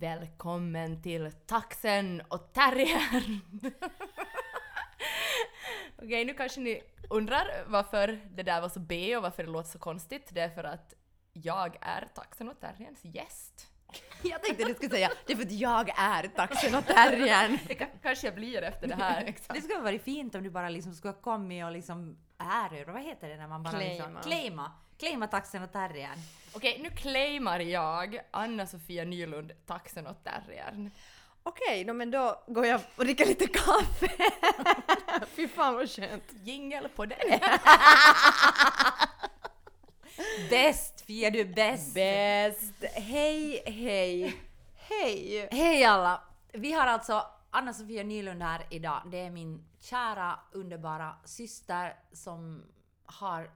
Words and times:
Välkommen 0.00 1.02
till 1.02 1.30
Taxen 1.46 2.22
och 2.28 2.52
Terriern! 2.52 3.40
Okej, 6.02 6.24
nu 6.24 6.34
kanske 6.34 6.60
ni 6.60 6.82
undrar 7.10 7.64
varför 7.66 8.20
det 8.36 8.42
där 8.42 8.60
var 8.60 8.68
så 8.68 8.80
B 8.80 9.16
och 9.16 9.22
varför 9.22 9.44
det 9.44 9.50
låter 9.50 9.70
så 9.70 9.78
konstigt. 9.78 10.28
Det 10.32 10.40
är 10.40 10.48
för 10.50 10.64
att 10.64 10.94
jag 11.32 11.76
är 11.80 12.08
Taxen 12.14 12.48
och 12.48 12.60
Terrierns 12.60 13.04
gäst. 13.04 13.66
Jag 14.22 14.42
tänkte 14.42 14.64
du 14.64 14.74
skulle 14.74 14.90
säga 14.90 15.10
det 15.26 15.32
är 15.32 15.36
för 15.36 15.44
att 15.44 15.52
jag 15.52 15.88
är 15.98 16.28
taxen 16.28 16.74
och 16.74 16.86
terriern. 16.86 17.58
Det 17.68 17.74
ka- 17.74 17.98
kanske 18.02 18.26
jag 18.26 18.34
blir 18.34 18.62
efter 18.62 18.86
det 18.88 18.94
här. 18.94 19.24
Det 19.54 19.60
skulle 19.60 19.74
ha 19.74 19.82
varit 19.82 20.02
fint 20.02 20.34
om 20.34 20.42
du 20.42 20.50
bara 20.50 20.68
liksom 20.68 20.94
skulle 20.94 21.12
ha 21.14 21.20
kommit 21.20 21.64
och 21.64 21.72
liksom 21.72 22.18
är, 22.38 22.92
vad 22.92 23.02
heter 23.02 23.28
det 23.28 23.36
när 23.36 23.48
man 23.48 23.62
bara 23.62 23.78
liksom... 23.78 24.06
Claima. 24.06 24.22
Claima. 24.22 24.72
Claima 24.98 25.26
taxen 25.26 25.62
och 25.62 25.72
terriern. 25.72 26.18
Okej, 26.52 26.78
nu 26.82 26.90
claimar 26.90 27.60
jag 27.60 28.20
Anna-Sofia 28.30 29.04
Nylund 29.04 29.52
Taxen 29.66 30.06
och 30.06 30.24
Terriern. 30.24 30.90
Okej, 31.42 31.84
no, 31.84 31.92
men 31.92 32.10
då 32.10 32.42
går 32.46 32.66
jag 32.66 32.80
och 32.96 33.04
dricker 33.04 33.26
lite 33.26 33.46
kaffe. 33.46 34.08
Fy 35.34 35.48
fan 35.48 35.74
vad 35.74 35.90
skönt. 35.90 36.24
Jingel 36.42 36.88
på 36.88 37.06
den! 37.06 37.18
Bäst 40.50 41.00
Fia, 41.06 41.30
du 41.30 41.40
är 41.40 41.44
bäst! 41.44 41.94
Bäst. 41.94 42.74
Hej, 42.94 43.62
hej, 43.66 44.36
hej. 44.74 45.48
Hej 45.50 45.84
alla! 45.84 46.22
Vi 46.52 46.72
har 46.72 46.86
alltså 46.86 47.26
Anna-Sofia 47.56 48.02
Nylund 48.02 48.42
här 48.42 48.66
idag. 48.70 49.02
Det 49.10 49.20
är 49.20 49.30
min 49.30 49.64
kära, 49.80 50.38
underbara 50.52 51.16
syster 51.24 51.96
som 52.12 52.62
har 53.04 53.50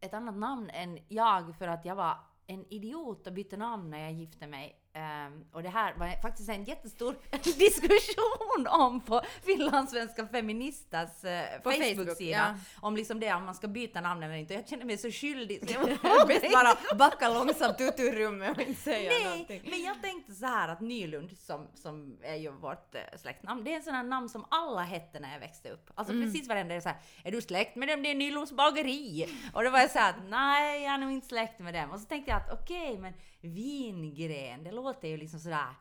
ett 0.00 0.14
annat 0.14 0.36
namn 0.36 0.70
än 0.70 0.98
jag 1.08 1.56
för 1.56 1.68
att 1.68 1.84
jag 1.84 1.94
var 1.94 2.18
en 2.46 2.64
idiot 2.72 3.26
och 3.26 3.32
bytte 3.32 3.56
namn 3.56 3.90
när 3.90 3.98
jag 3.98 4.12
gifte 4.12 4.46
mig. 4.46 4.80
Ehm, 4.98 5.44
och 5.52 5.62
det 5.62 5.68
här 5.68 5.94
var 5.94 6.22
faktiskt 6.22 6.48
en 6.48 6.64
jättestor 6.64 7.16
diskussion 7.58 8.66
om 8.66 9.00
på 9.00 9.20
Finlandssvenska 9.42 10.26
feministas 10.26 11.24
uh, 11.24 11.30
På 11.62 11.70
Facebook, 11.70 11.96
Facebook-sida. 11.96 12.36
ja. 12.36 12.54
Om 12.80 12.96
liksom 12.96 13.20
det, 13.20 13.32
om 13.34 13.44
man 13.44 13.54
ska 13.54 13.68
byta 13.68 14.00
namn 14.00 14.22
eller 14.22 14.34
inte. 14.34 14.54
Jag 14.54 14.68
känner 14.68 14.84
mig 14.84 14.98
så 14.98 15.10
skyldig 15.10 15.68
så 15.70 15.74
jag 16.02 16.28
Bäst 16.28 16.52
bara 16.52 16.96
backa 16.98 17.28
långsamt 17.28 17.80
ut 17.80 17.94
ur 18.00 18.12
rummet 18.12 18.56
och 18.56 18.62
inte 18.62 18.80
säga 18.82 19.10
Nej, 19.10 19.24
någonting. 19.24 19.62
men 19.70 19.82
jag 19.82 20.02
tänkte 20.02 20.34
så 20.34 20.46
här 20.46 20.68
att 20.68 20.80
Nylund, 20.80 21.38
som, 21.38 21.66
som 21.74 22.18
är 22.22 22.34
ju 22.36 22.50
vårt 22.50 22.94
äh, 22.94 23.00
släktnamn, 23.18 23.64
det 23.64 23.72
är 23.72 23.76
en 23.76 23.82
sån 23.82 23.94
här 23.94 24.02
namn 24.02 24.28
som 24.28 24.44
alla 24.50 24.82
hette 24.82 25.20
när 25.20 25.32
jag 25.32 25.40
växte 25.40 25.70
upp. 25.70 25.90
Alltså 25.94 26.14
Mm. 26.14 26.26
precis 26.32 26.48
varenda 26.48 26.74
är 26.74 26.80
så 26.80 26.88
här, 26.88 26.98
är 27.24 27.32
du 27.32 27.40
släkt 27.42 27.76
med 27.76 27.88
dem? 27.88 28.02
Det 28.02 28.10
är 28.10 28.14
Nylunds 28.14 28.52
bageri. 28.52 29.28
Och 29.54 29.64
då 29.64 29.70
var 29.70 29.78
jag 29.78 29.90
så 29.90 29.98
här, 29.98 30.14
nej, 30.28 30.82
jag 30.82 30.94
är 30.94 30.98
nog 30.98 31.10
inte 31.12 31.26
släkt 31.26 31.58
med 31.58 31.74
dem. 31.74 31.90
Och 31.90 32.00
så 32.00 32.06
tänkte 32.06 32.30
jag 32.30 32.40
att 32.40 32.52
okej, 32.62 32.98
men 32.98 33.14
vingren, 33.40 34.64
det 34.64 34.72
låter 34.72 35.08
ju 35.08 35.16
liksom 35.16 35.40
sådär 35.40 35.74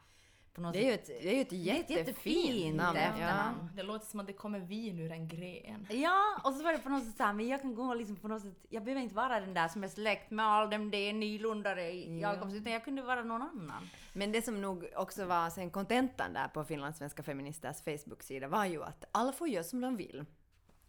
på 0.58 0.62
något 0.62 0.74
Det 0.74 0.80
är 0.80 0.86
ju 0.86 0.94
ett, 0.94 1.06
det 1.06 1.30
är 1.30 1.36
ju 1.36 1.42
ett 1.42 1.52
jättefint 1.52 1.90
jättefint 1.90 2.76
namn. 2.76 2.98
efternamn. 2.98 3.70
Det 3.76 3.84
låter 3.84 4.06
som 4.06 4.20
att 4.20 4.28
det 4.28 4.34
kommer 4.34 4.60
vin 4.60 5.00
ur 5.00 5.12
en 5.12 5.28
gren. 5.28 5.88
Ja, 5.90 6.42
och 6.44 6.54
så 6.54 6.64
var 6.64 6.72
det 6.72 6.78
på 6.78 6.90
något 6.90 7.06
sätt 7.06 7.18
såhär, 7.18 7.34
men 7.34 7.48
jag 7.48 7.62
kan 7.62 7.76
gå 7.76 7.94
liksom 7.94 8.16
på 8.16 8.28
något 8.28 8.42
sätt, 8.42 8.66
jag 8.70 8.84
behöver 8.84 9.02
inte 9.02 9.16
vara 9.16 9.40
den 9.40 9.54
där 9.54 9.68
som 9.68 9.84
är 9.84 9.88
släkt 9.88 10.32
med 10.32 10.46
all 10.46 10.70
dem, 10.70 10.92
det 10.92 10.98
är 10.98 11.14
nylundare 11.14 11.92
i 11.92 12.20
Jakobs, 12.20 12.54
utan 12.54 12.74
jag 12.74 12.84
kunde 12.84 13.02
vara 13.02 13.24
någon 13.24 13.42
annan. 13.42 13.90
Men 14.14 14.32
det 14.32 14.42
som 14.42 14.62
nog 14.62 14.86
också 14.96 15.26
var 15.26 15.50
sen 15.50 15.70
kontentan 15.70 16.34
där 16.34 16.48
på 16.48 16.64
Finlandssvenska 16.64 17.24
feministers 17.24 17.82
Facebook-sida 17.82 18.48
var 18.48 18.66
ju 18.66 18.84
att 18.84 19.06
alla 19.12 19.32
får 19.32 19.48
göra 19.48 19.64
som 19.64 19.82
de 19.82 19.98
vill. 19.98 20.26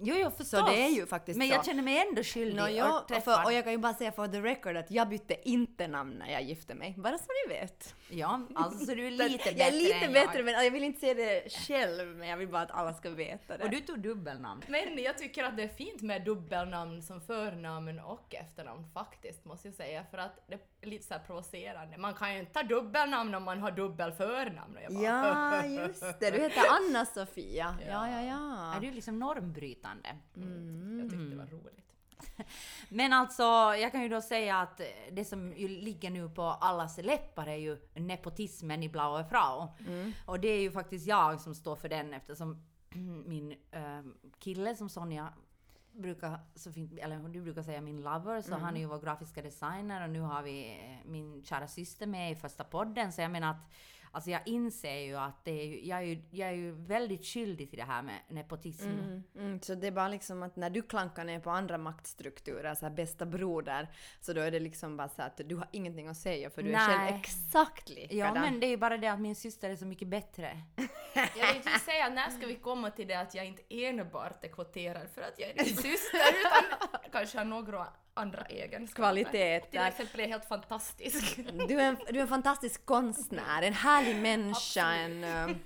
Jo, 0.01 0.15
jo, 0.19 0.31
förstås. 0.31 0.49
Så 0.61 0.67
det 0.67 0.83
är 0.83 0.89
ju 0.89 1.07
faktiskt 1.07 1.39
Men 1.39 1.49
så. 1.49 1.55
jag 1.55 1.65
känner 1.67 1.83
mig 1.83 2.07
ändå 2.09 2.23
skyldig 2.23 2.57
Nå, 2.57 2.69
ja, 2.69 3.01
och 3.17 3.23
för, 3.23 3.45
och 3.45 3.53
jag 3.53 3.65
kan 3.65 3.73
ju 3.73 3.79
bara 3.79 3.95
säga 3.95 4.13
för 4.13 4.29
the 4.29 4.41
record 4.41 4.77
att 4.77 4.91
jag 4.91 5.09
bytte 5.09 5.49
inte 5.49 5.87
namn 5.87 6.15
när 6.15 6.33
jag 6.33 6.43
gifte 6.43 6.75
mig. 6.75 6.95
Bara 6.99 7.19
så 7.19 7.25
ni 7.47 7.55
vet. 7.55 7.95
Ja, 8.09 8.41
alltså 8.55 8.87
så 8.87 8.95
du 8.95 9.07
är 9.07 9.11
lite 9.29 9.45
bättre 9.45 9.59
jag 9.59 9.69
är 9.69 9.73
lite 9.73 9.95
än 9.95 10.13
bättre 10.13 10.39
jag. 10.39 10.45
men 10.45 10.55
jag 10.65 10.71
vill 10.71 10.85
inte 10.85 11.01
säga 11.01 11.15
det 11.15 11.53
själv 11.53 12.17
men 12.17 12.29
jag 12.29 12.37
vill 12.37 12.49
bara 12.49 12.63
att 12.63 12.71
alla 12.71 12.95
ska 12.95 13.11
veta 13.11 13.57
det. 13.59 13.65
Och 13.65 13.71
du 13.71 13.81
tog 13.81 14.01
dubbelnamn. 14.01 14.63
Men 14.69 15.03
jag 15.03 15.19
tycker 15.19 15.45
att 15.45 15.57
det 15.57 15.63
är 15.63 15.69
fint 15.69 16.03
med 16.03 16.25
dubbelnamn 16.25 17.03
som 17.03 17.21
förnamn 17.21 18.01
och 18.01 18.35
efternamn 18.35 18.87
faktiskt, 18.95 19.45
måste 19.45 19.69
jag 19.69 19.75
säga. 19.75 20.05
För 20.11 20.19
att 20.19 20.45
det 20.47 20.78
lite 20.83 21.07
så 21.07 21.15
här 21.15 21.21
provocerande. 21.21 21.99
Man 21.99 22.15
kan 22.15 22.35
ju 22.35 22.41
inte 22.41 22.59
ha 22.59 22.67
dubbelnamn 22.67 23.35
om 23.35 23.43
man 23.45 23.61
har 23.61 23.71
dubbel 23.71 24.13
förnamn. 24.13 24.77
Och 24.77 24.83
jag 24.83 24.93
bara, 24.93 25.67
Ja, 25.67 25.67
just 25.87 26.21
det. 26.21 26.31
Du 26.31 26.39
heter 26.39 26.63
Anna-Sofia. 26.71 27.77
Ja, 27.87 28.11
ja, 28.11 28.23
ja. 28.23 28.75
Är 28.77 28.81
du 28.81 28.91
liksom 28.91 29.19
normbrytande? 29.19 30.09
Jag 31.01 31.11
tyckte 31.11 31.25
det 31.25 31.37
var 31.37 31.47
roligt. 31.47 31.75
Men 32.89 33.13
alltså, 33.13 33.43
jag 33.83 33.93
kan 33.93 34.03
ju 34.03 34.09
då 34.09 34.21
säga 34.21 34.57
att 34.57 34.81
det 35.13 35.25
som 35.25 35.53
ju 35.57 35.69
ligger 35.69 36.11
nu 36.11 36.29
på 36.29 36.43
allas 36.43 36.99
läppar 36.99 37.47
är 37.47 37.57
ju 37.57 37.79
nepotismen 37.95 38.83
i 38.83 38.89
Blaue 38.89 39.25
Frau. 39.25 39.69
Och 40.27 40.41
det 40.41 40.49
är 40.49 40.61
ju 40.61 40.71
faktiskt 40.71 41.07
jag 41.07 41.41
som 41.41 41.55
står 41.55 41.77
för 41.77 41.89
den 41.89 42.15
eftersom 42.15 42.65
min 43.27 43.53
eh, 43.71 44.01
kille 44.39 44.77
som 44.77 44.89
Sonja 44.89 45.33
brukar 45.99 46.41
så 46.55 46.73
fint, 46.73 46.99
eller 46.99 47.29
du 47.29 47.41
brukar 47.43 47.63
säga 47.63 47.81
min 47.81 48.03
lover, 48.03 48.41
så 48.41 48.55
han 48.55 48.77
är 48.77 48.81
ju 48.81 48.87
vår 48.87 48.99
grafiska 48.99 49.43
designer 49.43 50.05
och 50.05 50.11
nu 50.11 50.21
har 50.21 50.43
vi 50.43 50.71
eh, 50.71 51.11
min 51.11 51.45
kära 51.45 51.69
syster 51.69 52.07
med 52.07 52.33
i 52.33 52.35
första 52.35 52.65
podden. 52.65 53.13
Så 53.13 53.21
jag 53.21 53.31
menar 53.31 53.51
att 53.51 53.71
Alltså 54.13 54.31
jag 54.31 54.41
inser 54.47 54.99
ju 54.99 55.17
att 55.17 55.45
det 55.45 55.51
är 55.51 55.65
ju, 55.65 55.87
jag, 55.87 55.99
är 55.99 56.03
ju, 56.03 56.23
jag 56.31 56.49
är 56.49 56.53
ju 56.53 56.73
väldigt 56.73 57.25
skyldig 57.25 57.71
till 57.71 57.79
det 57.79 57.85
här 57.85 58.03
med 58.03 58.21
nepotism. 58.29 58.89
Mm, 58.89 59.23
mm, 59.37 59.61
så 59.61 59.75
det 59.75 59.87
är 59.87 59.91
bara 59.91 60.09
liksom 60.09 60.43
att 60.43 60.57
när 60.57 60.71
du 60.71 60.83
klankar 60.83 61.25
ner 61.25 61.41
på 61.41 61.51
andra 61.51 61.79
maktstrukturer, 61.79 62.75
så 62.75 62.87
här 62.87 62.95
bästa 62.95 63.27
broder, 63.27 63.89
så 64.21 64.33
då 64.33 64.41
är 64.41 64.51
det 64.51 64.61
liksom 64.61 64.97
bara 64.97 65.09
så 65.09 65.23
att 65.23 65.41
du 65.45 65.57
har 65.57 65.69
ingenting 65.73 66.09
att 66.09 66.17
säga 66.17 66.51
för 66.51 66.63
du 66.63 66.69
är 66.69 66.73
Nej. 66.73 66.99
själv 66.99 67.21
exakt 67.21 67.89
likadan. 67.89 68.35
Ja 68.35 68.41
men 68.41 68.61
det 68.61 68.67
är 68.67 68.71
ju 68.71 68.77
bara 68.77 68.97
det 68.97 69.09
att 69.09 69.21
min 69.21 69.35
syster 69.35 69.71
är 69.71 69.77
så 69.77 69.87
mycket 69.87 70.09
bättre. 70.09 70.63
Jag 71.15 71.49
tänkte 71.49 71.71
ju 71.71 71.79
säga, 71.79 72.09
när 72.09 72.31
ska 72.31 72.47
vi 72.47 72.55
komma 72.55 72.91
till 72.91 73.09
det 73.09 73.15
att 73.15 73.35
jag 73.35 73.47
inte 73.47 73.63
enbart 73.69 74.45
är 74.45 74.49
kvoterad 74.49 75.09
för 75.15 75.23
att 75.23 75.39
jag 75.39 75.51
är 75.51 75.55
din 75.55 75.77
syster, 75.77 76.21
utan 76.41 77.11
kanske 77.13 77.39
har 77.39 77.45
några 77.45 77.87
andra 78.19 78.43
egenskaper. 78.43 79.03
Kvaliteter. 79.03 79.71
Till 79.71 79.81
exempel 79.81 80.21
är 80.21 80.25
jag 80.25 80.31
helt 80.31 80.49
fantastisk. 80.49 81.37
Du 81.69 81.81
är, 81.81 81.89
en, 81.89 81.97
du 82.11 82.19
är 82.19 82.23
en 82.23 82.29
fantastisk 82.29 82.87
konstnär, 82.87 83.63
en 83.63 83.73
härlig 83.73 84.17
människa, 84.23 84.95
en 84.95 85.25
uh, 85.25 85.57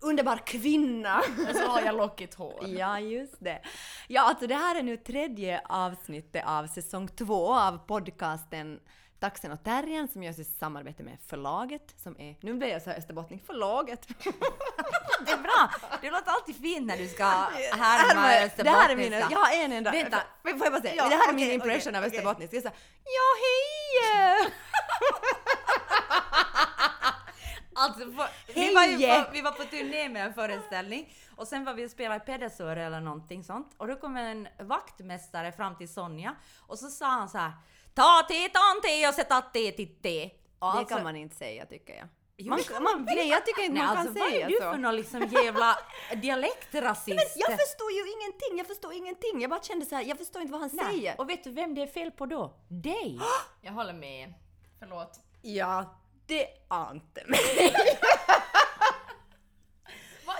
underbar 0.00 0.36
kvinna. 0.46 1.18
Och 1.18 1.56
så 1.56 1.66
har 1.66 1.80
jag 1.80 1.96
lockigt 1.96 2.34
hår. 2.34 2.66
Ja, 2.66 3.00
just 3.00 3.40
det. 3.40 3.62
Ja, 4.08 4.22
alltså 4.22 4.46
det 4.46 4.54
här 4.54 4.78
är 4.78 4.82
nu 4.82 4.96
tredje 4.96 5.60
avsnittet 5.64 6.44
av 6.46 6.66
säsong 6.66 7.08
två 7.08 7.54
av 7.54 7.78
podcasten 7.78 8.80
Taxen 9.20 9.52
och 9.52 9.64
Terriern 9.64 10.08
som 10.08 10.22
görs 10.22 10.38
i 10.38 10.44
samarbete 10.44 11.02
med 11.02 11.18
förlaget 11.26 11.94
som 11.96 12.20
är, 12.20 12.36
nu 12.40 12.54
blir 12.54 12.68
jag 12.68 12.82
så 12.82 12.90
här 12.90 12.98
österbottning, 12.98 13.42
förlaget. 13.46 14.08
Det 15.26 15.32
är 15.32 15.36
bra! 15.38 15.70
Det 16.00 16.10
låter 16.10 16.30
alltid 16.30 16.56
fint 16.56 16.86
när 16.86 16.96
du 16.96 17.08
ska 17.08 17.24
Här 17.24 17.48
härma 17.78 18.20
var- 18.22 18.64
det 18.64 18.70
här 18.70 18.90
är 18.90 18.96
min, 18.96 19.12
österbottniska. 19.12 19.28
jag 19.30 19.38
har 19.38 19.64
en 19.64 19.72
enda, 19.72 19.90
Vänta. 19.90 20.22
får 20.42 20.50
jag 20.64 20.72
bara 20.72 20.80
säga, 20.82 20.94
Ja, 20.96 21.08
det 21.08 21.14
här 21.16 21.28
är 21.28 21.32
min 21.34 21.50
impression 21.50 21.90
okej, 21.94 21.98
av 21.98 22.04
österbottniska. 22.04 22.56
Jag 22.56 22.62
sa 22.62 22.70
ja 23.04 23.28
hej! 23.44 24.52
Alltså, 27.80 27.98
för, 28.12 28.28
vi, 28.54 28.74
var 28.74 28.84
ju 28.84 28.96
på, 29.24 29.30
vi 29.32 29.40
var 29.40 29.50
på 29.50 29.64
turné 29.64 30.08
med 30.08 30.26
en 30.26 30.34
föreställning 30.34 31.12
och 31.36 31.48
sen 31.48 31.64
var 31.64 31.74
vi 31.74 31.86
och 31.86 31.90
spelade 31.90 32.16
i 32.16 32.20
Pedersör 32.26 32.76
eller 32.76 33.00
någonting 33.00 33.44
sånt 33.44 33.74
och 33.76 33.86
då 33.88 33.96
kom 33.96 34.16
en 34.16 34.48
vaktmästare 34.60 35.52
fram 35.52 35.76
till 35.76 35.88
Sonja 35.92 36.34
och 36.66 36.78
så 36.78 36.88
sa 36.88 37.06
han 37.06 37.28
så 37.28 37.38
här 37.38 37.52
Ta 37.98 38.22
te, 38.28 38.48
tan 38.48 38.80
te 38.82 39.08
och 39.08 39.52
te 39.52 39.72
till 39.72 39.88
te. 40.02 40.24
Och 40.24 40.30
Det 40.72 40.78
alltså- 40.78 40.94
kan 40.94 41.04
man 41.04 41.16
inte 41.16 41.36
säga 41.36 41.66
tycker 41.66 41.94
jag. 41.94 42.08
Jo, 42.40 42.50
Man, 42.50 42.82
man, 42.82 43.04
nej, 43.04 43.28
jag 43.28 43.46
tycker 43.46 43.62
inte 43.62 43.74
Nej, 43.78 43.86
man 43.86 43.96
alltså 43.98 44.14
kan 44.14 44.22
vad 44.22 44.30
säga 44.30 44.46
är 44.46 44.50
du 44.50 44.56
så. 44.56 44.62
för 44.62 44.76
någon 44.78 44.96
liksom 44.96 45.22
jävla 45.28 45.78
dialektrasist? 46.22 47.32
Jag 47.36 47.50
förstår 47.60 47.90
ju 47.92 48.12
ingenting, 48.12 48.58
jag 48.58 48.66
förstår 48.66 48.92
ingenting. 48.92 49.40
Jag 49.40 49.50
bara 49.50 49.62
kände 49.62 49.86
så 49.86 49.94
här, 49.94 50.02
jag 50.04 50.18
förstår 50.18 50.42
inte 50.42 50.52
vad 50.52 50.60
han 50.60 50.70
Nej. 50.72 50.86
säger. 50.86 51.20
Och 51.20 51.30
vet 51.30 51.44
du 51.44 51.50
vem 51.50 51.74
det 51.74 51.82
är 51.82 51.86
fel 51.86 52.10
på 52.10 52.26
då? 52.26 52.54
Dig! 52.68 53.20
Jag 53.62 53.72
håller 53.72 53.92
med. 53.92 54.34
Förlåt. 54.78 55.20
Ja, 55.42 55.94
det 56.26 56.46
ante 56.68 57.24
mig. 57.26 57.74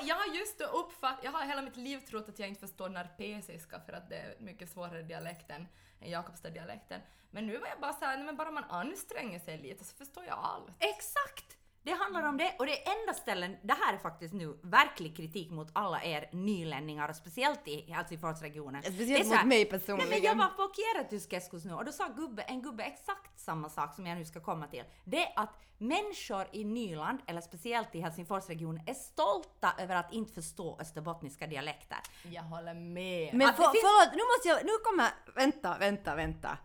Jag 0.03 0.17
har 0.17 0.35
just 0.35 0.61
uppfattat. 0.61 1.25
Jag 1.25 1.33
har 1.33 1.45
hela 1.45 1.63
mitt 1.63 1.77
liv 1.77 1.99
trott 1.99 2.29
att 2.29 2.39
jag 2.39 2.49
inte 2.49 2.61
förstår 2.61 2.89
narpesiska 2.89 3.81
för 3.81 3.93
att 3.93 4.09
det 4.09 4.17
är 4.17 4.35
mycket 4.39 4.71
svårare 4.71 5.03
dialekt 5.03 5.51
än 5.51 5.69
Jakobstad-dialekten. 6.01 7.01
Men 7.31 7.47
nu 7.47 7.59
var 7.59 7.67
jag 7.67 7.81
bara 7.81 7.93
såhär, 7.93 8.25
men 8.25 8.37
bara 8.37 8.51
man 8.51 8.65
anstränger 8.65 9.39
sig 9.39 9.59
lite 9.59 9.85
så 9.85 9.97
förstår 9.97 10.25
jag 10.25 10.39
allt. 10.39 10.73
Exakt! 10.79 11.58
Det 11.89 11.95
handlar 11.95 12.23
om 12.29 12.37
det 12.37 12.55
och 12.59 12.67
det 12.67 12.87
är 12.89 13.01
enda 13.01 13.15
ställen, 13.15 13.57
det 13.63 13.75
här 13.75 13.95
är 13.95 13.99
faktiskt 13.99 14.35
nu 14.35 14.59
verklig 14.63 15.17
kritik 15.17 15.51
mot 15.51 15.69
alla 15.73 16.03
er 16.03 16.29
nylänningar 16.33 17.09
och 17.09 17.17
speciellt 17.17 17.69
i 17.69 17.91
Helsingforsregionen. 17.93 18.83
Speciellt 18.83 19.09
Det 19.09 19.15
är 19.15 19.23
så 19.25 19.29
mot 19.29 19.37
här- 19.39 19.45
mig 19.47 19.59
Nej 19.59 19.69
men 19.71 19.81
personligen. 19.81 20.23
jag 20.25 20.35
var 20.35 20.47
på 20.47 20.73
Kierrätyskeskus 20.75 21.65
nu 21.65 21.75
och 21.75 21.85
då 21.85 21.93
sa 21.93 22.09
gubbe, 22.09 22.43
en 22.43 22.63
gubbe 22.63 22.83
exakt 22.85 23.41
samma 23.41 23.69
sak 23.69 23.95
som 23.95 24.07
jag 24.07 24.19
nu 24.19 24.25
ska 24.25 24.41
komma 24.41 24.67
till. 24.67 24.85
Det 25.05 25.23
är 25.25 25.33
att 25.37 25.51
människor 25.79 26.47
i 26.53 26.65
Nyland, 26.65 27.19
eller 27.27 27.41
speciellt 27.41 27.95
i 27.95 28.01
Helsingforsregionen, 28.01 28.83
är 28.87 28.95
stolta 28.95 29.73
över 29.79 29.97
att 29.97 30.13
inte 30.13 30.33
förstå 30.35 30.77
österbottniska 30.81 31.47
dialekter. 31.47 31.99
Jag 32.23 32.43
håller 32.43 32.75
med. 32.75 33.35
Men 33.35 33.49
för, 33.55 33.63
finns- 33.63 33.85
förlåt, 33.85 34.15
nu 34.17 34.23
måste 34.33 34.49
jag, 34.49 34.65
nu 34.67 34.73
kommer, 34.85 35.09
vänta, 35.35 35.79
vänta, 35.79 36.15
vänta. 36.15 36.59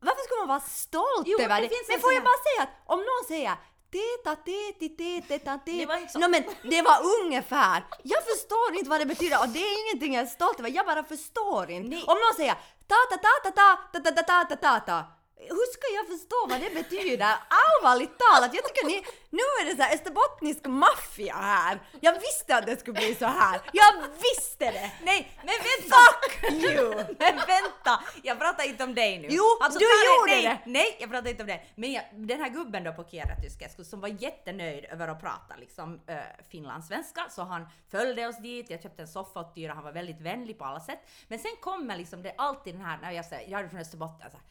Varför 0.00 0.22
ska 0.26 0.34
man 0.40 0.48
vara 0.48 0.60
stolt 0.60 1.26
Jo, 1.26 1.38
över 1.40 1.56
det 1.56 1.62
det? 1.62 1.68
finns 1.68 1.88
Men 1.88 1.94
en 1.96 2.00
får 2.00 2.12
jag 2.12 2.22
bara 2.22 2.42
säga 2.48 2.62
att 2.62 2.74
om 2.94 2.98
någon 2.98 3.24
säger 3.28 3.54
Teta, 3.92 4.36
teti, 4.36 4.88
tete, 4.88 5.38
ta, 5.38 5.58
Det 5.64 5.86
var 5.86 5.96
inte 5.96 6.12
så. 6.12 6.18
No, 6.18 6.28
men 6.28 6.44
det 6.62 6.82
var 6.82 6.98
ungefär. 7.20 7.84
Jag 8.02 8.24
förstår 8.24 8.74
inte 8.74 8.90
vad 8.90 9.00
det 9.00 9.06
betyder 9.06 9.40
och 9.40 9.48
det 9.48 9.58
är 9.58 9.86
ingenting 9.86 10.14
jag 10.14 10.22
är 10.22 10.26
stolt 10.26 10.60
över. 10.60 10.70
Jag 10.70 10.86
bara 10.86 11.04
förstår 11.04 11.70
inte. 11.70 11.88
Nej. 11.88 12.04
Om 12.06 12.16
någon 12.18 12.34
säger 12.36 12.54
ta 12.86 12.96
ta 13.10 13.16
ta 13.16 13.50
ta 13.50 13.50
ta 13.92 14.00
ta 14.00 14.10
ta 14.10 14.22
ta 14.22 14.44
ta 14.44 14.56
ta 14.56 14.80
ta 14.80 15.17
hur 15.40 15.72
ska 15.72 15.86
jag 15.98 16.06
förstå 16.06 16.46
vad 16.48 16.60
det 16.60 16.74
betyder? 16.74 17.34
Allvarligt 17.64 18.18
talat, 18.18 18.54
jag 18.54 18.64
tycker 18.64 18.86
ni... 18.86 19.04
Nu 19.30 19.42
är 19.60 19.64
det 19.64 19.76
så 19.76 19.82
här 19.82 19.94
österbottnisk 19.94 20.66
maffia 20.66 21.34
här. 21.34 21.80
Jag 22.00 22.12
visste 22.12 22.56
att 22.56 22.66
det 22.66 22.80
skulle 22.80 22.94
bli 22.94 23.14
så 23.14 23.26
här. 23.26 23.60
Jag 23.72 23.92
visste 24.26 24.64
det! 24.70 24.90
Nej, 25.02 25.32
men 25.38 25.54
vänta! 25.70 25.96
Fuck 26.12 26.52
you! 26.52 26.94
Men 27.18 27.36
vänta! 27.36 28.04
Jag 28.22 28.38
pratar 28.38 28.64
inte 28.64 28.84
om 28.84 28.94
dig 28.94 29.18
nu. 29.18 29.28
Jo, 29.30 29.44
du 29.60 29.78
ta 29.78 29.78
gjorde 29.78 30.32
nej, 30.32 30.42
det. 30.42 30.70
Nej, 30.70 30.96
jag 31.00 31.10
pratar 31.10 31.30
inte 31.30 31.42
om 31.42 31.46
dig. 31.46 31.72
Men 31.74 31.92
jag, 31.92 32.04
den 32.12 32.40
här 32.40 32.48
gubben 32.48 32.84
då 32.84 32.92
på 32.92 33.04
Kierrätyskeskus 33.04 33.90
som 33.90 34.00
var 34.00 34.08
jättenöjd 34.08 34.84
över 34.84 35.08
att 35.08 35.20
prata 35.20 35.56
liksom 35.56 36.00
äh, 36.06 36.16
finlandssvenska, 36.50 37.26
så 37.30 37.42
han 37.42 37.68
följde 37.90 38.26
oss 38.26 38.38
dit, 38.38 38.70
jag 38.70 38.82
köpte 38.82 39.02
en 39.02 39.08
soffa 39.08 39.40
åt 39.40 39.54
Tyra, 39.54 39.74
han 39.74 39.84
var 39.84 39.92
väldigt 39.92 40.20
vänlig 40.20 40.58
på 40.58 40.64
alla 40.64 40.80
sätt. 40.80 41.00
Men 41.28 41.38
sen 41.38 41.56
kommer 41.60 41.96
liksom 41.96 42.22
det 42.22 42.34
alltid 42.38 42.74
den 42.74 42.84
här, 42.84 42.98
när 43.02 43.10
jag 43.10 43.24
säger, 43.24 43.50
jag 43.50 43.60
är 43.60 43.68
från 43.68 43.80
Österbotten, 43.80 44.30
så 44.30 44.36
här, 44.36 44.44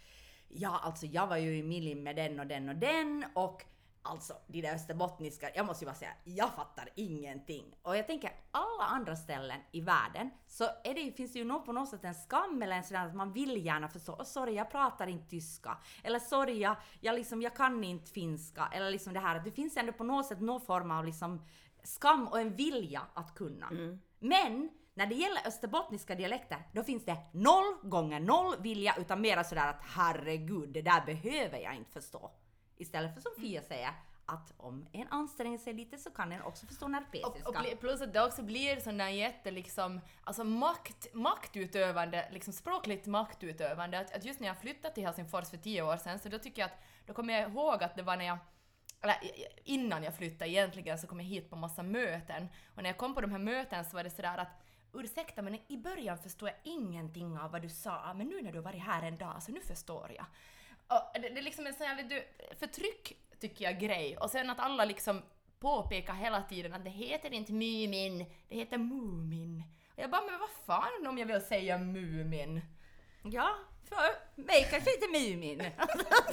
ja 0.48 0.80
alltså 0.84 1.06
jag 1.06 1.28
var 1.28 1.38
ju 1.38 1.58
i 1.58 1.64
Millim 1.64 2.04
med 2.04 2.16
den 2.16 2.40
och 2.40 2.48
den 2.48 2.70
och 2.70 2.76
den 2.76 3.26
och 3.34 3.64
Alltså, 4.10 4.34
de 4.48 4.62
där 4.62 4.76
österbottniska, 4.76 5.50
jag 5.56 5.66
måste 5.66 5.86
ju 5.86 5.88
bara 5.88 5.96
säga, 5.96 6.12
jag 6.24 6.54
fattar 6.54 6.90
ingenting. 6.96 7.76
Och 7.82 7.98
jag 7.98 8.08
tänker, 8.08 8.32
alla 8.52 8.84
andra 8.84 9.16
ställen 9.16 9.60
i 9.72 9.82
världen 9.82 10.30
så 10.48 10.64
är 10.64 10.94
det, 10.94 11.12
finns 11.12 11.34
det 11.34 11.40
ju 11.40 11.46
nog 11.46 11.66
på 11.66 11.72
något 11.72 11.90
sätt 11.90 12.04
en 12.04 12.16
skam 12.16 12.62
eller 12.62 12.76
en 12.76 12.84
sån 12.84 12.98
att 12.98 13.16
man 13.16 13.34
vill 13.34 13.66
gärna 13.66 13.90
förstå, 13.90 14.14
oh, 14.14 14.24
sorry 14.24 14.54
jag 14.54 14.72
pratar 14.72 15.08
inte 15.08 15.30
tyska, 15.30 15.78
eller 16.04 16.20
sorry 16.20 16.60
jag, 16.60 16.76
jag, 17.02 17.16
liksom, 17.16 17.42
jag 17.42 17.56
kan 17.56 17.84
inte 17.84 18.12
finska, 18.12 18.70
eller 18.74 18.92
liksom 18.92 19.14
det 19.14 19.20
här 19.20 19.36
att 19.36 19.44
det 19.44 19.52
finns 19.52 19.78
ändå 19.78 19.94
på 19.94 20.04
något 20.04 20.26
sätt 20.26 20.42
någon 20.42 20.62
form 20.62 20.92
av 20.92 21.06
liksom 21.06 21.46
skam 21.84 22.28
och 22.28 22.40
en 22.40 22.56
vilja 22.56 23.02
att 23.14 23.36
kunna. 23.36 23.70
Men 24.20 24.70
när 24.98 25.08
det 25.08 25.16
gäller 25.16 25.48
österbottniska 25.48 26.16
dialekter, 26.16 26.58
då 26.74 26.84
finns 26.84 27.06
det 27.06 27.18
noll 27.32 27.76
gånger 27.84 28.20
noll 28.20 28.56
vilja 28.62 28.96
utan 29.00 29.22
mera 29.22 29.44
sådär 29.44 29.68
att 29.68 29.82
herregud, 29.82 30.70
det 30.70 30.82
där 30.82 31.06
behöver 31.06 31.58
jag 31.58 31.76
inte 31.76 31.92
förstå. 31.92 32.32
Istället 32.78 33.14
för 33.14 33.22
som 33.22 33.32
Fia 33.42 33.62
säger, 33.62 33.90
att 34.26 34.54
om 34.58 34.88
en 34.92 35.08
anstränger 35.08 35.58
sig 35.58 35.74
lite 35.74 35.98
så 35.98 36.10
kan 36.12 36.32
en 36.32 36.42
också 36.42 36.66
förstå 36.66 36.86
Och, 36.86 36.92
nerpesiska. 36.92 37.50
och 37.50 37.56
pl- 37.56 37.76
plus 37.76 38.02
att 38.02 38.14
det 38.14 38.26
också 38.26 38.44
blir 38.44 38.80
sån 38.80 38.98
där 38.98 39.08
jätte 39.08 39.52
liksom, 39.52 40.02
alltså 40.24 40.44
makt, 40.44 41.14
maktutövande, 41.14 42.30
liksom 42.32 42.54
språkligt 42.54 43.06
maktutövande. 43.06 44.00
Att, 44.00 44.16
att 44.16 44.26
just 44.26 44.40
när 44.40 44.48
jag 44.48 44.62
flyttade 44.62 44.94
till 44.94 45.04
Helsingfors 45.06 45.50
för 45.50 45.58
tio 45.58 45.82
år 45.82 45.98
sedan 45.98 46.20
så 46.20 46.30
då 46.30 46.40
tycker 46.40 46.62
jag 46.62 46.72
att, 46.72 46.78
då 47.06 47.14
kommer 47.14 47.34
jag 47.34 47.52
ihåg 47.52 47.84
att 47.84 47.96
det 47.96 48.04
var 48.04 48.18
när 48.18 48.26
jag 48.26 48.38
eller 49.02 49.16
innan 49.64 50.04
jag 50.04 50.16
flyttade 50.16 50.52
egentligen 50.52 51.00
så 51.00 51.08
kom 51.08 51.20
jag 51.20 51.28
hit 51.28 51.50
på 51.50 51.56
massa 51.56 51.84
möten 51.84 52.48
och 52.76 52.84
när 52.84 52.90
jag 52.90 52.98
kom 52.98 53.16
på 53.16 53.22
de 53.22 53.32
här 53.32 53.40
mötena 53.40 53.84
så 53.84 53.96
var 53.96 54.04
det 54.04 54.10
sådär 54.10 54.38
att 54.38 54.67
ursäkta 55.02 55.42
men 55.42 55.60
i 55.68 55.78
början 55.78 56.18
förstod 56.18 56.50
jag 56.50 56.56
ingenting 56.64 57.38
av 57.38 57.52
vad 57.52 57.62
du 57.62 57.70
sa 57.70 58.02
ah, 58.06 58.14
men 58.14 58.28
nu 58.28 58.42
när 58.42 58.52
du 58.52 58.58
har 58.58 58.64
varit 58.64 58.82
här 58.82 59.08
en 59.08 59.18
dag 59.18 59.44
så 59.44 59.52
nu 59.52 59.62
förstår 59.62 60.12
jag. 60.16 60.26
Och 60.88 61.22
det, 61.22 61.30
det 61.30 61.40
är 61.40 61.44
liksom 61.44 61.68
en 61.68 61.74
sån 61.74 61.88
här 61.88 61.96
vet 61.96 62.10
du, 62.10 62.24
förtryck 62.60 63.14
tycker 63.40 63.66
jag 63.66 63.80
grej 63.80 64.18
och 64.18 64.30
sen 64.30 64.50
att 64.50 64.60
alla 64.60 64.86
liksom 64.86 65.22
påpekar 65.60 66.14
hela 66.14 66.42
tiden 66.42 66.74
att 66.74 66.84
det 66.84 66.90
heter 66.90 67.34
inte 67.34 67.54
Mumin, 67.54 68.26
det 68.48 68.56
heter 68.56 68.78
Mumin. 68.78 69.64
Och 69.96 70.04
jag 70.04 70.10
bara 70.10 70.22
men 70.26 70.40
vad 70.40 70.50
fan 70.50 71.08
om 71.08 71.18
jag 71.18 71.26
vill 71.26 71.42
säga 71.42 71.78
Mumin? 71.78 72.62
Ja, 73.24 73.50
för 73.90 74.42
mig 74.44 74.68
kanske 74.72 74.94
inte 74.96 75.08
Mumin. 75.08 75.64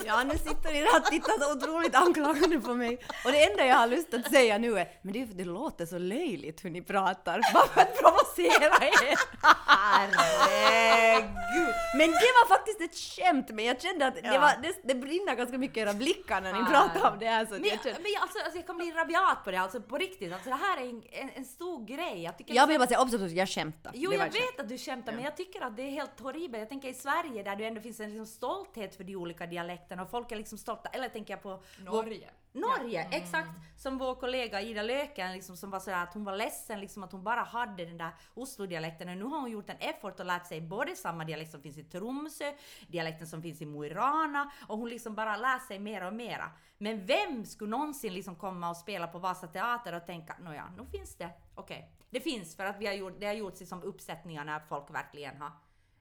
Ja, 0.07 0.23
nu 0.23 0.39
sitter 0.39 0.73
ni 0.73 0.81
där 0.81 0.97
och 0.97 1.05
tittar 1.05 1.41
så 1.41 1.53
otroligt 1.53 1.95
anklagande 1.95 2.61
på 2.61 2.75
mig. 2.75 2.99
Och 3.25 3.33
det 3.33 3.51
enda 3.51 3.67
jag 3.67 3.77
har 3.77 3.87
lust 3.87 4.15
att 4.15 4.31
säga 4.31 4.59
nu 4.59 4.79
är, 4.79 4.89
men 5.03 5.13
det, 5.13 5.23
är 5.23 5.27
för 5.27 5.35
det 5.35 5.45
låter 5.45 5.87
så 5.87 5.99
löjligt 5.99 6.65
hur 6.65 6.71
ni 6.71 6.83
pratar. 6.83 7.41
Bara 7.55 7.67
för 7.67 7.81
att 7.81 7.99
provocera 7.99 8.85
er. 8.87 9.19
Herregud! 9.67 11.75
Men 11.99 12.09
det 12.11 12.31
var 12.39 12.49
faktiskt 12.49 12.81
ett 12.81 12.95
skämt, 12.97 13.51
men 13.51 13.65
jag 13.65 13.81
kände 13.83 14.07
att 14.07 14.15
det, 14.15 14.39
var, 14.39 14.63
det, 14.63 14.75
det 14.85 14.95
brinner 14.95 15.35
ganska 15.35 15.59
mycket 15.59 15.77
i 15.77 15.81
era 15.81 15.95
blickar 15.95 16.41
när 16.41 16.53
ni 16.53 16.65
pratar 16.65 17.11
om 17.13 17.19
det 17.19 17.27
här. 17.27 17.47
Så 17.47 17.53
Men, 17.53 17.65
jag 17.65 17.83
kände, 17.83 17.99
men 18.03 18.13
jag, 18.13 18.23
alltså, 18.23 18.39
alltså, 18.39 18.59
jag 18.59 18.67
kan 18.67 18.77
bli 18.77 18.91
rabiat 18.91 19.45
på 19.45 19.51
det, 19.51 19.61
alltså 19.61 19.81
på 19.81 19.99
riktigt. 19.99 20.33
Alltså, 20.33 20.49
det 20.49 20.57
här 20.57 20.77
är 20.77 20.89
en, 20.89 21.03
en, 21.13 21.31
en 21.35 21.45
stor 21.45 21.85
grej. 21.87 22.23
Jag, 22.23 22.39
tycker 22.39 22.55
jag 22.55 22.67
vill 22.67 22.79
bara 22.79 22.89
säga 22.89 23.03
obs, 23.03 23.13
jag 23.33 23.49
skämtar. 23.49 23.93
Jo, 23.95 24.13
jag 24.13 24.33
vet 24.33 24.61
att 24.61 24.69
du 24.69 24.79
skämtar, 24.79 25.13
men 25.13 25.25
jag 25.25 25.37
tycker 25.37 25.61
att 25.61 25.77
det 25.77 25.83
är 25.83 25.91
helt 25.91 26.21
horribelt. 26.21 26.61
Jag 26.61 26.69
tänker 26.69 26.89
i 26.89 26.95
Sverige 26.95 27.43
där 27.45 27.57
det 27.57 27.65
ändå 27.65 27.81
finns 27.81 28.01
en 28.01 28.09
liksom 28.09 28.27
stolthet 28.27 28.97
för 28.97 29.05
de 29.05 29.17
olika 29.17 29.47
dialekterna 29.47 30.03
och 30.03 30.11
folk 30.11 30.33
är 30.33 30.37
liksom 30.37 30.59
stolta. 30.59 30.89
Eller 30.89 31.09
tänker 31.09 31.33
jag 31.33 31.43
på 31.43 31.63
Norge. 31.79 32.31
Norge, 32.53 33.09
exakt! 33.11 33.51
Som 33.77 33.99
vår 33.99 34.15
kollega 34.15 34.61
Ida 34.61 34.83
Löken 34.83 35.33
liksom, 35.33 35.57
som 35.57 35.71
var 35.71 35.81
sådär 35.81 36.03
att 36.03 36.15
hon 36.15 36.25
var 36.25 36.37
ledsen 36.37 36.81
liksom 36.81 37.03
att 37.03 37.13
hon 37.13 37.25
bara 37.25 37.41
hade 37.41 37.85
den 37.85 37.99
där 37.99 38.11
Oslo-dialekten 38.35 39.09
och 39.09 39.17
nu 39.17 39.25
har 39.25 39.41
hon 39.41 39.51
gjort 39.51 39.71
en 39.71 39.77
effort 39.77 40.21
och 40.21 40.27
lärt 40.27 40.47
sig 40.47 40.61
både 40.61 40.97
samma 40.97 41.25
dialekt 41.25 41.51
som 41.51 41.63
finns 41.63 41.79
i 41.79 41.85
Tromsö, 41.85 42.53
dialekten 42.89 43.27
som 43.27 43.43
finns 43.43 43.63
i 43.63 43.67
Mo 43.67 43.85
i 43.85 43.89
Rana 43.89 44.51
och 44.69 44.79
hon 44.79 44.89
liksom 44.89 45.15
bara 45.15 45.37
lär 45.37 45.59
sig 45.59 45.79
mera 45.79 46.07
och 46.07 46.15
mera. 46.15 46.51
Men 46.79 47.07
vem 47.07 47.45
skulle 47.45 47.71
någonsin 47.71 48.15
liksom 48.15 48.37
komma 48.37 48.71
och 48.71 48.77
spela 48.77 49.07
på 49.07 49.19
Vasa 49.19 49.47
Teater 49.47 49.95
och 49.95 50.07
tänka 50.07 50.37
nåja, 50.41 50.73
nu 50.77 50.87
finns 50.87 51.17
det, 51.17 51.31
okej. 51.55 51.91
Det 52.11 52.21
finns 52.21 52.57
för 52.57 52.65
att 52.65 52.81
vi 52.81 52.87
har 52.87 52.95
gjort, 52.95 53.21
det 53.21 53.27
har 53.27 53.35
gjorts 53.35 53.61
liksom 53.61 53.83
uppsättningar 53.83 54.45
när 54.45 54.61
folk 54.61 54.91
verkligen 54.91 55.37
har 55.41 55.51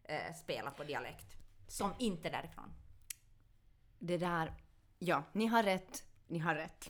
eh, 0.04 0.34
spelat 0.36 0.78
på 0.78 0.84
dialekt. 0.84 1.26
Som 1.68 1.94
inte 2.00 2.28
är 2.28 2.32
därifrån. 2.32 2.74
Det 4.00 4.18
där, 4.18 4.54
ja, 5.00 5.24
ni 5.32 5.46
har 5.48 5.64
rätt, 5.64 6.04
ni 6.28 6.40
har 6.40 6.56
rätt. 6.56 6.90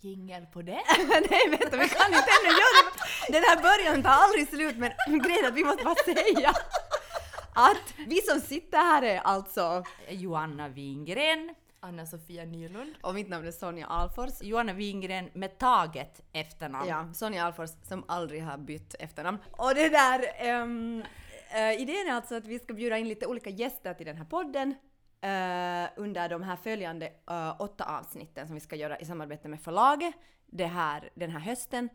Jingel 0.00 0.46
på 0.46 0.62
det? 0.62 0.72
Nej 1.30 1.48
vänta, 1.50 1.76
vi 1.76 1.88
kan 1.88 2.06
inte 2.06 2.30
ännu 2.40 2.50
göra 2.50 2.82
det. 2.84 3.32
Den 3.32 3.42
här 3.42 3.62
början 3.62 4.02
tar 4.02 4.10
aldrig 4.10 4.48
slut 4.48 4.76
men 4.76 4.92
grejen 5.22 5.44
är 5.44 5.48
att 5.48 5.54
vi 5.54 5.64
måste 5.64 5.84
bara 5.84 5.94
säga 5.94 6.52
att 7.54 7.94
vi 8.06 8.20
som 8.22 8.40
sitter 8.40 8.78
här 8.78 9.02
är 9.02 9.18
alltså, 9.18 9.84
Joanna 10.08 10.68
Wingren, 10.68 11.54
Anna-Sofia 11.80 12.44
Nylund. 12.44 12.94
och 13.02 13.14
mitt 13.14 13.28
namn 13.28 13.46
är 13.46 13.52
Sonja 13.52 13.86
Alfors. 13.86 14.42
Joanna 14.42 14.72
Wingren 14.72 15.30
med 15.32 15.58
taget 15.58 16.20
efternamn. 16.32 16.88
Ja, 16.88 17.08
Sonja 17.14 17.44
Alfors 17.46 17.70
som 17.88 18.04
aldrig 18.08 18.42
har 18.42 18.58
bytt 18.58 18.94
efternamn. 18.98 19.38
Och 19.50 19.74
det 19.74 19.88
där, 19.88 20.32
ehm, 20.36 21.04
uh, 21.54 21.82
idén 21.82 22.08
är 22.08 22.12
alltså 22.12 22.34
att 22.34 22.46
vi 22.46 22.58
ska 22.58 22.74
bjuda 22.74 22.98
in 22.98 23.08
lite 23.08 23.26
olika 23.26 23.50
gäster 23.50 23.94
till 23.94 24.06
den 24.06 24.16
här 24.16 24.24
podden 24.24 24.68
uh, 24.70 26.02
under 26.04 26.28
de 26.28 26.42
här 26.42 26.56
följande 26.56 27.06
uh, 27.30 27.60
åtta 27.60 27.84
avsnitten 27.98 28.46
som 28.46 28.54
vi 28.54 28.60
ska 28.60 28.76
göra 28.76 28.98
i 28.98 29.04
samarbete 29.04 29.48
med 29.48 29.60
förlaget 29.60 30.14
det 30.46 30.66
här, 30.66 31.10
den 31.14 31.30
här 31.30 31.40
hösten. 31.40 31.88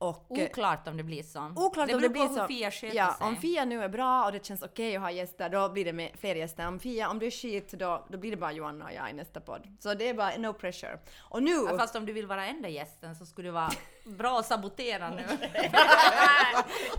Och, 0.00 0.38
eh, 0.38 0.44
Oklart 0.44 0.88
om 0.88 0.96
det 0.96 1.02
blir 1.02 1.22
så. 1.22 1.52
Oklart 1.56 1.88
det 1.88 1.94
om 1.94 2.00
det 2.00 2.08
blir 2.08 2.28
så. 2.28 2.46
Fia 2.46 2.70
ja, 2.94 3.14
sig. 3.18 3.26
om 3.26 3.36
Fia 3.36 3.64
nu 3.64 3.82
är 3.82 3.88
bra 3.88 4.24
och 4.24 4.32
det 4.32 4.44
känns 4.44 4.62
okej 4.62 4.96
att 4.96 5.02
ha 5.02 5.10
gäster, 5.10 5.48
då 5.48 5.68
blir 5.68 5.84
det 5.84 5.92
med 5.92 6.10
fler 6.20 6.34
gäster. 6.34 6.68
Om 6.68 6.80
Fia, 6.80 7.10
om 7.10 7.18
du 7.18 7.26
är 7.26 7.30
skit, 7.30 7.72
då, 7.72 8.06
då 8.08 8.18
blir 8.18 8.30
det 8.30 8.36
bara 8.36 8.52
Johanna 8.52 8.84
och 8.84 8.92
jag 8.92 9.10
i 9.10 9.12
nästa 9.12 9.40
podd. 9.40 9.76
Så 9.80 9.94
det 9.94 10.08
är 10.08 10.14
bara 10.14 10.36
no 10.36 10.52
pressure. 10.52 10.98
Och 11.18 11.42
nu... 11.42 11.50
Ja, 11.50 11.78
Fast 11.78 11.96
om 11.96 12.06
du 12.06 12.12
vill 12.12 12.26
vara 12.26 12.46
enda 12.46 12.68
gästen 12.68 13.16
så 13.16 13.26
skulle 13.26 13.48
det 13.48 13.52
vara 13.52 13.70
bra 14.04 14.38
att 14.38 14.46
sabotera 14.46 15.10
nu. 15.10 15.24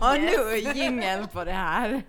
Och 0.00 0.20
nu 0.20 0.56
jingel 0.56 1.28
på 1.28 1.44
det 1.44 1.52
här. 1.52 2.02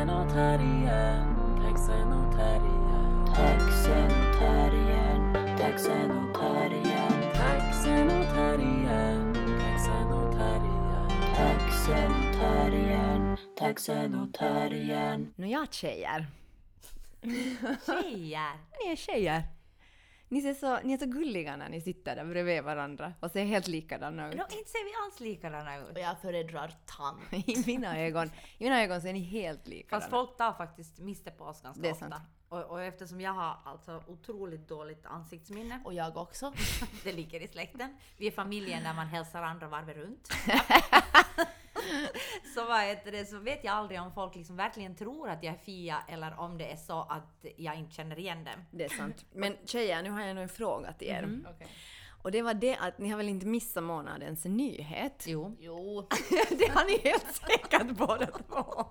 Taxenotärien, 0.00 1.36
taxenotärien 1.62 2.70
Taxenotärien, 13.58 15.32
Nåja, 15.36 15.66
tjejer. 15.70 16.26
tjejer? 17.86 18.52
Ni 18.84 18.92
är 18.92 18.96
tjejer. 18.96 19.42
Ni, 20.32 20.42
ser 20.42 20.54
så, 20.54 20.78
ni 20.82 20.92
är 20.92 20.98
så 20.98 21.06
gulliga 21.06 21.56
när 21.56 21.68
ni 21.68 21.80
sitter 21.80 22.16
där 22.16 22.24
bredvid 22.24 22.62
varandra 22.62 23.12
och 23.20 23.30
ser 23.30 23.44
helt 23.44 23.68
likadana 23.68 24.28
ut. 24.28 24.36
No, 24.36 24.42
inte 24.42 24.70
ser 24.70 24.84
vi 24.84 25.04
alls 25.06 25.20
likadana 25.20 25.78
ut. 25.78 25.88
Och 25.96 26.00
jag 26.00 26.20
föredrar 26.20 26.72
tant. 26.86 27.20
I 27.48 27.64
mina 27.66 27.98
ögon, 27.98 28.30
i 28.58 28.64
mina 28.64 28.82
ögon 28.82 29.00
så 29.00 29.08
är 29.08 29.12
ni 29.12 29.20
helt 29.20 29.68
likadana. 29.68 30.00
Fast 30.00 30.10
folk 30.10 30.36
tar 30.36 30.52
faktiskt 30.52 30.98
miste 30.98 31.30
på 31.30 31.44
oss 31.44 31.62
ganska 31.62 31.82
Det 31.82 31.88
är 31.88 31.92
ofta. 31.92 32.08
sant. 32.10 32.24
Och, 32.48 32.62
och 32.64 32.82
eftersom 32.82 33.20
jag 33.20 33.32
har 33.32 33.56
alltså 33.64 34.04
otroligt 34.06 34.68
dåligt 34.68 35.06
ansiktsminne, 35.06 35.80
Och 35.84 35.94
jag 35.94 36.16
också. 36.16 36.52
det 37.04 37.12
ligger 37.12 37.40
i 37.40 37.48
släkten. 37.48 37.96
Vi 38.16 38.26
är 38.26 38.30
familjen 38.30 38.82
där 38.82 38.94
man 38.94 39.06
hälsar 39.06 39.42
andra 39.42 39.68
varvet 39.68 39.96
runt. 39.96 40.28
så, 42.54 42.64
vad 42.64 42.80
heter 42.80 43.12
det, 43.12 43.24
så 43.24 43.38
vet 43.38 43.64
jag 43.64 43.74
aldrig 43.74 44.00
om 44.00 44.12
folk 44.12 44.34
liksom 44.34 44.56
verkligen 44.56 44.96
tror 44.96 45.28
att 45.28 45.42
jag 45.42 45.54
är 45.54 45.58
Fia 45.58 46.02
eller 46.08 46.40
om 46.40 46.58
det 46.58 46.72
är 46.72 46.76
så 46.76 47.00
att 47.00 47.46
jag 47.56 47.76
inte 47.76 47.94
känner 47.94 48.18
igen 48.18 48.44
dem. 48.44 48.64
Det 48.70 48.84
är 48.84 48.88
sant. 48.88 49.24
Men 49.32 49.56
tjejer, 49.64 50.02
nu 50.02 50.10
har 50.10 50.20
jag 50.20 50.34
nog 50.34 50.42
en 50.42 50.48
fråga 50.48 50.92
till 50.92 51.08
er. 51.08 51.40
Okej. 51.54 51.68
Och 52.22 52.30
det 52.30 52.42
var 52.42 52.54
det 52.54 52.76
att 52.76 52.98
ni 52.98 53.08
har 53.08 53.16
väl 53.16 53.28
inte 53.28 53.46
missat 53.46 53.84
månadens 53.84 54.44
nyhet? 54.44 55.24
Jo. 55.26 55.56
Jo. 55.60 56.08
det 56.50 56.70
har 56.70 56.84
ni 56.84 57.10
helt 57.10 57.34
säkert 57.34 57.96
båda 57.96 58.26
två. 58.26 58.86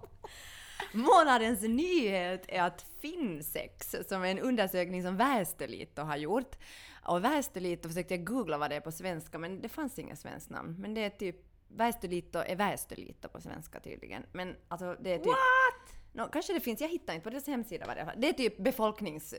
Månadens 0.94 1.62
nyhet 1.62 2.46
är 2.48 2.62
att 2.62 2.86
Finsex, 3.02 3.96
som 4.08 4.24
är 4.24 4.28
en 4.28 4.40
undersökning 4.40 5.04
som 5.04 5.18
Väestelito 5.18 6.02
har 6.02 6.18
gjort, 6.18 6.58
och 7.04 7.24
Väestelito 7.24 7.90
försökte 7.90 8.14
jag 8.14 8.26
googla 8.26 8.58
vad 8.58 8.70
det 8.70 8.76
är 8.76 8.82
på 8.82 8.92
svenska, 8.92 9.38
men 9.38 9.62
det 9.62 9.70
fanns 9.70 10.00
inget 10.00 10.20
svenskt 10.20 10.50
namn. 10.50 10.76
Men 10.80 10.94
det 10.94 11.02
är 11.02 11.10
typ, 11.10 11.49
Väestelito 11.70 12.40
är 12.40 12.56
Väestelito 12.56 13.28
på 13.28 13.42
svenska 13.42 13.80
tydligen. 13.80 14.26
Men 14.32 14.56
alltså 14.68 14.96
det 15.00 15.14
är 15.14 15.18
typ... 15.18 15.28
What? 15.28 16.00
No, 16.14 16.30
kanske 16.32 16.54
det 16.54 16.60
finns, 16.60 16.82
jag 16.82 16.90
hittar 16.90 17.14
inte 17.14 17.24
på 17.24 17.30
deras 17.30 17.48
hemsida 17.48 17.86
vad 17.88 17.98
det 17.98 18.02
är. 18.02 18.16
Det 18.18 18.30
är 18.30 18.34
typ 18.34 18.58
befolknings... 18.58 19.36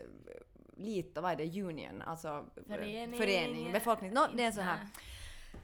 Lito, 0.77 1.21
vad 1.21 1.33
är 1.33 1.37
det? 1.37 1.63
Union, 1.63 2.03
alltså 2.03 2.47
Förening. 2.67 3.19
förening 3.19 3.73
befolknings... 3.73 4.15
No, 4.15 4.21
det 4.37 4.43
är 4.43 4.53
så 4.53 4.61
här. 4.61 4.79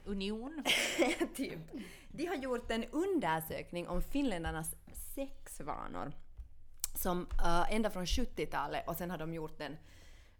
Union. 0.05 0.63
typ. 1.35 1.59
De 2.07 2.25
har 2.25 2.35
gjort 2.35 2.71
en 2.71 2.83
undersökning 2.83 3.87
om 3.87 4.01
finländarnas 4.01 4.75
sexvanor. 5.15 6.11
Som 6.95 7.21
uh, 7.21 7.73
ända 7.73 7.89
från 7.89 8.05
70-talet 8.05 8.87
och 8.87 8.95
sen 8.95 9.11
har 9.11 9.17
de 9.17 9.33
gjort 9.33 9.57
den 9.57 9.77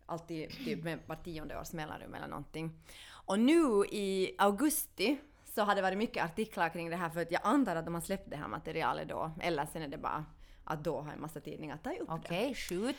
alltid 0.05 0.50
typ 0.50 0.84
med 0.84 1.00
var 1.05 1.15
tionde 1.15 1.60
års 1.60 1.74
mellanrum 1.74 2.13
eller 2.13 2.27
någonting. 2.27 2.72
Och 3.10 3.39
nu 3.39 3.86
i 3.91 4.36
augusti 4.38 5.17
så 5.58 5.64
har 5.64 5.76
det 5.76 5.82
varit 5.82 5.98
mycket 5.98 6.26
artiklar 6.26 6.70
kring 6.70 6.90
det 6.90 6.96
här 6.96 7.10
för 7.10 7.22
att 7.22 7.32
jag 7.32 7.42
antar 7.44 7.76
att 7.76 7.86
de 7.86 7.94
har 7.94 8.02
släppt 8.02 8.30
det 8.30 8.38
här 8.38 8.48
materialet 8.48 9.10
då. 9.10 9.32
Eller 9.42 9.66
sen 9.66 9.82
är 9.82 9.88
det 9.88 9.98
bara 9.98 10.26
att 10.64 10.84
då 10.84 11.02
har 11.02 11.12
en 11.12 11.22
massa 11.22 11.40
tidningar 11.40 11.78
tagit 11.78 12.02
upp 12.02 12.08
det. 12.08 12.14
Okej, 12.14 12.56
shoot. 12.56 12.96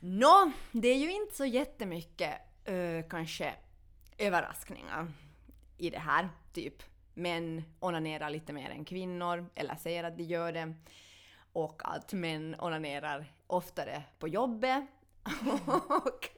Nå, 0.00 0.52
det 0.72 0.88
är 0.88 0.96
ju 0.96 1.12
inte 1.12 1.36
så 1.36 1.44
jättemycket 1.44 2.32
uh, 2.68 3.08
kanske 3.08 3.54
överraskningar 4.18 5.12
i 5.78 5.90
det 5.90 5.98
här. 5.98 6.28
Typ 6.52 6.82
män 7.14 7.64
onanerar 7.80 8.30
lite 8.30 8.52
mer 8.52 8.70
än 8.70 8.84
kvinnor, 8.84 9.46
eller 9.54 9.74
säger 9.74 10.04
att 10.04 10.16
de 10.16 10.22
gör 10.22 10.52
det. 10.52 10.74
Och 11.52 11.82
att 11.84 12.12
män 12.12 12.56
onanerar 12.58 13.32
oftare 13.46 14.02
på 14.18 14.28
jobbet. 14.28 14.84
och, 15.88 16.28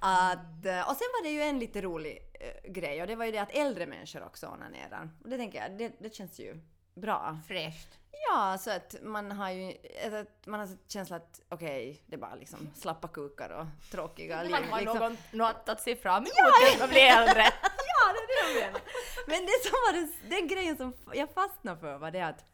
att, 0.00 0.58
och 0.88 0.96
sen 0.96 1.08
var 1.14 1.22
det 1.22 1.30
ju 1.30 1.42
en 1.42 1.58
lite 1.58 1.82
rolig 1.82 2.25
grej 2.64 3.00
och 3.00 3.06
det 3.06 3.16
var 3.16 3.24
ju 3.24 3.32
det 3.32 3.38
att 3.38 3.54
äldre 3.54 3.86
människor 3.86 4.24
också 4.24 4.46
onanerar. 4.46 5.10
Och 5.24 5.30
det 5.30 5.36
tänker 5.36 5.62
jag, 5.62 5.78
det, 5.78 5.92
det 5.98 6.14
känns 6.14 6.40
ju 6.40 6.60
bra. 6.94 7.38
Fräscht. 7.48 7.98
Ja, 8.28 8.58
så 8.58 8.70
att 8.70 8.94
man 9.02 9.32
har 9.32 9.50
ju 9.50 9.74
att 10.20 10.46
man 10.46 10.60
har 10.60 10.68
känslan 10.88 11.16
att 11.20 11.40
okej, 11.48 12.02
det 12.06 12.16
är 12.16 12.20
bara 12.20 12.34
liksom 12.34 12.70
slappa 12.74 13.08
kukar 13.08 13.50
och 13.50 13.66
tråkiga 13.90 14.42
liv. 14.42 14.50
Man 14.50 14.64
har 14.64 14.80
liksom. 14.80 14.98
någon, 14.98 15.16
något 15.32 15.68
att 15.68 15.80
se 15.80 15.96
fram 15.96 16.22
emot 16.22 16.36
när 16.36 16.78
man 16.78 16.88
blir 16.88 17.02
äldre. 17.02 17.42
Ja, 17.98 18.12
det 18.12 18.18
är 18.18 18.26
det 18.26 18.60
jag 18.60 18.66
menar. 18.66 18.80
Men 19.26 19.46
det 19.46 19.62
som 19.62 19.72
var 19.72 19.92
det, 19.92 20.36
den 20.36 20.48
grejen 20.48 20.76
som 20.76 20.94
jag 21.12 21.30
fastnade 21.30 21.80
för 21.80 21.98
var 21.98 22.10
det 22.10 22.20
att, 22.20 22.44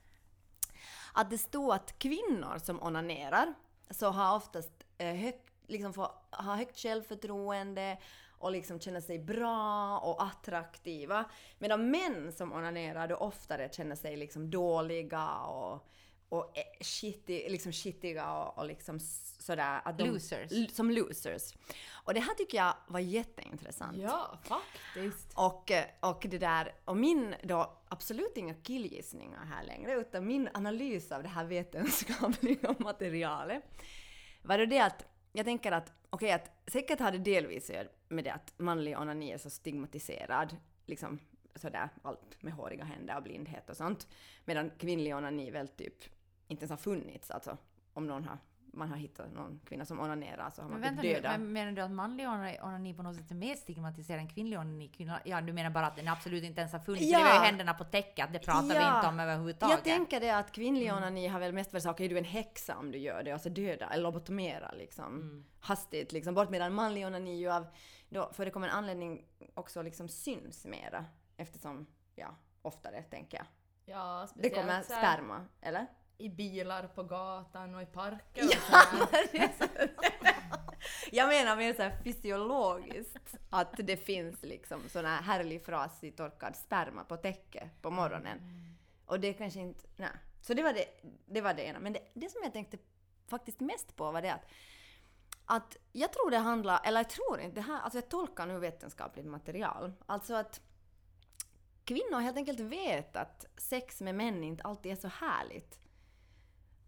att 1.12 1.30
det 1.30 1.38
stod 1.38 1.72
att 1.72 1.98
kvinnor 1.98 2.58
som 2.58 2.82
onanerar 2.82 3.54
så 3.90 4.10
har 4.10 4.36
oftast 4.36 4.72
eh, 4.98 5.14
högt, 5.14 5.50
liksom 5.66 5.94
får, 5.94 6.10
har 6.30 6.56
högt 6.56 6.78
självförtroende 6.78 7.98
och 8.42 8.52
liksom 8.52 8.80
känner 8.80 9.00
sig 9.00 9.18
bra 9.18 9.98
och 9.98 10.22
attraktiva. 10.22 11.24
Medan 11.58 11.90
män 11.90 12.32
som 12.32 12.52
onanerar 12.52 13.08
då 13.08 13.16
oftare 13.16 13.68
känner 13.72 13.96
sig 13.96 14.16
liksom 14.16 14.50
dåliga 14.50 15.38
och, 15.38 15.88
och 16.28 16.58
eh, 16.58 16.64
shitty, 16.80 17.48
liksom 17.48 17.72
shittiga 17.72 18.32
och, 18.32 18.58
och 18.58 18.66
liksom 18.66 19.00
sådär. 19.40 19.80
Att 19.84 19.98
de, 19.98 20.04
Losers. 20.04 20.74
Som 20.76 20.90
losers. 20.90 21.54
Och 22.04 22.14
det 22.14 22.20
här 22.20 22.34
tycker 22.34 22.58
jag 22.58 22.74
var 22.86 23.00
jätteintressant. 23.00 23.96
Ja, 23.96 24.38
faktiskt. 24.44 25.32
Och, 25.34 25.70
eh, 25.70 25.84
och 26.00 26.26
det 26.30 26.38
där, 26.38 26.74
och 26.84 26.96
min 26.96 27.34
då 27.42 27.78
absolut 27.88 28.36
inga 28.36 28.54
killgissningar 28.54 29.44
här 29.44 29.64
längre, 29.64 29.94
utan 29.94 30.26
min 30.26 30.48
analys 30.54 31.12
av 31.12 31.22
det 31.22 31.28
här 31.28 31.44
vetenskapliga 31.44 32.74
materialet 32.78 33.64
var 34.42 34.58
då 34.58 34.64
det 34.64 34.78
att 34.78 35.04
jag 35.32 35.46
tänker 35.46 35.72
att, 35.72 35.92
okej 36.10 36.32
att 36.32 36.50
säkert 36.66 37.00
har 37.00 37.12
det 37.12 37.18
delvis 37.18 37.70
att 37.70 37.76
göra 37.76 37.88
med 38.08 38.24
det 38.24 38.32
att 38.32 38.54
manlig 38.56 38.98
onani 38.98 39.30
är 39.32 39.38
så 39.38 39.50
stigmatiserad, 39.50 40.56
liksom 40.86 41.18
sådär 41.54 41.88
allt 42.02 42.42
med 42.42 42.52
håriga 42.52 42.84
händer 42.84 43.16
och 43.16 43.22
blindhet 43.22 43.70
och 43.70 43.76
sånt, 43.76 44.06
medan 44.44 44.70
kvinnlig 44.78 45.16
onani 45.16 45.50
väl 45.50 45.68
typ 45.68 46.04
inte 46.48 46.62
ens 46.62 46.70
har 46.70 46.76
funnits, 46.76 47.30
alltså 47.30 47.56
om 47.92 48.06
någon 48.06 48.24
har 48.24 48.38
man 48.74 48.88
har 48.90 48.96
hittat 48.96 49.32
någon 49.32 49.60
kvinna 49.64 49.84
som 49.84 50.00
onanerar 50.00 50.50
så 50.50 50.62
har 50.62 50.68
man 50.68 50.80
Men 50.80 50.88
typ 50.88 50.96
vänta 50.98 51.02
nu, 51.08 51.14
döda. 51.14 51.38
men 51.38 51.52
menar 51.52 51.72
du 51.72 51.82
att 51.82 51.90
manlig 51.90 52.26
onani- 52.26 52.96
på 52.96 53.02
något 53.02 53.16
sätt 53.16 53.30
är 53.30 53.34
mer 53.34 53.54
stigmatiserad 53.54 54.20
än 54.20 54.28
kvinnlig 54.28 54.58
onani? 54.58 54.90
Ja, 55.24 55.40
du 55.40 55.52
menar 55.52 55.70
bara 55.70 55.86
att 55.86 55.96
den 55.96 56.08
absolut 56.08 56.44
inte 56.44 56.60
ens 56.60 56.72
har 56.72 56.80
funnits? 56.80 57.04
Ja. 57.04 57.18
Det 57.18 57.24
var 57.24 57.32
ju 57.34 57.38
händerna 57.40 57.74
på 57.74 57.84
täcket, 57.84 58.32
det 58.32 58.38
pratar 58.38 58.68
vi 58.68 58.74
Ja. 58.74 58.96
inte 58.96 59.08
om 59.08 59.20
överhuvudtaget. 59.20 59.74
Jag 59.76 59.84
tänker 59.84 60.20
det 60.20 60.30
att 60.30 60.52
kvinnlig 60.52 60.92
onani 60.92 61.26
har 61.28 61.40
väl 61.40 61.52
mest 61.52 61.72
varit 61.72 61.82
så 61.82 61.90
okej 61.90 62.08
du 62.08 62.14
är 62.14 62.18
en 62.18 62.24
häxa 62.24 62.76
om 62.76 62.90
du 62.90 62.98
gör 62.98 63.22
det, 63.22 63.34
och 63.34 63.40
så 63.40 63.48
döda 63.48 63.86
eller 63.90 64.02
lobotomera 64.02 64.70
liksom 64.72 65.44
hastigt 65.60 66.12
liksom 66.12 66.34
bort 66.34 66.50
medan 66.50 66.74
manlig 66.74 67.06
onani 67.06 67.36
ju 67.40 67.50
av 67.52 67.66
då 68.08 68.30
förekommer 68.32 68.68
en 68.68 68.74
anledning 68.74 69.24
också 69.54 69.82
liksom 69.82 70.08
syns 70.08 70.66
mera 70.66 71.04
eftersom 71.36 71.86
ja 72.14 72.36
oftare 72.62 73.02
tänker 73.02 73.36
jag. 73.38 73.46
Ja, 73.84 74.20
Det 74.20 74.28
speciellt 74.28 74.54
kommer 74.54 74.82
så 74.82 74.92
här 74.94 75.14
sperma, 75.16 75.44
eller? 75.60 75.86
I 76.18 76.28
bilar 76.28 76.86
på 76.86 77.02
gatan 77.02 77.74
och 77.74 77.82
i 77.82 77.86
parker 77.86 78.44
och 78.44 78.52
sådär. 78.52 79.90
Jag 81.12 81.28
menar 81.28 81.56
mer 81.56 81.74
så 81.74 81.82
här 81.82 81.96
fysiologiskt 82.04 83.36
att 83.50 83.74
det 83.76 83.96
finns 83.96 84.42
liksom 84.42 84.80
sån 84.88 85.04
här 85.04 85.22
härlig 85.22 85.64
frasig 85.64 86.16
torkad 86.16 86.56
sperma 86.56 87.04
på 87.04 87.16
täcket 87.16 87.82
på 87.82 87.90
morgonen. 87.90 88.38
Och 89.06 89.20
det 89.20 89.32
kanske 89.32 89.60
inte, 89.60 89.86
nej. 89.96 90.10
Så 90.40 90.54
det 90.54 90.62
var 90.62 90.72
det, 90.72 90.84
det 91.26 91.40
var 91.40 91.54
det 91.54 91.62
ena. 91.62 91.78
Men 91.78 91.92
det, 91.92 92.00
det 92.14 92.30
som 92.30 92.40
jag 92.44 92.52
tänkte 92.52 92.78
faktiskt 93.28 93.60
mest 93.60 93.96
på 93.96 94.10
var 94.10 94.22
det 94.22 94.34
att 94.34 94.50
att 95.46 95.76
jag 95.92 96.12
tror 96.12 96.30
det 96.30 96.38
handlar, 96.38 96.80
eller 96.84 97.00
jag 97.00 97.10
tror 97.10 97.40
inte, 97.40 97.54
det 97.54 97.60
här, 97.60 97.80
alltså 97.80 97.96
jag 97.96 98.08
tolkar 98.08 98.46
nu 98.46 98.58
vetenskapligt 98.58 99.26
material. 99.26 99.92
Alltså 100.06 100.34
att 100.34 100.60
kvinnor 101.84 102.20
helt 102.20 102.36
enkelt 102.36 102.60
vet 102.60 103.16
att 103.16 103.46
sex 103.56 104.00
med 104.00 104.14
män 104.14 104.44
inte 104.44 104.62
alltid 104.62 104.92
är 104.92 104.96
så 104.96 105.08
härligt. 105.08 105.81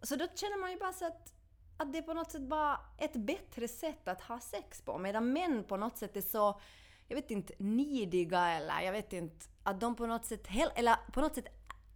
Så 0.04 0.16
då 0.16 0.26
känner 0.34 0.61
man 0.61 0.70
ju 0.70 0.78
bara 0.78 0.92
så 0.92 1.06
att, 1.06 1.32
att 1.76 1.92
det 1.92 1.99
är 1.99 2.02
på 2.02 2.14
något 2.14 2.30
sätt 2.30 2.42
bara 2.42 2.80
ett 2.99 3.16
bättre 3.16 3.68
sätt 3.68 4.08
att 4.08 4.20
ha 4.20 4.40
sex 4.40 4.82
på. 4.82 4.99
Medan 4.99 5.32
män 5.32 5.64
på 5.64 5.76
något 5.76 5.99
sätt 5.99 6.16
är 6.16 6.20
så, 6.20 6.61
jag 7.08 7.16
vet 7.16 7.30
inte, 7.30 7.54
nidiga 7.58 8.49
eller 8.49 8.80
jag 8.80 8.92
vet 8.92 9.12
inte, 9.12 9.46
att 9.62 9.80
de 9.80 9.96
på 9.96 10.06
något 10.06 10.25
sätt, 10.25 10.46
hel- 10.46 10.73
eller 10.75 10.96
på 11.12 11.20
något 11.20 11.34
sätt, 11.34 11.46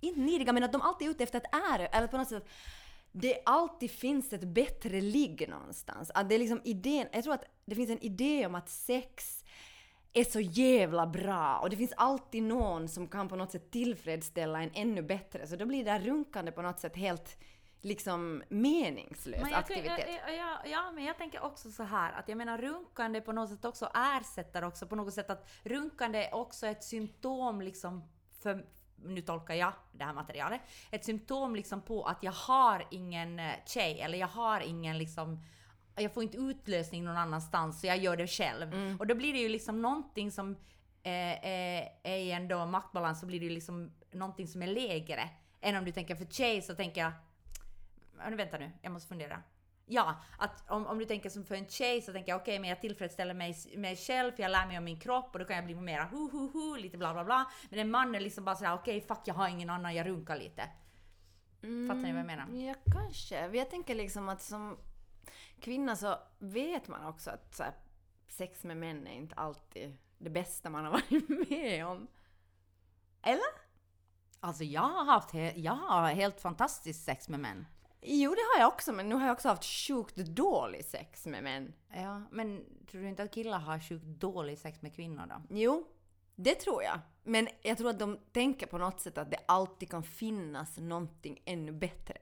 inte 0.01 0.21
nidiga 0.21 0.53
men 0.53 0.63
att 0.63 0.73
de 0.73 0.83
alltid 0.83 1.09
är 1.09 1.11
ute 1.11 1.25
efter 1.25 1.39
att 1.39 1.55
ära, 1.75 1.87
eller 1.87 2.07
på 2.07 2.19
något 2.19 2.29
sätt 2.29 2.49
det 3.13 3.43
alltid 3.45 3.91
finns 3.91 4.33
ett 4.33 4.45
bättre 4.45 5.01
ligg 5.01 5.49
någonstans. 5.49 6.11
Att 6.15 6.29
det 6.29 6.35
är 6.35 6.39
liksom 6.39 6.61
idén, 6.65 7.07
jag 7.13 7.25
tror 7.25 7.35
att 7.35 7.45
det 7.65 7.75
finns 7.75 7.91
en 7.91 8.05
idé 8.05 8.47
om 8.47 8.55
att 8.55 8.69
sex 8.69 9.45
är 10.13 10.25
så 10.25 10.41
jävla 10.41 11.07
bra 11.07 11.59
och 11.59 11.71
det 11.71 11.77
finns 11.77 11.93
alltid 11.97 12.43
någon 12.43 12.89
som 12.89 13.09
kan 13.09 13.29
på 13.29 13.37
något 13.37 13.51
sätt 13.51 13.71
tillfredsställa 13.71 14.63
en 14.63 14.71
ännu 14.75 15.03
bättre. 15.03 15.47
Så 15.47 15.57
då 15.57 15.67
blir 15.67 15.85
det 15.85 15.91
där 15.91 16.01
runkande 16.01 16.53
på 16.53 16.63
något 16.63 16.81
sätt 16.81 16.97
helt 16.97 17.39
liksom 17.81 18.43
meningslös 18.49 19.43
Men 19.43 19.51
jag, 19.51 19.59
aktivitet. 19.59 20.09
jag, 20.27 20.37
jag, 20.37 20.59
ja, 20.65 20.91
men 20.95 21.05
jag 21.05 21.19
tänker 21.19 21.45
också 21.45 21.71
så 21.71 21.83
här 21.83 22.13
att 22.13 22.29
jag 22.29 22.39
menar 22.39 22.59
runkande 22.59 23.21
på 23.21 23.33
något 23.33 23.51
sätt 23.51 23.65
också 23.65 23.91
ersätter 23.95 24.65
också 24.65 24.87
på 24.87 24.97
något 24.97 25.15
sätt 25.15 25.31
att 25.31 25.49
runkande 25.63 26.25
är 26.25 26.35
också 26.35 26.67
ett 26.67 26.85
symptom 26.85 27.61
liksom 27.61 28.09
för 28.43 28.67
nu 29.05 29.21
tolkar 29.21 29.55
jag 29.55 29.73
det 29.93 30.05
här 30.05 30.13
materialet, 30.13 30.61
ett 30.91 31.05
symptom 31.05 31.57
liksom 31.57 31.83
på 31.83 32.05
att 32.05 32.23
jag 32.23 32.33
har 32.33 32.87
ingen 32.91 33.39
eh, 33.39 33.53
tjej 33.67 34.01
eller 34.01 34.19
jag 34.19 34.29
har 34.29 34.61
ingen 34.61 34.99
liksom 34.99 35.45
jag 35.97 36.15
får 36.15 36.23
inte 36.23 36.37
utlösning 36.37 37.05
någon 37.05 37.17
annanstans 37.17 37.81
så 37.81 37.87
jag 37.87 37.99
gör 37.99 38.17
det 38.17 38.27
själv. 38.27 38.97
Och 38.99 39.07
då 39.07 39.15
blir 39.15 39.33
det 39.33 39.39
ju 39.39 39.49
liksom 39.49 39.83
någonting 39.83 40.31
som 40.31 40.51
eh, 41.03 41.47
är, 41.47 41.89
är 42.03 42.17
i 42.17 42.31
en 42.31 42.49
då 42.49 42.67
maktbalans 42.67 43.21
så 43.21 43.27
blir 43.27 43.41
det 43.41 43.47
ju 43.47 43.53
liksom 43.53 43.93
någonting 44.13 44.49
som 44.49 44.63
är 44.63 44.67
lägre. 44.67 45.29
Än 45.61 45.77
om 45.77 45.85
du 45.85 45.93
tänker 45.93 46.17
för 46.17 46.25
tjej 46.25 46.63
så 46.63 46.75
tänker 46.75 47.01
jag 47.01 47.13
vänta 48.37 48.59
nu, 48.59 48.71
jag 48.83 48.93
måste 48.93 49.09
fundera. 49.09 49.43
Ja, 49.87 50.17
att 50.39 50.71
om, 50.71 50.87
om 50.87 50.99
du 50.99 51.05
tänker 51.05 51.31
som 51.31 51.45
för 51.45 51.55
en 51.55 51.69
tjej 51.69 52.03
så 52.03 52.13
tänker 52.13 52.33
jag 52.33 52.41
okej, 52.41 52.59
men 52.59 52.71
jag 52.71 52.81
tillfredsställer 52.81 53.35
mig, 53.35 53.57
mig 53.77 53.97
själv, 53.97 54.33
jag 54.37 54.51
lär 54.51 54.67
mig 54.67 54.79
om 54.79 54.85
min 54.85 55.01
kropp 55.01 55.31
och 55.33 55.39
då 55.39 55.45
kan 55.45 55.57
jag 55.57 55.65
bli 55.65 55.75
mera 55.75 56.05
hu 56.05 56.31
hu 56.33 56.51
hu, 56.53 56.77
lite 56.77 56.99
bla 56.99 57.13
bla 57.13 57.25
bla. 57.25 57.51
Men 57.71 57.79
en 57.79 57.91
man 57.91 58.15
är 58.15 58.21
liksom 58.21 58.45
bara 58.45 58.57
sådär 58.57 58.75
okej, 58.75 59.01
fuck 59.01 59.21
jag 59.25 59.35
har 59.35 59.49
ingen 59.49 59.71
annan, 59.71 59.95
jag 59.95 60.07
runkar 60.07 60.37
lite. 60.37 60.63
Fattar 61.89 62.03
ni 62.03 62.13
vad 62.13 62.19
jag 62.21 62.27
menar? 62.27 62.45
Mm, 62.45 62.61
Ja, 62.67 62.75
kanske. 62.93 63.47
Jag 63.57 63.71
tänker 63.71 63.95
liksom 63.95 64.29
att 64.29 64.43
som 64.43 64.79
kvinna 65.61 65.97
så 65.97 66.19
vet 66.39 66.89
man 66.89 67.07
också 67.07 67.31
att 67.31 67.55
så 67.55 67.63
här, 67.63 67.73
sex 68.29 68.65
med 68.65 68.77
män 68.77 69.07
är 69.07 69.13
inte 69.15 69.35
alltid 69.35 69.97
det 70.19 70.31
bästa 70.31 70.71
man 70.71 70.85
har 70.85 70.93
varit 71.11 71.49
med 71.51 71.87
om. 71.87 72.07
Eller? 73.23 73.69
Alltså 74.41 74.65
jag 74.65 74.81
har 74.89 75.05
haft, 75.05 75.35
jag 75.55 75.73
har 75.73 76.09
helt 76.09 76.41
fantastiskt 76.41 77.05
sex 77.05 77.29
med 77.29 77.41
män. 77.41 77.67
Jo, 78.01 78.31
det 78.31 78.41
har 78.55 78.61
jag 78.61 78.69
också, 78.69 78.93
men 78.93 79.09
nu 79.09 79.15
har 79.15 79.27
jag 79.27 79.33
också 79.33 79.49
haft 79.49 79.65
sjukt 79.65 80.17
dålig 80.17 80.85
sex 80.85 81.27
med 81.27 81.43
män. 81.43 81.73
Ja, 81.95 82.23
men 82.31 82.65
tror 82.91 83.03
du 83.03 83.09
inte 83.09 83.23
att 83.23 83.31
killar 83.31 83.59
har 83.59 83.81
sjukt 83.81 84.05
dålig 84.05 84.59
sex 84.59 84.83
med 84.83 84.95
kvinnor 84.95 85.27
då? 85.29 85.43
Jo, 85.51 85.87
det 86.35 86.55
tror 86.55 86.83
jag. 86.83 87.01
Men 87.23 87.49
jag 87.63 87.79
tror 87.79 87.91
att 87.91 87.99
de 87.99 88.19
tänker 88.33 88.67
på 88.67 88.79
något 88.79 89.01
sätt 89.01 89.19
att 89.19 89.31
det 89.31 89.39
alltid 89.47 89.91
kan 89.91 90.03
finnas 90.03 90.79
någonting 90.79 91.43
ännu 91.45 91.73
bättre. 91.73 92.19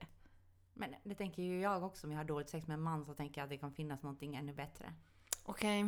Men 0.75 0.95
det 1.03 1.15
tänker 1.15 1.43
ju 1.43 1.61
jag 1.61 1.83
också 1.83 2.07
om 2.07 2.13
jag 2.13 2.19
har 2.19 2.25
dåligt 2.25 2.51
sex 2.51 2.67
med 2.67 2.75
en 2.75 2.83
man 2.83 3.05
så 3.05 3.15
tänker 3.15 3.41
jag 3.41 3.45
att 3.45 3.51
det 3.51 3.59
kan 3.59 3.73
finnas 3.73 4.03
någonting 4.03 4.37
ännu 4.37 4.53
bättre. 4.53 4.93
Okej, 5.43 5.85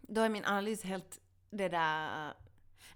då 0.00 0.20
är 0.20 0.28
min 0.28 0.44
analys 0.44 0.82
helt 0.82 1.20
det 1.50 1.68
där... 1.68 2.34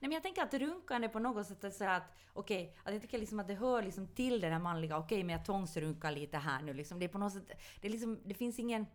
Nej 0.01 0.09
men 0.09 0.13
jag 0.13 0.23
tänker 0.23 0.43
att 0.43 0.55
runkande 0.55 1.09
på 1.09 1.19
något 1.19 1.47
sätt 1.47 1.65
är 1.65 1.71
så 1.71 1.85
här 1.85 1.97
att 1.97 2.17
okej, 2.33 2.77
att 2.85 2.93
jag 2.93 3.03
tycker 3.03 3.19
liksom 3.19 3.41
att 3.41 3.49
det 3.49 3.55
hör 3.55 3.83
liksom 3.83 4.07
till 4.09 4.41
det 4.41 4.49
där 4.49 4.59
manliga, 4.59 4.99
okej 4.99 5.25
men 5.25 5.37
jag 5.37 5.45
tvångsrunkar 5.45 6.13
lite 6.13 6.37
här 6.37 6.63
nu 6.63 6.75
liksom. 6.75 6.99
Det 6.99 7.05
är 7.05 7.09
på 7.09 7.19
något 7.19 7.33
sätt, 7.33 7.53
det 7.81 7.89
är 7.89 7.93
liksom, 7.93 8.19
det 8.25 8.35
finns 8.35 8.59
ingen 8.59 8.87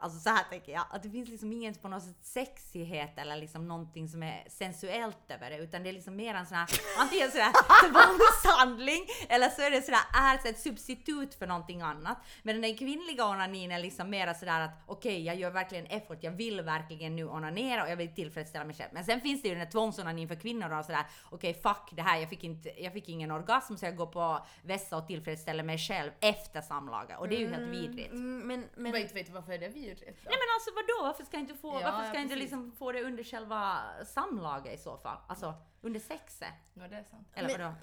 Alltså 0.00 0.18
så 0.18 0.30
här 0.30 0.44
tänker 0.50 0.72
jag, 0.72 0.84
att 0.90 1.02
det 1.02 1.10
finns 1.10 1.28
liksom 1.28 1.52
ingen 1.52 1.74
på 1.74 1.88
något 1.88 2.02
sätt 2.02 2.16
sexighet 2.22 3.18
eller 3.18 3.36
liksom 3.36 3.68
någonting 3.68 4.08
som 4.08 4.22
är 4.22 4.44
sensuellt 4.48 5.30
över 5.30 5.50
det, 5.50 5.58
utan 5.58 5.82
det 5.82 5.88
är 5.88 5.92
liksom 5.92 6.16
mer 6.16 6.34
en 6.34 6.46
sån 6.46 6.56
här, 6.56 6.68
antingen 6.98 7.30
sådär 7.30 7.52
tvångshandling, 7.82 9.06
eller 9.28 9.48
så 9.48 9.62
är 9.62 9.70
det 9.70 9.82
sådär, 9.82 10.00
är 10.14 10.50
ett 10.50 10.60
substitut 10.60 11.34
för 11.34 11.46
någonting 11.46 11.82
annat. 11.82 12.18
Men 12.42 12.60
den 12.60 12.76
kvinnliga 12.76 13.26
onanin 13.26 13.72
är 13.72 13.78
liksom 13.78 14.10
mera 14.10 14.34
sådär 14.34 14.60
att 14.60 14.70
okej, 14.86 15.22
jag 15.22 15.36
gör 15.36 15.50
verkligen 15.50 15.86
effort, 15.86 16.18
jag 16.20 16.32
vill 16.32 16.60
verkligen 16.60 17.16
nu 17.16 17.24
onanera 17.28 17.82
och 17.82 17.90
jag 17.90 17.96
vill 17.96 18.14
tillfredsställa 18.14 18.64
mig 18.64 18.74
själv. 18.74 18.90
Men 18.92 19.04
sen 19.04 19.20
finns 19.20 19.42
det 19.42 19.48
ju 19.48 19.54
den 19.54 19.64
här 19.64 19.70
tvångsonanin 19.70 20.28
för 20.28 20.34
kvinnor 20.34 20.78
och 20.78 20.84
sådär, 20.84 21.06
okej 21.30 21.54
fuck 21.54 21.90
det 21.92 22.02
här, 22.02 22.18
jag 22.18 22.28
fick, 22.28 22.44
inte, 22.44 22.82
jag 22.82 22.92
fick 22.92 23.08
ingen 23.08 23.30
orgasm 23.30 23.76
så 23.76 23.86
jag 23.86 23.96
går 23.96 24.06
på 24.06 24.46
vässa 24.62 24.96
och 24.96 25.06
tillfredsställer 25.06 25.62
mig 25.62 25.78
själv 25.78 26.10
efter 26.20 26.60
samlaget. 26.60 27.18
Och 27.18 27.28
det 27.28 27.36
är 27.36 27.40
ju 27.40 27.48
helt 27.48 27.68
vidrigt. 27.68 28.12
Mm, 28.12 28.46
men, 28.46 28.64
men, 28.76 28.92
Vet, 28.92 29.16
vet 29.16 29.26
du 29.26 29.32
varför 29.32 29.52
är 29.52 29.58
det 29.88 29.94
vidrigt? 29.94 30.24
då? 30.24 30.30
Nej 30.30 30.38
men 30.42 30.48
alltså 30.56 30.70
vadå? 30.74 31.06
Varför 31.08 31.24
ska 31.24 31.36
jag 31.36 31.42
inte 31.42 31.54
få, 31.54 31.68
Ja, 31.80 31.90
varför 31.90 32.04
ska 32.08 32.14
ja, 32.16 32.20
inte 32.22 32.36
liksom 32.36 32.72
få 32.72 32.92
det 32.92 33.02
under 33.02 33.24
själva 33.24 33.80
samlaget 34.06 34.74
i 34.80 34.82
så 34.82 34.96
fall? 34.98 35.18
Alltså 35.26 35.54
under 35.80 36.00
sexet? 36.00 36.54
Ja, 36.74 36.88
det 36.88 36.96
är 36.96 37.02
sant. 37.04 37.28
Eller 37.34 37.58
Men- 37.58 37.60
vadå? 37.60 37.74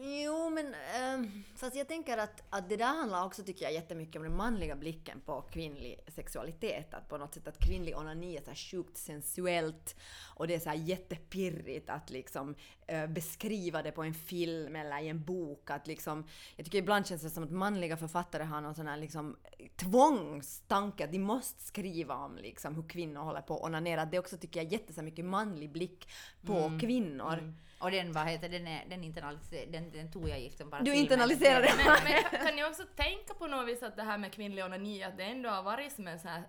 Jo, 0.00 0.50
men 0.50 0.74
ehm, 0.96 1.44
fast 1.56 1.76
jag 1.76 1.88
tänker 1.88 2.18
att, 2.18 2.42
att 2.50 2.68
det 2.68 2.76
där 2.76 2.86
handlar 2.86 3.24
också, 3.24 3.42
tycker 3.42 3.64
jag, 3.64 3.74
jättemycket 3.74 4.16
om 4.16 4.22
den 4.22 4.36
manliga 4.36 4.76
blicken 4.76 5.20
på 5.20 5.42
kvinnlig 5.42 6.00
sexualitet. 6.08 6.94
Att 6.94 7.08
på 7.08 7.18
något 7.18 7.34
sätt 7.34 7.48
att 7.48 7.58
kvinnlig 7.58 7.96
onani 7.96 8.36
är 8.36 8.40
så 8.40 8.50
här 8.50 8.56
sjukt 8.56 8.96
sensuellt 8.96 9.96
och 10.34 10.46
det 10.46 10.54
är 10.54 10.58
så 10.58 10.68
här 10.68 10.76
jättepirrigt 10.76 11.90
att 11.90 12.10
liksom 12.10 12.54
eh, 12.86 13.06
beskriva 13.06 13.82
det 13.82 13.92
på 13.92 14.02
en 14.02 14.14
film 14.14 14.76
eller 14.76 15.02
i 15.02 15.08
en 15.08 15.24
bok. 15.24 15.70
Att 15.70 15.86
liksom, 15.86 16.24
jag 16.56 16.64
tycker 16.64 16.78
ibland 16.78 17.06
känns 17.06 17.22
det 17.22 17.30
som 17.30 17.44
att 17.44 17.50
manliga 17.50 17.96
författare 17.96 18.44
har 18.44 18.60
någon 18.60 18.74
sån 18.74 18.86
här 18.86 18.96
liksom 18.96 19.36
tvångstanke 19.76 21.04
att 21.04 21.12
de 21.12 21.18
måste 21.18 21.62
skriva 21.62 22.14
om 22.14 22.36
liksom 22.36 22.74
hur 22.74 22.88
kvinnor 22.88 23.20
håller 23.20 23.42
på 23.42 23.56
att 23.56 23.62
onanera. 23.62 24.04
Det 24.04 24.18
också 24.18 24.36
tycker 24.36 24.62
jag 24.62 24.72
jätte 24.72 24.92
så 24.92 25.02
mycket 25.02 25.24
manlig 25.24 25.72
blick 25.72 26.08
på 26.46 26.78
kvinnor. 26.80 27.54
Och 27.82 27.90
den, 27.90 28.12
vad 28.12 28.26
heter 28.26 28.48
den, 28.48 28.66
är, 28.66 28.84
den, 28.88 29.04
internaliser, 29.04 29.66
den, 29.66 29.90
den 29.90 30.12
tog 30.12 30.28
jag 30.28 30.40
giften 30.40 30.70
bara 30.70 30.80
Du 30.82 30.94
internaliserade 30.94 31.66
det. 31.66 31.72
Men, 31.76 31.86
men 32.04 32.22
kan- 32.22 32.46
kan 32.46 32.56
ni 32.56 32.64
också 32.64 32.82
tänka 32.96 33.34
på 33.34 33.46
något 33.46 33.68
vis 33.68 33.82
att 33.82 33.96
det 33.96 34.02
här 34.02 34.18
med 34.18 34.32
kvinnlig 34.32 34.64
onani, 34.64 35.02
att 35.02 35.16
det 35.16 35.22
ändå 35.24 35.48
har 35.48 35.62
varit 35.62 35.92
som 35.92 36.06
en 36.08 36.18
sån 36.20 36.30
här 36.30 36.42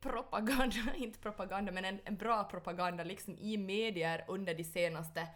propaganda, 0.00 0.76
inte 0.96 1.18
propaganda, 1.18 1.72
men 1.72 1.84
en, 1.84 2.00
en 2.04 2.16
bra 2.16 2.44
propaganda 2.44 3.04
liksom 3.04 3.38
i 3.38 3.56
medier 3.56 4.24
under 4.28 4.54
de 4.54 4.64
senaste 4.64 5.26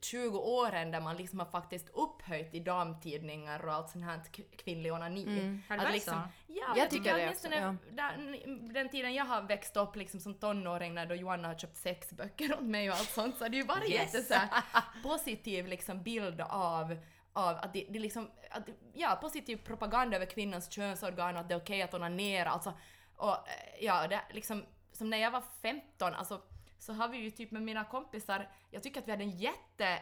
20 0.00 0.38
åren 0.38 0.90
där 0.90 1.00
man 1.00 1.16
liksom 1.16 1.38
har 1.38 1.46
faktiskt 1.46 1.88
upphöjt 1.88 2.54
i 2.54 2.60
damtidningar 2.60 3.64
och 3.66 3.72
allt 3.72 3.90
sånt 3.90 4.04
här 4.04 4.20
kvinnlig 4.56 4.92
onani. 4.92 5.24
Har 5.68 5.76
det 5.76 5.82
Att 5.82 5.88
varit 5.88 5.94
liksom, 5.94 6.14
så? 6.14 6.20
Ja, 6.46 6.64
Jag 6.68 6.78
jag, 6.78 6.90
tycker 6.90 7.16
det 7.16 7.30
också, 7.30 7.48
där, 7.48 8.72
den 8.72 8.88
tiden 8.88 9.14
jag 9.14 9.24
har 9.24 9.42
växt 9.42 9.76
upp 9.76 9.96
liksom 9.96 10.20
som 10.20 10.34
tonåring 10.34 10.94
när 10.94 11.06
då 11.06 11.14
Johanna 11.14 11.48
har 11.48 11.54
köpt 11.54 11.76
sexböcker 11.76 12.54
åt 12.54 12.64
mig 12.64 12.90
och 12.90 12.96
allt 12.96 13.10
sånt 13.10 13.36
så 13.36 13.44
har 13.44 13.48
det 13.48 13.56
ju 13.56 13.64
varit 13.64 13.90
Yes. 13.90 14.14
jätte 14.14 14.22
så 14.22 14.34
här, 14.34 14.62
positiv 15.02 15.66
liksom 15.66 16.02
bild 16.02 16.40
av 16.40 16.96
av 17.32 17.56
att 17.56 17.72
det, 17.72 17.86
det 17.90 17.98
liksom, 17.98 18.30
att, 18.50 18.68
ja, 18.94 19.18
positiv 19.20 19.56
propaganda 19.56 20.16
över 20.16 20.26
kvinnans 20.26 20.70
könsorgan 20.72 21.34
och 21.34 21.40
att 21.40 21.48
det 21.48 21.54
är 21.54 21.58
okej 21.58 21.82
att 21.82 21.94
onanera. 21.94 22.50
Alltså, 22.50 22.72
och 23.16 23.30
eh, 23.32 23.84
ja, 23.84 24.06
det 24.08 24.20
liksom, 24.30 24.64
som 24.92 25.10
när 25.10 25.18
jag 25.18 25.30
var 25.30 25.42
15, 25.62 26.14
alltså, 26.14 26.42
så 26.80 26.92
har 26.92 27.08
vi 27.08 27.18
ju 27.18 27.30
typ 27.30 27.50
med 27.50 27.62
mina 27.62 27.84
kompisar, 27.84 28.48
jag 28.70 28.82
tycker 28.82 29.00
att 29.00 29.06
vi 29.06 29.10
hade 29.10 29.24
en 29.24 29.38
jätte 29.38 29.98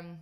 Um, 0.00 0.18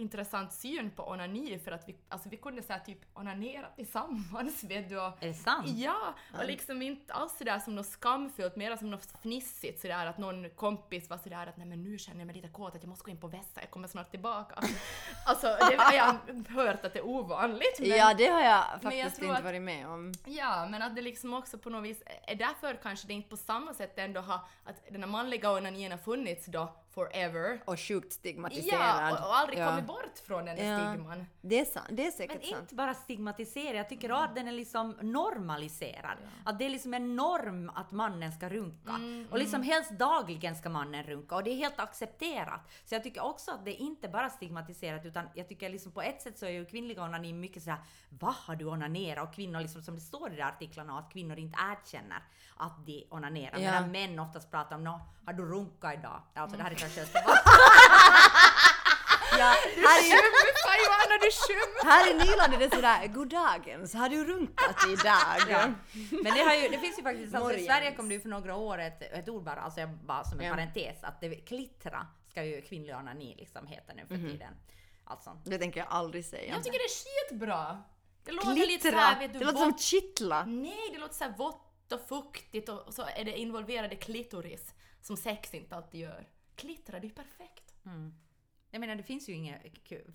intressant 0.00 0.52
syn 0.52 0.90
på 0.90 1.08
onani 1.10 1.58
för 1.58 1.72
att 1.72 1.88
vi, 1.88 1.96
alltså 2.08 2.28
vi 2.28 2.36
kunde 2.36 2.62
så 2.62 2.72
här 2.72 2.80
typ 2.80 2.98
onanera 3.14 3.66
tillsammans 3.76 4.64
vet 4.68 4.88
du 4.88 5.00
och 5.00 5.22
Är 5.22 5.26
det 5.28 5.34
sant? 5.34 5.68
Ja, 5.68 6.14
och 6.38 6.44
liksom 6.46 6.82
inte 6.82 7.12
alls 7.14 7.38
sådär 7.38 7.58
som 7.58 7.74
något 7.76 7.86
skamfyllt, 7.86 8.56
mer 8.56 8.76
som 8.76 8.90
något 8.90 9.04
fnissigt 9.22 9.80
sådär 9.80 10.06
att 10.06 10.18
någon 10.18 10.50
kompis 10.50 11.10
var 11.10 11.18
sådär 11.18 11.46
att 11.46 11.56
nej 11.56 11.66
men 11.66 11.82
nu 11.82 11.98
känner 11.98 12.18
jag 12.20 12.26
mig 12.26 12.36
lite 12.36 12.48
kåt 12.48 12.76
att 12.76 12.82
jag 12.82 12.88
måste 12.88 13.04
gå 13.04 13.10
in 13.10 13.20
på 13.20 13.26
vässa, 13.26 13.60
jag 13.60 13.70
kommer 13.70 13.88
snart 13.88 14.10
tillbaka. 14.10 14.54
alltså 15.26 15.46
det 15.46 15.76
har 15.76 15.92
jag 15.92 16.16
hört 16.48 16.84
att 16.84 16.92
det 16.92 16.98
är 16.98 17.06
ovanligt 17.06 17.78
men 17.80 17.88
Ja, 17.88 18.14
det 18.14 18.26
har 18.26 18.40
jag 18.40 18.64
jag 18.72 18.82
faktiskt 18.82 19.16
tror 19.16 19.28
inte 19.28 19.38
att- 19.38 19.44
varit 19.44 19.62
med 19.62 19.88
om. 19.88 20.12
Ja, 20.24 20.66
men 20.70 20.82
att 20.82 20.96
det 20.96 21.02
liksom 21.02 21.34
också 21.34 21.58
på 21.58 21.70
något 21.70 21.84
vis 21.84 22.02
är 22.26 22.34
därför 22.34 22.74
kanske 22.82 23.06
det 23.06 23.12
inte 23.14 23.28
på 23.28 23.36
samma 23.36 23.74
sätt 23.74 23.98
ändå 23.98 24.20
har, 24.20 24.40
att 24.64 24.76
den 24.90 25.02
här 25.02 25.10
manliga 25.10 25.50
onanin 25.52 25.90
har 25.90 25.98
funnits 25.98 26.46
då 26.46 26.72
forever. 26.94 27.60
Och 27.64 27.80
sjukt 27.80 28.06
Ja, 28.10 28.14
stigmatiserad. 28.14 29.12
och, 29.12 29.18
och 29.28 29.36
aldrig 29.36 29.58
Ja. 29.58 29.68
kommit 29.70 29.86
bort 29.86 30.18
från 30.26 30.44
den 30.44 30.66
Ja. 30.66 30.92
stigman. 30.92 31.26
Det 31.40 31.60
är, 31.60 31.64
sant. 31.64 31.86
det 31.90 32.02
är 32.02 32.04
Men 32.04 32.12
säkert 32.12 32.44
sant. 32.44 32.60
inte 32.62 32.74
bara 32.74 32.94
stigmatisera, 32.94 33.76
jag 33.76 33.88
tycker 33.88 34.10
att 34.24 34.34
den 34.34 34.48
är 34.48 34.52
liksom 34.52 34.96
normaliserad. 35.00 36.18
Att 36.44 36.58
det 36.58 36.64
är 36.66 36.70
liksom 36.70 36.94
en 36.94 37.16
norm 37.16 37.70
att 37.74 37.90
mannen 37.92 38.32
ska 38.32 38.48
runka. 38.48 38.92
och 39.30 39.38
liksom 39.38 39.62
helst 39.62 39.90
dagligen 39.90 40.56
ska 40.56 40.68
mannen 40.68 41.02
runka 41.04 41.34
och 41.34 41.44
det 41.44 41.50
är 41.50 41.56
helt 41.56 41.80
accepterat. 41.80 42.60
Så 42.84 42.94
jag 42.94 43.02
tycker 43.02 43.24
också 43.24 43.50
att 43.50 43.64
det 43.64 43.70
är 43.70 43.80
inte 43.80 44.08
bara 44.08 44.30
stigmatiserat 44.30 45.04
utan 45.06 45.28
jag 45.34 45.48
tycker 45.48 45.68
liksom 45.68 45.92
på 45.92 46.02
ett 46.02 46.22
sätt 46.22 46.38
så 46.38 46.46
är 46.46 46.50
ju 46.50 46.64
kvinnliga 46.66 47.02
onani 47.04 47.32
mycket 47.32 47.62
såhär 47.62 47.78
Vad 48.08 48.34
har 48.34 48.56
du 48.56 48.64
onanerat? 48.64 49.28
Och 49.28 49.34
kvinnor 49.34 49.60
liksom 49.60 49.82
som 49.82 49.94
det 49.94 50.00
står 50.00 50.28
i 50.28 50.30
de 50.30 50.36
där 50.42 50.48
artiklarna 50.48 50.98
att 50.98 51.12
kvinnor 51.12 51.38
inte 51.38 51.58
erkänner 51.72 52.22
att 52.56 52.86
de 52.86 53.06
onanerar. 53.10 53.58
Ja. 53.58 53.58
Medan 53.58 53.90
män 53.90 54.18
oftast 54.18 54.50
pratar 54.50 54.76
om 54.76 54.84
nå, 54.84 55.00
har 55.26 55.32
du 55.32 55.42
runkat 55.46 55.94
idag? 55.98 56.22
Alltså 56.34 56.56
det 56.56 56.62
här 56.62 56.70
är 56.70 56.74
kanske 56.80 57.00
Ja, 59.38 59.46
här, 59.86 60.06
i, 60.06 60.10
Fan 60.64 60.78
Johanna, 60.84 61.18
du 61.22 61.30
skämtar! 61.30 61.90
här 61.90 62.10
i 62.10 62.14
Nyland 62.14 62.54
är 62.54 62.58
det 62.58 62.70
sådär, 62.76 63.06
goddagens, 63.06 63.94
har 63.94 64.08
du 64.08 64.24
runkat 64.24 64.76
idag? 64.88 65.38
Ja. 65.50 65.72
Men 66.10 66.34
det, 66.34 66.40
har 66.42 66.54
ju, 66.54 66.68
det 66.68 66.78
finns 66.78 66.98
ju 66.98 67.02
faktiskt, 67.02 67.34
alltså, 67.34 67.52
i. 67.58 67.64
Sverige 67.66 67.94
kom 67.94 68.08
det 68.08 68.14
ju 68.14 68.20
för 68.20 68.28
några 68.28 68.56
år 68.56 68.78
ett, 68.78 69.02
ett 69.02 69.28
ord 69.28 69.42
bara, 69.44 69.60
alltså 69.60 69.80
jag 69.80 69.90
bara 69.90 70.24
som 70.24 70.40
en 70.40 70.46
Ja. 70.46 70.52
parentes, 70.54 70.96
att 71.04 71.20
det, 71.20 71.34
klittra 71.34 72.06
ska 72.30 72.44
ju 72.44 72.62
kvinnlig 72.62 72.96
onani 72.96 73.34
liksom 73.38 73.66
heta 73.66 73.92
nu 73.92 74.06
för 74.06 74.14
Mhm. 74.14 74.30
tiden. 74.30 74.54
Alltså. 75.04 75.38
Det 75.44 75.58
tänker 75.58 75.80
jag 75.80 75.88
aldrig 75.90 76.24
säga. 76.24 76.54
Jag 76.54 76.64
tycker 76.64 76.78
det 76.78 76.84
är 76.84 77.28
skitbra. 77.30 77.82
Det 78.24 78.32
låter 78.32 78.54
lite 78.54 78.90
såhär, 78.90 79.18
vet 79.18 79.32
du, 79.32 79.38
Det 79.38 79.44
låter 79.44 79.58
som 79.58 79.70
vått- 79.70 79.80
kittla. 79.80 80.44
Nej, 80.44 80.90
det 80.92 80.98
låter 80.98 81.14
såhär 81.14 81.34
vått 81.36 81.92
och 81.92 82.08
fuktigt 82.08 82.68
och 82.68 82.86
och 82.86 82.94
så 82.94 83.02
är 83.16 83.24
det 83.24 83.38
involverade 83.38 83.96
klitoris 83.96 84.74
som 85.02 85.16
sex 85.16 85.54
inte 85.54 85.76
alltid 85.76 86.00
gör. 86.00 86.26
Klittra, 86.60 87.00
det 87.00 87.06
är 87.06 87.08
ju 87.08 87.14
perfekt. 87.14 87.74
Jag 88.70 88.80
menar 88.80 88.94
det 88.94 89.02
finns 89.02 89.28
ju 89.28 89.32
inget 89.32 89.62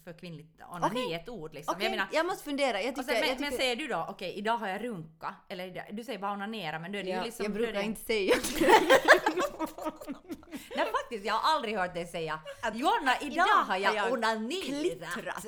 för 0.04 0.14
kvinnligt 0.14 0.62
onani 0.72 1.04
Okej. 1.06 1.14
ett 1.14 1.30
ord 1.30 1.54
liksom. 1.54 1.74
Okej, 1.76 1.86
Jag 1.86 1.92
menar, 1.92 2.08
jag 2.14 2.26
måste 2.26 2.44
fundera. 2.44 2.82
Jag 2.82 2.96
tycker, 2.96 3.04
sen, 3.04 3.20
men, 3.20 3.30
jag 3.30 3.40
men 3.40 3.50
tycker, 3.52 3.64
säger 3.64 3.76
du 3.76 3.88
då, 3.88 4.06
okej 4.10 4.34
idag 4.34 4.58
har 4.58 4.68
jag 4.68 4.84
runkat, 4.84 5.34
eller 5.50 5.88
du 5.92 6.04
säger 6.04 6.20
bara 6.20 6.32
onanera 6.32 6.80
men 6.80 6.92
då 6.92 6.98
är 6.98 7.04
det 7.04 7.10
ja, 7.10 7.18
ju 7.18 7.24
liksom... 7.24 7.44
jag 7.44 7.54
brukar 7.54 7.74
det, 7.74 7.84
inte 7.84 8.02
säga 8.02 8.34
Nej 10.76 10.92
faktiskt, 10.92 11.26
jag 11.26 11.34
har 11.34 11.56
aldrig 11.56 11.78
hört 11.78 11.94
dig 11.94 12.08
säga 12.08 12.40
Johanna 12.74 13.20
idag, 13.22 13.44
har 13.44 13.78
jag, 13.78 14.12
onanerat. 14.12 14.64
klittrat. 14.66 15.46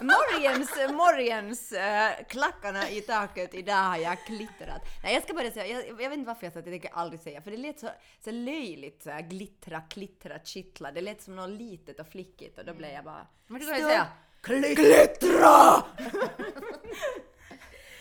Morgens, 0.00 0.92
morgens 0.92 1.72
äh, 1.72 2.10
klackarna 2.28 2.90
i 2.90 3.00
taket, 3.00 3.54
idag 3.54 3.74
har 3.74 3.96
jag 3.96 4.24
klittrat. 4.26 4.82
Nej 5.02 5.14
jag 5.14 5.22
ska 5.22 5.34
bara 5.34 5.50
säga, 5.50 5.66
jag, 5.66 5.88
jag 5.88 5.94
vet 5.96 6.12
inte 6.12 6.26
varför 6.28 6.46
jag 6.46 6.52
sa 6.52 6.58
att 6.58 6.66
jag 6.66 6.72
tänker 6.72 6.90
aldrig 6.94 7.20
säga, 7.20 7.42
för 7.42 7.50
det 7.50 7.56
lät 7.56 7.80
så, 7.80 7.88
så 8.24 8.30
löjligt 8.30 9.02
så 9.02 9.10
här, 9.10 9.20
glittra, 9.20 9.80
klittra, 9.80 10.38
kittla. 10.44 10.92
Det 10.92 11.00
lät 11.00 11.22
som 11.22 11.36
något 11.36 11.50
litet 11.50 12.00
och 12.00 12.08
flickigt 12.08 12.58
och 12.58 12.64
då 12.64 12.74
blev 12.74 12.90
jag 12.90 13.04
bara... 13.04 13.26
Men 13.46 13.60
du 13.60 13.66
kan 13.66 13.76
ju 13.76 13.82
säga 13.84 14.06
Klittra! 14.44 15.82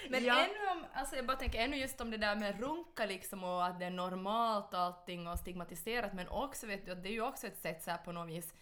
Men 0.09 0.23
Ja. 0.25 0.45
ännu 0.45 0.62
alltså 0.93 1.15
jag 1.15 1.25
bara 1.25 1.37
tänker 1.37 1.59
ännu 1.59 1.77
just 1.77 2.01
om 2.01 2.11
det 2.11 2.17
där 2.17 2.35
med 2.35 2.59
runka 2.59 3.05
liksom 3.05 3.43
och 3.43 3.65
att 3.65 3.79
det 3.79 3.85
är 3.85 3.89
normalt 3.89 4.73
och 4.73 4.79
allting 4.79 5.27
och 5.27 5.39
stigmatiserat 5.39 6.13
men 6.13 6.27
också 6.27 6.67
vet 6.67 6.85
du 6.85 6.91
att 6.91 7.03
det 7.03 7.09
är 7.09 7.13
ju 7.13 7.21
också 7.21 7.47
ett 7.47 7.61
sätt 7.61 7.83
så 7.83 7.91
på 8.05 8.11
något 8.11 8.29
vis 8.29 8.53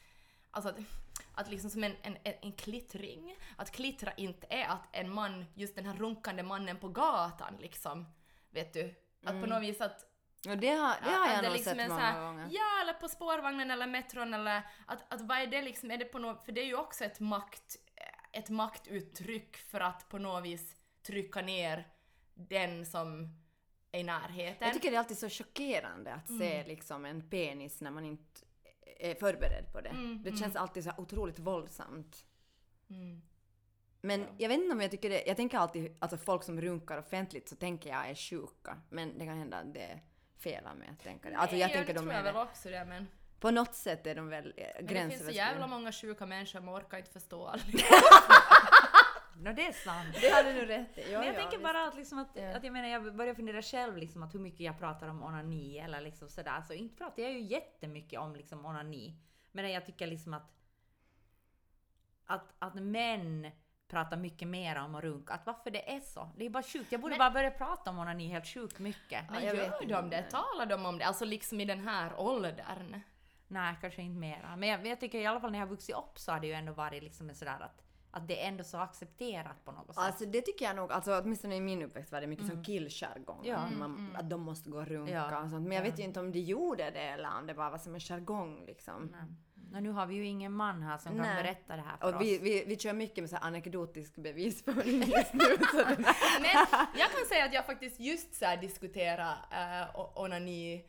Alltså 0.52 0.70
att, 0.70 0.78
att 1.36 1.50
liksom 1.50 1.70
som 1.70 1.84
en, 1.84 1.96
en, 2.02 2.18
en 2.24 2.52
klittring, 2.52 3.36
att 3.56 3.72
klittra 3.72 4.12
inte 4.12 4.48
är 4.50 4.68
att 4.68 4.88
en 4.92 5.14
man, 5.14 5.46
just 5.56 5.76
den 5.76 5.86
här 5.86 5.96
runkande 5.96 6.44
mannen 6.44 6.78
på 6.78 6.88
gatan 6.88 7.58
liksom, 7.60 8.06
vet 8.50 8.74
du? 8.74 8.96
Att 9.26 9.42
på 9.42 9.48
något 9.48 9.64
vis 9.64 9.82
att 9.82 10.06
Och 10.50 10.58
det 10.58 10.70
har, 10.70 10.96
det 11.04 11.10
har 11.10 11.28
att 11.28 11.34
jag 11.34 11.44
nog 11.44 11.54
liksom 11.54 11.76
sett 11.76 11.90
många 11.90 12.02
här, 12.02 12.22
gånger. 12.22 12.48
Ja, 12.52 12.82
eller 12.82 12.94
på 12.94 13.08
spårvagnen 13.08 13.72
eller 13.72 13.88
metron 13.88 14.34
eller 14.34 14.62
att, 14.86 15.14
att 15.14 15.22
vad 15.22 15.38
är 15.38 15.48
det 15.48 15.62
liksom, 15.62 15.92
är 15.92 15.98
det 15.98 16.06
på 16.06 16.20
något, 16.20 16.46
för 16.46 16.52
det 16.52 16.62
är 16.62 16.66
ju 16.66 16.76
också 16.76 17.04
ett 17.04 17.20
makt, 17.20 17.78
ett 18.32 18.50
maktuttryck 18.50 19.58
för 19.58 19.80
att 19.80 20.10
på 20.10 20.18
något 20.18 20.44
vis 20.44 20.76
trycka 21.04 21.42
ner 21.42 21.88
den 22.50 22.86
som 22.86 23.38
är 23.92 24.00
i 24.00 24.04
närheten. 24.04 24.68
Jag 24.68 24.74
tycker 24.74 24.92
det 24.92 24.96
är 24.96 25.00
alltid 25.00 25.18
så 25.18 25.30
chockerande 25.30 26.14
att 26.14 26.28
se 26.28 26.64
liksom 26.68 27.06
en 27.06 27.30
penis 27.30 27.82
när 27.82 27.92
man 27.92 28.06
inte 28.06 28.42
är 29.00 29.16
förberedd 29.16 29.74
på 29.74 29.82
det. 29.82 29.90
Mm, 29.90 30.24
det 30.24 30.38
känns 30.38 30.56
alltid 30.56 30.84
så 30.84 30.92
otroligt 30.98 31.40
våldsamt. 31.40 32.26
Mm. 32.90 33.22
Men 34.02 34.28
jag 34.38 34.50
vet 34.50 34.60
inte 34.60 34.74
om 34.74 34.82
jag 34.82 34.92
tycker 34.92 35.10
det, 35.10 35.24
jag 35.28 35.38
tänker 35.38 35.58
alltid, 35.58 35.98
alltså 36.00 36.18
folk 36.18 36.44
som 36.44 36.62
runkar 36.62 36.98
offentligt 36.98 37.50
så 37.50 37.56
tänker 37.56 37.90
jag 37.90 38.10
är 38.10 38.16
sjuka. 38.16 38.78
Men 38.90 39.18
det 39.18 39.26
kan 39.26 39.38
hända 39.38 39.58
att 39.58 39.74
det 39.74 39.82
är 39.82 40.02
fel 40.38 40.66
av 40.66 40.78
mig 40.78 40.90
att 40.92 41.04
tänka 41.04 41.30
det. 41.30 41.38
Alltså 41.38 41.56
jag 41.56 41.68
Nej, 41.68 41.76
tänker 41.78 41.94
det 41.94 42.00
de 42.00 42.04
tror 42.06 42.14
är 42.14 42.18
jag 42.18 42.24
väl 42.24 42.36
också 42.36 42.70
det, 42.70 42.86
men, 42.86 43.08
På 43.40 43.52
något 43.52 43.76
sätt 43.76 44.08
är 44.08 44.16
de 44.16 44.28
väl 44.30 44.54
eh, 44.58 44.66
men 44.76 44.86
det 44.88 45.10
finns 45.10 45.26
så 45.26 45.32
jävla 45.32 45.34
gränsöverskridande. 45.34 45.68
många 45.68 45.92
sjuka 45.92 46.26
människor, 46.26 46.62
man 46.62 46.76
orkar 46.76 46.98
inte 46.98 47.12
förstå 47.12 47.46
allt. 47.48 47.66
No, 49.42 49.54
det 49.54 49.68
är 49.68 49.72
sant. 49.74 50.16
Det 50.22 50.30
hade 50.30 50.54
du 50.54 50.66
rätt 50.66 50.98
i. 50.98 51.12
Ja, 51.12 51.18
Men 51.20 51.28
jag 51.28 51.36
ja, 51.36 51.40
tänker 51.40 51.58
visst. 51.58 51.64
bara 51.64 51.88
att, 51.88 51.96
liksom 51.96 52.20
att, 52.20 52.28
Ja. 52.34 52.56
att 52.58 52.64
jag 52.64 52.74
menar 52.74 52.88
jag 52.90 53.16
börjar 53.16 53.34
fundera 53.34 53.62
själv 53.62 53.98
liksom 53.98 54.24
att 54.24 54.34
hur 54.34 54.40
mycket 54.40 54.60
jag 54.60 54.80
pratar 54.80 55.08
om 55.08 55.24
onani 55.24 55.78
eller 55.80 56.02
liksom 56.02 56.30
sådär. 56.30 56.62
Så 56.62 56.74
inte 56.74 56.96
pratar 56.96 57.24
jag 57.24 57.32
ju 57.32 57.40
jättemycket 57.42 58.20
om 58.20 58.36
liksom 58.36 58.66
onani. 58.66 59.16
Men 59.52 59.72
jag 59.72 59.86
tycker 59.86 60.08
liksom 60.08 60.34
att 60.34 60.52
att, 62.26 62.54
att 62.60 62.76
män 62.76 63.52
pratar 63.88 64.18
mycket 64.18 64.48
mer 64.48 64.76
om 64.80 64.96
att 64.96 65.04
runka. 65.04 65.34
Att 65.34 65.46
varför 65.46 65.72
det 65.72 65.96
är 65.96 66.00
så. 66.00 66.30
Det 66.38 66.46
är 66.46 66.50
bara 66.50 66.64
sjukt. 66.64 66.92
Jag 66.92 67.02
borde 67.02 67.12
Men- 67.12 67.20
bara 67.20 67.32
börja 67.32 67.52
prata 67.52 67.90
om 67.90 68.00
onani 68.00 68.28
helt 68.28 68.48
sjukt 68.48 68.80
mycket. 68.80 69.24
Men 69.32 69.44
jag 69.46 69.56
gör 69.56 69.80
de 69.88 69.94
om 69.96 70.10
det? 70.10 70.16
det. 70.18 70.24
Talar 70.32 70.66
de 70.66 70.86
om 70.86 70.98
det? 70.98 71.06
Alltså 71.06 71.26
liksom 71.26 71.60
i 71.62 71.66
den 71.66 71.80
här 71.88 72.20
åldern? 72.20 73.02
Nej, 73.48 73.76
kanske 73.82 74.02
inte 74.02 74.20
mera. 74.20 74.56
Men 74.56 74.70
jag, 74.70 74.88
jag 74.88 75.00
tycker 75.00 75.20
i 75.20 75.26
alla 75.26 75.40
fall 75.42 75.52
när 75.52 75.60
jag 75.60 75.66
har 75.66 75.70
vuxit 75.72 75.96
upp 75.96 76.20
så 76.20 76.32
har 76.32 76.40
det 76.40 76.48
ju 76.48 76.54
ändå 76.54 76.74
varit 76.74 77.04
liksom 77.04 77.30
en 77.30 77.36
sådär 77.36 77.60
att, 77.60 77.84
att 78.12 78.28
det 78.28 78.44
är 78.44 78.48
ändå 78.48 78.64
så 78.64 78.78
accepterat 78.78 79.66
på 79.66 79.72
något 79.72 79.88
sätt. 79.88 79.98
Alltså 79.98 80.26
det 80.26 80.42
tycker 80.42 80.66
jag 80.66 80.76
nog, 80.76 80.92
alltså 80.92 81.20
åtminstone 81.20 81.56
i 81.56 81.62
min 81.62 81.82
uppväxt 81.82 82.12
var 82.12 82.22
det 82.22 82.28
mycket 82.28 82.48
som 82.48 82.64
killjargong. 82.64 83.46
Mm. 83.48 83.50
Ja. 83.52 83.58
att 83.58 83.74
man, 83.78 84.16
Att 84.20 84.30
de 84.30 84.42
måste 84.42 84.70
gå 84.70 84.78
och 84.78 84.88
runka 84.88 85.12
Ja. 85.14 85.44
och 85.44 85.50
sånt. 85.50 85.68
Men 85.68 85.78
jag 85.78 85.86
Ja. 85.86 85.90
vet 85.92 86.00
ju 86.00 86.04
inte 86.04 86.20
om 86.20 86.32
de 86.32 86.40
gjorde 86.40 86.92
det 86.92 87.00
eller 87.02 87.38
om 87.38 87.48
det 87.48 87.54
bara 87.54 87.70
var 87.70 87.78
som 87.78 87.94
en 87.94 88.00
jargong 88.00 88.66
liksom. 88.66 89.06
Nej. 89.12 89.22
Och 89.76 89.84
nu 89.84 89.90
har 89.92 90.06
vi 90.06 90.16
ju 90.16 90.26
ingen 90.26 90.52
man 90.52 90.82
här 90.82 90.98
som 90.98 91.12
kan 91.12 91.22
Nej. 91.22 91.44
berätta 91.44 91.76
det 91.76 91.82
här 91.82 91.98
för 91.98 92.16
Och 92.16 92.22
vi, 92.22 92.38
oss. 92.38 92.42
vi, 92.44 92.64
vi 92.68 92.78
kör 92.80 92.94
mycket 92.94 93.18
med 93.24 93.30
så 93.30 93.36
här 93.36 93.44
anekdotisk 93.44 94.16
bevisföring 94.16 95.02
just 95.02 95.34
nu. 95.34 95.44
Men 96.42 96.66
jag 96.98 97.12
kan 97.12 97.26
säga 97.30 97.46
att 97.46 97.54
jag 97.54 97.66
faktiskt 97.66 98.00
just 98.00 98.36
så 98.36 98.46
här 98.46 98.58
diskuterar 98.58 99.36
o- 99.96 100.12
onani 100.16 100.86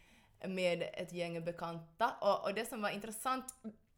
med 0.46 0.82
ett 0.94 1.12
gäng 1.12 1.44
bekanta 1.44 2.10
och, 2.20 2.44
och 2.44 2.54
det 2.54 2.66
som 2.68 2.82
var 2.82 2.90
intressant 2.90 3.44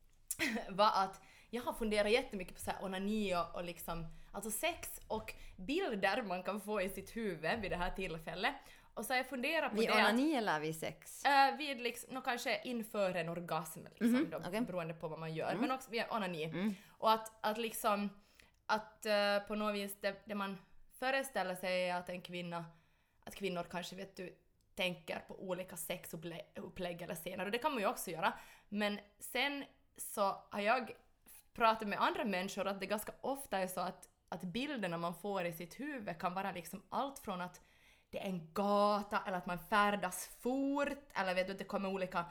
var 0.69 0.91
att 1.05 1.21
jag 1.55 1.63
har 1.63 1.73
funderat 1.73 2.13
jättemycket 2.13 2.55
på 2.55 2.61
så 2.61 2.71
här 2.71 2.85
onani 2.85 3.35
och, 3.35 3.55
och 3.55 3.65
liksom, 3.65 4.07
alltså 4.33 4.51
sex 4.51 5.01
och 5.09 5.35
bilder 5.57 6.23
man 6.23 6.43
kan 6.43 6.61
få 6.61 6.81
i 6.83 6.89
sitt 6.89 7.17
huvud 7.17 7.61
vid 7.61 7.71
det 7.71 7.77
här 7.77 7.91
tillfället. 7.91 8.55
Och 8.95 9.05
så 9.07 9.13
har 9.13 9.17
jag 9.17 9.27
funderat 9.29 9.71
på 9.71 9.77
vid 9.77 9.89
det 9.89 9.93
att, 9.95 9.99
onani 9.99 10.35
eller 10.37 10.61
vid 10.61 10.77
sex? 10.77 11.25
äh, 11.25 11.57
vid 11.57 11.81
liksom, 11.81 12.15
nå 12.15 12.21
kanske 12.21 12.61
inför 12.65 13.15
en 13.15 13.29
orgasm 13.29 13.81
liksom, 13.85 14.13
Mhm, 14.13 14.31
då, 14.31 14.37
okej. 14.37 14.49
Mm. 14.49 14.65
beroende 14.65 14.95
på 14.95 15.09
vad 15.09 15.19
man 15.19 15.35
gör, 15.35 15.55
men 15.61 15.71
också 15.71 15.91
via 15.91 16.07
onani. 16.17 16.75
Och 16.89 17.13
att, 17.13 17.33
att 17.41 17.59
liksom, 17.59 18.11
att 18.67 19.07
eh, 19.07 19.39
på 19.49 19.55
något 19.55 19.75
vis 19.75 19.97
det, 20.01 20.23
det 20.25 20.35
man 20.35 20.59
föreställer 20.99 21.55
sig 21.55 21.89
är 21.89 21.97
att 21.97 22.09
en 22.09 22.23
kvinna, 22.23 22.65
att 23.25 23.35
kvinnor 23.35 23.63
kanske 23.71 23.97
vet 23.97 24.17
du, 24.17 24.39
tänker 24.75 25.19
på 25.29 25.43
olika 25.43 25.77
sexupplägg 25.77 27.03
eller 27.03 27.15
scener 27.15 27.45
och 27.45 27.51
det 27.51 27.59
kan 27.59 27.73
man 27.73 27.81
ju 27.81 27.89
också 27.89 28.11
göra. 28.11 28.33
Men 28.69 28.99
sen 29.19 29.65
så 29.97 30.43
har 30.51 30.61
jag 30.61 30.91
pratat 31.55 31.89
med 31.89 32.01
andra 32.03 32.25
människor 32.25 32.67
att 32.67 32.81
det 32.81 32.87
ganska 32.87 33.13
ofta 33.21 33.59
är 33.59 33.67
så 33.67 33.81
att, 33.81 34.09
att 34.29 34.43
bilderna 34.43 34.99
man 34.99 35.15
får 35.15 35.45
i 35.45 35.53
sitt 35.53 35.81
huvud 35.81 36.19
kan 36.19 36.35
vara 36.35 36.53
liksom 36.53 36.83
allt 36.89 37.19
från 37.19 37.41
att 37.41 37.61
det 38.11 38.21
är 38.21 38.29
en 38.29 38.53
gata 38.53 39.23
eller 39.27 39.39
att 39.39 39.47
man 39.47 39.59
färdas 39.59 40.31
fort 40.41 40.89
eller 41.15 41.35
vet 41.35 41.47
du, 41.47 41.53
att 41.53 41.59
det 41.59 41.65
kommer 41.65 41.89
olika 41.89 42.25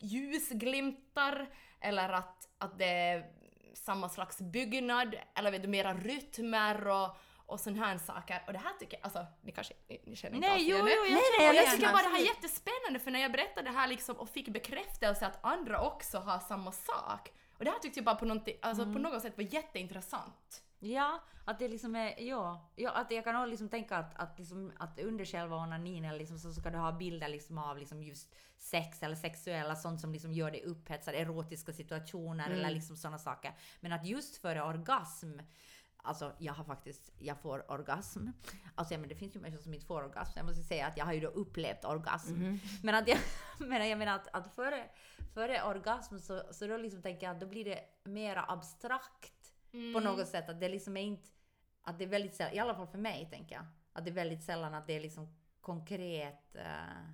ljusglimtar 0.00 1.46
eller 1.80 2.08
att, 2.08 2.48
att 2.58 2.78
det 2.78 2.84
är 2.84 3.26
samma 3.74 4.08
slags 4.08 4.40
byggnad 4.40 5.16
eller 5.34 5.50
vet 5.50 5.62
du, 5.62 5.68
mera 5.68 5.94
rytmer 5.94 6.88
och, 6.88 7.16
och 7.46 7.60
sådana 7.60 7.86
här 7.86 7.98
saker. 7.98 8.42
Och 8.46 8.52
det 8.52 8.58
här 8.58 8.72
tycker 8.80 8.96
jag, 8.96 9.04
alltså 9.04 9.26
ni 9.42 9.52
kanske 9.52 9.74
ni, 9.88 10.00
ni 10.06 10.16
känner 10.16 10.36
inte 10.36 10.48
Nej, 10.48 10.56
alls 10.56 10.68
jo, 10.68 10.76
igen 10.76 10.88
jo, 10.96 11.02
det. 11.02 11.08
jag 11.08 11.14
Nej, 11.14 11.22
nej, 11.38 11.46
jag 11.46 11.54
igen 11.54 11.76
tycker 11.76 11.92
bara 11.92 12.02
det 12.02 12.08
här 12.08 12.20
är 12.20 12.26
jättespännande 12.26 12.98
för 12.98 13.10
när 13.10 13.20
jag 13.20 13.32
berättade 13.32 13.70
det 13.70 13.76
här 13.76 13.88
liksom 13.88 14.16
och 14.16 14.28
fick 14.28 14.48
bekräftelse 14.48 15.26
att 15.26 15.44
andra 15.44 15.80
också 15.80 16.18
har 16.18 16.38
samma 16.38 16.72
sak. 16.72 17.32
Och 17.58 17.64
det 17.64 17.70
här 17.70 17.78
tyckte 17.78 17.98
jag 17.98 18.04
bara 18.04 18.16
på, 18.16 18.24
någonting, 18.24 18.56
alltså 18.62 18.82
Mm. 18.82 18.94
på 18.94 19.00
något 19.00 19.22
sätt 19.22 19.36
var 19.36 19.44
jätteintressant. 19.54 20.62
Ja, 20.78 21.22
att 21.44 21.58
det 21.58 21.68
liksom 21.68 21.96
är, 21.96 22.20
ja, 22.20 22.70
ja 22.76 22.90
att 22.90 23.10
jag 23.10 23.24
kan 23.24 23.50
liksom 23.50 23.68
tänka 23.68 23.96
att, 23.96 24.16
att, 24.16 24.38
liksom, 24.38 24.72
att 24.78 25.00
under 25.00 25.24
själva 25.24 25.56
onanin 25.56 26.04
eller 26.04 26.18
liksom, 26.18 26.38
så 26.38 26.52
ska 26.52 26.70
du 26.70 26.78
ha 26.78 26.92
bilder 26.92 27.28
liksom 27.28 27.58
av 27.58 27.78
liksom 27.78 28.02
just 28.02 28.34
sex 28.58 29.02
eller 29.02 29.16
sexuella 29.16 29.76
sånt 29.76 30.00
som 30.00 30.12
liksom 30.12 30.32
gör 30.32 30.50
dig 30.50 30.62
upphetsad, 30.64 31.14
erotiska 31.14 31.72
situationer 31.72 32.50
eller 32.50 32.70
liksom 32.70 32.96
sådana 32.96 33.18
saker. 33.18 33.52
Men 33.80 33.92
att 33.92 34.06
just 34.06 34.36
före 34.36 34.62
orgasm 34.62 35.30
Alltså 36.06 36.32
jag 36.38 36.52
har 36.52 36.64
faktiskt, 36.64 37.12
jag 37.18 37.40
får 37.40 37.70
orgasm. 37.70 38.28
Alltså 38.74 38.94
ja, 38.94 39.00
men 39.00 39.08
det 39.08 39.14
finns 39.14 39.36
ju 39.36 39.40
människor 39.40 39.62
som 39.62 39.74
inte 39.74 39.86
får 39.86 40.02
orgasm. 40.02 40.32
Jag 40.36 40.46
måste 40.46 40.62
säga 40.62 40.86
att 40.86 40.96
jag 40.96 41.04
har 41.04 41.12
ju 41.12 41.20
då 41.20 41.28
upplevt 41.28 41.84
orgasm. 41.84 42.34
Men 42.82 42.94
att 42.94 43.08
jag, 43.08 43.18
men 43.58 43.88
jag 43.88 43.98
menar 43.98 44.14
att, 44.14 44.28
att 44.32 44.54
före, 44.54 44.88
före 45.34 45.62
orgasm 45.62 46.18
så, 46.18 46.42
så 46.50 46.66
då 46.66 46.76
liksom 46.76 47.02
tänker 47.02 47.26
jag 47.26 47.34
att 47.34 47.40
då 47.40 47.46
blir 47.46 47.64
det 47.64 47.80
mera 48.04 48.44
abstrakt 48.48 49.54
på 49.94 50.00
något 50.00 50.28
sätt. 50.28 50.48
Att 50.48 50.60
det 50.60 50.68
liksom 50.68 50.96
är 50.96 51.02
inte, 51.02 51.28
att 51.82 51.98
det 51.98 52.04
är 52.04 52.08
väldigt 52.08 52.34
sällan, 52.34 52.54
i 52.54 52.58
alla 52.58 52.74
fall 52.74 52.86
för 52.86 52.98
mig 52.98 53.28
tänker 53.30 53.54
jag, 53.54 53.64
att 53.92 54.04
det 54.04 54.10
är 54.10 54.14
väldigt 54.14 54.44
sällan 54.44 54.74
att 54.74 54.86
det 54.86 54.92
är 54.92 55.00
liksom 55.00 55.34
konkret, 55.60 56.56
eh, 56.56 57.10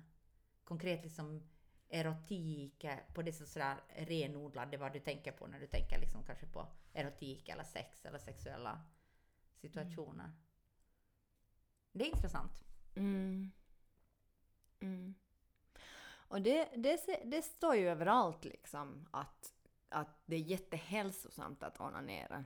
konkret 0.63 1.03
liksom 1.03 1.43
erotik 1.91 2.85
på 3.13 3.21
det 3.21 3.33
sådär 3.33 3.77
renodlade 3.95 4.77
vad 4.77 4.93
du 4.93 4.99
tänker 4.99 5.31
på 5.31 5.47
när 5.47 5.59
du 5.59 5.67
tänker 5.67 5.99
liksom 5.99 6.23
kanske 6.23 6.45
på 6.45 6.67
erotik 6.93 7.49
eller 7.49 7.63
sex 7.63 8.05
eller 8.05 8.19
sexuella 8.19 8.81
situationer. 9.55 10.31
Det 11.91 12.03
är 12.03 12.15
intressant. 12.15 12.63
Mm. 12.95 13.51
Mm. 14.79 15.15
Och 16.31 16.41
det, 16.41 16.69
det, 16.75 17.21
det 17.25 17.41
står 17.41 17.75
ju 17.75 17.89
överallt 17.89 18.45
liksom 18.45 19.07
att, 19.11 19.53
att 19.89 20.21
det 20.25 20.35
är 20.35 20.39
jättehälsosamt 20.39 21.63
att 21.63 21.79
onanera. 21.79 22.45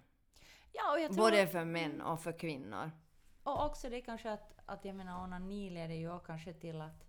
Ja, 0.71 0.91
och 0.91 0.99
jag 0.99 1.13
tror... 1.13 1.23
Både 1.23 1.47
för 1.47 1.65
män 1.65 2.01
och 2.01 2.21
för 2.21 2.39
kvinnor. 2.39 2.91
Och 3.43 3.65
också 3.65 3.89
det 3.89 4.01
kanske 4.01 4.31
att, 4.31 4.53
att 4.65 4.85
jag 4.85 4.95
menar 4.95 5.23
onani 5.23 5.69
leder 5.69 5.95
ju 5.95 6.19
kanske 6.19 6.53
till 6.53 6.81
att 6.81 7.05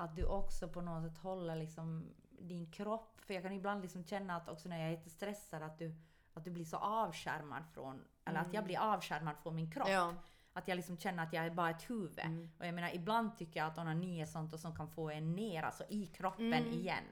att 0.00 0.16
du 0.16 0.24
också 0.24 0.68
på 0.68 0.80
något 0.80 1.02
sätt 1.02 1.18
håller 1.18 1.56
liksom 1.56 2.14
din 2.38 2.70
kropp. 2.70 3.20
För 3.20 3.34
jag 3.34 3.42
kan 3.42 3.52
ibland 3.52 3.82
liksom 3.82 4.04
känna 4.04 4.36
att 4.36 4.48
också 4.48 4.68
när 4.68 4.78
jag 4.78 4.86
är 4.86 4.90
jättestressad 4.90 5.62
att 5.62 5.78
du, 5.78 5.94
att 6.34 6.44
du 6.44 6.50
blir 6.50 6.64
så 6.64 6.76
avskärmad 6.76 7.62
från, 7.74 8.04
eller 8.24 8.40
att 8.40 8.54
jag 8.54 8.64
blir 8.64 8.78
avskärmad 8.78 9.36
från 9.42 9.54
min 9.54 9.70
kropp. 9.70 9.88
Ja. 9.88 10.14
Att 10.52 10.68
jag 10.68 10.76
liksom 10.76 10.98
känner 10.98 11.22
att 11.22 11.32
jag 11.32 11.46
är 11.46 11.50
bara 11.50 11.70
ett 11.70 11.90
huvud. 11.90 12.50
Och 12.58 12.66
jag 12.66 12.74
menar 12.74 12.94
ibland 12.94 13.36
tycker 13.36 13.60
jag 13.60 13.66
att 13.66 13.78
onani 13.78 14.20
är 14.20 14.26
sånt 14.26 14.52
och 14.52 14.60
som 14.60 14.76
kan 14.76 14.88
få 14.88 15.10
en 15.10 15.36
ner, 15.36 15.62
alltså 15.62 15.84
i 15.88 16.06
kroppen 16.06 16.66
igen. 16.66 17.04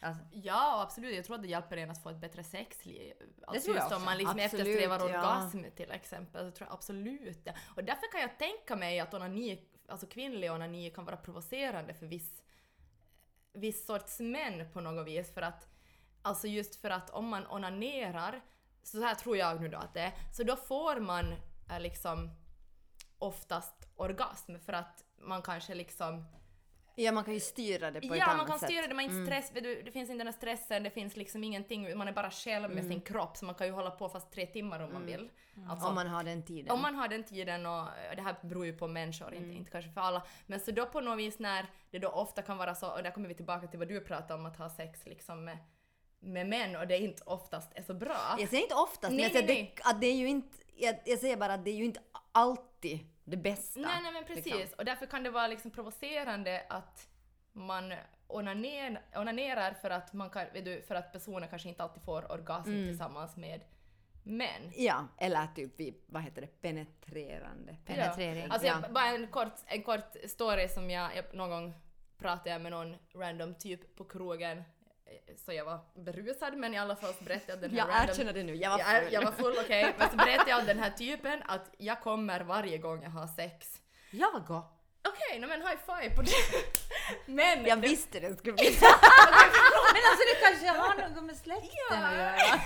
Alltså, 0.00 0.22
Ja, 0.32 0.82
absolut. 0.82 1.16
Jag 1.16 1.24
tror 1.24 1.36
att 1.36 1.42
det 1.42 1.48
hjälper 1.48 1.76
en 1.76 1.90
att 1.90 2.02
få 2.02 2.10
ett 2.10 2.20
bättre 2.20 2.44
sexliv. 2.44 3.12
Alltså 3.46 3.70
just 3.70 3.80
om 3.80 3.86
också. 3.86 4.04
man 4.04 4.18
liksom 4.18 4.40
Absolut, 4.40 4.66
eftersträvar 4.66 4.98
ja. 4.98 5.04
orgasm 5.04 5.64
till 5.76 5.90
exempel, 5.90 6.50
så 6.50 6.56
tror 6.56 6.68
jag 6.68 6.74
absolut 6.74 7.44
det. 7.44 7.54
Och 7.76 7.84
därför 7.84 8.12
kan 8.12 8.20
jag 8.20 8.38
tänka 8.38 8.76
mig 8.76 9.00
att 9.00 9.14
onani, 9.14 9.62
alltså 9.90 10.06
kvinnlig 10.06 10.52
onani 10.52 10.90
kan 10.90 11.04
vara 11.04 11.16
provocerande 11.16 11.94
för 11.94 12.06
viss, 12.06 12.42
viss 13.52 13.86
sorts 13.86 14.20
män 14.20 14.72
på 14.72 14.80
något 14.80 15.06
vis. 15.06 15.34
För 15.34 15.42
att, 15.42 15.68
alltså 16.22 16.46
just 16.48 16.76
för 16.76 16.90
att 16.90 17.10
om 17.10 17.28
man 17.28 17.46
onanerar, 17.46 18.40
så 18.82 19.02
här 19.02 19.14
tror 19.14 19.36
jag 19.36 19.60
nu 19.60 19.68
då 19.68 19.78
att 19.78 19.94
det 19.94 20.00
är, 20.00 20.12
så 20.32 20.42
då 20.42 20.56
får 20.56 21.00
man 21.00 21.32
eh, 21.70 21.80
liksom 21.80 22.30
oftast 23.18 23.88
orgasm 23.96 24.58
för 24.58 24.72
att 24.72 25.04
man 25.18 25.42
kanske 25.42 25.74
liksom 25.74 26.24
ja, 27.04 27.12
man 27.12 27.24
kan 27.24 27.34
ju 27.34 27.40
styra 27.40 27.90
det 27.90 28.00
på 28.00 28.14
ett 28.14 28.18
Ja, 28.20 28.24
annat 28.24 28.36
man 28.36 28.46
kan 28.46 28.58
sätt. 28.58 28.68
styra 28.68 28.86
det, 28.86 28.94
man 28.94 29.04
är 29.04 29.08
inte 29.08 29.26
stress, 29.26 29.52
vet 29.56 29.62
du, 29.64 29.82
det 29.82 29.90
finns 29.90 30.10
inte 30.10 30.18
den 30.20 30.26
här 30.26 30.38
stressen, 30.38 30.82
det 30.82 30.90
finns 30.90 31.16
liksom 31.16 31.44
ingenting, 31.44 31.98
man 31.98 32.08
är 32.08 32.12
bara 32.12 32.30
själv 32.30 32.70
med 32.74 32.84
sin 32.86 33.00
kropp 33.00 33.36
så 33.36 33.44
man 33.44 33.54
kan 33.54 33.66
ju 33.66 33.72
hålla 33.72 33.90
på 33.90 34.08
fast 34.08 34.32
tre 34.32 34.46
timmar 34.46 34.80
om 34.80 34.92
man 34.92 35.06
vill. 35.06 35.30
Alltså, 35.68 35.88
Om 35.88 35.94
man 35.94 36.06
har 36.06 36.22
den 36.24 36.42
tiden. 36.42 36.70
om 36.72 36.82
man 36.82 36.94
har 36.94 37.08
den 37.08 37.24
tiden 37.24 37.66
och 37.66 37.86
det 38.16 38.22
här 38.22 38.34
beror 38.42 38.66
ju 38.66 38.72
på 38.72 38.86
människor, 38.88 39.34
inte, 39.34 39.54
inte 39.56 39.70
kanske 39.70 39.90
för 39.90 40.00
alla. 40.00 40.22
Men 40.46 40.60
så 40.60 40.70
då 40.70 40.86
på 40.86 41.00
något 41.00 41.18
vis 41.18 41.38
när 41.38 41.66
det 41.90 41.98
då 41.98 42.08
ofta 42.08 42.42
kan 42.42 42.56
vara 42.58 42.74
så, 42.74 42.90
och 42.90 43.02
där 43.02 43.10
kommer 43.10 43.28
vi 43.28 43.34
tillbaka 43.34 43.66
till 43.66 43.78
vad 43.78 43.88
du 43.88 44.00
pratade 44.00 44.34
om 44.34 44.46
att 44.46 44.56
ha 44.56 44.68
sex 44.70 45.00
liksom 45.06 45.44
med, 45.44 45.58
med 46.20 46.46
män 46.48 46.76
och 46.76 46.86
det 46.86 46.98
inte 46.98 47.22
oftast 47.26 47.72
är 47.74 47.82
så 47.82 47.94
bra. 47.94 48.36
Jag 48.38 48.48
säger 48.48 48.62
inte 48.62 48.74
oftast, 48.74 49.02
Nej, 49.02 49.10
men 49.12 49.22
jag 49.22 49.32
säger 49.32 49.46
nej, 49.46 49.72
Det, 49.76 49.82
att 49.90 50.00
det 50.00 50.06
är 50.06 50.16
ju 50.16 50.28
inte... 50.28 50.56
Jag, 50.76 50.96
jag 51.04 51.18
säger 51.18 51.36
bara 51.36 51.54
att 51.54 51.64
det 51.64 51.70
är 51.70 51.76
ju 51.76 51.84
inte 51.84 52.00
alltid 52.32 52.98
det 53.30 53.36
bästa. 53.36 53.80
Nej, 53.80 54.02
nej 54.02 54.12
men 54.12 54.24
precis. 54.24 54.44
liksom. 54.54 54.78
Och 54.78 54.84
därför 54.84 55.06
kan 55.06 55.22
det 55.22 55.30
vara 55.30 55.46
liksom 55.46 55.70
provocerande 55.70 56.66
att 56.68 57.08
man 57.52 57.94
onaner, 58.26 59.00
onanerar 59.14 59.72
för 59.74 59.90
att, 59.90 60.12
man 60.12 60.30
kan, 60.30 60.46
vet 60.52 60.64
du, 60.64 60.82
för 60.82 60.94
att 60.94 61.12
personer 61.12 61.46
kanske 61.46 61.68
inte 61.68 61.82
alltid 61.82 62.02
får 62.02 62.32
orgasm 62.32 62.70
Mm. 62.70 62.88
tillsammans 62.88 63.36
med, 63.36 63.60
Men 64.22 64.72
Ja, 64.76 65.06
eller 65.18 65.46
typ 65.54 65.72
vi, 65.76 65.94
vad 66.06 66.22
heter 66.22 66.40
det, 66.40 66.60
penetrerande. 66.60 67.76
Penetrering. 67.86 68.42
Ja. 68.42 68.48
Alltså 68.52 68.66
Ja. 68.68 68.78
jag, 68.82 68.92
bara 68.92 69.06
en 69.06 69.26
kort, 69.26 69.52
en 69.66 69.82
kort 69.82 70.16
story 70.28 70.68
som 70.68 70.90
jag, 70.90 71.16
jag 71.16 71.34
någon 71.34 71.50
gång 71.50 71.74
pratade 72.18 72.50
jag 72.50 72.60
med 72.60 72.72
någon 72.72 72.96
random 73.14 73.54
typ 73.54 73.96
på 73.96 74.04
krogen 74.04 74.62
så 75.36 75.52
jag 75.52 75.64
var 75.64 75.78
berusad 75.94 76.56
men 76.56 76.74
i 76.74 76.78
alla 76.78 76.96
fall 76.96 77.14
så 77.14 77.24
berättade 77.24 77.52
jag 77.52 77.60
den 77.60 77.70
här 77.70 77.78
Jag 77.78 77.88
random... 77.88 78.10
erkänner 78.10 78.32
det 78.32 78.42
nu, 78.42 78.54
jag 78.54 78.70
var 78.70 78.78
jag, 78.78 79.02
full. 79.02 79.12
jag 79.12 79.22
var 79.22 79.32
full, 79.32 79.54
okej. 79.64 79.94
Men 79.98 80.10
så 80.10 80.16
berättade 80.16 80.50
jag 80.50 80.66
den 80.66 80.78
här 80.78 80.90
typen 80.90 81.42
att 81.46 81.70
jag 81.78 82.00
kommer 82.00 82.40
varje 82.40 82.78
gång 82.78 83.02
jag 83.02 83.10
har 83.10 83.26
sex. 83.26 83.80
Jag? 84.10 84.62
Okej, 85.08 85.38
okay, 85.38 85.48
men 85.48 85.62
high 85.62 85.80
five 85.86 86.16
på 86.16 86.22
det. 86.22 86.30
Men... 87.32 87.66
Jag 87.66 87.80
det- 87.80 87.88
visste 87.88 88.20
det 88.20 88.38
skulle 88.38 88.52
bli 88.52 88.64
Men 89.94 90.02
alltså 90.10 90.24
det 90.30 90.40
kanske 90.42 90.80
har 90.80 91.08
något 91.08 91.24
med 91.24 91.36
släkten 91.36 92.04
att 92.04 92.14
göra. 92.14 92.60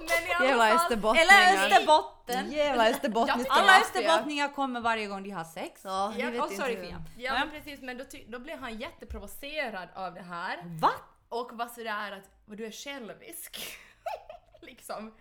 Men 0.00 0.48
Jävla 0.48 0.74
österbottningar. 0.74 1.26
Eller 1.26 1.66
Österbotten. 1.66 2.52
Jävla 2.52 2.88
österbottniska 2.88 3.52
Alla 3.52 3.80
österbottningar 3.80 4.48
kommer 4.54 4.80
varje 4.80 5.06
gång 5.06 5.22
de 5.22 5.30
har 5.30 5.44
sex. 5.44 5.80
Ja, 5.84 6.12
Ja, 6.18 6.28
oh, 6.28 6.50
sorry, 6.50 6.76
Fia. 6.76 7.04
Ja, 7.16 7.32
men 7.32 7.50
precis, 7.50 7.80
men 7.80 7.98
då, 7.98 8.04
då 8.28 8.38
blev 8.38 8.58
han 8.58 8.78
jätteprovocerad 8.78 9.88
av 9.94 10.14
det 10.14 10.22
här. 10.22 10.58
Va? 10.80 10.90
Och 11.32 11.52
var 11.52 11.68
sådär 11.68 12.12
att 12.12 12.30
vad 12.44 12.58
du 12.58 12.66
är 12.66 12.70
självisk. 12.70 13.78
liksom. 14.60 15.14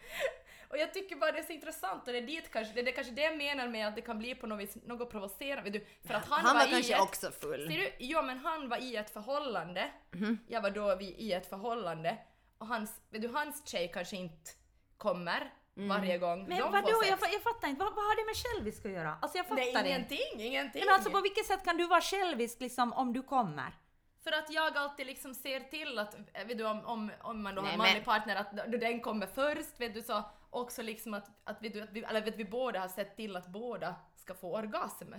Och 0.70 0.78
jag 0.78 0.94
tycker 0.94 1.16
bara 1.16 1.32
det 1.32 1.40
är 1.40 1.44
så 1.44 1.52
intressant 1.54 2.08
och 2.08 2.14
det 2.14 2.20
är 2.20 2.28
dit 2.28 2.52
kanske, 2.52 2.82
det 2.82 2.92
är 2.92 2.96
kanske 2.96 3.14
det 3.14 3.22
jag 3.22 3.38
menar 3.38 3.68
med 3.68 3.88
att 3.88 3.96
det 3.96 4.02
kan 4.02 4.20
bli 4.20 4.36
på 4.36 4.48
något 4.48 4.60
vis 4.60 4.76
något 4.86 5.12
provocerande. 5.12 5.70
Du, 5.70 5.86
för 6.08 6.14
att 6.14 6.26
han, 6.26 6.46
Han 6.46 6.56
var 6.58 6.68
i 6.68 6.72
kanske 6.72 6.96
ett, 6.96 7.02
också 7.02 7.32
full. 7.32 7.68
Ser 7.68 7.78
du? 7.78 7.92
Ja 8.00 8.22
men 8.22 8.38
han 8.38 8.70
var 8.70 8.78
i 8.78 8.96
ett 8.96 9.10
förhållande. 9.10 9.92
Mhm. 10.12 10.40
Jag 10.48 10.62
var 10.62 10.70
då 10.70 10.96
vi, 10.96 11.06
i 11.06 11.34
ett 11.34 11.50
förhållande. 11.50 12.18
Och 12.58 12.68
hans, 12.68 13.02
vet 13.10 13.22
du, 13.22 13.28
hans 13.28 13.68
tjej 13.68 13.92
kanske 13.94 14.16
inte 14.16 14.52
kommer 14.98 15.54
Mm. 15.78 15.90
varje 15.90 16.18
gång 16.18 16.46
Men 16.48 16.58
de 16.60 16.72
vadå? 16.72 16.90
Jag, 16.90 17.20
jag 17.34 17.42
fattar 17.42 17.68
inte. 17.68 17.84
Vad, 17.84 17.96
vad 17.96 18.06
har 18.06 18.16
det 18.16 18.26
med 18.26 18.36
självisk 18.36 18.86
att 18.86 18.92
göra? 18.92 19.18
Alltså 19.22 19.38
jag 19.38 19.48
fattar 19.48 19.62
Nej 19.62 19.70
inte. 19.76 19.90
ingenting, 19.90 20.42
ingenting. 20.48 20.86
Men 20.86 20.94
alltså 20.94 21.10
på 21.12 21.22
vilket 21.22 21.46
sätt 21.46 21.64
kan 21.64 21.78
du 21.78 21.88
vara 21.88 22.02
självisk 22.02 22.60
liksom 22.60 22.94
om 22.94 23.14
du 23.14 23.24
kommer? 23.24 23.74
För 24.24 24.32
att 24.32 24.50
jag 24.50 24.78
alltid 24.78 25.06
liksom 25.06 25.34
ser 25.36 25.60
till 25.60 26.00
att, 26.00 26.16
eh, 26.34 26.46
vet 26.46 26.58
du, 26.58 26.66
om, 26.66 26.86
om, 26.86 27.12
om 27.22 27.44
man 27.44 27.56
då 27.56 27.62
har 27.62 27.66
Nej, 27.66 27.74
en 27.74 27.78
manlig 27.78 27.94
men- 27.96 28.04
partner, 28.04 28.36
att 28.36 28.72
den 28.82 29.00
kommer 29.02 29.28
först, 29.28 29.80
vet 29.80 29.94
du, 29.94 30.02
så 30.02 30.24
också 30.50 30.82
liksom 30.82 31.14
att, 31.14 31.30
att, 31.44 31.62
vet 31.64 31.74
du, 31.74 31.82
att 31.82 31.92
vi, 31.92 32.04
eller 32.04 32.22
vet 32.22 32.36
vi 32.36 32.46
båda 32.46 32.80
har 32.80 32.88
sett 32.88 33.16
till 33.16 33.36
att 33.36 33.48
båda 33.48 33.96
ska 34.16 34.34
få 34.34 34.56
orgasm. 34.56 35.14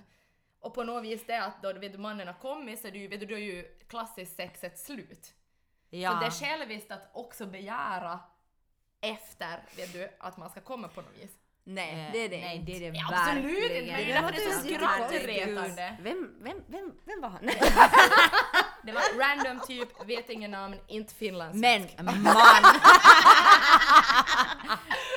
Och 0.60 0.74
på 0.74 0.84
något 0.84 1.04
vis 1.04 1.26
det 1.26 1.44
att 1.44 1.62
då 1.62 1.72
vet 1.72 1.92
du, 1.92 1.98
mannen 1.98 2.26
har 2.26 2.34
kommit 2.34 2.80
så 2.80 2.88
är 2.88 2.92
det 2.92 2.98
ju, 2.98 3.08
vet 3.08 3.20
du, 3.20 3.26
då 3.26 3.34
är 3.34 3.38
ju 3.38 3.62
klassiskt 3.88 4.36
sexet 4.36 4.78
slut. 4.78 5.34
Ja. 5.90 6.10
Så 6.10 6.18
det 6.20 6.26
är 6.26 6.30
själviskt 6.30 6.90
att 6.92 7.10
också 7.12 7.46
begära 7.46 8.20
efter, 9.00 9.62
vet 9.76 9.92
du, 9.92 10.08
att 10.18 10.36
man 10.36 10.50
ska 10.50 10.60
komma 10.60 10.88
på 10.88 11.00
något 11.00 11.16
vis. 11.22 11.30
Nej, 11.64 12.10
det 12.12 12.18
är 12.18 12.28
det 12.28 12.40
Nej, 12.40 12.56
inte. 12.56 12.72
det 12.72 12.86
är 12.86 12.92
det 12.92 12.98
Ja, 12.98 13.06
absolut 13.10 13.70
inte, 13.70 13.92
men 13.92 13.96
det 14.06 14.12
är 14.12 14.22
därför 14.22 14.32
det 14.32 14.44
är 14.44 14.50
så 14.50 14.68
skrattretande. 14.68 15.96
Vem, 16.02 16.34
vem, 16.40 16.64
vem, 16.66 16.92
vem 17.04 17.20
var 17.20 17.28
han? 17.28 17.40
Det 18.84 18.92
var 18.92 19.02
random 19.18 19.60
typ, 19.66 20.08
vet 20.08 20.30
ingen 20.30 20.50
namn, 20.50 20.76
inte 20.88 21.14
finlandssvensk. 21.14 21.94
Men 21.98 22.22
man! 22.22 22.64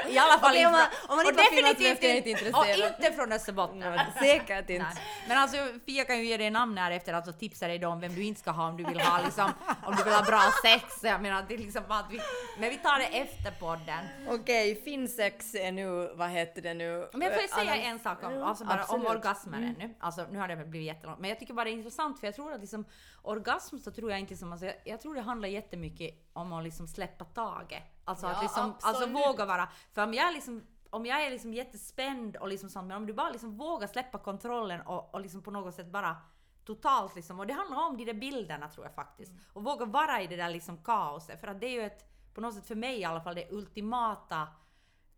I 0.10 0.18
alla 0.18 0.40
fall 0.40 0.52
Okej, 0.52 0.66
om 0.66 0.72
man- 0.72 0.82
om 1.08 1.16
man 1.18 1.26
och 1.26 1.32
inte 1.32 1.36
var 1.44 1.44
definitivt 1.44 1.78
finlandssvensk 2.00 2.04
är 2.04 2.08
jag 2.08 2.18
inte 2.18 2.30
intresserad. 2.30 2.92
Och 2.92 3.06
inte 3.06 3.14
från 3.18 3.32
Österbotten. 3.32 4.00
Säkert 4.20 4.70
inte. 4.70 4.84
Nej. 4.84 5.04
Men 5.28 5.38
alltså 5.38 5.58
Fia 5.86 6.06
kan 6.06 6.18
ju 6.18 6.26
ge 6.26 6.38
dig 6.38 6.50
namn 6.50 6.78
här 6.78 6.92
efter 6.92 7.14
alltså 7.14 7.34
tipsa 7.34 7.68
dig 7.68 7.80
då 7.80 7.88
om 7.88 8.00
vem 8.00 8.16
du 8.16 8.24
inte 8.24 8.40
ska 8.42 8.52
ha 8.52 8.68
om 8.68 8.78
du 8.78 8.84
vill 8.84 9.00
ha 9.02 9.22
liksom, 9.26 9.52
om 9.86 9.96
du 9.96 10.04
vill 10.04 10.14
ha 10.14 10.24
bra 10.24 10.42
sex. 10.64 11.04
Jag 11.04 11.22
menar 11.22 11.46
det 11.48 11.54
är 11.54 11.58
liksom 11.58 11.84
att 11.88 12.06
vi, 12.12 12.20
men 12.60 12.70
vi 12.70 12.78
tar 12.78 13.00
det 13.00 13.06
efter 13.06 13.52
podden. 13.52 14.06
Okej, 14.30 14.82
finsex 14.84 15.56
är 15.56 15.72
nu, 15.72 16.12
vad 16.16 16.30
heter 16.30 16.62
det 16.62 16.74
nu? 16.74 17.10
Men 17.14 17.22
jag 17.22 17.34
får 17.34 17.42
Eh, 17.44 17.48
säga 17.66 17.76
en 17.76 18.00
sak 18.00 18.24
om, 18.24 18.44
alltså 18.44 18.66
bara 18.66 18.74
om 18.74 18.80
absolut. 18.82 19.06
Mm. 19.06 19.18
orgasmer 19.18 19.58
ännu. 19.58 19.94
Alltså 20.00 20.26
nu 20.32 20.40
har 20.40 20.48
det 20.48 20.56
blivit 20.56 20.88
jättelångt, 20.88 21.20
men 21.20 21.30
jag 21.30 21.40
tycker 21.40 21.54
bara 21.54 21.64
det 21.66 21.70
är 21.72 21.74
intressant 21.74 22.20
för 22.20 22.28
jag 22.28 22.36
tror 22.36 22.54
att 22.54 22.60
liksom 22.62 22.86
orgasm 23.22 23.78
så 23.78 23.92
tror 23.92 24.12
jag 24.12 24.20
inte 24.20 24.36
som, 24.36 24.52
alltså, 24.52 24.66
jag, 24.66 24.76
jag 24.84 25.02
tror 25.02 25.16
det 25.16 25.22
handlar 25.22 25.50
jättemycket 25.50 26.16
om 26.34 26.54
att 26.54 26.64
liksom 26.64 26.88
släppa 26.88 27.26
taget. 27.26 27.84
Alltså 28.06 28.26
Ja, 28.28 28.32
att 28.36 28.42
liksom, 28.42 28.76
alltså 28.82 29.06
våga 29.06 29.46
vara, 29.46 29.68
för 29.94 30.04
om 30.04 30.14
jag 30.14 30.28
är 30.28 30.32
liksom 30.34 30.68
om 30.90 31.06
jag 31.06 31.26
är 31.26 31.32
liksom 31.32 31.54
jättespänd 31.54 32.36
och 32.38 32.48
liksom 32.48 32.70
sånt, 32.70 32.88
men 32.88 32.98
om 32.98 33.06
du 33.06 33.14
bara 33.14 33.30
liksom 33.30 33.58
vågar 33.58 33.88
släppa 33.88 34.18
kontrollen 34.18 34.82
och, 34.82 35.14
och 35.14 35.22
liksom 35.22 35.42
på 35.44 35.52
något 35.52 35.76
sätt 35.76 35.88
bara 35.88 36.18
totalt 36.66 37.16
liksom, 37.16 37.40
och 37.40 37.48
det 37.48 37.54
handlar 37.54 37.78
om 37.88 37.98
de 37.98 38.06
där 38.06 38.14
bilderna 38.14 38.70
tror 38.70 38.86
jag 38.86 38.96
faktiskt. 38.96 39.32
Och 39.54 39.64
våga 39.64 39.86
vara 39.86 40.22
i 40.22 40.28
det 40.28 40.36
där 40.36 40.50
liksom 40.50 40.84
kaoset, 40.84 41.42
för 41.42 41.48
att 41.48 41.60
det 41.60 41.68
är 41.68 41.72
ju 41.72 41.82
ett, 41.86 42.34
på 42.34 42.42
något 42.42 42.54
sätt 42.56 42.68
för 42.68 42.76
mig 42.76 43.00
i 43.00 43.06
alla 43.06 43.22
fall, 43.22 43.36
det 43.36 43.52
ultimata 43.52 44.48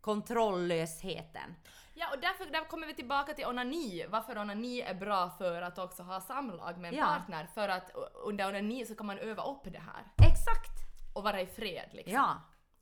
kontrolllösheten. 0.00 1.54
Ja, 1.94 2.06
och 2.14 2.20
därför 2.20 2.44
där 2.52 2.64
kommer 2.68 2.86
vi 2.86 2.94
tillbaka 2.94 3.34
till 3.34 3.46
onani. 3.46 4.06
Varför 4.08 4.38
onani 4.38 4.80
är 4.80 4.94
bra 4.94 5.30
för 5.30 5.62
att 5.62 5.78
också 5.78 6.02
ha 6.02 6.20
samlag 6.20 6.78
med 6.78 6.92
en 6.92 6.98
Ja. 6.98 7.06
partner. 7.06 7.46
För 7.54 7.68
att 7.68 7.90
under 8.24 8.48
onani 8.48 8.86
så 8.86 8.94
kan 8.94 9.06
man 9.06 9.18
öva 9.18 9.42
upp 9.42 9.64
det 9.64 9.78
här. 9.78 10.06
Exakt! 10.30 10.78
Och 11.14 11.22
vara 11.22 11.40
i 11.40 11.46
fred 11.46 11.88
liksom. 11.92 12.14
Ja. 12.14 12.36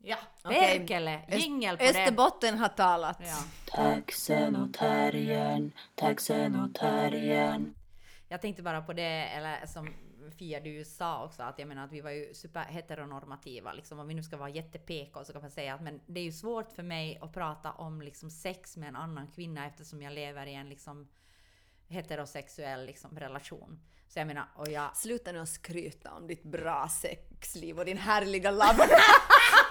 Ja. 0.09 0.17
Okej. 0.45 0.79
Perkele, 0.79 1.21
jingel 1.29 1.77
på 1.77 1.83
det. 1.83 1.91
Österbotten 1.91 2.59
har 2.59 2.69
talat. 2.69 3.19
Ja. 3.21 3.45
Taxen 3.67 4.57
och 4.57 4.75
terriern, 4.75 5.73
taxen 5.95 6.61
och 6.61 6.75
terriern. 6.75 7.75
Jag 8.29 8.41
tänkte 8.41 8.63
bara 8.63 8.83
på 8.83 8.93
det, 8.93 9.27
eller 9.27 9.67
som 9.67 9.89
Fia 10.39 10.61
du 10.61 10.85
sa 10.85 11.25
också, 11.25 11.43
att 11.43 11.59
jag 11.59 11.69
menar 11.69 11.85
att 11.85 11.93
vi 11.93 12.01
var 12.01 12.11
ju 12.11 12.35
superheteronormativa. 12.35 13.73
Liksom, 13.73 13.99
om 13.99 14.09
vi 14.09 14.15
nu 14.15 14.23
ska 14.23 14.37
vara 14.37 14.49
jätte-PK 14.49 15.25
så 15.25 15.33
kan 15.33 15.43
man 15.43 15.51
säga 15.51 15.75
att 15.75 15.83
men 15.83 16.01
det 16.07 16.21
är 16.21 16.25
ju 16.25 16.33
svårt 16.33 16.73
för 16.73 16.83
mig 16.83 17.19
att 17.23 17.33
prata 17.33 17.73
om 17.73 18.03
liksom, 18.03 18.31
sex 18.31 18.77
med 18.77 18.89
en 18.89 18.97
annan 18.97 19.27
kvinna 19.27 19.67
eftersom 19.67 20.03
jag 20.03 20.13
lever 20.13 20.47
i 20.47 20.55
en 20.55 20.69
liksom, 20.69 21.09
heterosexuell 21.89 22.87
liksom, 22.87 23.19
relation. 23.19 23.81
Så 24.09 24.19
jag 24.19 24.27
menar, 24.27 24.49
och 24.55 24.71
jag... 24.71 24.97
Sluta 24.97 25.33
nu 25.33 25.39
att 25.39 25.49
skryta 25.49 26.13
om 26.13 26.27
ditt 26.27 26.43
bra 26.43 26.89
sexliv 26.89 27.79
och 27.79 27.85
din 27.85 27.99
härliga 27.99 28.51
labb. 28.51 28.77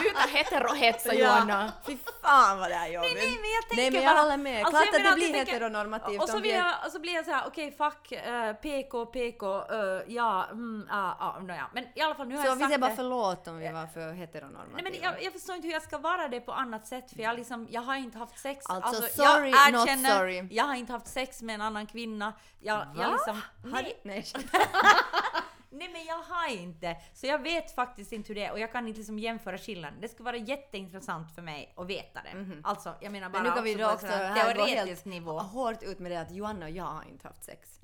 Sluta 0.00 0.20
heterohetsa 0.20 1.14
Johanna! 1.14 1.72
Fy 1.86 1.96
fan 2.22 2.58
vad 2.58 2.70
det 2.70 2.74
är 2.74 2.86
jobbigt. 2.86 3.12
Nej, 3.14 3.38
men 3.42 3.50
jag 3.50 3.62
tänker 3.68 3.76
Nej 3.76 3.90
men 3.90 4.02
jag 4.02 4.14
bara- 4.14 4.22
håller 4.22 4.36
med. 4.36 4.58
Alltså, 4.66 4.70
Klart 4.70 4.88
jag 4.92 5.06
att 5.06 5.10
det 5.10 5.14
blir 5.16 5.26
jag 5.26 5.34
tänker- 5.36 5.52
heteronormativt 5.52 6.20
Och 6.22 6.28
så 6.28 6.34
om 6.36 6.40
blir 6.40 6.52
vi 6.52 6.58
jag, 6.58 6.74
och 6.86 6.92
så 6.92 6.98
blir 7.00 7.14
jag 7.14 7.24
så 7.24 7.30
här, 7.30 7.42
okej 7.46 7.72
fuck, 7.76 8.12
eh, 8.12 8.52
PK, 8.52 9.06
PK, 9.06 9.46
eh, 9.46 10.02
ja, 10.06 10.44
mm, 10.50 10.86
ja, 10.90 11.16
ja, 11.20 11.38
nåja. 11.40 11.70
Men 11.74 11.84
i 11.94 12.00
alla 12.00 12.14
fall 12.14 12.28
nu 12.28 12.36
har 12.36 12.42
Så 12.42 12.48
jag 12.48 12.54
vi 12.54 12.60
sagt 12.60 12.68
säger 12.70 12.78
bara 12.78 12.96
förlåt 12.96 13.48
om 13.48 13.58
vi 13.58 13.68
var 13.72 13.86
för 13.86 14.12
heteronormativa. 14.12 14.72
Nej 14.74 14.82
men 14.82 14.94
jag, 15.02 15.22
jag 15.22 15.32
förstår 15.32 15.54
inte 15.56 15.66
hur 15.68 15.72
jag 15.74 15.82
ska 15.82 15.98
vara 15.98 16.28
det 16.28 16.40
på 16.40 16.52
annat 16.52 16.86
sätt 16.86 17.10
för 17.14 17.22
jag, 17.22 17.36
liksom, 17.36 17.66
jag 17.70 17.80
har 17.82 17.94
inte 17.96 18.18
haft 18.18 18.38
sex. 18.38 18.66
Alltså, 18.68 19.02
jag 19.02 19.12
sorry, 19.34 19.50
not 19.50 19.88
erkänner, 19.88 20.16
sorry. 20.18 20.48
Jag 20.50 20.64
har 20.64 20.74
inte 20.74 20.92
haft 20.92 21.06
sex 21.08 21.42
med 21.42 21.54
en 21.54 21.60
annan 21.60 21.86
kvinna. 21.86 22.32
Jag, 22.60 22.86
jag 22.96 23.04
Va? 23.04 23.12
liksom, 23.12 23.42
Har 23.72 23.82
nej, 23.82 24.00
Nej. 24.02 24.26
nej 25.70 25.88
men 25.92 26.04
jag 26.04 26.18
har 26.18 26.48
inte. 26.48 26.96
Så 27.14 27.26
jag 27.26 27.42
vet 27.42 27.74
faktiskt 27.74 28.12
inte 28.12 28.28
hur 28.28 28.34
det 28.34 28.44
är 28.44 28.52
och 28.52 28.60
jag 28.60 28.72
kan 28.72 28.88
inte 28.88 28.98
liksom 28.98 29.18
jämföra 29.18 29.58
skillnaden. 29.58 30.00
Det 30.00 30.08
skulle 30.08 30.24
vara 30.24 30.36
jätteintressant 30.36 31.34
för 31.34 31.42
mig 31.42 31.74
att 31.76 31.86
veta 31.86 32.20
det. 32.22 32.60
Alltså 32.62 32.94
jag 33.00 33.12
menar 33.12 33.30
bara. 33.30 33.42
Men 33.42 33.50
nu 33.50 33.54
kan 33.54 33.64
vi 33.64 33.74
också 33.74 33.82
då 33.82 33.88
på 33.88 33.94
också 33.94 34.06
en 34.06 34.34
teoretisk 34.34 35.04
nivå. 35.04 35.38
hårt 35.38 35.82
ut 35.82 35.98
med 35.98 36.12
det 36.12 36.20
att 36.20 36.30
Johanna 36.30 36.66
och 36.66 36.70
jag 36.70 36.84
har 36.84 37.04
inte 37.04 37.28
haft 37.28 37.44
sex. 37.44 37.80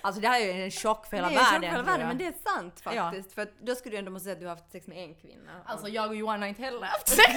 Alltså 0.00 0.20
det 0.20 0.28
här 0.28 0.40
är 0.40 0.44
ju 0.54 0.62
en 0.64 0.70
chock 0.70 1.06
för 1.06 1.16
hela 1.16 1.28
världen. 1.28 1.44
för 1.46 1.60
hela 1.60 1.74
tror 1.74 1.82
världen, 1.82 2.08
men 2.08 2.18
det 2.18 2.26
är 2.26 2.34
sant 2.54 2.82
Ja. 2.84 2.90
faktiskt. 2.92 3.32
För 3.34 3.42
att 3.42 3.48
då 3.60 3.74
skulle 3.74 3.94
du 3.94 3.98
ändå 3.98 4.10
måste 4.10 4.24
säga 4.24 4.32
att 4.34 4.40
du 4.40 4.46
har 4.46 4.54
haft 4.54 4.72
sex 4.72 4.86
med 4.86 4.98
en 4.98 5.14
kvinna. 5.14 5.50
Alltså 5.66 5.88
jag 5.88 6.08
och 6.08 6.16
Johanna 6.16 6.42
har 6.42 6.48
inte 6.48 6.62
heller 6.62 6.86
haft 6.86 7.08
sex. 7.20 7.34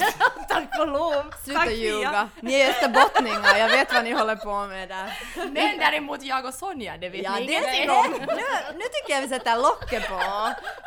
Tack 0.49 0.79
och 0.79 0.87
lov! 0.87 1.23
Sluta 1.43 1.59
Tack, 1.59 1.69
Fia. 1.69 1.75
ljuga. 1.77 2.29
Ni 2.41 2.53
är 2.61 2.69
österbottningar, 2.69 3.57
jag 3.57 3.69
vet 3.69 3.93
vad 3.93 4.03
ni 4.03 4.11
håller 4.11 4.35
på 4.35 4.65
med 4.67 4.89
där. 4.89 5.19
Men 5.35 5.77
däremot 5.77 6.23
jag 6.23 6.45
och 6.45 6.53
Sonja, 6.53 6.97
det 6.97 7.09
vet 7.09 7.23
Ja, 7.23 7.35
ni 7.35 7.45
det 7.45 7.51
ingenting 7.53 7.83
är 7.83 7.89
om. 7.99 8.11
nu, 8.11 8.43
nu 8.77 8.83
tycker 8.93 9.13
jag 9.13 9.21
vi 9.21 9.27
sätter 9.27 9.57
locket 9.57 10.07
på. 10.09 10.19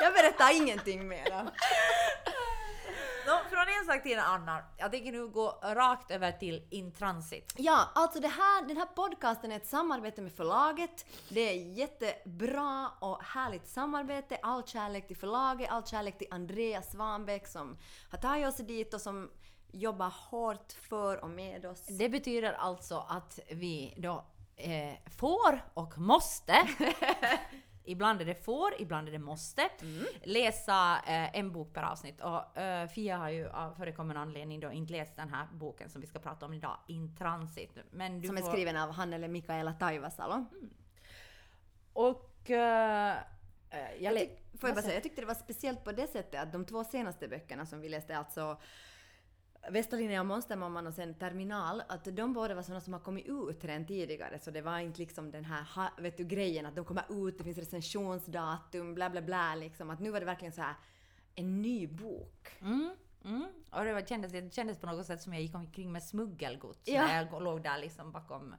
Jag 0.00 0.12
berättar 0.14 0.56
ingenting 0.56 1.08
mera. 1.08 1.46
Nå, 3.26 3.40
från 3.50 3.66
en 3.80 3.86
sak 3.86 4.02
till 4.02 4.12
en 4.12 4.24
annan. 4.24 4.62
Jag 4.76 4.90
tänker 4.90 5.12
nu 5.12 5.26
gå 5.26 5.58
rakt 5.62 6.10
över 6.10 6.32
till 6.32 6.66
intransit. 6.70 7.54
Ja, 7.56 7.88
alltså 7.94 8.20
det 8.20 8.28
här, 8.28 8.68
den 8.68 8.76
här 8.76 8.86
podcasten 8.86 9.52
är 9.52 9.56
ett 9.56 9.66
samarbete 9.66 10.22
med 10.22 10.32
förlaget. 10.32 11.06
Det 11.28 11.40
är 11.40 11.54
jättebra 11.78 12.90
och 13.00 13.22
härligt 13.22 13.66
samarbete. 13.68 14.38
All 14.42 14.66
kärlek 14.66 15.06
till 15.06 15.16
förlaget, 15.16 15.70
all 15.70 15.86
kärlek 15.86 16.18
till 16.18 16.26
Andreas 16.30 16.90
Svanbäck 16.90 17.46
som 17.46 17.78
har 18.10 18.18
tagit 18.18 18.48
oss 18.48 18.56
dit 18.56 18.94
och 18.94 19.00
som 19.00 19.30
jobbar 19.72 20.12
hårt 20.30 20.72
för 20.72 21.24
och 21.24 21.30
med 21.30 21.66
oss. 21.66 21.86
Det 21.86 22.08
betyder 22.08 22.52
alltså 22.52 23.06
att 23.08 23.38
vi 23.50 23.94
då 23.96 24.24
eh, 24.56 24.94
får 25.18 25.64
och 25.74 25.98
måste 25.98 26.52
Ibland 27.84 28.20
är 28.20 28.24
det 28.24 28.44
får, 28.44 28.70
ibland 28.78 29.08
är 29.08 29.12
det 29.12 29.18
måste. 29.18 29.68
Läsa 30.22 30.96
eh, 31.06 31.38
en 31.38 31.52
bok 31.52 31.72
per 31.74 31.82
avsnitt. 31.82 32.20
Och 32.20 32.58
eh, 32.58 32.88
Fia 32.88 33.16
har 33.16 33.28
ju 33.30 33.48
av 33.48 33.74
förekommande 33.74 34.20
anledning 34.20 34.60
då 34.60 34.72
inte 34.72 34.92
läst 34.92 35.16
den 35.16 35.28
här 35.28 35.46
boken 35.52 35.90
som 35.90 36.00
vi 36.00 36.06
ska 36.06 36.18
prata 36.18 36.46
om 36.46 36.54
idag, 36.54 36.76
In 36.86 37.16
Transit. 37.16 37.78
Men 37.90 38.20
du 38.20 38.26
Som 38.28 38.36
är 38.36 38.40
får- 38.42 38.50
skriven 38.52 38.76
av 38.76 38.90
han 38.90 39.12
eller 39.12 39.28
Mikaela 39.28 39.72
Taivasalo. 39.72 40.46
Och... 41.92 42.50
eh, 42.50 43.16
eh, 43.70 43.92
jag 44.00 44.14
lä- 44.14 44.28
Får 44.60 44.68
jag 44.68 44.82
säga, 44.84 44.94
jag 44.94 45.02
tyckte 45.02 45.20
det 45.20 45.26
var 45.26 45.34
speciellt 45.34 45.84
på 45.84 45.92
det 45.92 46.06
sättet 46.06 46.40
att 46.42 46.52
de 46.52 46.64
två 46.64 46.84
senaste 46.84 47.28
böckerna 47.28 47.66
som 47.66 47.80
vi 47.80 47.88
läste, 47.88 48.16
alltså 48.18 48.60
Västerlinjen 49.70 50.20
och 50.20 50.26
Monstermamman 50.26 50.86
och 50.86 50.94
sen 50.94 51.14
Terminal, 51.14 51.82
att 51.88 52.04
de 52.04 52.32
båda 52.32 52.54
var 52.54 52.62
sådana 52.62 52.80
som 52.80 52.92
har 52.92 53.00
kommit 53.00 53.26
ut 53.26 53.64
redan 53.64 53.86
tidigare, 53.86 54.38
så 54.38 54.50
det 54.50 54.62
var 54.62 54.78
inte 54.78 54.98
liksom 54.98 55.30
den 55.30 55.44
här 55.44 56.02
vet 56.02 56.16
du, 56.16 56.24
grejen 56.24 56.66
att 56.66 56.76
de 56.76 56.84
kommer 56.84 57.28
ut, 57.28 57.38
det 57.38 57.44
finns 57.44 57.58
recensionsdatum, 57.58 58.94
bla 58.94 59.10
bla 59.10 59.22
bla 59.22 59.54
liksom. 59.54 59.90
Att 59.90 60.00
nu 60.00 60.10
var 60.10 60.20
det 60.20 60.26
verkligen 60.26 60.52
så 60.52 60.60
här 60.62 60.74
en 61.34 61.62
ny 61.62 61.86
bok. 61.86 62.48
Mm, 62.60 62.90
mm. 63.24 63.46
Och 63.70 63.84
det, 63.84 63.92
var, 63.92 64.00
kändes, 64.00 64.32
det 64.32 64.54
kändes 64.54 64.78
på 64.78 64.86
något 64.86 65.06
sätt 65.06 65.22
som 65.22 65.32
jag 65.32 65.42
gick 65.42 65.54
omkring 65.54 65.92
med 65.92 66.02
smuggelgods. 66.02 66.88
Ja. 66.88 67.06
När 67.06 67.16
jag 67.16 67.42
låg 67.42 67.62
där 67.62 67.78
liksom 67.78 68.12
bakom 68.12 68.54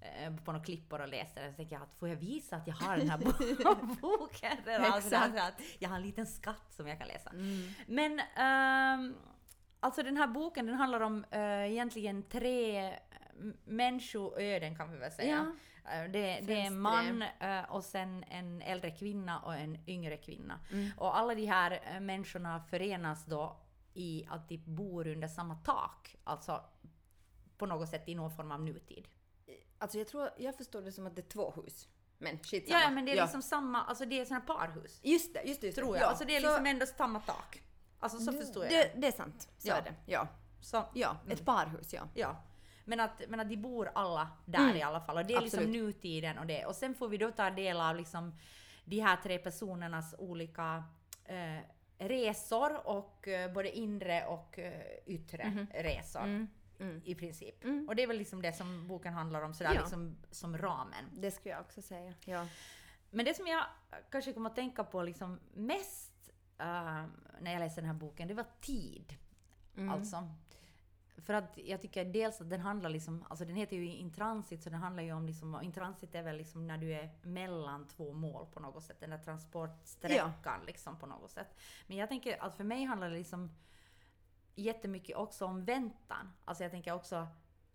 eh, 0.00 0.36
på 0.36 0.52
några 0.52 0.64
klippor 0.64 1.00
och 1.00 1.08
läste 1.08 1.40
den. 1.42 1.52
Så 1.52 1.56
tänkte 1.56 1.74
jag 1.74 1.82
att 1.82 1.94
får 1.94 2.08
jag 2.08 2.16
visa 2.16 2.56
att 2.56 2.66
jag 2.66 2.74
har 2.74 2.96
den 2.96 3.10
här 3.10 3.18
bo- 3.18 3.96
boken? 4.00 4.50
Alltså, 4.82 5.10
det 5.10 5.16
här, 5.16 5.30
så 5.30 5.38
att 5.38 5.60
jag 5.78 5.88
har 5.88 5.96
en 5.96 6.02
liten 6.02 6.26
skatt 6.26 6.66
som 6.70 6.86
jag 6.86 6.98
kan 6.98 7.08
läsa. 7.08 7.32
Men 7.86 8.20
ehm, 8.36 9.14
alltså 9.82 10.02
den 10.02 10.16
här 10.16 10.26
boken 10.26 10.66
den 10.66 10.74
handlar 10.74 11.00
om 11.00 11.24
eh, 11.30 11.70
egentligen 11.72 12.22
tre 12.22 12.86
eh, 12.86 12.92
människoöden 13.64 14.76
kan 14.76 14.92
vi 14.92 14.98
väl 14.98 15.12
säga. 15.12 15.52
Eh, 15.92 16.10
Det, 16.10 16.40
det 16.42 16.52
är 16.60 16.66
en 16.66 16.80
man 16.80 17.22
eh, 17.40 17.62
och 17.70 17.84
sen 17.84 18.24
en 18.24 18.62
äldre 18.62 18.90
kvinna 18.90 19.40
och 19.40 19.54
en 19.54 19.88
yngre 19.88 20.16
kvinna. 20.16 20.60
Mm. 20.72 20.90
Och 20.96 21.18
alla 21.18 21.34
de 21.34 21.46
här 21.46 22.00
människorna 22.00 22.60
förenas 22.70 23.24
då 23.26 23.56
i 23.94 24.26
att 24.30 24.48
de 24.48 24.58
bor 24.58 25.06
under 25.06 25.28
samma 25.28 25.54
tak. 25.54 26.16
Alltså 26.24 26.64
på 27.58 27.66
något 27.66 27.88
sätt 27.88 28.08
i 28.08 28.14
någon 28.14 28.30
form 28.36 28.52
av 28.52 28.60
nutid. 28.62 29.08
Alltså 29.78 29.98
jag 29.98 30.08
tror, 30.08 30.30
jag 30.38 30.56
förstår 30.56 30.82
det 30.82 30.92
som 30.92 31.06
att 31.06 31.16
det 31.16 31.20
är 31.22 31.28
två 31.28 31.50
hus. 31.50 31.88
Men 32.18 32.38
skitsamma. 32.38 32.80
Ja, 32.82 32.90
men 32.90 33.04
det 33.04 33.12
är 33.12 33.22
liksom 33.22 33.42
samma, 33.42 33.82
alltså 33.82 34.04
det 34.04 34.20
är 34.20 34.24
såna 34.24 34.40
parhus. 34.40 35.00
Just 35.02 35.34
det, 35.34 35.42
just 35.42 35.60
det. 35.60 35.66
Just. 35.66 35.78
Tror 35.78 35.96
jag. 35.96 36.02
Ja, 36.04 36.08
alltså 36.08 36.24
det 36.24 36.36
är 36.36 36.40
så- 36.40 36.46
liksom 36.46 36.66
ändå 36.66 36.86
samma 36.86 37.20
tak. 37.20 37.62
Alltså 38.02 38.18
så 38.18 38.32
förstår 38.32 38.64
jag 38.64 38.72
det. 38.72 38.92
det. 39.00 39.06
Är 39.06 39.12
sant, 39.12 39.48
så 39.58 39.68
Ja. 39.68 39.74
är 39.76 39.82
det. 39.82 39.94
Ja. 40.06 40.28
Så, 40.60 40.84
Ja, 40.94 41.16
ett 41.28 41.44
parhus 41.44 41.92
ja. 41.94 42.02
Ja. 42.14 42.36
Men 42.84 43.00
att, 43.00 43.22
men 43.28 43.40
att 43.40 43.48
de 43.48 43.56
bor 43.56 43.90
alla 43.94 44.28
där 44.46 44.74
i 44.74 44.82
alla 44.82 45.00
fall. 45.00 45.16
Och 45.16 45.26
det 45.26 45.34
är 45.34 45.40
liksom 45.40 45.58
Absolut. 45.60 45.82
nutiden 45.82 46.38
och 46.38 46.46
det. 46.46 46.64
Och 46.66 46.74
sen 46.76 46.94
får 46.94 47.08
vi 47.08 47.16
då 47.16 47.30
ta 47.30 47.50
del 47.50 47.80
av 47.80 47.96
liksom 47.96 48.34
de 48.84 49.00
här 49.00 49.16
tre 49.16 49.38
personernas 49.38 50.14
olika 50.18 50.84
eh, 51.24 51.58
resor 51.98 52.86
och 52.86 53.28
eh, 53.28 53.52
både 53.52 53.70
inre 53.78 54.26
och 54.26 54.58
eh, 54.58 54.82
yttre 55.06 55.66
resor. 55.74 56.46
I 57.04 57.14
princip. 57.14 57.64
Och 57.88 57.96
det 57.96 58.02
är 58.02 58.06
väl 58.06 58.18
liksom 58.18 58.42
det 58.42 58.52
som 58.52 58.88
boken 58.88 59.12
handlar 59.12 59.42
om 59.42 59.54
sådär 59.54 59.74
Ja. 59.74 59.80
liksom 59.80 60.16
som 60.30 60.58
ramen. 60.58 61.04
Det 61.12 61.30
skulle 61.30 61.54
jag 61.54 61.60
också 61.60 61.82
säga. 61.82 62.14
Ja. 62.24 62.46
Men 63.10 63.24
det 63.24 63.34
som 63.36 63.46
jag 63.46 63.64
kanske 64.10 64.32
kommer 64.32 64.50
att 64.50 64.56
tänka 64.56 64.84
på 64.84 65.02
liksom 65.02 65.40
mest 65.54 66.11
eh, 66.62 67.04
när 67.40 67.52
jag 67.52 67.60
läser 67.60 67.82
den 67.82 67.90
här 67.90 67.98
boken, 67.98 68.28
det 68.28 68.34
var 68.34 68.46
tid. 68.60 69.16
Alltså. 69.90 70.28
För 71.16 71.34
att 71.34 71.58
jag 71.64 71.82
tycker 71.82 72.04
dels 72.04 72.40
att 72.40 72.50
den 72.50 72.60
handlar 72.60 72.90
liksom, 72.90 73.24
alltså 73.28 73.44
den 73.44 73.56
heter 73.56 73.76
ju 73.76 73.96
intransit 73.96 74.62
så 74.62 74.70
den 74.70 74.80
handlar 74.80 75.02
ju 75.02 75.12
om 75.12 75.26
liksom, 75.26 75.62
intransit 75.62 76.14
är 76.14 76.22
väl 76.22 76.36
liksom 76.36 76.66
när 76.66 76.78
du 76.78 76.92
är 76.94 77.10
mellan 77.22 77.88
två 77.88 78.12
mål 78.12 78.46
på 78.46 78.60
något 78.60 78.84
sätt, 78.84 79.00
den 79.00 79.10
där 79.10 79.18
transportsträckan 79.18 80.60
liksom 80.66 80.96
på 80.98 81.06
något 81.06 81.30
sätt. 81.30 81.58
Men 81.86 81.96
jag 81.96 82.08
tänker 82.08 82.42
att 82.42 82.56
för 82.56 82.64
mig 82.64 82.84
handlar 82.84 83.10
det 83.10 83.16
liksom 83.16 83.50
jättemycket 84.54 85.16
också 85.16 85.46
om 85.46 85.64
väntan. 85.64 86.32
Alltså 86.44 86.64
jag 86.64 86.70
tänker 86.70 86.92
också 86.92 87.26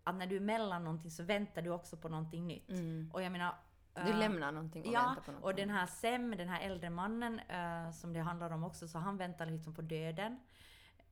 att 0.04 0.15
när 0.15 0.28
du 0.28 0.36
är 0.36 0.39
mellan 0.39 0.84
någonting 0.84 1.12
så 1.12 1.23
väntar 1.23 1.62
du 1.62 1.69
också 1.69 1.97
på 1.97 2.10
någonting 2.10 2.47
nytt. 2.47 2.69
Och 3.13 3.21
jag 3.21 3.32
menar... 3.32 3.56
Du 4.05 4.12
eh, 4.12 4.17
lämnar 4.19 4.51
någonting 4.51 4.81
och 4.81 4.93
Ja, 4.93 5.03
väntar 5.05 5.21
på 5.21 5.31
något. 5.31 5.43
och 5.43 5.55
den 5.55 5.69
här 5.69 5.86
Sem, 5.86 6.31
den 6.38 6.49
här 6.49 6.62
äldre 6.62 6.89
mannen 6.89 7.39
eh, 7.39 7.91
som 7.91 8.13
det 8.13 8.19
handlar 8.19 8.51
om 8.51 8.63
också, 8.63 8.88
så 8.88 8.97
han 8.99 9.17
väntar 9.17 9.45
liksom 9.45 9.73
på 9.75 9.81
döden. 9.81 10.39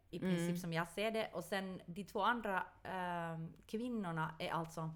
I 0.10 0.18
Mm. 0.18 0.30
princip 0.36 0.58
som 0.62 0.74
jag 0.74 0.88
ser 0.88 1.12
det. 1.12 1.28
Och 1.34 1.44
sen 1.44 1.82
de 1.86 2.04
två 2.04 2.22
andra 2.22 2.64
eh, 2.84 3.40
kvinnorna 3.68 4.36
är 4.40 4.50
alltså 4.52 4.90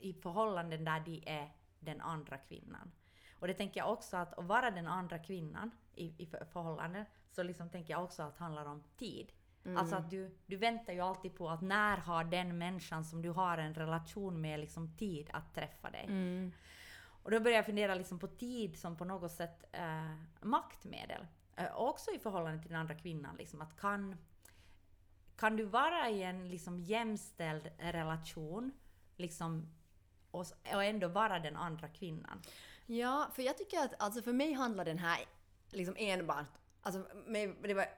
i 0.00 0.12
förhållanden 0.12 0.84
där 0.84 1.00
de 1.00 1.22
är 1.26 1.52
den 1.80 2.00
andra 2.00 2.38
kvinnan. 2.38 2.90
Och 3.38 3.46
det 3.46 3.54
tänker 3.54 3.80
jag 3.80 3.92
också 3.92 4.16
att 4.16 4.38
att 4.38 4.44
vara 4.44 4.70
den 4.70 4.86
andra 4.86 5.18
kvinnan 5.18 5.70
i, 5.94 6.22
i 6.22 6.26
för- 6.26 6.44
förhållanden, 6.44 7.04
så 7.30 7.42
liksom 7.42 7.68
tänker 7.70 7.94
jag 7.94 8.04
också 8.04 8.22
att 8.22 8.36
det 8.38 8.44
handlar 8.44 8.66
om 8.66 8.82
tid. 8.96 9.32
Mm. 9.64 9.76
Alltså 9.76 9.96
att 9.96 10.10
du, 10.10 10.36
du 10.46 10.56
väntar 10.56 10.92
ju 10.92 11.00
alltid 11.00 11.34
på 11.34 11.50
att 11.50 11.60
när 11.62 11.96
har 11.96 12.24
den 12.24 12.58
människan 12.58 13.04
som 13.04 13.22
du 13.22 13.30
har 13.30 13.58
en 13.58 13.74
relation 13.74 14.40
med 14.40 14.60
liksom 14.60 14.96
tid 14.96 15.30
att 15.32 15.54
träffa 15.54 15.90
dig. 15.90 16.04
Mm. 16.08 16.52
Och 17.22 17.30
då 17.30 17.40
började 17.40 17.56
jag 17.58 17.66
fundera 17.66 17.94
liksom 17.94 18.18
på 18.18 18.26
tid 18.26 18.78
som 18.78 18.96
på 18.96 19.04
något 19.04 19.32
sätt 19.32 19.64
eh, 19.72 20.14
maktmedel. 20.40 21.26
Eh, 21.56 21.76
också 21.76 22.10
i 22.10 22.18
förhållande 22.18 22.62
till 22.62 22.70
den 22.70 22.80
andra 22.80 22.94
kvinnan. 22.94 23.36
Liksom, 23.36 23.60
att 23.60 23.80
kan, 23.80 24.16
kan 25.36 25.56
du 25.56 25.64
vara 25.64 26.08
i 26.10 26.22
en 26.22 26.48
liksom, 26.48 26.78
jämställd 26.78 27.70
relation 27.78 28.72
liksom, 29.16 29.74
och, 30.30 30.46
och 30.74 30.84
ändå 30.84 31.08
vara 31.08 31.38
den 31.38 31.56
andra 31.56 31.88
kvinnan? 31.88 32.42
Ja, 32.86 33.30
för 33.34 33.42
jag 33.42 33.58
tycker 33.58 33.78
att 33.78 34.02
alltså 34.02 34.22
för 34.22 34.32
mig 34.32 34.52
handlar 34.52 34.84
den 34.84 34.98
här 34.98 35.18
liksom 35.70 35.94
enbart 35.98 36.58
Alltså, 36.84 37.04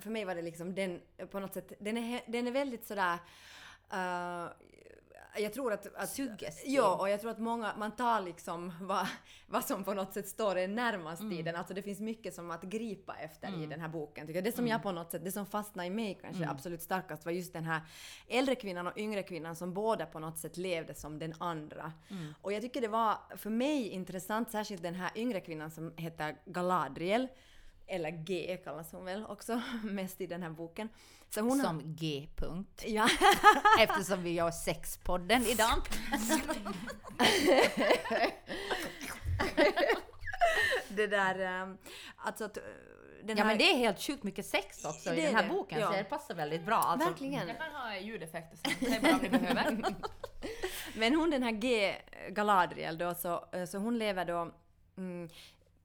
för 0.01 0.11
mig 0.11 0.25
var 0.25 0.35
det 0.35 0.43
liksom 0.43 0.75
den, 0.75 1.01
på 1.31 1.41
något 1.41 1.55
sätt, 1.55 1.73
den 1.81 1.97
är, 1.97 2.23
den 2.27 2.47
är 2.47 2.53
väldigt 2.53 2.87
sådär... 2.87 3.19
Uh, 3.93 4.49
jag 5.39 5.53
tror 5.53 5.73
att... 5.73 5.95
att 5.95 6.11
Suggestiv. 6.11 6.73
Ja, 6.73 6.97
och 7.01 7.11
jag 7.11 7.21
tror 7.21 7.31
att 7.31 7.39
många, 7.39 7.75
man 7.79 7.97
tar 7.97 8.21
liksom 8.21 8.73
vad, 8.81 9.07
vad 9.47 9.65
som 9.65 9.85
på 9.85 9.95
något 9.95 10.13
sätt 10.13 10.29
står 10.29 10.57
en 10.57 10.75
närmast 10.75 11.23
i 11.23 11.43
den. 11.43 11.57
Alltså 11.57 11.75
det 11.75 11.83
finns 11.83 12.01
mycket 12.01 12.35
som 12.35 12.51
att 12.51 12.63
gripa 12.63 13.15
efter 13.15 13.63
i 13.63 13.67
den 13.67 13.81
här 13.81 13.89
boken. 13.89 14.27
Tycker 14.27 14.39
jag. 14.39 14.45
Det 14.45 14.57
som 14.57 14.67
jag 14.67 14.83
på 14.83 14.93
något 14.93 15.11
sätt, 15.11 15.25
det 15.25 15.33
som 15.33 15.47
fastnade 15.47 15.87
i 15.87 15.91
mig 15.91 16.19
kanske 16.23 16.49
absolut 16.49 16.83
starkast 16.83 17.25
var 17.25 17.33
just 17.33 17.53
den 17.53 17.65
här 17.65 17.81
äldre 18.29 18.55
kvinnan 18.55 18.87
och 18.87 18.99
yngre 18.99 19.23
kvinnan 19.23 19.57
som 19.57 19.75
båda 19.75 20.07
på 20.07 20.19
något 20.19 20.39
sätt 20.39 20.57
levde 20.57 20.95
som 20.95 21.19
den 21.19 21.35
andra. 21.39 21.93
Och 22.43 22.53
jag 22.53 22.63
tycker 22.63 22.81
det 22.81 22.89
var 22.89 23.17
för 23.37 23.51
mig 23.51 23.89
intressant, 23.89 24.51
särskilt 24.51 24.83
den 24.83 24.95
här 24.95 25.11
yngre 25.15 25.41
kvinnan 25.41 25.71
som 25.71 25.93
heter 25.97 26.37
Galadriel. 26.45 27.29
Eller 27.87 28.11
G 28.11 28.59
kallas 28.65 28.93
hon 28.93 29.05
väl 29.05 29.27
också 29.27 29.63
mest 29.85 30.21
i 30.21 30.27
den 30.27 30.43
här 30.43 30.51
boken. 30.51 30.89
Så 31.35 31.41
hon 31.41 31.61
har- 31.61 31.67
Som 31.67 31.95
G-punkt. 31.97 32.83
Ja. 32.87 33.09
Eftersom 33.81 34.23
vi 34.23 34.31
gör 34.31 34.51
sexpodden 34.51 35.43
idag. 35.47 35.79
det 40.89 41.07
där... 41.07 41.63
um, 41.63 41.79
Alltså 42.17 42.45
att, 42.45 42.59
uh, 42.59 42.63
den 43.25 43.37
Ja 43.37 43.43
här, 43.45 43.51
men 43.51 43.59
det 43.59 43.65
är 43.73 43.77
helt 43.77 44.01
sjukt 44.01 44.23
mycket 44.23 44.47
sex 44.47 44.85
också 44.85 45.11
Det 45.11 45.17
i 45.17 45.21
är 45.21 45.27
den 45.27 45.35
här 45.35 45.43
det, 45.43 45.49
boken 45.49 45.81
ja. 45.81 45.87
så 45.87 45.93
det 45.93 46.05
passar 46.05 46.35
väldigt 46.35 46.67
bra. 46.67 46.77
Alltså, 46.77 47.09
Verkligen. 47.09 47.49
Jag 47.49 47.59
kan 47.59 47.73
ha 47.73 47.99
ljudeffekter 47.99 48.57
sen. 48.57 48.73
Säg 48.91 49.01
bara 49.01 49.15
om 49.15 49.21
ni 49.23 49.29
behöver. 49.29 49.95
Men 50.97 51.15
hon 51.15 51.31
den 51.31 51.43
här 51.43 51.51
G. 51.51 51.95
Galadriel 52.31 52.99
då, 52.99 53.15
så, 53.15 53.45
eh, 53.53 53.65
så 53.65 53.79
hon 53.79 53.99
lever 53.99 54.25
då... 54.25 54.55
Mm, 54.97 55.29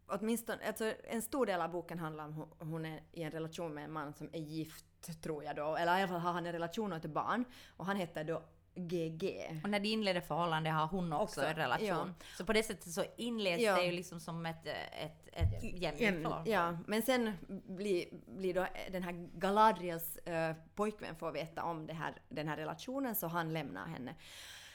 åtminstone, 0.08 0.68
alltså 0.68 0.94
en 1.10 1.22
stor 1.22 1.46
del 1.46 1.62
av 1.62 1.72
boken 1.72 2.00
handlar 2.00 2.26
om 2.26 2.34
hon, 2.34 2.50
hon 2.60 2.86
är 2.86 3.04
i 3.12 3.24
en 3.24 3.32
relation 3.32 3.74
med 3.74 3.84
en 3.84 3.92
man 3.92 4.14
som 4.14 4.30
är 4.34 4.40
gift, 4.40 4.86
tror 5.22 5.44
jag 5.44 5.56
då. 5.56 5.76
Eller 5.76 5.98
i 5.98 6.02
alla 6.02 6.08
fall 6.08 6.20
har 6.20 6.32
han 6.32 6.46
en 6.46 6.52
relation 6.52 6.92
och 6.94 6.98
ett 7.06 7.12
barn. 7.12 7.46
Och 7.78 7.86
han 7.86 7.96
heter 7.98 8.24
då 8.24 8.44
GG. 8.76 9.50
Och 9.64 9.70
när 9.70 9.80
de 9.80 9.90
inleder 9.90 10.22
förhållande 10.22 10.70
har 10.70 10.88
hon 10.88 11.14
också, 11.14 11.24
Också, 11.24 11.50
en 11.50 11.56
relation. 11.56 11.88
ja. 11.88 12.08
Så 12.38 12.46
på 12.46 12.54
det 12.54 12.64
sättet 12.64 12.92
så 12.94 13.04
inleds 13.18 13.64
Ja. 13.64 13.76
det 13.76 13.86
ju 13.86 13.92
liksom 13.92 14.20
som 14.20 14.46
ett, 14.46 14.68
ett, 14.68 15.28
ett 15.34 15.64
jämlikt 15.64 16.02
En, 16.02 16.14
förhållande. 16.24 16.50
ja, 16.52 16.78
men 16.88 17.02
sen 17.02 17.34
blir, 17.68 18.06
blir 18.28 18.54
då 18.54 18.68
den 18.92 19.04
här 19.04 19.12
Galadriels 19.34 20.18
eh, 20.18 20.56
pojkvän 20.76 21.16
får 21.16 21.32
veta 21.32 21.64
om 21.64 21.88
det 21.88 21.94
här, 21.94 22.22
den 22.30 22.48
här 22.48 22.58
relationen 22.58 23.16
så 23.16 23.28
han 23.28 23.54
lämnar 23.54 23.88
henne. 23.88 24.16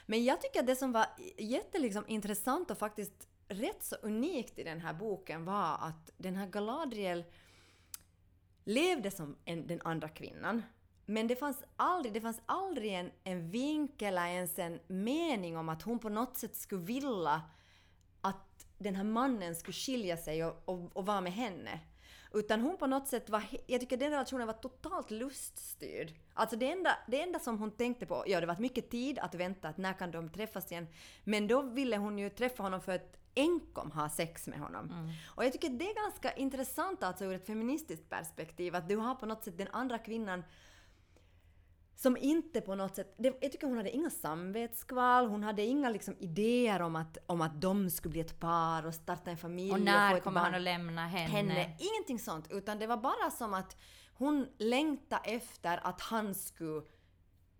Men 0.06 0.24
jag 0.24 0.40
tycker 0.40 0.60
att 0.60 0.66
det 0.66 0.76
som 0.76 0.92
var 0.92 1.06
jätte 1.38 1.78
liksom, 1.78 2.04
och 2.70 2.78
faktiskt 2.78 3.28
rätt 3.48 3.82
så 3.82 3.96
unikt 3.96 4.58
i 4.58 4.64
den 4.64 4.80
här 4.80 4.92
boken 4.94 5.44
var 5.44 5.78
att 5.80 6.10
den 6.16 6.36
här 6.36 6.46
Galadriel 6.46 7.24
levde 8.64 9.10
som 9.10 9.36
en, 9.44 9.66
den 9.66 9.80
andra 9.84 10.08
kvinnan. 10.08 10.62
Men 11.06 11.26
det 11.26 11.36
fanns 11.36 11.64
aldrig, 11.76 12.14
det 12.14 12.20
fanns 12.20 12.40
aldrig 12.46 12.94
en, 12.94 13.10
en 13.24 13.50
vink 13.50 14.02
eller 14.02 14.26
ens 14.26 14.58
en 14.58 14.80
mening 14.86 15.56
om 15.56 15.68
att 15.68 15.82
hon 15.82 15.98
på 15.98 16.08
något 16.08 16.36
sätt 16.36 16.56
skulle 16.56 16.84
vilja 16.84 17.42
att 18.20 18.66
den 18.78 18.94
här 18.94 19.04
mannen 19.04 19.54
skulle 19.54 19.74
skilja 19.74 20.16
sig 20.16 20.44
och, 20.44 20.62
och, 20.64 20.96
och 20.96 21.06
vara 21.06 21.20
med 21.20 21.32
henne. 21.32 21.80
Utan 22.34 22.60
hon 22.60 22.76
på 22.76 22.86
något 22.86 23.08
sätt 23.08 23.30
var... 23.30 23.42
Jag 23.66 23.80
tycker 23.80 23.96
den 23.96 24.10
relationen 24.10 24.46
var 24.46 24.54
totalt 24.54 25.10
luststyrd. 25.10 26.12
Alltså 26.34 26.56
det 26.56 26.70
enda, 26.70 26.98
det 27.06 27.22
enda 27.22 27.38
som 27.38 27.58
hon 27.58 27.70
tänkte 27.70 28.06
på, 28.06 28.24
ja 28.26 28.40
det 28.40 28.46
var 28.46 28.56
mycket 28.58 28.90
tid 28.90 29.18
att 29.18 29.34
vänta, 29.34 29.68
att 29.68 29.76
när 29.76 29.92
kan 29.92 30.10
de 30.10 30.28
träffas 30.28 30.72
igen? 30.72 30.86
Men 31.24 31.46
då 31.46 31.62
ville 31.62 31.96
hon 31.96 32.18
ju 32.18 32.30
träffa 32.30 32.62
honom 32.62 32.80
för 32.80 32.92
att 32.92 33.16
enkom 33.36 33.90
ha 33.90 34.08
sex 34.08 34.46
med 34.46 34.58
honom. 34.58 35.12
Och 35.26 35.44
jag 35.44 35.52
tycker 35.52 35.68
det 35.70 35.90
är 35.90 35.94
ganska 35.94 36.32
intressant 36.32 37.02
alltså 37.02 37.24
ur 37.24 37.34
ett 37.34 37.46
feministiskt 37.46 38.10
perspektiv, 38.10 38.74
att 38.74 38.88
du 38.88 38.96
har 38.96 39.14
på 39.14 39.26
något 39.26 39.44
sätt 39.44 39.58
den 39.58 39.68
andra 39.72 39.98
kvinnan 39.98 40.44
som 41.96 42.16
inte 42.16 42.60
på 42.60 42.74
något 42.74 42.96
sätt... 42.96 43.14
Det, 43.18 43.38
jag 43.40 43.52
tycker 43.52 43.66
hon 43.66 43.76
hade 43.76 43.90
inga 43.90 44.10
samvetskval, 44.10 45.26
hon 45.26 45.42
hade 45.42 45.62
inga 45.62 45.88
liksom 45.88 46.16
idéer 46.18 46.82
om 46.82 46.96
att, 46.96 47.18
om 47.26 47.40
att 47.40 47.60
de 47.60 47.90
skulle 47.90 48.10
bli 48.12 48.20
ett 48.20 48.40
par 48.40 48.86
och 48.86 48.94
starta 48.94 49.30
en 49.30 49.36
familj 49.36 49.72
Och 49.72 49.80
när 49.80 50.16
ett 50.16 50.22
kommer 50.22 50.40
barn. 50.40 50.44
han 50.44 50.54
att 50.54 50.62
lämna 50.62 51.06
henne? 51.06 51.30
henne. 51.30 51.76
Ingenting 51.78 52.18
sånt, 52.18 52.46
utan 52.50 52.78
det 52.78 52.86
var 52.86 52.96
bara 52.96 53.30
som 53.30 53.54
att 53.54 53.76
hon 54.14 54.46
längtade 54.58 55.22
efter 55.24 55.80
att 55.86 56.00
han 56.00 56.34
skulle 56.34 56.82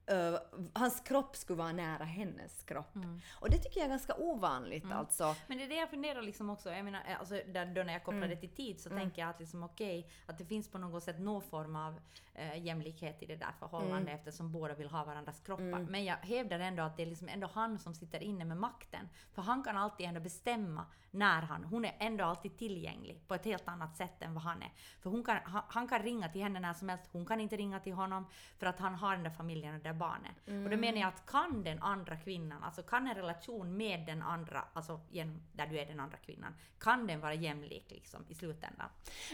eh, 0.07 0.35
hans 0.73 1.01
kropp 1.01 1.37
skulle 1.37 1.57
vara 1.57 1.73
nära 1.73 2.05
hennes 2.05 2.63
kropp. 2.63 2.97
Och 3.41 3.51
det 3.51 3.59
tycker 3.59 3.81
jag 3.81 3.85
är 3.85 3.91
ganska 3.91 4.15
ovanligt 4.15 4.93
alltså. 4.93 5.37
Men 5.47 5.59
det 5.59 5.65
är 5.65 5.69
det 5.69 5.75
jag 5.75 5.91
funderar 5.91 6.23
liksom 6.23 6.51
också, 6.51 6.71
jag 6.71 6.85
menar, 6.85 7.01
eh, 7.09 7.19
alltså, 7.19 7.41
där, 7.47 7.67
då 7.67 7.83
när 7.83 7.93
jag 7.93 8.05
kopplar 8.05 8.29
det 8.29 8.37
till 8.37 8.49
tid 8.49 8.81
så 8.81 8.91
tänker 8.91 9.23
jag 9.23 9.31
att 9.31 9.41
liksom 9.41 9.63
okej, 9.63 10.11
att 10.27 10.39
det 10.39 10.45
finns 10.45 10.69
på 10.69 10.79
något 10.79 11.03
sätt 11.03 11.21
någon 11.21 11.43
form 11.43 11.77
av 11.77 12.01
eh, 12.35 12.65
jämlikhet 12.65 13.23
i 13.23 13.27
det 13.27 13.37
där 13.37 13.53
förhållandet 13.59 14.15
eftersom 14.15 14.53
båda 14.53 14.75
vill 14.75 14.89
ha 14.89 15.05
varandras 15.05 15.41
kroppar. 15.41 15.87
Men 15.91 16.05
jag 16.05 16.17
hävdar 16.17 16.59
ändå 16.61 16.83
att 16.83 16.97
det 16.97 17.03
är 17.03 17.07
liksom 17.07 17.29
ändå 17.29 17.51
han 17.55 17.79
som 17.79 17.95
sitter 17.95 18.23
inne 18.23 18.45
med 18.45 18.57
makten. 18.57 19.09
För 19.33 19.43
han 19.43 19.63
kan 19.63 19.77
alltid 19.77 20.07
ändå 20.07 20.21
bestämma 20.21 20.87
när 21.11 21.43
han, 21.43 21.65
hon 21.65 21.85
är 21.85 21.97
ändå 21.99 22.25
alltid 22.25 22.59
tillgänglig 22.59 23.21
på 23.29 23.35
ett 23.35 23.45
helt 23.45 23.69
annat 23.69 23.97
sätt 23.97 24.23
än 24.23 24.35
vad 24.35 24.43
han 24.43 24.63
är. 24.63 24.73
För 25.01 25.11
hon 25.11 25.25
kan, 25.25 25.37
han, 25.45 25.63
han 25.69 25.89
kan 25.89 26.03
ringa 26.03 26.29
till 26.29 26.43
henne 26.43 26.61
när 26.61 26.75
som 26.75 26.89
helst, 26.89 27.05
hon 27.13 27.27
kan 27.27 27.41
inte 27.41 27.57
ringa 27.57 27.81
till 27.81 27.93
honom 27.93 28.27
för 28.59 28.67
att 28.67 28.79
han 28.79 28.95
har 28.95 29.15
den 29.15 29.25
där 29.25 29.31
familjen 29.31 29.75
och 29.75 29.81
där 29.81 29.93
barnet. 29.95 30.65
Och 30.65 30.71
då 30.71 30.77
menar 30.77 30.99
jag 30.99 31.09
att 31.09 31.27
kan 31.27 31.65
den 31.65 31.83
andra 31.83 32.17
kvinnan, 32.17 32.63
alltså 32.63 32.83
kan 32.83 33.07
en 33.07 33.15
relation 33.15 33.77
med 33.77 34.07
den 34.07 34.23
andra, 34.23 34.65
alltså 34.73 35.01
genom, 35.11 35.43
där 35.53 35.67
du 35.67 35.79
är 35.79 35.87
den 35.87 36.01
andra 36.01 36.17
kvinnan, 36.17 36.55
kan 36.79 37.07
den 37.07 37.21
vara 37.21 37.35
jämlik 37.35 37.91
liksom 37.91 38.25
i 38.29 38.35
slutändan? 38.35 38.89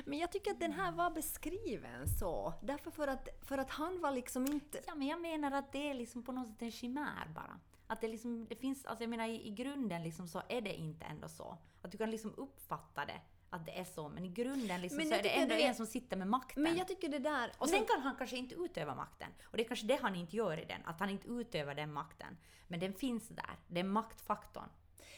Men 0.04 0.18
jag 0.18 0.32
tycker 0.32 0.50
att 0.50 0.61
den 0.61 0.72
här 0.72 0.92
var 0.92 1.11
beskriven 1.11 2.08
så. 2.08 2.54
Därför 2.62 2.90
för 2.90 3.08
att, 3.08 3.28
för 3.42 3.58
att 3.58 3.70
han 3.70 4.00
var 4.00 4.11
liksom 4.11 4.46
inte... 4.46 4.80
Ja, 4.86 4.94
men 4.94 5.06
jag 5.06 5.20
menar 5.20 5.52
att 5.52 5.72
det 5.72 5.90
är 5.90 5.94
liksom 5.94 6.22
på 6.22 6.32
något 6.32 6.48
sätt 6.48 6.62
en 6.62 6.72
chimär 6.72 7.28
bara. 7.34 7.61
Att 7.86 8.00
det 8.00 8.08
liksom, 8.08 8.46
det 8.48 8.56
finns, 8.56 8.84
alltså 8.84 9.02
jag 9.02 9.11
menar 9.11 9.28
i, 9.28 9.48
i 9.48 9.50
grunden 9.50 10.02
liksom 10.02 10.28
så 10.28 10.42
är 10.48 10.61
det 10.61 10.74
inte 10.74 11.04
ändå 11.04 11.28
så. 11.28 11.58
Att 11.82 11.92
du 11.92 11.98
kan 11.98 12.11
liksom 12.11 12.34
uppfatta 12.36 13.04
det, 13.04 13.20
att 13.51 13.66
det 13.66 13.78
är 13.78 13.84
så, 13.84 14.09
men 14.09 14.24
i 14.24 14.28
grunden 14.28 14.80
liksom 14.80 15.03
så 15.05 15.14
är 15.14 15.22
det 15.22 15.28
ändå 15.28 15.55
det 15.55 15.62
en 15.62 15.74
som 15.74 15.86
sitter 15.86 16.16
med 16.16 16.28
makten. 16.28 16.62
Men 16.62 16.76
jag 16.76 16.88
tycker 16.88 17.09
det 17.09 17.18
där... 17.18 17.53
Och 17.59 17.68
sen 17.68 17.84
kan 17.84 18.01
han 18.03 18.16
kanske 18.16 18.36
inte 18.36 18.55
utöva 18.55 18.94
makten. 18.94 19.28
Och 19.42 19.57
det 19.57 19.62
är 19.62 19.68
kanske 19.68 19.86
det 19.86 19.98
han 20.03 20.14
inte 20.14 20.36
gör 20.36 20.59
i 20.59 20.64
den, 20.64 20.80
att 20.84 21.01
han 21.01 21.11
inte 21.11 21.28
utövar 21.28 21.74
den 21.74 21.92
makten. 21.92 22.38
Men 22.68 22.80
den 22.80 22.94
finns 22.94 23.28
där, 23.28 23.59
det 23.68 23.80
är 23.80 23.84
maktfaktorn. 23.84 24.68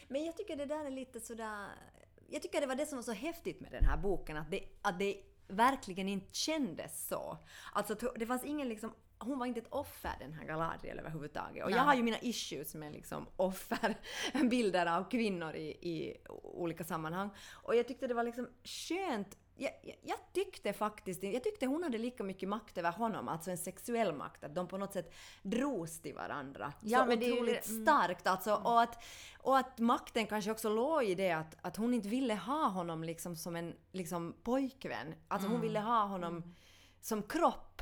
Men 0.07 0.25
jag 0.25 0.37
tycker 0.37 0.55
det 0.55 0.65
där 0.65 0.85
är 0.85 0.91
lite 0.91 1.19
sådär... 1.19 1.67
Jag 2.29 2.41
tycker 2.41 2.61
det 2.61 2.67
var 2.67 2.75
det 2.75 2.85
som 2.85 2.97
var 2.97 3.03
så 3.03 3.11
häftigt 3.11 3.61
med 3.61 3.71
den 3.71 3.85
här 3.85 3.97
boken, 3.97 4.37
att 4.37 4.51
det, 4.51 4.63
att 4.81 4.99
det 4.99 5.23
verkligen 5.47 6.09
inte 6.09 6.35
kändes 6.35 7.07
så. 7.07 7.37
Alltså 7.73 7.95
det 8.15 8.25
fanns 8.25 8.43
ingen 8.43 8.69
liksom... 8.69 8.93
Hon 9.19 9.39
var 9.39 9.45
inte 9.45 9.59
ett 9.59 9.67
offer 9.73 10.15
den 10.19 10.33
här 10.33 10.45
Galadriel 10.45 10.99
överhuvudtaget. 10.99 11.63
Och 11.63 11.71
jag 11.71 11.77
Nej. 11.77 11.85
har 11.85 11.95
ju 11.95 12.03
mina 12.03 12.19
issues 12.19 12.75
med 12.75 12.93
liksom 12.93 13.27
offerbilder 13.35 14.85
av 14.97 15.09
kvinnor 15.09 15.55
i, 15.55 15.67
i 15.69 16.17
olika 16.43 16.83
sammanhang. 16.83 17.29
Och 17.51 17.75
jag 17.75 17.87
tyckte 17.87 18.07
det 18.07 18.13
var 18.13 18.23
liksom 18.23 18.47
skönt 18.63 19.37
jag, 19.55 19.71
jag, 19.83 19.95
jag 20.01 20.17
tyckte 20.33 20.73
faktiskt 20.73 21.23
jag 21.23 21.43
tyckte 21.43 21.65
hon 21.65 21.83
hade 21.83 21.97
lika 21.97 22.23
mycket 22.23 22.49
makt 22.49 22.77
över 22.77 22.91
honom, 22.91 23.27
alltså 23.27 23.51
en 23.51 23.57
sexuell 23.57 24.13
makt, 24.15 24.43
att 24.43 24.55
de 24.55 24.67
på 24.67 24.77
något 24.77 24.93
sätt 24.93 25.13
drogs 25.41 26.01
till 26.01 26.15
varandra. 26.15 26.73
Ja, 26.81 26.99
så 26.99 27.05
men 27.05 27.17
otroligt 27.17 27.63
det- 27.63 27.69
mm. 27.69 27.85
starkt 27.85 28.27
alltså. 28.27 28.53
Och 28.53 28.81
att, 28.81 29.03
och 29.39 29.57
att 29.57 29.79
makten 29.79 30.27
kanske 30.27 30.51
också 30.51 30.69
låg 30.69 31.03
i 31.03 31.15
det 31.15 31.31
att, 31.31 31.55
att 31.61 31.77
hon 31.77 31.93
inte 31.93 32.09
ville 32.09 32.35
ha 32.35 32.67
honom 32.67 33.03
liksom 33.03 33.35
som 33.35 33.55
en 33.55 33.75
liksom, 33.91 34.35
pojkvän. 34.43 35.15
Alltså 35.27 35.47
hon 35.47 35.61
ville 35.61 35.79
ha 35.79 36.05
honom 36.05 36.55
som 37.01 37.23
kropp. 37.23 37.81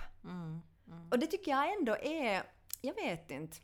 Och 1.12 1.20
det 1.20 1.28
tycker 1.28 1.52
jag 1.52 1.74
ändå 1.80 1.98
är, 2.02 2.44
jag 2.82 2.96
vet 2.96 3.32
inte. 3.32 3.58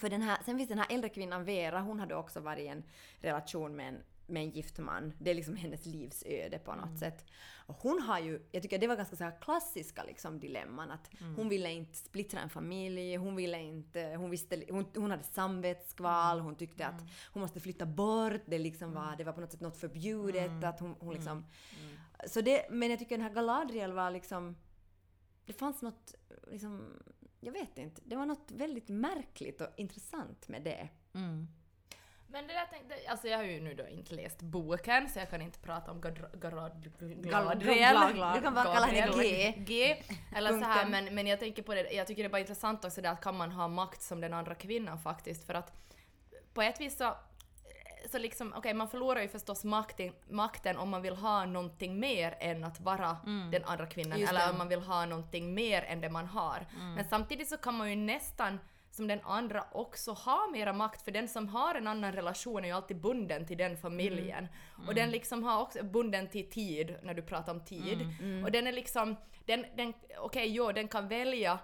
För 0.00 0.08
den 0.08 0.22
här, 0.22 0.38
sen 0.44 0.56
finns 0.56 0.68
den 0.68 0.78
här 0.78 0.86
äldre 0.90 1.08
kvinnan 1.08 1.44
Vera, 1.44 1.80
hon 1.80 2.00
hade 2.00 2.14
också 2.14 2.40
varit 2.40 2.64
i 2.64 2.66
en 2.66 2.84
relation 3.20 3.76
med 3.76 3.88
en, 3.88 4.02
med 4.26 4.42
en 4.42 4.50
gift 4.50 4.78
man. 4.78 5.12
Det 5.18 5.30
är 5.30 5.34
liksom 5.34 5.56
hennes 5.56 5.86
livsöde 5.86 6.58
på 6.58 6.74
något 6.74 6.98
sätt. 6.98 7.24
Och 7.66 7.74
hon 7.74 8.02
har 8.02 8.18
ju, 8.18 8.46
jag 8.52 8.62
tycker 8.62 8.78
det 8.78 8.86
var 8.86 8.96
ganska 8.96 9.16
så 9.16 9.24
här 9.24 9.40
klassiska 9.40 10.02
liksom 10.02 10.40
dilemman 10.40 10.90
att 10.90 11.10
hon 11.36 11.48
ville 11.48 11.72
inte 11.72 11.96
splittra 11.96 12.40
en 12.40 12.50
familj, 12.50 13.16
hon 13.16 13.36
ville 13.36 13.62
inte, 13.62 14.14
hon 14.18 14.30
visste, 14.30 14.64
hon, 14.70 14.86
hon 14.94 15.10
hade 15.10 15.22
samvetskval, 15.22 16.40
hon 16.40 16.56
tyckte 16.56 16.86
att 16.86 17.02
hon 17.32 17.42
måste 17.42 17.60
flytta 17.60 17.86
bort, 17.86 18.42
det 18.46 18.58
liksom 18.58 18.94
var, 18.94 19.16
det 19.18 19.24
var 19.24 19.32
på 19.32 19.40
något 19.40 19.52
sätt 19.52 19.60
något 19.60 19.76
förbjudet, 19.76 20.64
att 20.64 20.80
hon, 20.80 20.96
hon 21.00 21.14
liksom... 21.14 21.44
Så 22.26 22.40
det, 22.40 22.66
men 22.70 22.90
jag 22.90 22.98
tycker 22.98 23.16
den 23.16 23.26
här 23.26 23.34
Galadriel 23.34 23.92
var 23.92 24.10
liksom, 24.10 24.56
det 25.46 25.52
fanns 25.52 25.82
något, 25.82 26.14
liksom, 26.50 27.02
jag 27.40 27.52
vet 27.52 27.78
inte, 27.78 28.00
det 28.04 28.16
var 28.16 28.26
något 28.26 28.50
väldigt 28.50 28.88
märkligt 28.88 29.60
och 29.60 29.68
intressant 29.76 30.48
med 30.48 30.62
det. 30.62 30.88
Men 32.26 32.46
det 32.46 32.52
där 32.52 32.66
tänkte, 32.66 32.94
alltså 33.08 33.28
jag 33.28 33.38
har 33.38 33.44
ju 33.44 33.60
nu 33.60 33.74
då 33.74 33.88
inte 33.88 34.14
läst 34.14 34.42
boken 34.42 35.08
så 35.08 35.18
jag 35.18 35.30
kan 35.30 35.42
inte 35.42 35.58
prata 35.58 35.90
om 35.90 36.00
glad- 36.00 36.30
Du 38.34 38.42
kan 38.42 38.54
bara 38.54 38.64
kalla 38.74 38.86
henne 38.86 39.12
G. 39.22 39.54
G. 39.66 40.02
Eller 40.36 40.50
så 40.50 40.64
här, 40.66 40.88
men, 40.90 41.14
men 41.14 41.26
jag 41.26 41.40
tänker 41.40 41.62
på 41.62 41.74
det, 41.74 41.90
jag 41.92 42.06
tycker 42.06 42.22
det 42.22 42.26
är 42.26 42.30
bara 42.30 42.40
intressant 42.40 42.84
också 42.84 43.02
det 43.02 43.10
att 43.10 43.20
kan 43.20 43.36
man 43.36 43.52
ha 43.52 43.68
makt 43.68 44.02
som 44.02 44.20
den 44.20 44.32
andra 44.34 44.54
kvinnan 44.54 44.98
faktiskt 44.98 45.46
för 45.46 45.54
att 45.54 45.72
på 46.54 46.62
ett 46.62 46.80
vis 46.80 46.96
så 46.96 47.16
så 48.10 48.18
liksom, 48.18 48.54
okej 48.56 48.74
man 48.74 48.88
förlorar 48.88 49.20
ju 49.20 49.28
förstås 49.28 49.64
makten, 49.64 50.12
makten 50.28 50.76
om 50.76 50.88
man 50.88 51.02
vill 51.02 51.16
ha 51.16 51.46
någonting 51.46 52.00
mer 52.00 52.36
än 52.40 52.64
att 52.64 52.80
vara 52.80 53.16
den 53.52 53.64
andra 53.64 53.86
kvinnan 53.86 54.18
Just 54.18 54.30
eller 54.32 54.46
det. 54.46 54.50
om 54.52 54.58
man 54.58 54.68
vill 54.68 54.80
ha 54.80 55.06
någonting 55.06 55.54
mer 55.54 55.82
än 55.82 56.00
det 56.00 56.10
man 56.10 56.26
har. 56.26 56.66
Men 56.96 57.04
samtidigt 57.04 57.48
så 57.48 57.56
kan 57.56 57.74
man 57.74 57.90
ju 57.90 57.96
nästan 57.96 58.58
som 58.90 59.06
den 59.06 59.20
andra 59.24 59.64
också 59.72 60.12
ha 60.12 60.48
mera 60.52 60.72
makt 60.72 61.02
för 61.02 61.10
den 61.10 61.28
som 61.28 61.48
har 61.48 61.74
en 61.74 61.86
annan 61.86 62.12
relation 62.12 62.64
är 62.64 62.68
ju 62.68 62.74
alltid 62.74 63.00
bunden 63.00 63.46
till 63.46 63.58
den 63.58 63.76
familjen. 63.76 64.48
Och 64.86 64.94
den 64.94 65.10
liksom 65.10 65.42
har 65.44 65.60
också 65.60 65.84
bunden 65.84 66.28
till 66.28 66.50
tid 66.50 66.96
när 67.02 67.14
du 67.14 67.22
pratar 67.22 67.52
om 67.52 67.64
tid. 67.64 68.08
Och 68.44 68.52
den 68.52 68.66
är 68.66 68.72
liksom, 68.72 69.16
den, 69.44 69.64
den, 69.76 69.92
okej 70.18 70.48
jo 70.54 70.72
den 70.72 70.88
kan 70.88 71.08
välja 71.08 71.58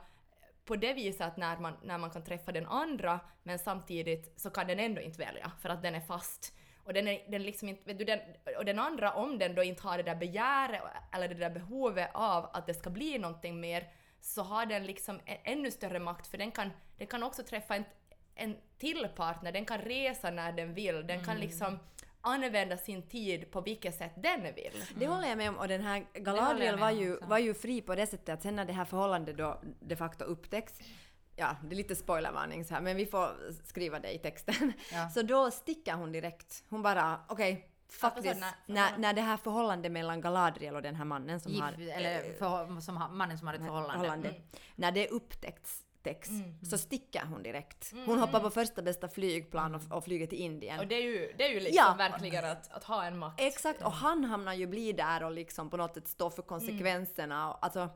på 0.70 0.76
det 0.76 0.94
viset 0.94 1.20
att 1.20 1.36
när 1.36 1.56
man, 1.56 1.72
när 1.82 1.98
man 1.98 2.10
kan 2.10 2.24
träffa 2.24 2.52
den 2.52 2.66
andra 2.66 3.20
men 3.42 3.58
samtidigt 3.58 4.40
så 4.40 4.50
kan 4.50 4.66
den 4.66 4.78
ändå 4.80 5.00
inte 5.00 5.18
välja 5.18 5.52
för 5.62 5.68
att 5.68 5.82
den 5.82 5.94
är 5.94 6.00
fast. 6.00 6.54
Och 6.84 6.92
den, 6.92 7.08
är, 7.08 7.30
den, 7.30 7.42
liksom 7.42 7.68
inte, 7.68 7.92
du, 7.92 8.04
den, 8.04 8.20
och 8.58 8.64
den 8.64 8.78
andra 8.78 9.12
om 9.12 9.38
den 9.38 9.54
då 9.54 9.62
inte 9.62 9.82
har 9.82 9.96
det 9.96 10.02
där 10.02 10.14
begäret 10.14 10.82
eller 11.12 11.28
det 11.28 11.34
där 11.34 11.50
behovet 11.50 12.10
av 12.14 12.50
att 12.52 12.66
det 12.66 12.74
ska 12.74 12.90
bli 12.90 13.18
någonting 13.18 13.60
mer 13.60 13.88
så 14.20 14.42
har 14.42 14.66
den 14.66 14.86
liksom 14.86 15.20
ännu 15.26 15.70
större 15.70 15.98
makt 15.98 16.26
för 16.26 16.38
den 16.38 16.50
kan, 16.50 16.70
den 16.98 17.06
kan 17.06 17.22
också 17.22 17.42
träffa 17.42 17.76
en, 17.76 17.84
en 18.34 18.56
till 18.78 19.08
partner, 19.16 19.52
den 19.52 19.64
kan 19.64 19.78
resa 19.78 20.30
när 20.30 20.52
den 20.52 20.74
vill, 20.74 21.06
den 21.06 21.24
kan 21.24 21.38
liksom 21.38 21.78
använda 22.20 22.76
sin 22.76 23.02
tid 23.02 23.50
på 23.50 23.60
vilket 23.60 23.98
sätt 23.98 24.12
den 24.16 24.42
vill. 24.42 24.84
Det 24.96 25.06
håller 25.06 25.28
jag 25.28 25.38
med 25.38 25.48
om 25.48 25.56
och 25.58 25.68
den 25.68 25.80
här 25.82 26.06
Galadriel 26.14 26.78
var 26.78 26.90
ju, 26.90 27.14
också. 27.16 27.26
var 27.28 27.38
ju 27.38 27.54
fri 27.54 27.80
på 27.82 27.94
det 27.94 28.06
sättet 28.06 28.28
att 28.28 28.42
sen 28.42 28.56
när 28.56 28.64
det 28.64 28.72
här 28.72 28.84
förhållandet 28.84 29.36
då 29.38 29.60
de 29.80 29.96
facto 29.96 30.24
upptäcks 30.24 30.78
Ja, 31.36 31.56
det 31.64 31.74
är 31.74 31.76
lite 31.76 31.96
spoilervarning 31.96 32.64
så 32.64 32.74
här, 32.74 32.80
men 32.80 32.96
vi 32.96 33.06
får 33.06 33.52
skriva 33.64 33.98
det 34.00 34.12
i 34.12 34.18
texten. 34.18 34.72
Ja. 34.92 35.08
Så 35.08 35.22
då 35.22 35.50
sticker 35.50 35.94
hon 35.94 36.12
direkt. 36.12 36.64
Hon 36.68 36.82
bara, 36.82 37.20
okej, 37.28 37.68
faktiskt, 37.88 38.26
Varför 38.26 38.40
så? 38.66 38.72
när, 38.72 38.98
När- 38.98 39.12
det 39.12 39.20
här 39.22 39.36
förhållandet 39.36 39.92
mellan 39.92 40.20
Galadriel 40.20 40.76
och 40.76 40.82
den 40.82 40.94
här 40.94 41.04
mannen 41.04 41.40
som 41.40 41.52
Gift, 41.52 41.62
har... 41.64 41.72
eller 41.72 42.32
för, 42.38 42.80
som 42.80 42.96
har, 42.96 43.08
mannen 43.08 43.38
som 43.38 43.46
har 43.46 43.54
ett 43.54 43.60
förhållande. 43.60 43.92
förhållande. 43.92 44.34
När 44.76 44.92
det 44.92 45.08
upptäcks 46.00 46.28
täcks, 46.28 46.40
Mm. 46.40 46.54
så 46.70 46.78
sticker 46.78 47.22
hon 47.30 47.42
direkt. 47.42 47.92
Hon 48.06 48.18
hoppar 48.18 48.40
på 48.40 48.50
första 48.50 48.82
bästa 48.82 49.08
flygplan 49.08 49.74
och, 49.74 49.82
och 49.90 50.04
flyger 50.04 50.26
till 50.26 50.38
Indien. 50.38 50.78
Och 50.80 50.86
det 50.86 50.94
är 50.94 51.02
ju, 51.02 51.32
det 51.38 51.44
är 51.44 51.48
ju 51.48 51.60
liksom 51.60 51.76
Ja. 51.76 51.94
verkligen 51.98 52.44
att, 52.44 52.72
att 52.72 52.84
ha 52.84 53.04
en 53.04 53.18
makt. 53.18 53.40
Exakt, 53.40 53.82
och 53.82 53.92
han 53.92 54.24
hamnar 54.24 54.54
ju 54.54 54.66
bli 54.66 54.92
där 54.92 55.22
och 55.24 55.30
liksom 55.32 55.70
på 55.70 55.76
något 55.76 55.94
sätt 55.94 56.08
stå 56.08 56.30
för 56.30 56.42
konsekvenserna. 56.42 57.50
Och, 57.52 57.64
alltså, 57.64 57.88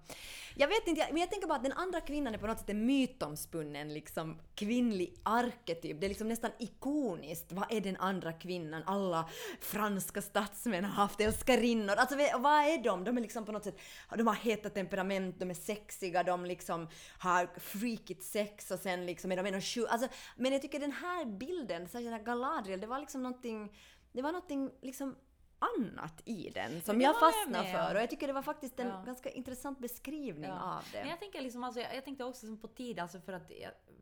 jag 0.56 0.68
vet 0.68 0.86
inte, 0.86 1.06
men 1.10 1.20
jag 1.20 1.30
tänker 1.30 1.48
bara 1.48 1.56
att 1.56 1.62
den 1.62 1.72
andra 1.72 2.00
kvinnan 2.00 2.34
är 2.34 2.38
på 2.38 2.46
något 2.46 2.58
sätt 2.58 2.70
en 2.70 2.86
mytomspunnen 2.86 3.94
liksom, 3.94 4.38
kvinnlig 4.54 5.14
arketyp. 5.22 6.00
Det 6.00 6.06
är 6.06 6.08
liksom 6.08 6.28
nästan 6.28 6.50
ikoniskt. 6.58 7.52
Vad 7.52 7.72
är 7.72 7.80
den 7.80 7.96
andra 7.96 8.32
kvinnan? 8.32 8.82
Alla 8.86 9.28
franska 9.60 10.22
statsmän 10.22 10.84
har 10.84 10.92
haft 10.92 11.20
älskarinnor. 11.20 11.94
Alltså 11.96 12.16
vad 12.38 12.52
är 12.64 12.82
de? 12.84 13.04
De 13.04 13.16
är 13.16 13.22
liksom 13.22 13.44
på 13.44 13.52
något 13.52 13.64
sätt, 13.64 13.78
de 14.16 14.26
har 14.26 14.34
heta 14.34 14.70
temperament, 14.70 15.36
de 15.38 15.50
är 15.50 15.54
sexiga, 15.54 16.22
de 16.22 16.44
liksom 16.44 16.88
har 17.18 17.48
freakigt 17.96 18.22
sex 18.22 18.70
och 18.70 18.78
sen 18.78 19.06
liksom 19.06 19.32
är 19.32 19.36
de 19.36 19.46
en 19.46 19.54
och 19.54 19.62
tjugo. 19.62 19.86
Alltså, 19.88 20.08
men 20.36 20.52
jag 20.52 20.62
tycker 20.62 20.80
den 20.80 20.92
här 20.92 21.24
bilden, 21.24 21.88
så 21.88 21.98
här 21.98 22.18
Galadriel, 22.22 22.80
det 22.80 22.86
var 22.86 22.98
liksom 22.98 23.22
någonting, 23.22 23.76
det 24.12 24.22
var 24.22 24.32
någonting 24.32 24.70
liksom 24.82 25.16
annat 25.58 26.22
i 26.24 26.50
den 26.50 26.80
som 26.82 26.98
Det 26.98 27.04
jag 27.04 27.20
fastnade 27.20 27.68
för 27.70 27.94
och 27.94 28.00
jag 28.00 28.10
tycker 28.10 28.26
det 28.26 28.32
var 28.32 28.42
faktiskt 28.42 28.80
en 28.80 28.88
Ja. 28.88 29.02
ganska 29.06 29.30
intressant 29.30 29.78
beskrivning 29.78 30.50
Ja. 30.50 30.76
av 30.78 30.84
det. 30.92 31.00
Men 31.00 31.08
jag 31.10 31.20
tänker 31.20 31.40
liksom, 31.40 31.64
alltså, 31.64 31.80
jag, 31.80 31.96
jag 31.96 32.04
tänkte 32.04 32.24
också 32.24 32.56
på 32.56 32.68
tid, 32.68 32.98
alltså 32.98 33.20
för 33.20 33.32
att, 33.32 33.50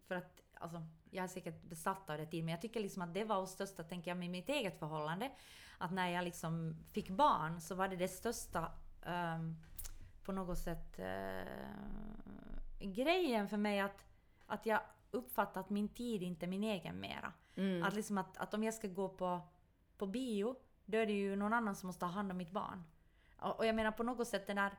för 0.09 0.15
att 0.15 0.41
alltså, 0.55 0.83
jag 1.11 1.25
är 1.25 1.29
säkert 1.29 1.63
besatt 1.63 2.11
av 2.11 2.19
det 2.19 2.27
tid, 2.27 2.45
men 2.45 2.53
jag 2.53 2.61
tycker 2.63 2.81
liksom 2.81 3.03
att 3.03 3.15
det 3.15 3.25
var 3.25 3.41
hos 3.41 3.51
största, 3.51 3.83
tänker 3.83 4.11
jag, 4.11 4.19
med 4.19 4.31
mitt 4.31 4.49
eget 4.49 4.79
förhållande. 4.79 5.31
Att 5.79 5.93
när 5.93 6.09
jag 6.11 6.25
liksom 6.25 6.77
fick 6.93 7.11
barn 7.11 7.61
så 7.61 7.75
var 7.75 7.89
det 7.89 7.97
det 7.97 8.09
största 8.09 8.73
ehm, 9.07 9.57
på 10.25 10.33
något 10.33 10.59
sätt 10.59 10.99
eh, 10.99 11.43
grejen 12.87 13.49
för 13.49 13.57
mig 13.57 13.81
att, 13.81 14.05
att 14.47 14.67
jag 14.67 14.81
uppfattar 15.11 15.61
att 15.61 15.71
min 15.71 15.89
tid 15.89 16.23
inte 16.23 16.47
är 16.47 16.49
min 16.49 16.65
egen 16.65 17.01
mera. 17.01 17.33
Mm. 17.57 17.83
Att, 17.83 17.95
liksom 17.95 18.19
att, 18.19 18.37
att 18.37 18.55
om 18.55 18.65
jag 18.65 18.75
ska 18.75 18.89
gå 18.89 19.09
på, 19.09 19.41
på 19.99 20.07
bio, 20.07 20.57
då 20.85 20.99
är 20.99 21.07
det 21.07 21.13
ju 21.13 21.37
någon 21.37 21.53
annan 21.53 21.77
som 21.77 21.87
måste 21.87 22.05
ha 22.05 22.13
hand 22.13 22.31
om 22.31 22.37
mitt 22.37 22.51
barn. 22.51 22.85
Och, 23.39 23.59
och 23.59 23.67
jag 23.67 23.75
menar 23.75 23.91
på 23.91 24.03
något 24.03 24.29
sätt 24.29 24.47
den 24.47 24.57
där 24.57 24.73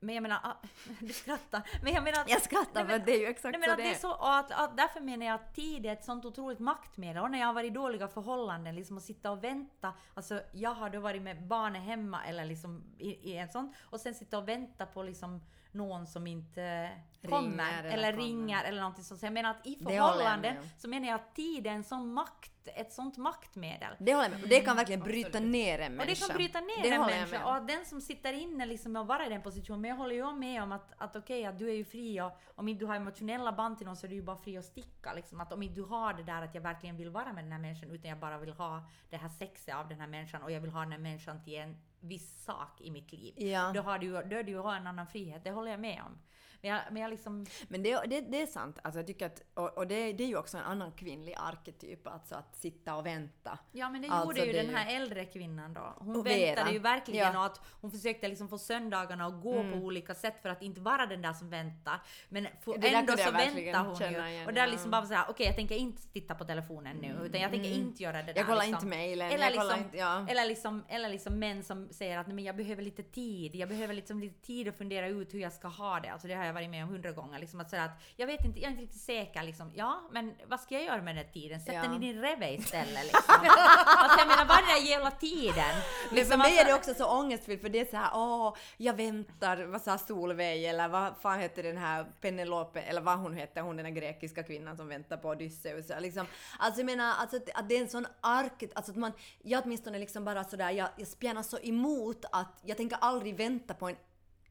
men 0.00 0.14
jag 0.14 0.22
menar, 0.22 0.40
ah, 0.42 0.56
du 1.00 1.12
skrattar. 1.12 1.62
Men 1.82 1.92
jag 1.92 2.04
menar 2.04 2.20
att, 2.20 2.30
Jag 2.30 2.42
skrattar 2.42 2.84
men- 2.84 3.00
att 3.00 3.06
det 3.06 3.12
är 3.12 3.20
ju 3.20 3.26
exakt 3.26 3.52
Nej, 3.52 3.60
men 3.60 3.68
så 3.68 3.72
att 3.72 3.78
det 3.78 3.90
är 3.90 3.94
så, 3.94 4.10
och 4.10 4.34
att, 4.34 4.50
att 4.50 4.76
därför 4.76 5.00
menar 5.00 5.26
jag 5.26 5.34
att 5.34 5.54
tid 5.54 5.86
är 5.86 5.92
ett 5.92 6.04
sånt 6.04 6.24
otroligt 6.24 6.58
maktmedel. 6.58 7.22
Och 7.22 7.30
när 7.30 7.38
jag 7.38 7.46
har 7.46 7.54
varit 7.54 7.70
i 7.70 7.74
dåliga 7.74 8.08
förhållanden, 8.08 8.74
liksom 8.74 8.96
att 8.96 9.02
sitta 9.02 9.30
och 9.30 9.44
vänta. 9.44 9.92
Alltså 10.14 10.40
jag 10.52 10.74
har 10.74 10.90
då 10.90 11.00
varit 11.00 11.22
med 11.22 11.46
barnet 11.46 11.82
hemma 11.82 12.26
eller 12.26 12.44
liksom 12.44 12.84
i, 12.98 13.32
i 13.32 13.36
en 13.36 13.48
sån. 13.48 13.74
Och 13.82 14.00
sen 14.00 14.14
sitta 14.14 14.38
och 14.38 14.48
vänta 14.48 14.86
på 14.86 15.02
liksom 15.02 15.40
någon 15.76 16.06
som 16.06 16.26
inte 16.26 16.90
kommer. 17.28 17.78
eller 17.82 17.92
Eller, 17.92 18.12
kommer. 18.12 18.24
ringer 18.24 18.64
eller 18.64 18.80
någonting 18.80 19.04
sånt. 19.04 19.20
Så 19.20 19.26
jag 19.26 19.32
menar 19.32 19.50
att 19.50 19.66
i 19.66 19.76
förhållanden 19.76 20.56
så 20.78 20.88
menar 20.88 21.08
jag 21.08 21.14
att 21.14 21.34
tid 21.34 21.66
är 21.66 21.70
en 21.70 21.84
sån 21.84 22.12
makt, 22.12 22.52
ett 22.64 22.92
sånt 22.92 23.16
maktmedel. 23.16 23.94
Det 23.98 24.14
håller 24.14 24.30
jag 24.30 24.40
med. 24.40 24.48
Det 24.50 24.60
kan 24.60 24.76
verkligen 24.76 25.00
bryta 25.00 25.28
absolut. 25.28 25.50
ner 25.50 25.78
en 25.78 25.92
Och 25.92 25.96
människa. 26.06 26.26
det 26.26 26.28
kan 26.28 26.36
bryta 26.36 26.60
ner 26.60 26.82
Det 26.82 26.90
en 26.90 27.00
människa. 27.06 27.44
Och 27.44 27.54
att 27.56 27.68
den 27.68 27.84
som 27.84 28.00
sitter 28.00 28.32
inne 28.32 28.66
liksom 28.66 28.96
och 28.96 29.06
vara 29.06 29.26
i 29.26 29.28
den 29.28 29.42
positionen. 29.42 29.80
Men 29.80 29.90
jag 29.90 29.96
håller 29.96 30.14
ju 30.14 30.32
med 30.32 30.62
om 30.62 30.72
att, 30.72 30.92
att 30.98 31.16
okej, 31.16 31.46
att 31.46 31.58
du 31.58 31.68
är 31.70 31.74
ju 31.74 31.84
fri 31.84 32.20
och 32.20 32.32
om 32.54 32.68
inte 32.68 32.84
du 32.84 32.86
har 32.86 32.96
emotionella 32.96 33.52
band 33.52 33.78
till 33.78 33.86
någon 33.86 33.96
så 33.96 34.06
är 34.06 34.08
du 34.08 34.14
ju 34.14 34.22
bara 34.22 34.36
fri 34.36 34.58
att 34.58 34.64
sticka. 34.64 35.12
Liksom. 35.12 35.40
Att 35.40 35.52
om 35.52 35.62
inte 35.62 35.74
du 35.74 35.82
har 35.82 36.14
det 36.14 36.22
där 36.22 36.42
att 36.42 36.54
jag 36.54 36.62
verkligen 36.62 36.96
vill 36.96 37.10
vara 37.10 37.32
med 37.32 37.44
den 37.44 37.52
här 37.52 37.58
människan 37.58 37.90
utan 37.90 38.08
jag 38.10 38.18
bara 38.18 38.38
vill 38.38 38.52
ha 38.52 38.88
det 39.10 39.16
här 39.16 39.28
sexet 39.28 39.74
av 39.74 39.88
den 39.88 40.00
här 40.00 40.06
människan 40.06 40.42
och 40.42 40.50
jag 40.50 40.60
vill 40.60 40.70
ha 40.70 40.80
den 40.80 40.92
här 40.92 40.98
människan 40.98 41.44
till 41.44 41.54
en 41.58 41.76
viss 42.08 42.44
sak 42.44 42.80
i 42.80 42.90
mitt 42.90 43.12
liv. 43.12 43.34
Ja. 43.36 43.72
Då, 43.74 43.80
har 43.80 43.98
du, 43.98 44.10
då 44.10 44.36
är 44.36 44.42
du 44.42 44.52
ju 44.52 44.58
ha 44.58 44.76
en 44.76 44.86
annan 44.86 45.06
frihet, 45.06 45.44
det 45.44 45.50
håller 45.50 45.70
jag 45.70 45.80
med 45.80 46.02
om. 46.06 46.18
Men 46.62 46.70
jag, 46.70 46.80
men 46.90 47.02
jag 47.02 47.10
liksom... 47.10 47.46
Men 47.68 47.82
det, 47.82 48.00
det, 48.06 48.20
det 48.20 48.42
är 48.42 48.46
sant. 48.46 48.78
Alltså 48.82 48.98
jag 48.98 49.06
tycker 49.06 49.26
att, 49.26 49.42
och, 49.54 49.78
och 49.78 49.86
det, 49.86 50.12
det 50.12 50.24
är 50.24 50.28
ju 50.28 50.36
också 50.36 50.56
en 50.58 50.64
annan 50.64 50.92
kvinnlig 50.92 51.34
arketyp, 51.38 52.06
alltså 52.06 52.34
att 52.34 52.56
sitta 52.56 52.94
och 52.96 53.06
vänta. 53.06 53.58
Ja 53.72 53.90
men 53.90 54.02
det 54.02 54.08
Alltså, 54.08 54.28
gjorde 54.28 54.46
ju 54.46 54.52
det 54.52 54.58
är 54.58 54.62
den 54.62 54.70
ju- 54.70 54.76
här 54.76 54.96
äldre 54.96 55.24
kvinnan 55.24 55.74
då. 55.74 55.94
Hon 55.98 56.22
väntade 56.22 56.34
Vera. 56.36 56.72
ju 56.72 56.78
verkligen 56.78 57.20
Ja. 57.22 57.26
Mm. 57.28 57.40
och 57.40 57.46
att 57.46 57.60
hon 57.80 57.90
försökte 57.90 58.28
liksom 58.28 58.48
få 58.48 58.58
söndagarna 58.58 59.26
att 59.26 59.42
gå 59.42 59.62
på 59.72 59.78
olika 59.78 60.14
sätt 60.14 60.42
för 60.42 60.48
att 60.48 60.62
inte 60.62 60.80
vara 60.80 61.06
den 61.06 61.22
där 61.22 61.32
som 61.32 61.50
väntar. 61.50 62.00
Men 62.28 62.46
ändå 62.46 63.16
så 63.16 63.30
väntar 63.30 63.84
hon 63.84 63.96
ju. 64.00 64.28
igen, 64.28 64.46
och 64.46 64.52
där 64.54 64.60
ja. 64.66 64.66
liksom 64.66 64.90
bara 64.90 65.06
såhär, 65.06 65.24
okej 65.28 65.46
jag 65.46 65.56
tänker 65.56 65.74
inte 65.74 66.02
titta 66.12 66.34
på 66.34 66.44
telefonen 66.44 66.96
nu 66.96 67.18
utan 67.26 67.40
jag 67.40 67.50
tänker 67.50 67.70
inte 67.70 68.02
göra 68.02 68.16
det 68.16 68.22
där. 68.22 68.30
Mm. 68.32 68.36
Jag 68.36 68.46
kollar 68.46 68.66
liksom. 68.66 68.74
inte 68.74 68.96
mejlen, 68.96 69.30
Eller 69.30 69.50
liksom, 69.50 69.78
inte- 69.78 69.96
ja. 69.96 70.26
eller, 70.28 70.46
liksom, 70.46 70.84
eller 70.88 71.08
liksom 71.08 71.38
män 71.38 71.64
som 71.64 71.88
säger 71.90 72.18
att 72.18 72.26
Nej, 72.26 72.34
men 72.36 72.44
jag 72.44 72.56
behöver 72.56 72.82
lite 72.82 73.02
tid, 73.02 73.54
jag 73.54 73.68
behöver 73.68 73.94
liksom 73.94 74.20
lite 74.20 74.46
tid 74.46 74.68
att 74.68 74.76
fundera 74.78 75.08
ut 75.08 75.34
hur 75.34 75.38
jag 75.40 75.52
ska 75.52 75.68
ha 75.68 76.00
det. 76.00 76.08
Alltså 76.08 76.28
det 76.28 76.34
har 76.34 76.44
jag 76.46 76.54
varit 76.54 76.70
med 76.70 76.82
om 76.84 76.88
hundra 76.90 77.12
gånger. 77.12 77.38
Liksom 77.38 77.60
att 77.60 77.70
säga 77.70 77.84
att 77.84 78.02
jag 78.16 78.26
vet 78.26 78.44
inte, 78.44 78.60
jag 78.60 78.66
är 78.66 78.70
inte 78.70 78.82
riktigt 78.82 79.00
säker 79.02 79.42
liksom. 79.42 79.72
Ja, 79.74 80.00
men 80.10 80.34
vad 80.46 80.60
ska 80.60 80.74
jag 80.74 80.84
göra 80.84 81.02
med 81.02 81.16
den 81.16 81.24
här 81.24 81.32
tiden? 81.32 81.60
Sätt 81.60 81.74
Ja. 81.74 81.82
den 81.82 81.94
i 81.94 81.98
din 82.12 82.20
reve 82.22 82.52
istället 82.54 83.04
liksom. 83.04 83.34
alltså 83.86 84.18
jag 84.18 84.28
menar, 84.28 84.44
vad 84.44 84.56
är 84.58 84.62
den 84.66 84.82
där 84.84 84.90
jävla 84.90 85.10
tiden? 85.10 85.54
Men 85.54 86.08
för 86.08 86.14
Liksom, 86.14 86.38
mig 86.38 86.58
är 86.58 86.64
det 86.64 86.72
alltså- 86.74 86.90
också 86.90 87.02
så 87.04 87.10
ångestfyllt 87.20 87.60
för 87.62 87.68
det 87.68 87.80
är 87.80 87.84
så 87.84 87.96
här, 87.96 88.10
åh, 88.14 88.56
jag 88.76 88.94
väntar, 88.94 89.56
vad 89.64 89.82
sa 89.82 89.98
Solveig 89.98 90.64
eller 90.64 90.88
vad 90.88 91.14
fan 91.22 91.40
heter 91.40 91.62
den 91.62 91.76
här 91.76 92.06
Penelope, 92.20 92.80
eller 92.80 93.00
vad 93.00 93.18
hon 93.18 93.34
heter, 93.34 93.60
hon 93.60 93.76
den 93.76 93.86
här 93.86 93.92
grekiska 93.92 94.42
kvinnan 94.42 94.76
som 94.76 94.88
väntar 94.88 95.16
på 95.16 95.28
Odysseus. 95.28 95.86
Liksom. 96.00 96.26
Alltså 96.58 96.80
jag 96.80 96.86
menar, 96.86 97.14
alltså, 97.14 97.36
att, 97.36 97.50
att 97.54 97.68
det 97.68 97.76
är 97.76 97.80
en 97.82 97.88
sån 97.88 98.06
ark, 98.20 98.62
alltså 98.74 98.92
att 98.92 98.98
man, 98.98 99.12
jag 99.42 99.64
åtminstone 99.64 99.98
liksom 99.98 100.24
bara 100.24 100.44
sådär, 100.44 100.70
jag, 100.70 100.88
jag 100.96 101.08
spjärnar 101.08 101.42
så 101.42 101.58
emot 101.58 102.24
att 102.32 102.60
jag 102.64 102.76
tänker 102.76 102.98
aldrig 103.00 103.36
vänta 103.36 103.74
på 103.74 103.88
en 103.88 103.96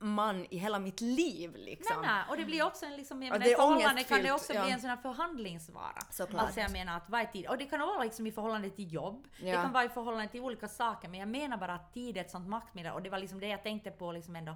man 0.05 0.45
i 0.49 0.57
hela 0.57 0.79
mitt 0.79 1.01
liv 1.01 1.55
liksom. 1.55 2.01
Nej, 2.01 2.09
nej, 2.11 2.23
och 2.29 2.37
det 2.37 2.45
blir 2.45 2.63
också 2.63 2.85
en 2.85 2.95
liksom, 2.95 3.19
menar, 3.19 3.39
det 3.39 3.55
förhållande 3.55 4.03
kan 4.03 4.23
det 4.23 4.31
också 4.31 4.53
ja. 4.53 4.63
bli 4.63 4.71
en 4.71 4.79
sån 4.81 4.89
här 4.89 4.97
förhandlingsvara. 4.97 6.01
Såklart. 6.11 6.41
Alltså 6.41 6.59
jag 6.59 6.71
menar 6.71 6.97
att 6.97 7.09
vad 7.09 7.21
är 7.21 7.25
tid? 7.25 7.47
Och 7.47 7.57
det 7.57 7.65
kan 7.65 7.79
vara 7.79 8.03
liksom 8.03 8.27
i 8.27 8.31
förhållande 8.31 8.69
till 8.69 8.93
jobb, 8.93 9.27
det 9.39 9.49
Ja. 9.49 9.61
kan 9.61 9.71
vara 9.71 9.85
i 9.85 9.89
förhållande 9.89 10.27
till 10.27 10.41
olika 10.41 10.67
saker, 10.67 11.09
men 11.09 11.19
jag 11.19 11.29
menar 11.29 11.57
bara 11.57 11.73
att 11.73 11.93
tid 11.93 12.17
är 12.17 12.21
ett 12.21 12.31
sånt 12.31 12.47
maktmedel 12.47 12.93
och 12.93 13.01
det 13.01 13.09
var 13.09 13.19
liksom 13.19 13.39
det 13.39 13.47
jag 13.47 13.63
tänkte 13.63 13.91
på 13.91 14.11
liksom 14.11 14.35
ändå 14.35 14.55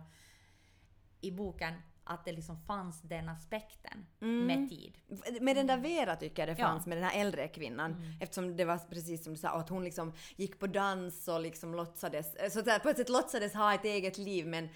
i 1.22 1.32
boken, 1.32 1.74
att 2.10 2.26
det 2.26 2.32
liksom 2.32 2.58
fanns 2.58 3.02
den 3.02 3.30
aspekten 3.30 4.06
med 4.48 4.70
tid. 4.70 4.98
Med 5.42 5.56
den 5.56 5.68
där 5.68 5.78
Vera 5.78 6.16
tycker 6.16 6.48
jag 6.48 6.58
det 6.58 6.62
Ja. 6.62 6.68
fanns, 6.68 6.86
med 6.86 6.98
den 6.98 7.04
här 7.06 7.22
äldre 7.22 7.48
kvinnan. 7.48 7.96
Eftersom 8.22 8.58
det 8.58 8.66
var 8.66 8.78
precis 8.78 9.24
som 9.24 9.34
du 9.34 9.40
sa, 9.40 9.50
att 9.50 9.70
hon 9.70 9.84
liksom 9.84 10.14
gick 10.36 10.60
på 10.60 10.68
dans 10.68 11.28
och 11.28 11.42
liksom 11.42 11.76
låtsades, 11.76 12.36
eh, 12.36 12.50
så 12.50 12.64
säga, 12.64 12.80
på 12.80 12.90
ett 12.90 12.98
sätt 12.98 13.10
låtsades 13.10 13.54
ha 13.54 13.74
ett 13.74 13.86
eget 13.86 14.18
liv 14.18 14.48
men 14.48 14.70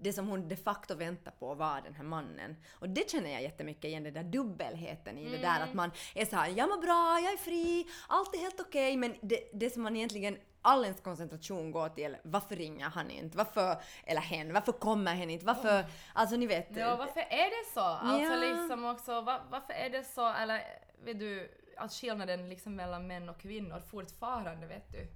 det 0.00 0.12
som 0.12 0.28
hon 0.28 0.48
de 0.48 0.56
facto 0.56 0.94
väntade 0.94 1.36
på 1.38 1.54
var 1.54 1.80
den 1.80 1.94
här 1.94 2.04
mannen. 2.04 2.56
Och 2.72 2.88
det 2.88 3.10
känner 3.10 3.30
jag 3.30 3.42
jättemycket 3.42 3.84
igen, 3.84 4.02
den 4.02 4.14
där 4.14 4.24
dubbelheten 4.24 5.18
i 5.18 5.30
det 5.30 5.38
där 5.38 5.60
att 5.60 5.74
man 5.74 5.90
är 6.14 6.24
så 6.26 6.36
här, 6.36 6.48
jag 6.56 6.68
mår 6.68 6.78
bra, 6.82 7.20
jag 7.24 7.32
är 7.32 7.36
fri, 7.38 7.86
allt 8.08 8.34
är 8.34 8.38
helt 8.38 8.60
okej 8.60 8.96
men 8.96 9.14
det, 9.22 9.40
det 9.52 9.70
som 9.70 9.82
man 9.82 9.96
egentligen 9.96 10.36
all 10.66 10.84
ens 10.84 11.00
koncentration 11.00 11.70
går 11.70 11.88
till 11.88 12.16
varför 12.22 12.56
ringer 12.56 12.84
han 12.90 13.10
inte, 13.10 13.36
varför, 13.38 13.76
eller 14.04 14.20
hen, 14.20 14.52
varför 14.52 14.72
kommer 14.72 15.14
hen 15.14 15.30
inte, 15.30 15.46
varför, 15.46 15.84
alltså 16.12 16.36
ni 16.36 16.46
vet. 16.46 16.76
Ja, 16.76 16.96
varför 16.96 17.20
är 17.20 17.50
det 17.50 17.70
så? 17.74 17.80
Alltså 17.80 18.32
Ja. 18.32 18.36
liksom 18.36 18.84
också, 18.84 19.20
va, 19.20 19.40
varför 19.50 19.72
är 19.72 19.90
det 19.90 20.04
så, 20.04 20.32
eller 20.32 20.62
vet 21.04 21.18
du, 21.18 21.50
att 21.76 21.92
skillnaden 21.92 22.48
liksom 22.48 22.76
mellan 22.76 23.06
män 23.06 23.28
och 23.28 23.40
kvinnor 23.40 23.80
fortfarande, 23.90 24.66
vet 24.66 24.92
du? 24.92 25.08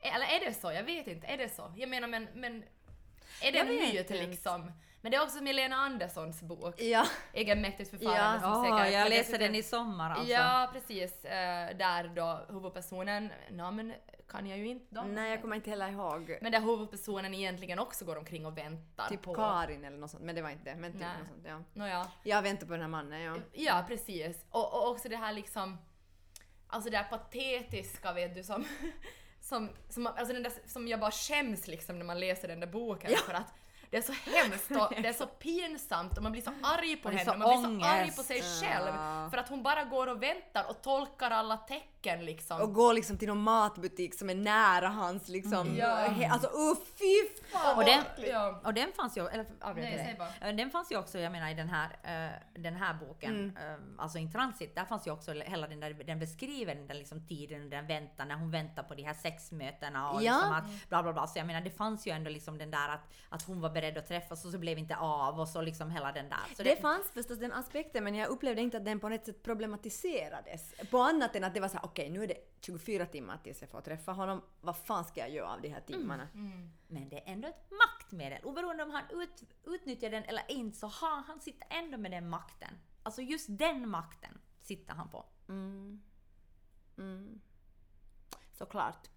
Eller 0.00 0.26
är 0.26 0.40
det 0.46 0.54
så? 0.54 0.72
Jag 0.72 0.82
vet 0.84 1.06
inte, 1.06 1.26
är 1.26 1.38
det 1.38 1.48
så? 1.48 1.72
Jag 1.76 1.88
menar 1.88 2.08
men, 2.08 2.28
men 2.34 2.64
är 3.42 3.52
det 3.52 3.58
en 3.58 3.96
inte. 3.98 4.26
liksom? 4.26 4.72
Men 5.04 5.10
det 5.12 5.16
är 5.16 5.22
också 5.22 5.42
Milena 5.42 5.76
Anderssons 5.76 6.42
bok, 6.42 6.80
Ja. 6.80 7.06
Egenmäktigt 7.32 7.90
förfarande 7.90 8.46
Ja. 8.46 8.54
som 8.54 8.64
säkert... 8.64 8.92
jag 8.92 9.18
inte- 9.18 9.38
den 9.38 9.54
i 9.54 9.62
sommar 9.62 10.10
alltså. 10.10 10.32
Ja, 10.32 10.70
precis. 10.72 11.24
Eh, 11.24 11.76
där 11.76 12.08
då 12.16 12.46
huvudpersonen, 12.48 13.32
namn 13.50 13.94
kan 14.28 14.46
jag 14.46 14.58
ju 14.58 14.66
inte 14.68 14.94
då. 14.94 15.02
Nej, 15.02 15.30
jag 15.30 15.40
kommer 15.40 15.56
inte 15.56 15.70
heller 15.70 15.88
ihåg. 15.88 16.38
Men 16.42 16.52
där 16.52 16.60
huvudpersonen 16.60 17.34
egentligen 17.34 17.78
också 17.78 18.04
går 18.04 18.16
omkring 18.18 18.46
och 18.46 18.58
väntar 18.58 19.08
Typ 19.08 19.22
på... 19.22 19.34
Karin 19.34 19.84
eller 19.84 19.98
något 19.98 20.10
sånt, 20.10 20.22
men 20.22 20.34
det 20.34 20.42
var 20.42 20.50
inte 20.50 20.64
det. 20.64 20.76
Men 20.76 20.92
typ 20.92 21.00
Nej. 21.00 21.18
något 21.18 21.28
sånt, 21.28 21.44
ja. 21.46 21.60
Nåja. 21.80 22.06
Jag 22.22 22.42
väntar 22.42 22.66
på 22.66 22.72
den 22.72 22.80
här 22.82 22.88
mannen, 22.88 23.20
ja. 23.20 23.36
Ja, 23.52 23.84
precis. 23.88 24.44
Och, 24.50 24.74
och 24.74 24.90
också 24.90 25.08
det 25.08 25.16
här 25.16 25.32
liksom, 25.32 25.78
alltså 26.66 26.90
det 26.90 26.96
här 26.96 27.04
patetiska 27.04 28.12
vet 28.12 28.34
du 28.34 28.42
som, 28.42 28.64
som, 29.40 29.68
som, 29.88 30.06
alltså 30.06 30.32
den 30.32 30.42
där, 30.42 30.52
som 30.66 30.88
jag 30.88 31.00
bara 31.00 31.10
skäms 31.10 31.66
liksom 31.66 31.98
när 31.98 32.04
man 32.04 32.20
läser 32.20 32.48
den 32.48 32.60
där 32.60 32.66
boken 32.66 33.10
för 33.26 33.34
att 33.34 33.54
det 33.92 33.98
är 33.98 34.02
så 34.02 34.12
hemskt 34.12 34.70
och 34.70 35.02
det 35.02 35.08
är 35.08 35.12
så 35.12 35.26
pinsamt 35.38 36.16
och 36.16 36.22
man 36.22 36.32
blir 36.32 36.42
så 36.42 36.50
arg 36.62 36.96
på 36.96 37.10
henne 37.10 37.30
och 37.30 37.38
man 37.38 37.78
blir 37.78 37.80
så 37.80 37.86
arg 37.86 38.10
på 38.16 38.22
sig 38.22 38.42
själv 38.42 38.92
för 39.30 39.36
att 39.36 39.48
hon 39.48 39.62
bara 39.62 39.84
går 39.84 40.06
och 40.06 40.22
väntar 40.22 40.64
och 40.68 40.82
tolkar 40.82 41.30
alla 41.30 41.56
tecken 41.56 41.91
liksom. 42.06 42.60
Och 42.60 42.74
gå 42.74 42.92
liksom 42.92 43.18
till 43.18 43.28
någon 43.28 43.42
matbutik 43.42 44.14
som 44.18 44.30
är 44.30 44.34
nära 44.34 44.88
hans 44.88 45.28
liksom... 45.28 45.76
Ja. 45.76 45.86
he- 46.08 46.30
Alltså 46.32 46.46
uh, 46.48 46.76
fy 46.98 47.42
fan 47.52 47.76
Och 47.78 47.84
den, 47.84 48.02
ja. 48.30 48.60
och 48.64 48.74
den 48.74 48.92
fanns 48.92 49.16
ju, 49.16 49.26
eller 49.28 49.46
avbryter. 49.60 50.16
Eh, 50.40 50.54
Den 50.54 50.70
fanns 50.70 50.92
ju 50.92 50.98
också, 50.98 51.18
jag 51.18 51.32
menar 51.32 51.50
i 51.50 51.54
den 51.54 51.68
här, 51.68 51.90
eh, 52.02 52.32
den 52.62 52.76
här 52.76 52.94
boken, 52.94 53.32
Mm. 53.56 53.56
eh, 53.74 54.02
alltså 54.02 54.18
in 54.18 54.32
transit, 54.32 54.74
där 54.74 54.84
fanns 54.84 55.06
ju 55.06 55.10
också 55.10 55.32
hela 55.32 55.66
den 55.66 55.80
där, 55.80 55.90
den 56.06 56.18
beskriver 56.18 56.74
den 56.74 56.86
där 56.86 56.94
liksom 56.94 57.26
tiden, 57.26 57.70
den 57.70 57.86
väntan, 57.86 58.28
när 58.28 58.34
hon 58.34 58.50
väntar 58.50 58.82
på 58.82 58.94
de 58.94 59.02
här 59.02 59.14
sexmötena 59.14 60.10
och 60.10 60.22
Ja. 60.22 60.32
liksom 60.36 60.52
att 60.52 60.88
bla 60.88 61.02
bla 61.02 61.12
bla. 61.12 61.26
Så 61.26 61.38
jag 61.38 61.46
menar 61.46 61.60
det 61.60 61.70
fanns 61.70 62.06
ju 62.06 62.10
ändå 62.10 62.30
liksom 62.30 62.58
den 62.58 62.70
där 62.70 62.88
att, 62.88 63.08
att 63.28 63.42
hon 63.42 63.60
var 63.60 63.70
beredd 63.70 63.98
att 63.98 64.06
träffas 64.08 64.44
och 64.44 64.50
så 64.50 64.58
blev 64.58 64.78
inte 64.78 64.96
av 64.96 65.40
och 65.40 65.48
så 65.48 65.60
liksom 65.62 65.90
hela 65.90 66.12
den 66.12 66.28
där. 66.28 66.38
Så 66.56 66.62
Det 66.62 66.80
fanns 66.80 67.10
förstås 67.14 67.38
den 67.38 67.52
aspekten 67.52 68.04
men 68.04 68.14
jag 68.14 68.28
upplevde 68.28 68.62
inte 68.62 68.76
att 68.76 68.84
den 68.84 69.00
på 69.00 69.08
något 69.08 69.24
sätt 69.26 69.42
problematiserades. 69.42 70.74
På 70.90 70.98
annat 70.98 71.36
än 71.36 71.44
att 71.44 71.54
det 71.54 71.60
var 71.60 71.68
så 71.68 71.76
här: 71.76 71.84
okej 71.92 72.10
nu 72.10 72.22
är 72.22 72.28
det 72.28 72.36
24 72.60 73.06
timmar 73.06 73.38
tills 73.44 73.60
jag 73.60 73.70
får 73.70 73.80
träffa 73.80 74.12
honom. 74.12 74.42
Vad 74.60 74.76
fan 74.76 75.04
ska 75.04 75.20
jag 75.20 75.30
göra 75.30 75.52
av 75.52 75.60
de 75.60 75.68
här 75.68 75.80
timmarna? 75.80 76.28
Men 76.86 77.08
det 77.08 77.16
är 77.16 77.32
ändå 77.32 77.48
ett 77.48 77.70
maktmedel. 77.70 78.44
Oberoende 78.44 78.82
om 78.82 78.90
han 78.90 79.02
ut, 79.10 79.42
utnyttjar 79.64 80.10
den 80.10 80.24
eller 80.24 80.50
inte 80.50 80.78
så 80.78 80.86
har 80.86 81.22
han 81.22 81.40
sitter 81.40 81.66
ändå 81.70 81.98
med 81.98 82.10
den 82.10 82.28
makten. 82.28 82.74
Alltså 83.02 83.22
just 83.22 83.46
den 83.48 83.88
makten 83.88 84.38
sitter 84.60 84.94
han 84.94 85.08
på. 85.08 85.24
Mm. 85.48 86.02
Mm. 86.98 87.40
Såklart. 88.52 89.08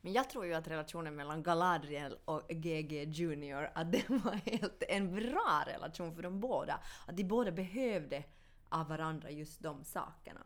Men 0.00 0.12
jag 0.12 0.30
tror 0.30 0.46
ju 0.46 0.54
att 0.54 0.68
relationen 0.68 1.16
mellan 1.16 1.42
Galadriel 1.42 2.18
och 2.24 2.48
GG 2.48 2.92
Junior, 3.12 3.70
att 3.74 3.92
det 3.92 4.10
var 4.10 4.32
helt 4.32 4.82
en 4.88 5.14
bra 5.14 5.64
relation 5.66 6.14
för 6.14 6.22
de 6.22 6.40
båda. 6.40 6.80
Att 7.06 7.16
de 7.16 7.24
båda 7.24 7.52
behövde 7.52 8.24
av 8.68 8.88
varandra 8.88 9.30
just 9.30 9.62
de 9.62 9.84
sakerna. 9.84 10.40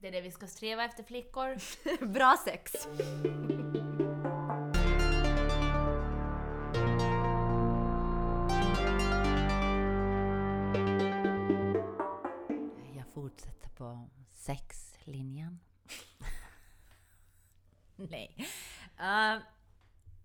Det 0.00 0.08
är 0.08 0.12
det 0.12 0.20
vi 0.20 0.30
ska 0.30 0.46
sträva 0.46 0.84
efter 0.84 1.02
flickor. 1.02 1.56
bra 2.12 2.36
sex! 2.44 2.72
Jag 12.96 13.06
fortsätter 13.14 13.68
på 13.68 14.08
sexlinjen. 14.32 15.60
Nej. 17.96 18.36
Uh, 19.00 19.42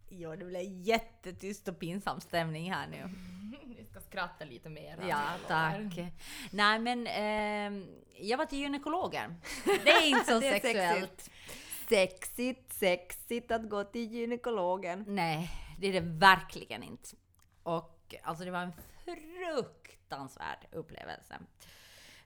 jo, 0.10 0.36
det 0.36 0.46
blev 0.46 0.64
jättetyst 0.64 1.68
och 1.68 1.80
pinsam 1.80 2.22
stämning 2.22 2.74
här 2.74 2.88
nu. 2.88 3.10
Ska 3.94 4.02
skratta 4.02 4.46
lite 4.46 4.70
mer. 4.70 4.98
Ja, 5.10 5.24
tack. 5.48 6.14
Nej, 6.52 6.80
men 6.80 7.08
ehm, 7.08 7.88
jag 8.20 8.38
var 8.38 8.46
till 8.46 8.60
gynekologen. 8.60 9.42
Det 9.66 9.90
är 9.90 10.08
inte 10.08 10.26
så 10.26 10.38
är 10.42 10.52
sexuellt. 10.60 11.30
sexigt. 11.90 12.74
Sexigt, 12.74 13.52
att 13.52 13.70
gå 13.70 13.84
till 13.84 14.12
gynekologen. 14.14 15.06
Nej, 15.08 15.52
det 15.80 15.88
är 15.88 15.94
det 15.94 16.00
verkligen 16.00 16.84
inte. 16.84 17.10
Och 17.64 18.16
alltså 18.24 18.46
det 18.46 18.52
var 18.52 18.60
en 18.60 18.74
fruktansvärd 19.06 20.68
upplevelse. 20.72 21.40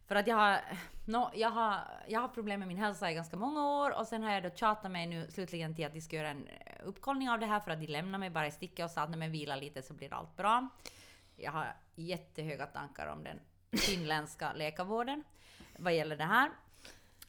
För 0.08 0.16
att 0.16 0.28
jag 0.28 0.36
har, 0.36 0.60
no, 1.06 1.32
jag 1.36 1.50
har, 1.50 1.80
jag 2.08 2.20
har 2.20 2.28
problem 2.28 2.60
med 2.60 2.68
min 2.68 2.78
hälsa 2.78 3.12
i 3.12 3.14
ganska 3.14 3.38
många 3.38 3.68
år 3.68 4.00
och 4.00 4.08
sen 4.08 4.24
har 4.24 4.32
jag 4.32 4.44
då 4.44 4.50
tjatat 4.50 4.92
mig 4.92 5.08
nu 5.08 5.28
slutligen 5.32 5.76
till 5.76 5.86
att 5.86 5.94
de 5.94 6.02
ska 6.02 6.16
göra 6.16 6.30
en 6.30 6.48
eh, 6.48 6.74
uppkollning 6.84 7.30
av 7.30 7.40
det 7.40 7.46
här 7.46 7.60
för 7.60 7.72
att 7.72 7.80
de 7.80 7.88
lämnar 7.88 8.20
mig 8.20 8.30
bara 8.30 8.48
i 8.48 8.52
sticket 8.52 8.86
och 8.86 8.92
sa 8.92 9.02
att 9.02 9.10
när 9.10 9.18
man 9.18 9.32
vilar 9.32 9.58
lite 9.58 9.82
så 9.82 9.94
blir 9.94 10.14
allt 10.14 10.36
bra. 10.36 10.70
Jag 11.38 11.52
har 11.52 11.76
jättehöga 11.96 12.66
tankar 12.66 13.08
om 13.08 13.24
den 13.24 13.40
finländska 13.80 14.54
läkarvården 14.54 15.24
vad 15.78 15.96
gäller 15.96 16.18
det 16.18 16.24
här. 16.24 16.52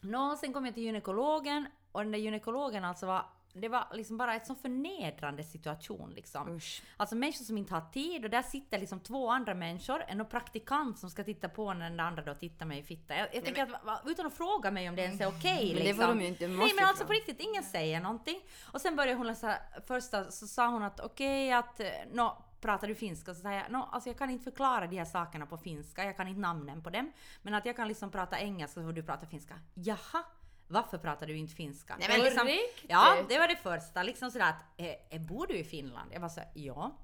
Nå, 0.00 0.36
sen 0.36 0.52
kom 0.52 0.64
jag 0.64 0.74
till 0.74 0.82
gynekologen 0.82 1.66
och 1.92 2.02
den 2.02 2.12
där 2.12 2.18
gynekologen 2.18 2.84
alltså 2.84 3.06
var 3.06 3.24
det 3.52 3.68
var 3.68 3.86
liksom 3.92 4.16
bara 4.16 4.34
ett 4.34 4.46
sån 4.46 4.56
förnedrande 4.56 5.44
situation 5.44 6.10
liksom. 6.10 6.56
Usch. 6.56 6.82
Alltså 6.96 7.16
människor 7.16 7.44
som 7.44 7.58
inte 7.58 7.74
har 7.74 7.90
tid 7.92 8.24
och 8.24 8.30
där 8.30 8.42
sitter 8.42 8.78
liksom 8.78 9.00
två 9.00 9.30
andra 9.30 9.54
människor, 9.54 10.04
en 10.08 10.26
praktikant 10.26 10.98
som 10.98 11.10
ska 11.10 11.24
titta 11.24 11.48
på 11.48 11.74
när 11.74 11.90
den 11.90 12.00
andra 12.00 12.22
då 12.22 12.34
tittar 12.34 12.66
mig 12.66 12.78
i 12.78 12.82
fitta. 12.82 13.16
Jag, 13.16 13.28
jag 13.32 13.44
tänker 13.44 13.62
att 13.62 14.02
utan 14.06 14.26
att 14.26 14.34
fråga 14.34 14.70
mig 14.70 14.88
om 14.88 14.96
det 14.96 15.02
ens 15.02 15.20
är 15.20 15.26
okej 15.26 15.66
Men 15.66 15.76
det 15.76 15.82
liksom. 15.84 16.04
får 16.04 16.14
de 16.14 16.20
ju 16.20 16.26
inte, 16.26 16.48
Nej 16.48 16.72
men 16.76 16.84
alltså 16.84 17.06
på 17.06 17.12
riktigt, 17.12 17.40
ingen 17.40 17.62
säger 17.62 18.00
någonting. 18.00 18.40
Och 18.72 18.80
sen 18.80 18.96
började 18.96 19.18
hon 19.18 19.26
läsa, 19.26 19.56
första 19.86 20.30
så 20.30 20.46
sa 20.46 20.68
hon 20.68 20.82
att 20.82 21.00
okej 21.00 21.52
att, 21.52 21.80
eh, 21.80 21.88
nå, 22.12 22.44
pratar 22.60 22.88
du 22.88 22.94
finska? 22.94 23.34
Så 23.34 23.40
sa 23.40 23.52
jag, 23.52 23.70
no, 23.70 23.88
alltså 23.92 24.10
jag 24.10 24.18
kan 24.18 24.30
inte 24.30 24.44
förklara 24.44 24.86
de 24.86 24.96
här 24.96 25.04
sakerna 25.04 25.46
på 25.46 25.56
finska, 25.56 26.04
jag 26.04 26.16
kan 26.16 26.28
inte 26.28 26.40
namnen 26.40 26.82
på 26.82 26.90
dem. 26.90 27.12
Men 27.42 27.54
att 27.54 27.66
jag 27.66 27.76
kan 27.76 27.88
liksom 27.88 28.10
prata 28.10 28.40
engelska 28.40 28.80
och 28.80 28.94
du 28.94 29.02
pratar 29.02 29.26
finska. 29.26 29.54
Jaha? 29.74 30.24
Varför 30.68 30.98
pratar 30.98 31.26
du 31.26 31.36
inte 31.36 31.54
finska? 31.54 31.96
Nej, 31.98 32.08
men 32.08 32.46
riktigt? 32.46 32.90
Ja, 32.90 33.16
det 33.28 33.38
var 33.38 33.48
det 33.48 33.56
första. 33.56 34.02
Liksom 34.02 34.30
sådär 34.30 34.48
att, 34.48 34.64
eh, 34.76 34.86
eh, 35.10 35.20
bor 35.20 35.46
du 35.46 35.56
i 35.56 35.64
Finland? 35.64 36.10
Jag 36.12 36.20
var 36.20 36.28
så 36.28 36.40
ja. 36.54 36.98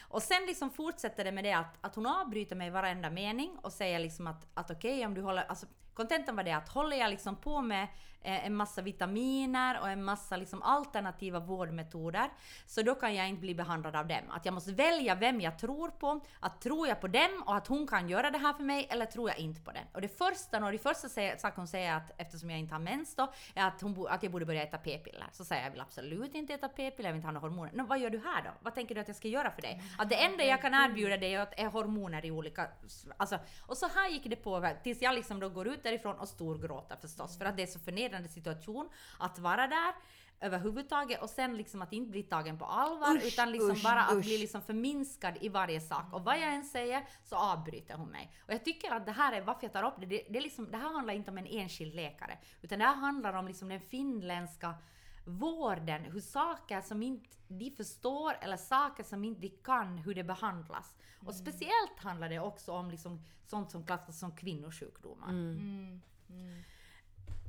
Och 0.00 0.22
sen 0.22 0.46
liksom 0.46 0.70
fortsätter 0.70 1.24
det 1.24 1.32
med 1.32 1.44
det 1.44 1.52
att, 1.52 1.78
att 1.80 1.94
hon 1.94 2.06
avbryter 2.06 2.56
mig 2.56 2.66
i 2.66 2.70
varenda 2.70 3.10
mening 3.10 3.58
och 3.62 3.72
säger 3.72 3.98
liksom 3.98 4.26
att, 4.26 4.46
att 4.54 4.70
okej 4.70 5.06
om 5.06 5.14
du 5.14 5.22
håller, 5.22 5.42
alltså 5.42 5.66
kontentan 5.94 6.36
var 6.36 6.42
det 6.42 6.52
att 6.52 6.68
håller 6.68 6.96
jag 6.96 7.10
liksom 7.10 7.36
på 7.36 7.62
med 7.62 7.88
Eh, 8.22 8.46
en 8.46 8.56
massa 8.56 8.82
vitaminer 8.82 9.80
och 9.80 9.88
en 9.88 10.04
massa 10.04 10.36
liksom 10.36 10.62
alternativa 10.62 11.40
vårdmetoder 11.40 12.28
så 12.66 12.82
då 12.82 12.94
kan 12.94 13.14
jag 13.14 13.28
inte 13.28 13.40
bli 13.40 13.54
behandlad 13.54 13.96
av 13.96 14.06
dem. 14.06 14.30
Att 14.30 14.44
jag 14.44 14.54
måste 14.54 14.72
välja 14.72 15.14
vem 15.14 15.40
jag 15.40 15.58
tror 15.58 15.88
på, 15.88 16.20
att 16.40 16.60
tror 16.60 16.88
jag 16.88 17.00
på 17.00 17.08
dem 17.08 17.42
och 17.46 17.56
att 17.56 17.66
hon 17.66 17.86
kan 17.86 18.08
göra 18.08 18.30
det 18.30 18.38
här 18.38 18.52
för 18.52 18.62
mig 18.62 18.86
eller 18.90 19.06
tror 19.06 19.28
jag 19.30 19.38
inte 19.38 19.60
på 19.60 19.70
det? 19.70 19.80
Och 19.92 20.00
det 20.00 20.18
första, 20.18 20.64
och 20.64 20.72
det 20.72 20.78
första 20.78 21.08
sak 21.38 21.56
hon 21.56 21.68
säger 21.68 21.94
att 21.94 22.10
eftersom 22.16 22.50
jag 22.50 22.58
inte 22.58 22.74
har 22.74 22.78
mens 22.80 23.14
då, 23.14 23.32
är 23.54 23.66
att, 23.66 23.80
hon, 23.80 24.06
att 24.08 24.22
jag 24.22 24.32
borde 24.32 24.46
börja 24.46 24.62
äta 24.62 24.78
p-piller. 24.78 25.26
Så 25.32 25.44
säger 25.44 25.62
jag, 25.62 25.66
jag 25.66 25.72
vill 25.72 25.80
absolut 25.80 26.34
inte 26.34 26.54
äta 26.54 26.68
p-piller, 26.68 27.08
jag 27.08 27.12
vill 27.12 27.18
inte 27.18 27.26
ha 27.26 27.32
några 27.32 27.48
hormoner. 27.48 27.72
Men 27.74 27.86
vad 27.86 27.98
gör 27.98 28.10
du 28.10 28.18
här 28.18 28.42
då? 28.42 28.50
Vad 28.60 28.74
tänker 28.74 28.94
du 28.94 29.00
att 29.00 29.08
jag 29.08 29.16
ska 29.16 29.28
göra 29.28 29.50
för 29.50 29.62
dig? 29.62 29.82
Att 29.98 30.08
det 30.08 30.24
enda 30.24 30.44
jag 30.44 30.62
kan 30.62 30.74
erbjuda 30.74 31.16
dig 31.16 31.34
är, 31.34 31.40
att- 31.40 31.58
är 31.60 31.66
hormoner 31.66 32.24
i 32.24 32.30
olika... 32.30 32.68
Alltså, 33.16 33.38
och 33.66 33.76
så 33.76 33.88
här 33.94 34.10
gick 34.10 34.24
det 34.24 34.36
på 34.36 34.68
tills 34.82 35.02
jag 35.02 35.14
liksom 35.14 35.40
då 35.40 35.48
går 35.48 35.68
ut 35.68 35.82
därifrån 35.82 36.16
och 36.18 36.28
storgråter 36.28 36.96
förstås. 37.00 37.38
För 37.38 37.44
att 37.44 37.56
det 37.56 37.62
är 37.62 37.66
så 37.66 37.78
förnedrande 37.78 38.09
situation 38.28 38.88
att 39.18 39.38
vara 39.38 39.66
där 39.66 39.94
överhuvudtaget 40.40 41.22
och 41.22 41.30
sen 41.30 41.56
liksom 41.56 41.82
att 41.82 41.92
inte 41.92 42.10
bli 42.10 42.22
tagen 42.22 42.58
på 42.58 42.64
allvar 42.64 43.16
Usch, 43.16 43.24
utan 43.24 43.52
liksom 43.52 43.70
usch, 43.70 43.82
bara 43.82 44.02
att 44.02 44.16
usch. 44.16 44.24
bli 44.24 44.38
liksom 44.38 44.62
förminskad 44.62 45.34
i 45.40 45.48
varje 45.48 45.80
sak. 45.80 46.12
Och 46.12 46.24
vad 46.24 46.34
jag 46.34 46.54
än 46.54 46.64
säger 46.64 47.04
så 47.24 47.36
avbryter 47.36 47.94
hon 47.94 48.08
mig. 48.08 48.32
Och 48.46 48.52
jag 48.52 48.64
tycker 48.64 48.90
att 48.90 49.06
det 49.06 49.12
här 49.12 49.32
är 49.32 49.40
varför 49.40 49.64
jag 49.64 49.72
tar 49.72 49.82
upp 49.82 49.94
det. 49.98 50.06
Det, 50.06 50.26
det, 50.30 50.40
liksom, 50.40 50.70
det 50.70 50.76
här 50.76 50.92
handlar 50.92 51.14
inte 51.14 51.30
om 51.30 51.38
en 51.38 51.46
enskild 51.46 51.94
läkare 51.94 52.38
utan 52.62 52.78
det 52.78 52.84
här 52.84 52.94
handlar 52.94 53.32
om 53.32 53.46
liksom 53.46 53.68
den 53.68 53.80
finländska 53.80 54.74
vården, 55.24 56.04
hur 56.04 56.20
saker 56.20 56.80
som 56.80 57.02
inte 57.02 57.36
de 57.48 57.70
förstår 57.70 58.36
eller 58.40 58.56
saker 58.56 59.02
som 59.02 59.24
inte 59.24 59.40
de 59.40 59.48
kan, 59.48 59.98
hur 59.98 60.14
det 60.14 60.24
behandlas. 60.24 60.94
Och 61.26 61.34
speciellt 61.34 61.98
handlar 61.98 62.28
det 62.28 62.38
också 62.38 62.72
om 62.72 62.90
liksom 62.90 63.24
sånt 63.46 63.70
som 63.70 63.86
klassas 63.86 64.18
som 64.18 64.36
kvinnosjukdomar. 64.36 65.28
Mm. 65.28 66.00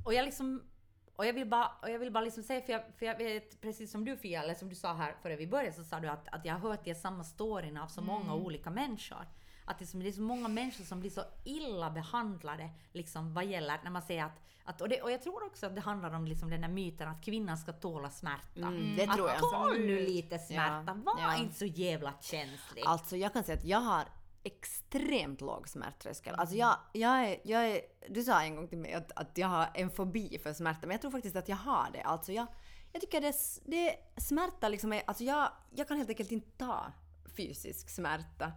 Och 0.04 0.14
jag 0.14 0.26
liksom 0.26 0.62
och 1.16 1.28
jag 1.28 1.34
vill 1.34 1.48
bara, 1.48 1.72
och 1.82 1.90
jag 1.90 2.00
vill 2.00 2.12
bara 2.12 2.24
liksom 2.24 2.44
säga, 2.44 2.62
för 2.62 2.74
jag, 2.74 2.82
för 2.98 3.06
jag 3.06 3.18
vet 3.18 3.62
precis 3.62 3.92
som 3.92 4.06
du 4.06 4.18
Fia, 4.18 4.44
eller 4.44 4.54
som 4.54 4.70
du 4.70 4.76
sa 4.76 4.94
här 4.94 5.16
före 5.22 5.36
vi 5.36 5.48
började, 5.48 5.74
så 5.74 5.84
sa 5.84 6.00
du 6.00 6.08
att, 6.08 6.28
att 6.32 6.46
jag 6.46 6.54
har 6.54 6.70
hört 6.70 6.84
de 6.84 6.96
samma 6.96 7.24
storyn 7.24 7.78
av 7.78 7.88
så 7.88 8.02
många 8.02 8.34
olika 8.34 8.70
människor. 8.70 9.28
Att 9.66 9.80
det, 9.80 10.00
det 10.00 10.08
är 10.08 10.12
så 10.12 10.22
många 10.22 10.48
människor 10.48 10.84
som 10.84 11.00
blir 11.00 11.10
så 11.10 11.24
illa 11.44 11.90
behandlade 11.90 12.70
liksom 12.94 13.34
vad 13.34 13.46
gäller 13.46 13.80
när 13.84 13.92
man 13.92 14.02
säger 14.02 14.26
att, 14.26 14.42
att 14.64 14.82
och, 14.82 14.90
det, 14.90 15.02
och 15.02 15.12
jag 15.12 15.22
tror 15.22 15.44
också 15.46 15.66
att 15.66 15.76
det 15.76 15.82
handlar 15.82 16.14
om 16.14 16.28
liksom 16.28 16.50
den 16.50 16.62
där 16.62 16.68
myten 16.68 17.08
att 17.08 17.26
kvinnan 17.26 17.58
ska 17.58 17.74
tåla 17.74 18.10
smärta. 18.10 18.68
Mm, 18.68 18.96
det 18.96 19.04
att 19.04 19.16
tror 19.16 19.30
jag. 19.30 19.40
tål 19.40 19.80
nu 19.80 20.00
lite 20.00 20.40
smärta, 20.40 20.84
Ja, 20.88 20.94
var 20.94 21.20
ja. 21.20 21.38
inte 21.38 21.56
så 21.56 21.66
jävla 21.66 22.14
känslig. 22.22 22.84
Alltså 22.86 23.18
jag 23.18 23.34
kan 23.34 23.44
säga 23.44 23.58
att 23.58 23.66
jag 23.66 23.80
har 23.80 24.06
extremt 24.44 25.42
låg 25.42 25.70
smärttröskel. 25.70 26.36
Alltså 26.36 26.56
jag, 26.56 26.78
jag, 26.94 27.26
är, 27.26 27.38
jag 27.44 27.68
är, 27.68 27.82
du 28.10 28.24
sa 28.24 28.42
en 28.44 28.56
gång 28.56 28.68
till 28.68 28.78
mig 28.78 28.94
att, 28.94 29.12
att 29.16 29.38
jag 29.38 29.48
har 29.48 29.70
en 29.74 29.92
fobi 29.92 30.40
för 30.44 30.54
smärta, 30.54 30.80
men 30.82 30.92
jag 30.92 31.02
tror 31.02 31.12
faktiskt 31.12 31.36
att 31.36 31.50
jag 31.50 31.56
har 31.56 31.92
det. 31.94 32.02
Alltså 32.02 32.32
jag, 32.32 32.48
jag 32.92 33.02
tycker 33.02 33.22
det, 33.22 33.36
det 33.66 33.96
smärta 34.22 34.70
liksom 34.70 34.94
är, 34.94 35.04
alltså 35.06 35.24
jag, 35.24 35.50
jag 35.76 35.88
kan 35.88 35.98
helt 35.98 36.10
enkelt 36.10 36.32
inte 36.32 36.52
ta 36.58 36.92
fysisk 37.38 37.90
smärta. 37.90 38.52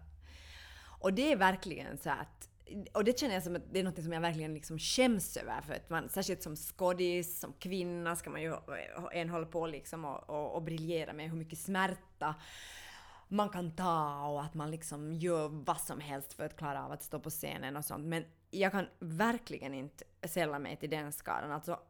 Och 1.01 1.15
det 1.15 1.33
är 1.33 1.37
verkligen 1.37 1.99
så 1.99 2.11
att 2.11 2.49
och 2.93 3.05
det 3.05 3.19
känner 3.19 3.35
jag 3.35 3.43
som 3.43 3.57
att 3.57 3.73
det 3.73 3.81
är 3.81 3.85
något 3.85 4.03
som 4.03 4.13
jag 4.13 4.21
verkligen 4.21 4.55
liksom 4.55 4.79
skäms 4.79 5.37
över. 5.37 5.61
För 5.61 5.75
att 5.75 5.91
man, 5.91 6.09
särskilt 6.09 6.43
som 6.43 6.57
skådis, 6.57 7.41
som 7.41 7.53
kvinna, 7.53 8.17
ska 8.17 8.31
man 8.31 8.43
ju 8.43 8.55
en 9.13 9.29
hålla 9.31 9.47
på 9.47 9.67
liksom 9.67 10.05
och, 10.05 10.31
och, 10.31 10.55
och 10.55 10.63
briljera 10.63 11.13
med 11.13 11.31
hur 11.31 11.37
mycket 11.37 11.59
smärta 11.59 12.35
man 13.29 13.49
kan 13.49 13.77
ta 13.77 14.27
och 14.27 14.43
att 14.43 14.55
man 14.55 14.71
liksom 14.71 15.13
gör 15.13 15.49
vad 15.49 15.81
som 15.81 16.01
helst 16.01 16.33
för 16.33 16.45
att 16.45 16.57
klara 16.57 16.85
av 16.85 16.93
att 16.93 17.03
stå 17.03 17.21
på 17.21 17.31
scenen 17.31 17.77
och 17.77 17.85
sånt. 17.85 18.05
Men 18.05 18.25
jag 18.51 18.73
kan 18.73 18.87
verkligen 18.99 19.75
inte 19.75 20.05
sälla 20.23 20.59
mig 20.59 20.77
till 20.77 20.91
den 20.91 21.13
skaran. 21.13 21.53
Alltså, 21.53 21.81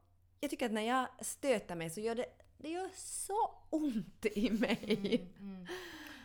jag 0.40 0.50
tycker 0.50 0.66
att 0.66 0.72
när 0.72 0.88
jag 0.88 1.08
stöter 1.20 1.74
mig 1.74 1.90
så 1.90 2.00
gör 2.00 2.14
det, 2.14 2.26
det 2.58 2.68
gör 2.68 2.90
så 2.94 3.54
ont 3.70 4.26
i 4.26 4.50
mig. 4.50 5.28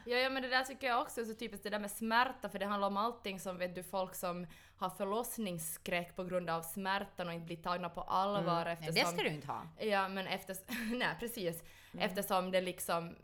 Ja, 0.06 0.18
ja, 0.18 0.30
men 0.30 0.42
det 0.42 0.50
där 0.50 0.64
tycker 0.64 0.88
jag 0.88 1.02
också 1.02 1.22
är 1.22 1.26
så 1.26 1.34
typiskt 1.34 1.64
det 1.64 1.70
där 1.70 1.80
med 1.80 1.92
smärta, 1.92 2.50
för 2.50 2.60
det 2.60 2.66
handlar 2.66 2.88
om 2.88 2.98
allting 2.98 3.40
som 3.40 3.58
vet 3.58 3.76
du, 3.76 3.84
folk 3.84 4.16
som 4.16 4.48
har 4.78 4.90
förlossningsskräck 4.90 6.16
på 6.16 6.24
grund 6.24 6.50
av 6.50 6.62
smärtan 6.62 7.28
och 7.28 7.34
inte 7.34 7.46
blir 7.46 7.58
tagna 7.58 7.90
på 7.90 8.02
allvar 8.02 8.66
Nej, 8.66 8.74
eftersom... 8.74 8.96
det 8.96 9.06
ska 9.06 9.24
du 9.24 9.30
inte 9.30 9.48
ha. 9.48 9.68
Ja, 9.80 10.08
men 10.08 10.28
efter, 10.28 10.58
nej, 10.96 11.16
precis. 11.20 11.64
Mm. 11.94 12.06
Eftersom 12.06 12.52
det 12.52 12.62
liksom, 12.62 13.16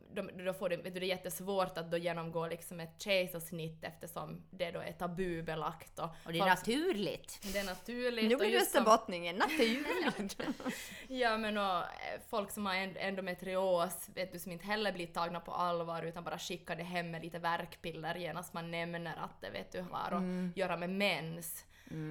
då 0.45 0.53
får 0.53 0.69
det, 0.69 0.75
det 0.77 0.99
är 0.99 1.01
jättesvårt 1.03 1.77
att 1.77 1.91
då 1.91 1.97
genomgå 1.97 2.47
liksom 2.47 2.79
ett 2.79 3.01
kejsarsnitt 3.01 3.83
eftersom 3.83 4.41
det 4.51 4.71
då 4.71 4.79
är 4.79 4.91
tabubelagt 4.91 5.99
och, 5.99 6.09
Och 6.25 6.33
det 6.33 6.39
är 6.39 6.45
naturligt. 6.45 7.39
det 7.53 7.59
är 7.59 7.63
naturligt. 7.65 8.29
Nu 8.29 8.35
blir 8.35 8.51
du 8.51 8.57
österbottningen, 8.61 9.35
naturligt. 9.35 10.37
Ja 11.07 11.37
men 11.37 11.57
och 11.57 11.77
eh, 11.77 12.19
folk 12.29 12.51
som 12.51 12.65
har 12.65 12.75
en- 12.75 12.97
endometrios, 12.97 14.09
vet 14.15 14.31
du, 14.31 14.39
som 14.39 14.51
inte 14.51 14.65
heller 14.65 14.91
blir 14.91 15.07
tagna 15.07 15.39
på 15.39 15.51
allvar 15.51 16.03
utan 16.03 16.23
bara 16.23 16.39
skickade 16.39 16.83
hem 16.83 17.11
med 17.11 17.21
lite 17.23 17.39
värkpiller 17.39 18.15
genast 18.15 18.53
man 18.53 18.71
nämner 18.71 19.15
att 19.17 19.41
det 19.41 19.49
vet 19.49 19.71
du 19.71 19.81
har 19.91 20.11
att 20.11 20.57
göra 20.57 20.77
med 20.77 20.89
mens. 20.89 21.65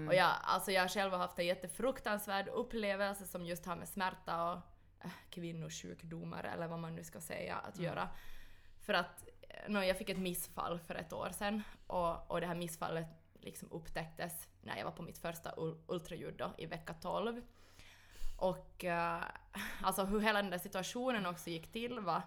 Och 0.08 0.14
jag, 0.14 0.30
alltså 0.42 0.72
jag 0.72 0.90
själv 0.90 1.10
har 1.12 1.18
haft 1.18 1.38
en 1.38 1.46
jättefruktansvärd 1.46 2.48
upplevelse 2.48 3.26
som 3.26 3.46
just 3.46 3.66
har 3.66 3.76
med 3.76 3.88
smärta 3.88 4.52
och 4.52 4.58
kvinnosjukdomar 5.30 6.44
eller 6.44 6.68
vad 6.68 6.78
man 6.78 6.94
nu 6.94 7.04
ska 7.04 7.20
säga 7.20 7.56
att 7.56 7.78
göra. 7.78 8.08
För 8.80 8.94
att 8.94 9.24
nå, 9.68 9.82
jag 9.82 9.98
fick 9.98 10.10
ett 10.10 10.18
missfall 10.18 10.78
för 10.78 10.94
ett 10.94 11.12
år 11.12 11.30
sedan 11.30 11.62
och, 11.86 12.30
och 12.30 12.40
det 12.40 12.46
här 12.46 12.54
missfallet 12.54 13.06
liksom 13.40 13.72
upptäcktes 13.72 14.48
när 14.62 14.76
jag 14.76 14.84
var 14.84 14.92
på 14.92 15.02
mitt 15.02 15.18
första 15.18 15.50
ul- 15.56 15.78
ultraljud 15.86 16.34
då, 16.36 16.54
i 16.58 16.66
vecka 16.66 16.94
12. 16.94 17.42
Och 18.36 18.84
eh, 18.84 19.22
alltså 19.82 20.04
hur 20.04 20.20
hela 20.20 20.42
den 20.42 20.50
där 20.50 20.58
situationen 20.58 21.26
också 21.26 21.50
gick 21.50 21.72
till 21.72 22.00
var, 22.00 22.22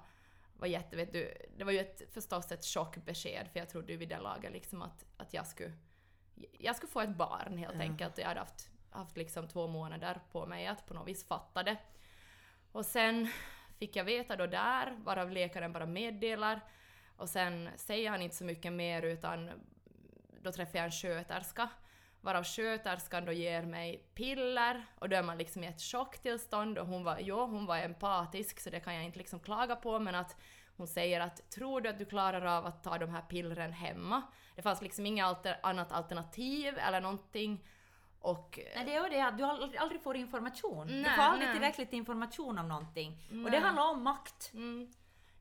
var 0.53 0.67
jätte, 0.67 0.95
vet 0.95 1.13
du, 1.13 1.34
det 1.57 1.63
var 1.63 1.71
ju 1.71 1.80
ett, 1.80 2.13
förstås 2.13 2.51
ett 2.51 2.65
chockbesked 2.65 3.47
för 3.51 3.59
jag 3.59 3.69
trodde 3.69 3.91
ju 3.91 3.97
vid 3.97 4.09
det 4.09 4.19
laget 4.19 4.51
liksom 4.51 4.82
att, 4.82 5.05
att 5.17 5.34
jag 5.34 5.47
skulle 5.47 5.73
jag 6.59 6.75
skulle 6.75 6.91
få 6.91 7.01
ett 7.01 7.17
barn 7.17 7.57
helt 7.57 7.80
enkelt 7.80 8.13
och 8.13 8.19
jag 8.19 8.28
hade 8.28 8.39
haft, 8.39 8.69
haft 8.89 9.17
liksom 9.17 9.47
två 9.47 9.67
månader 9.67 10.21
på 10.32 10.45
mig 10.45 10.67
att 10.67 10.86
på 10.86 10.93
något 10.93 11.07
vis 11.07 11.28
fatta 11.28 11.63
det. 11.63 11.78
Och 12.78 12.86
sen 12.86 13.28
fick 13.80 13.95
jag 13.95 14.03
veta 14.03 14.36
då 14.36 14.45
där, 14.45 14.97
varav 15.03 15.32
läkaren 15.32 15.73
bara 15.73 15.86
meddelar 15.86 16.61
och 17.15 17.30
sen 17.30 17.69
säger 17.75 18.09
han 18.09 18.21
inte 18.21 18.36
så 18.36 18.43
mycket 18.43 18.73
mer 18.73 19.01
utan 19.01 19.51
då 20.41 20.51
träffar 20.51 20.78
jag 20.80 20.86
en 20.86 20.91
sköterska 20.91 21.69
varav 22.21 22.43
sköterskan 22.43 23.25
då 23.25 23.32
ger 23.32 23.63
mig 23.63 24.09
piller 24.13 24.86
och 24.99 25.09
då 25.09 25.15
är 25.15 25.23
man 25.23 25.38
liksom 25.38 25.63
i 25.63 25.67
ett 25.67 25.82
chocktillstånd 25.82 26.78
och 26.78 26.88
hon 26.88 27.03
var, 27.03 27.17
jo, 27.19 27.39
hon 27.39 27.65
var 27.65 27.78
empatisk 27.78 28.59
så 28.59 28.69
det 28.69 28.80
kan 28.80 28.95
jag 28.95 29.03
inte 29.03 29.17
liksom 29.17 29.39
klaga 29.39 29.75
på 29.75 29.99
men 29.99 30.15
att 30.15 30.36
hon 30.75 30.88
säger 30.88 31.19
att 31.19 31.49
tror 31.49 31.82
du 31.82 31.89
att 31.89 31.99
du 31.99 32.05
klarar 32.05 32.45
av 32.45 32.65
att 32.65 32.84
ta 32.84 32.97
de 32.97 33.09
här 33.09 33.21
pillren 33.21 33.73
hemma? 33.73 34.21
Det 34.55 34.61
fanns 34.61 34.82
liksom 34.82 35.05
inget 35.05 35.25
alter, 35.25 35.59
annat 35.63 35.91
alternativ 35.91 36.78
eller 36.78 37.01
någonting 37.01 37.63
och 38.22 38.59
Nej, 38.76 38.86
det 38.86 38.95
är 38.95 39.09
det 39.09 39.22
att 39.22 39.38
du 39.38 39.43
aldrig, 39.78 40.01
får 40.01 40.15
information. 40.15 40.88
du 40.88 40.93
Nej, 40.93 41.15
får 41.15 41.22
aldrig 41.24 41.47
nej. 41.47 41.55
tillräckligt 41.55 41.93
information 41.93 42.57
om 42.57 42.68
någonting. 42.68 43.11
Och 43.30 43.36
det 43.36 43.49
Nej. 43.49 43.59
handlar 43.59 43.89
om 43.89 44.03
makt. 44.03 44.51
Mm. 44.53 44.93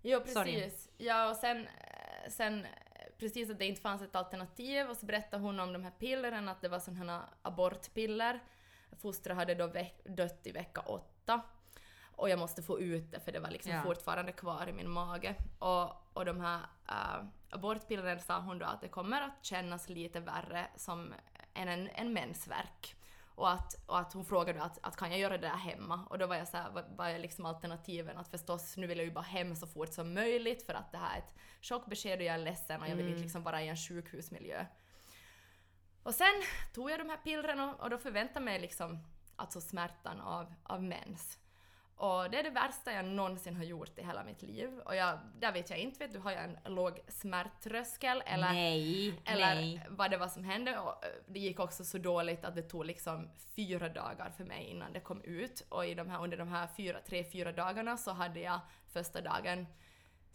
Jo, 0.02 0.20
Sorry. 0.26 0.60
precis. 0.62 0.88
Ja, 0.96 1.30
och 1.30 1.36
sen, 1.36 1.66
eh, 1.66 2.30
sen 2.30 2.64
eh, 2.64 2.70
precis 3.18 3.50
att 3.50 3.58
det 3.58 3.66
inte 3.66 3.80
fanns 3.80 4.02
ett 4.02 4.16
alternativ 4.16 4.90
och 4.90 4.96
så 4.96 5.06
berättade 5.06 5.42
hon 5.42 5.60
om 5.60 5.72
de 5.72 5.82
här 5.84 5.90
pillren, 5.90 6.48
att 6.48 6.60
det 6.60 6.68
var 6.68 6.78
sådana 6.78 7.28
abortpiller. 7.42 8.40
Fostret 9.00 9.36
hade 9.36 9.54
då 9.54 9.72
dött 10.04 10.46
i 10.46 10.52
vecka 10.52 10.80
åtta. 10.80 11.40
Och 12.16 12.30
jag 12.30 12.38
måste 12.38 12.62
få 12.62 12.80
ut 12.80 13.12
det 13.12 13.20
för 13.20 13.32
det 13.32 13.40
var 13.40 13.50
liksom 13.50 13.72
Ja. 13.72 13.82
fortfarande 13.82 14.32
kvar 14.32 14.68
i 14.68 14.72
min 14.72 14.90
mage. 14.90 15.34
Och, 15.58 16.16
och 16.16 16.24
de 16.24 16.40
här 16.40 16.58
uh, 16.88 17.26
abortpillren 17.50 18.20
sa 18.20 18.40
hon 18.40 18.58
då 18.58 18.66
att 18.66 18.80
det 18.80 18.88
kommer 18.88 19.22
att 19.22 19.44
kännas 19.44 19.88
lite 19.88 20.20
värre 20.20 20.66
som 20.76 21.14
än 21.56 21.68
en, 21.68 21.88
en 21.88 22.12
mensvärk. 22.12 22.96
Och 23.34 23.50
att, 23.50 23.74
och 23.86 23.98
att 23.98 24.12
hon 24.12 24.24
frågade 24.24 24.62
att, 24.62 24.78
att 24.82 24.96
kan 24.96 25.10
jag 25.10 25.20
göra 25.20 25.38
det 25.38 25.48
där 25.48 25.56
hemma? 25.56 26.06
Och 26.10 26.18
då 26.18 26.26
var 26.26 26.36
jag 26.36 26.48
så 26.48 26.56
här, 26.56 26.84
vad 26.96 27.10
är 27.10 27.18
liksom 27.18 27.46
alternativen? 27.46 28.18
Att 28.18 28.28
förstås, 28.28 28.76
nu 28.76 28.86
vill 28.86 28.98
jag 28.98 29.04
ju 29.04 29.12
bara 29.12 29.24
hem 29.24 29.56
så 29.56 29.66
fort 29.66 29.92
som 29.92 30.14
möjligt 30.14 30.66
för 30.66 30.74
att 30.74 30.92
det 30.92 30.98
här 30.98 31.14
är 31.14 31.18
ett 31.18 31.34
chockbesked 31.62 32.18
och 32.18 32.24
jag 32.24 32.34
är 32.34 32.38
ledsen 32.38 32.82
och 32.82 32.88
jag 32.88 32.96
vill 32.96 33.08
inte 33.08 33.22
liksom 33.22 33.42
vara 33.42 33.62
i 33.62 33.68
en 33.68 33.76
sjukhusmiljö. 33.76 34.66
Och 36.02 36.14
sen 36.14 36.42
tog 36.74 36.90
jag 36.90 37.00
de 37.00 37.08
här 37.08 37.16
pillren 37.16 37.60
och, 37.60 37.80
och 37.80 37.90
då 37.90 37.98
förväntade 37.98 38.44
mig 38.44 38.60
liksom 38.60 38.98
alltså 39.36 39.60
smärtan 39.60 40.20
av, 40.20 40.54
av 40.62 40.82
mens. 40.82 41.38
Och 41.96 42.30
det 42.30 42.38
är 42.38 42.42
det 42.42 42.50
värsta 42.50 42.92
jag 42.92 43.04
någonsin 43.04 43.56
har 43.56 43.64
gjort 43.64 43.98
i 43.98 44.02
hela 44.02 44.24
mitt 44.24 44.42
liv. 44.42 44.78
Och 44.84 44.96
jag, 44.96 45.18
där 45.38 45.52
vet 45.52 45.70
jag 45.70 45.78
inte, 45.78 45.98
vet 45.98 46.12
du, 46.12 46.18
har 46.18 46.30
jag 46.30 46.44
en 46.44 46.74
låg 46.74 47.00
smärttröskel 47.08 48.22
eller, 48.26 48.52
nej, 48.52 49.20
eller 49.24 49.54
nej. 49.54 49.86
vad 49.88 50.10
det 50.10 50.16
var 50.16 50.28
som 50.28 50.44
hände. 50.44 50.78
Och 50.78 51.04
eh, 51.04 51.10
det 51.26 51.38
gick 51.38 51.60
också 51.60 51.84
så 51.84 51.98
dåligt 51.98 52.44
att 52.44 52.54
det 52.54 52.62
tog 52.62 52.84
liksom 52.84 53.28
fyra 53.56 53.88
dagar 53.88 54.30
för 54.36 54.44
mig 54.44 54.64
innan 54.64 54.92
det 54.92 55.00
kom 55.00 55.22
ut. 55.22 55.66
Och 55.68 55.86
i 55.86 55.94
de 55.94 56.10
här, 56.10 56.22
under 56.22 56.36
de 56.36 56.48
här 56.48 56.68
fyra, 56.76 56.98
tre, 57.06 57.24
fyra 57.24 57.52
dagarna 57.52 57.96
så 57.96 58.12
hade 58.12 58.40
jag 58.40 58.60
första 58.92 59.20
dagen 59.20 59.66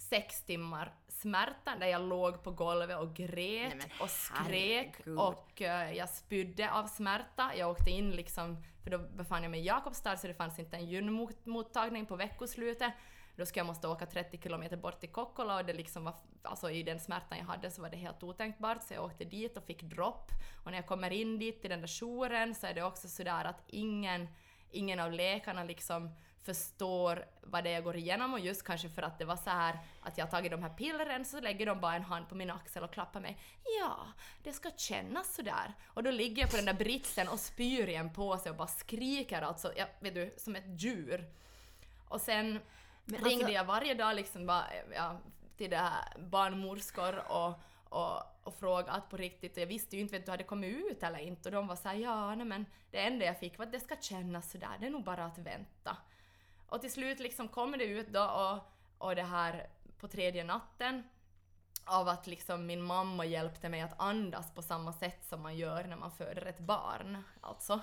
sex 0.10 0.44
timmar 0.44 0.94
smärta 1.08 1.76
där 1.80 1.88
jag 1.88 2.02
låg 2.02 2.44
på 2.44 2.52
golvet 2.52 2.98
och 3.00 3.14
grät 3.14 3.76
Nej, 3.78 3.94
och 4.00 4.10
skrek 4.10 4.96
herregud. 4.98 5.20
och 5.20 5.62
eh, 5.62 5.92
jag 5.92 6.10
spydde 6.10 6.72
av 6.72 6.88
smärta. 6.88 7.52
Jag 7.58 7.70
åkte 7.70 7.92
in 7.92 8.12
liksom, 8.12 8.64
för 8.84 8.92
då 8.92 8.98
befann 8.98 9.44
jag 9.44 9.52
mig 9.52 9.60
i 9.60 9.66
Jakobstad 9.66 10.18
så 10.18 10.28
det 10.28 10.34
fanns 10.34 10.60
inte 10.60 10.78
en 10.78 10.86
gynmottagning 10.86 12.06
på 12.06 12.16
veckoslutet. 12.16 12.94
Då 13.36 13.46
ska 13.46 13.60
jag 13.60 13.68
måste 13.68 13.88
åka 13.88 14.06
30 14.06 14.38
kilometer 14.44 14.78
bort 14.78 15.00
till 15.00 15.10
Kokkola 15.10 15.56
och 15.56 15.66
det 15.66 15.74
liksom 15.74 16.04
var, 16.04 16.16
alltså 16.42 16.72
i 16.72 16.84
den 16.84 17.00
smärtan 17.00 17.38
jag 17.38 17.46
hade 17.46 17.72
så 17.72 17.82
var 17.82 17.90
det 17.90 17.98
helt 17.98 18.24
otänkbart 18.24 18.84
så 18.84 18.94
jag 18.94 19.04
åkte 19.04 19.26
dit 19.26 19.58
och 19.58 19.64
fick 19.64 19.82
dropp. 19.82 20.32
Och 20.64 20.72
när 20.72 20.78
jag 20.78 20.88
kommer 20.88 21.12
in 21.12 21.40
dit 21.40 21.62
till 21.62 21.70
den 21.70 21.82
där 21.82 21.88
jouren 22.02 22.56
så 22.56 22.68
är 22.68 22.74
det 22.74 22.84
också 22.84 23.08
sådär 23.08 23.46
att 23.46 23.64
ingen, 23.68 24.28
ingen 24.72 25.00
av 25.00 25.12
läkarna 25.12 25.64
liksom 25.64 26.16
förstår 26.44 27.26
vad 27.42 27.64
det 27.64 27.70
är 27.70 27.74
jag 27.74 27.84
går 27.84 27.96
igenom 27.96 28.34
och 28.34 28.40
just 28.40 28.64
kanske 28.64 28.90
för 28.90 29.02
att 29.02 29.20
det 29.20 29.26
var 29.26 29.36
så 29.36 29.50
här 29.50 29.80
att 30.02 30.18
jag 30.18 30.26
har 30.26 30.32
tagit 30.32 30.52
de 30.52 30.64
här 30.64 30.70
pillren 30.70 31.26
så 31.26 31.40
lägger 31.40 31.66
de 31.66 31.80
bara 31.80 31.96
en 31.96 32.04
hand 32.04 32.30
på 32.30 32.36
min 32.36 32.52
axel 32.52 32.84
och 32.84 32.94
klappar 32.94 33.20
mig. 33.20 33.38
Ja, 33.80 34.08
det 34.44 34.54
ska 34.54 34.72
kännas 34.78 35.36
sådär. 35.36 35.74
Och 35.86 36.04
då 36.04 36.12
ligger 36.12 36.42
jag 36.42 36.50
på 36.52 36.56
den 36.56 36.66
där 36.66 36.74
britsen 36.74 37.28
och 37.28 37.40
spyr 37.40 37.88
i 37.88 37.96
en 37.96 38.14
påse 38.14 38.50
och 38.50 38.56
bara 38.56 38.68
skriker 38.68 39.42
alltså, 39.42 39.74
jag, 39.76 39.88
vet 40.00 40.16
du, 40.16 40.34
som 40.38 40.56
ett 40.56 40.82
djur. 40.82 41.26
Och 42.08 42.22
sen 42.22 42.60
Men 43.06 43.24
ringde 43.24 43.36
alltså- 43.46 43.52
jag 43.52 43.66
varje 43.66 43.94
dag 43.94 44.16
liksom 44.16 44.46
bara, 44.46 44.66
ja, 44.96 45.20
till 45.58 45.70
det 45.70 45.78
här 45.78 46.18
barnmorskor 46.20 47.32
och, 47.32 47.60
och, 47.90 48.24
och 48.44 48.56
frågat 48.60 49.10
på 49.10 49.18
riktigt 49.18 49.52
och 49.52 49.62
jag 49.62 49.68
visste 49.68 49.96
ju 49.96 50.02
inte 50.02 50.18
vet 50.18 50.26
du 50.26 50.32
hade 50.32 50.44
kommit 50.44 50.78
ut 50.78 51.04
eller 51.04 51.20
inte 51.20 51.50
och 51.50 51.54
de 51.56 51.68
var 51.68 51.76
såhär 51.76 51.96
ja 51.96 52.36
nej 52.36 52.46
men 52.46 52.66
det 52.92 52.98
enda 52.98 53.26
jag 53.26 53.40
fick 53.40 53.58
var 53.58 53.66
att 53.66 53.72
det 53.72 53.80
ska 53.80 53.96
kännas 54.02 54.52
sådär, 54.52 54.78
det 54.80 54.86
är 54.86 54.90
nog 54.90 55.04
bara 55.04 55.26
att 55.26 55.38
vänta. 55.38 55.98
Och 56.72 56.82
till 56.82 56.92
slut 56.92 57.20
liksom 57.20 57.48
kommer 57.48 57.78
det 57.78 57.84
ut 57.84 58.08
då 58.08 58.24
och, 58.24 58.60
och 59.08 59.16
det 59.16 59.24
här 59.24 59.68
på 59.98 60.08
tredje 60.08 60.44
natten 60.44 61.04
av 61.86 62.08
att 62.08 62.28
liksom 62.28 62.66
min 62.66 62.82
mamma 62.82 63.26
hjälpte 63.26 63.70
mig 63.70 63.82
att 63.82 64.02
andas 64.02 64.54
på 64.54 64.62
samma 64.62 64.94
sätt 64.94 65.26
som 65.26 65.42
man 65.42 65.58
gör 65.58 65.84
när 65.84 65.96
man 65.96 66.12
föder 66.12 66.46
ett 66.46 66.60
barn. 66.60 67.24
Alltså. 67.42 67.80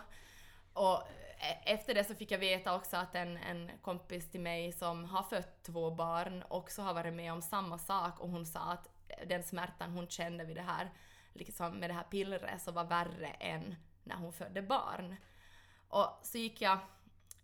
Och 0.72 1.02
e, 1.38 1.58
efter 1.64 1.94
det 1.94 2.04
så 2.04 2.14
fick 2.14 2.30
jag 2.30 2.38
veta 2.38 2.76
också 2.76 2.96
att 2.96 3.14
en, 3.14 3.36
en 3.36 3.70
kompis 3.82 4.30
till 4.30 4.40
mig 4.40 4.72
som 4.72 5.04
har 5.04 5.22
fött 5.22 5.62
två 5.62 5.90
barn 5.90 6.44
också 6.48 6.82
har 6.82 6.94
varit 6.94 7.14
med 7.14 7.32
om 7.32 7.42
samma 7.42 7.78
sak 7.78 8.20
och 8.20 8.30
hon 8.30 8.46
sa 8.46 8.60
att 8.60 8.88
den 9.26 9.42
smärtan 9.42 9.90
hon 9.90 10.08
kände 10.08 10.44
vid 10.44 10.56
det 10.56 10.62
här, 10.62 10.90
liksom 11.32 11.72
med 11.72 11.90
det 11.90 11.94
här 11.94 12.04
pillret 12.10 12.62
så 12.62 12.72
var 12.72 12.84
värre 12.84 13.28
än 13.28 13.74
när 14.04 14.16
hon 14.16 14.32
födde 14.32 14.62
barn. 14.62 15.16
Och 15.88 16.20
så 16.22 16.38
gick 16.38 16.60
jag 16.60 16.78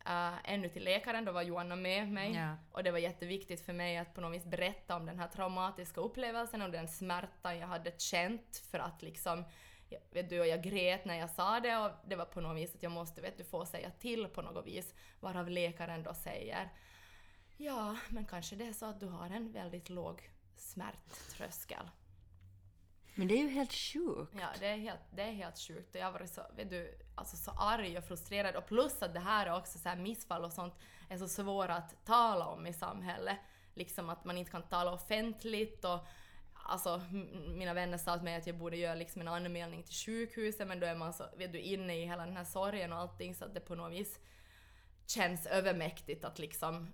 uh, 0.09 0.39
ännu 0.45 0.69
till 0.69 0.85
läkaren, 0.85 1.25
då 1.25 1.33
var 1.33 1.43
Joanna 1.43 1.77
med 1.77 2.09
mig. 2.13 2.33
Ja. 2.35 2.57
Och 2.73 2.85
det 2.85 2.91
var 2.91 2.99
jätteviktigt 2.99 3.61
för 3.61 3.73
mig 3.73 3.97
att 3.97 4.15
på 4.15 4.21
något 4.21 4.35
vis 4.35 4.45
berätta 4.45 4.97
om 4.97 5.07
den 5.07 5.19
här 5.19 5.29
traumatiska 5.29 6.01
upplevelsen 6.01 6.63
och 6.63 6.71
den 6.71 6.89
smärta 6.89 7.55
jag 7.55 7.67
hade 7.67 7.93
känt 7.99 8.57
för 8.71 8.79
att 8.79 9.03
liksom 9.03 9.45
jag- 9.89 10.01
Vet 10.11 10.31
du, 10.31 10.41
och 10.41 10.47
jag 10.47 10.63
grät 10.63 11.05
när 11.05 11.19
jag 11.19 11.31
sa 11.31 11.61
det 11.61 11.77
och 11.77 11.91
det 12.07 12.17
var 12.17 12.25
på 12.25 12.41
något 12.41 12.57
vis 12.57 12.75
att 12.75 12.83
jag 12.83 12.93
måste 12.93 13.21
vet 13.21 13.39
du, 13.39 13.45
få 13.45 13.67
säga 13.67 13.91
till 13.91 14.27
på 14.27 14.43
något 14.43 14.67
vis. 14.67 14.95
Varav 15.21 15.49
läkaren 15.51 16.03
då 16.03 16.15
säger 16.15 16.73
Ja, 17.57 17.97
men 18.09 18.25
kanske 18.25 18.57
det 18.57 18.67
är 18.67 18.73
så 18.73 18.87
att 18.87 19.01
du 19.01 19.07
har 19.07 19.31
en 19.31 19.53
väldigt 19.53 19.89
låg 19.89 20.31
smärttröskel. 20.57 21.91
Men 23.15 23.29
det 23.29 23.35
är 23.35 23.39
ju 23.43 23.49
helt 23.49 23.73
sjukt. 23.73 24.33
Ja, 24.41 24.49
det 24.61 24.67
är 24.67 24.77
helt, 24.77 25.01
det 25.11 25.23
är 25.23 25.33
helt 25.33 25.59
sjukt 25.59 25.95
och 25.95 26.01
jag 26.01 26.05
har 26.07 26.13
varit 26.13 26.31
så, 26.31 26.43
vet 26.57 26.71
du, 26.71 26.99
alltså 27.15 27.37
så 27.37 27.51
arg 27.51 27.99
och 27.99 28.05
frustrerad 28.05 28.57
och 28.57 28.67
plus 28.67 29.03
att 29.03 29.15
det 29.15 29.21
här 29.21 29.47
är 29.47 29.57
också 29.57 29.79
så 29.79 29.89
här 29.89 29.97
missfall 29.97 30.45
och 30.45 30.53
sånt 30.53 30.75
är 31.09 31.19
så 31.19 31.29
svåra 31.29 31.75
att 31.75 32.05
tala 32.05 32.47
om 32.47 32.67
i 32.67 32.73
samhället. 32.73 33.37
Liksom 33.75 34.11
att 34.11 34.25
man 34.25 34.39
inte 34.39 34.51
kan 34.51 34.63
tala 34.63 34.93
offentligt 34.93 35.85
och 35.85 35.99
Alltså, 36.67 37.03
m- 37.11 37.59
mina 37.59 37.75
vänner 37.75 37.99
sa 37.99 38.15
till 38.15 38.25
mig 38.25 38.37
att 38.37 38.47
jag 38.47 38.59
borde 38.59 38.77
göra 38.77 38.95
liksom 38.95 39.21
en 39.21 39.29
anmälning 39.29 39.83
till 39.83 39.95
sjukhuset 39.95 40.69
men 40.69 40.81
då 40.81 40.87
är 40.87 40.95
man 40.95 41.13
så, 41.15 41.25
vet 41.37 41.53
du, 41.53 41.59
inne 41.61 41.97
i 41.97 42.05
hela 42.07 42.27
den 42.27 42.37
här 42.37 42.45
sorgen 42.45 42.93
och 42.93 42.99
allting 42.99 43.35
så 43.35 43.45
att 43.45 43.55
det 43.55 43.61
på 43.61 43.75
något 43.75 43.93
vis 43.93 44.19
känns 45.07 45.47
övermäktigt 45.47 46.25
att 46.25 46.39
liksom 46.39 46.93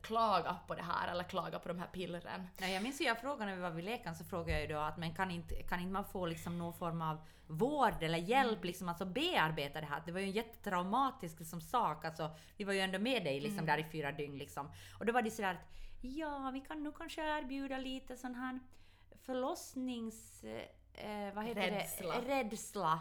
klaga 0.00 0.56
på 0.66 0.74
det 0.74 0.82
här 0.82 1.08
eller 1.08 1.24
klaga 1.24 1.58
på 1.58 1.68
de 1.68 1.78
här 1.78 1.86
pillren. 1.86 2.46
Nej, 2.60 2.74
jag 2.74 2.82
minns 2.82 3.00
ju 3.00 3.04
jag 3.04 3.20
frågade 3.20 3.44
när 3.44 3.56
vi 3.56 3.62
var 3.62 3.70
vid 3.70 3.84
läkaren 3.84 4.16
så 4.16 4.24
frågade 4.24 4.52
jag 4.52 4.60
ju 4.60 4.66
då 4.66 4.78
att 4.78 4.96
men 4.96 5.14
kan 5.14 5.30
inte, 5.30 5.62
kan 5.62 5.80
inte 5.80 5.92
man 5.92 6.04
få 6.04 6.26
liksom 6.26 6.58
någon 6.58 6.74
form 6.74 7.02
av 7.02 7.20
vård 7.46 8.02
eller 8.02 8.18
hjälp 8.18 8.64
liksom 8.64 8.88
alltså 8.88 9.04
bearbeta 9.04 9.80
det 9.80 9.86
här? 9.86 10.02
Det 10.06 10.12
var 10.12 10.20
ju 10.20 10.26
en 10.26 10.32
jättetraumatisk 10.32 11.38
liksom 11.38 11.60
sak 11.60 12.04
alltså. 12.04 12.30
Vi 12.56 12.64
var 12.64 12.72
ju 12.72 12.80
ändå 12.80 12.98
med 12.98 13.24
dig 13.24 13.40
liksom 13.40 13.66
där 13.66 13.78
i 13.78 13.84
fyra 13.84 14.12
dygn 14.12 14.38
liksom. 14.38 14.70
Och 14.98 15.06
då 15.06 15.12
var 15.12 15.22
det 15.22 15.30
sådär 15.30 15.50
att 15.54 15.76
ja, 16.00 16.50
vi 16.54 16.60
kan 16.60 16.82
nog 16.82 16.98
kanske 16.98 17.38
erbjuda 17.38 17.78
lite 17.78 18.16
sån 18.16 18.34
här 18.34 18.60
förlossnings... 19.22 20.44
Eh, 20.94 21.34
vad 21.34 21.44
heter 21.44 21.70
Rädsla. 21.70 22.20
det? 22.20 22.28
Rädsla. 22.28 23.00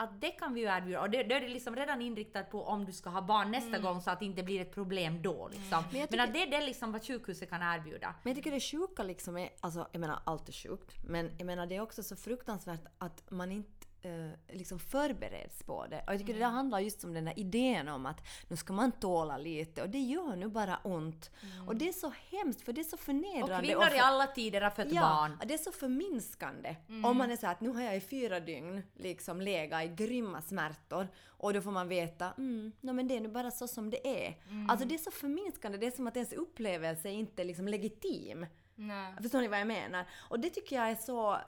Att 0.00 0.20
det 0.20 0.30
kan 0.30 0.54
vi 0.54 0.60
ju 0.60 0.66
erbjuda. 0.66 1.00
Och 1.00 1.10
det, 1.10 1.22
då 1.22 1.34
är 1.34 1.40
det 1.40 1.48
liksom 1.48 1.76
redan 1.76 2.02
inriktat 2.02 2.50
på 2.50 2.64
om 2.64 2.84
du 2.84 2.92
ska 2.92 3.10
ha 3.10 3.22
barn 3.22 3.50
nästa 3.50 3.78
gång 3.78 4.00
så 4.00 4.10
att 4.10 4.18
det 4.18 4.24
inte 4.24 4.42
blir 4.42 4.60
ett 4.60 4.74
problem 4.74 5.22
då. 5.22 5.48
Liksom. 5.48 5.84
Men 5.90 6.00
jag 6.00 6.10
Men, 6.10 6.20
att 6.20 6.26
tycker- 6.34 6.46
det 6.50 6.56
är 6.56 6.60
det 6.60 6.66
liksom 6.66 6.92
vad 6.92 7.04
sjukhuset 7.06 7.50
kan 7.50 7.62
erbjuda. 7.62 8.14
Men 8.22 8.30
jag 8.30 8.36
tycker 8.36 8.50
det 8.50 8.60
sjuka 8.60 9.02
liksom 9.02 9.36
är, 9.36 9.48
alltså 9.60 9.88
jag 9.92 10.00
menar 10.00 10.18
allt 10.24 10.48
är 10.48 10.52
sjukt, 10.52 10.94
men 11.04 11.30
jag 11.38 11.46
menar 11.46 11.66
det 11.66 11.76
är 11.76 11.80
också 11.80 12.02
så 12.02 12.16
fruktansvärt 12.16 12.80
att 12.98 13.30
man 13.30 13.52
inte 13.52 13.77
eh, 14.02 14.30
liksom 14.56 14.78
förbereds 14.78 15.62
på 15.62 15.86
det. 15.86 16.02
Och 16.06 16.12
jag 16.12 16.18
tycker 16.20 16.32
det 16.32 16.38
där 16.38 16.46
handlar 16.46 16.80
just 16.80 17.04
om 17.04 17.14
den 17.14 17.24
där 17.24 17.38
idén 17.38 17.88
om 17.88 18.06
att 18.06 18.20
nu 18.48 18.56
ska 18.56 18.72
man 18.72 18.92
tåla 18.92 19.38
lite 19.38 19.82
och 19.82 19.88
det 19.90 19.98
gör 19.98 20.36
nu 20.36 20.48
bara 20.48 20.76
ont. 20.84 21.30
Och 21.66 21.76
det 21.76 21.88
är 21.88 21.92
så 21.92 22.12
hemskt 22.30 22.60
för 22.62 22.72
det 22.72 22.80
är 22.80 22.84
så 22.84 22.96
Och 22.96 23.00
förnedrande. 23.00 23.66
kvinnor 23.66 23.86
i 23.86 23.90
för- 23.90 23.98
alla 23.98 24.26
tider 24.26 24.60
har 24.60 24.70
fött 24.70 24.92
Ja, 24.92 25.00
barn. 25.00 25.38
det 25.48 25.54
är 25.54 25.58
så 25.58 25.72
förminskande. 25.72 26.76
Om 27.04 27.16
man 27.16 27.30
är 27.30 27.36
så 27.36 27.46
att 27.46 27.60
nu 27.60 27.68
har 27.68 27.82
jag 27.82 27.96
i 27.96 28.00
fyra 28.00 28.40
dygn 28.40 28.82
liksom 28.94 29.40
legat 29.40 29.84
i 29.84 29.88
grymma 29.88 30.42
smärtor 30.42 31.08
och 31.26 31.52
då 31.54 31.60
får 31.60 31.70
man 31.70 31.88
veta 31.88 32.32
mm, 32.38 32.72
no, 32.80 32.92
men 32.92 33.08
det 33.08 33.16
är 33.16 33.20
nu 33.20 33.28
bara 33.28 33.50
så 33.50 33.68
som 33.68 33.90
det 33.90 34.26
är. 34.26 34.36
Alltså 34.68 34.86
det 34.86 34.94
är 34.94 34.98
så 34.98 35.10
förminskande, 35.10 35.78
det 35.78 35.86
är 35.86 35.90
som 35.90 36.06
att 36.06 36.16
ens 36.16 36.32
upplevelse 36.32 37.08
är 37.08 37.12
inte 37.12 37.44
liksom 37.44 37.68
legitim. 37.68 38.46
Nej. 38.74 39.14
Förstår 39.22 39.40
ni 39.40 39.48
vad 39.48 39.60
jag 39.60 39.66
menar? 39.66 40.04
Och 40.28 40.40
det 40.40 40.50
tycker 40.50 40.76
jag 40.76 40.90
är 40.90 40.94
så... 40.94 41.38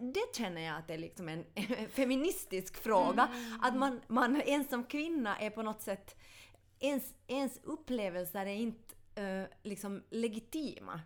Det 0.00 0.36
känner 0.36 0.62
jag 0.62 0.76
att 0.76 0.88
det 0.88 0.94
är 0.94 0.98
liksom 0.98 1.28
en 1.28 1.44
feministisk 1.90 2.76
fråga. 2.76 3.28
Att 3.62 3.76
man, 3.76 4.00
man 4.06 4.40
ens 4.40 4.68
som 4.68 4.84
kvinna 4.84 5.38
är 5.38 5.50
på 5.50 5.62
något 5.62 5.82
sätt... 5.82 6.16
Ens, 6.80 7.14
ens 7.26 7.60
upplevelser 7.64 8.46
är 8.46 8.54
inte 8.54 8.94
eh, 9.14 9.44
liksom 9.62 10.02
legitima. 10.10 11.00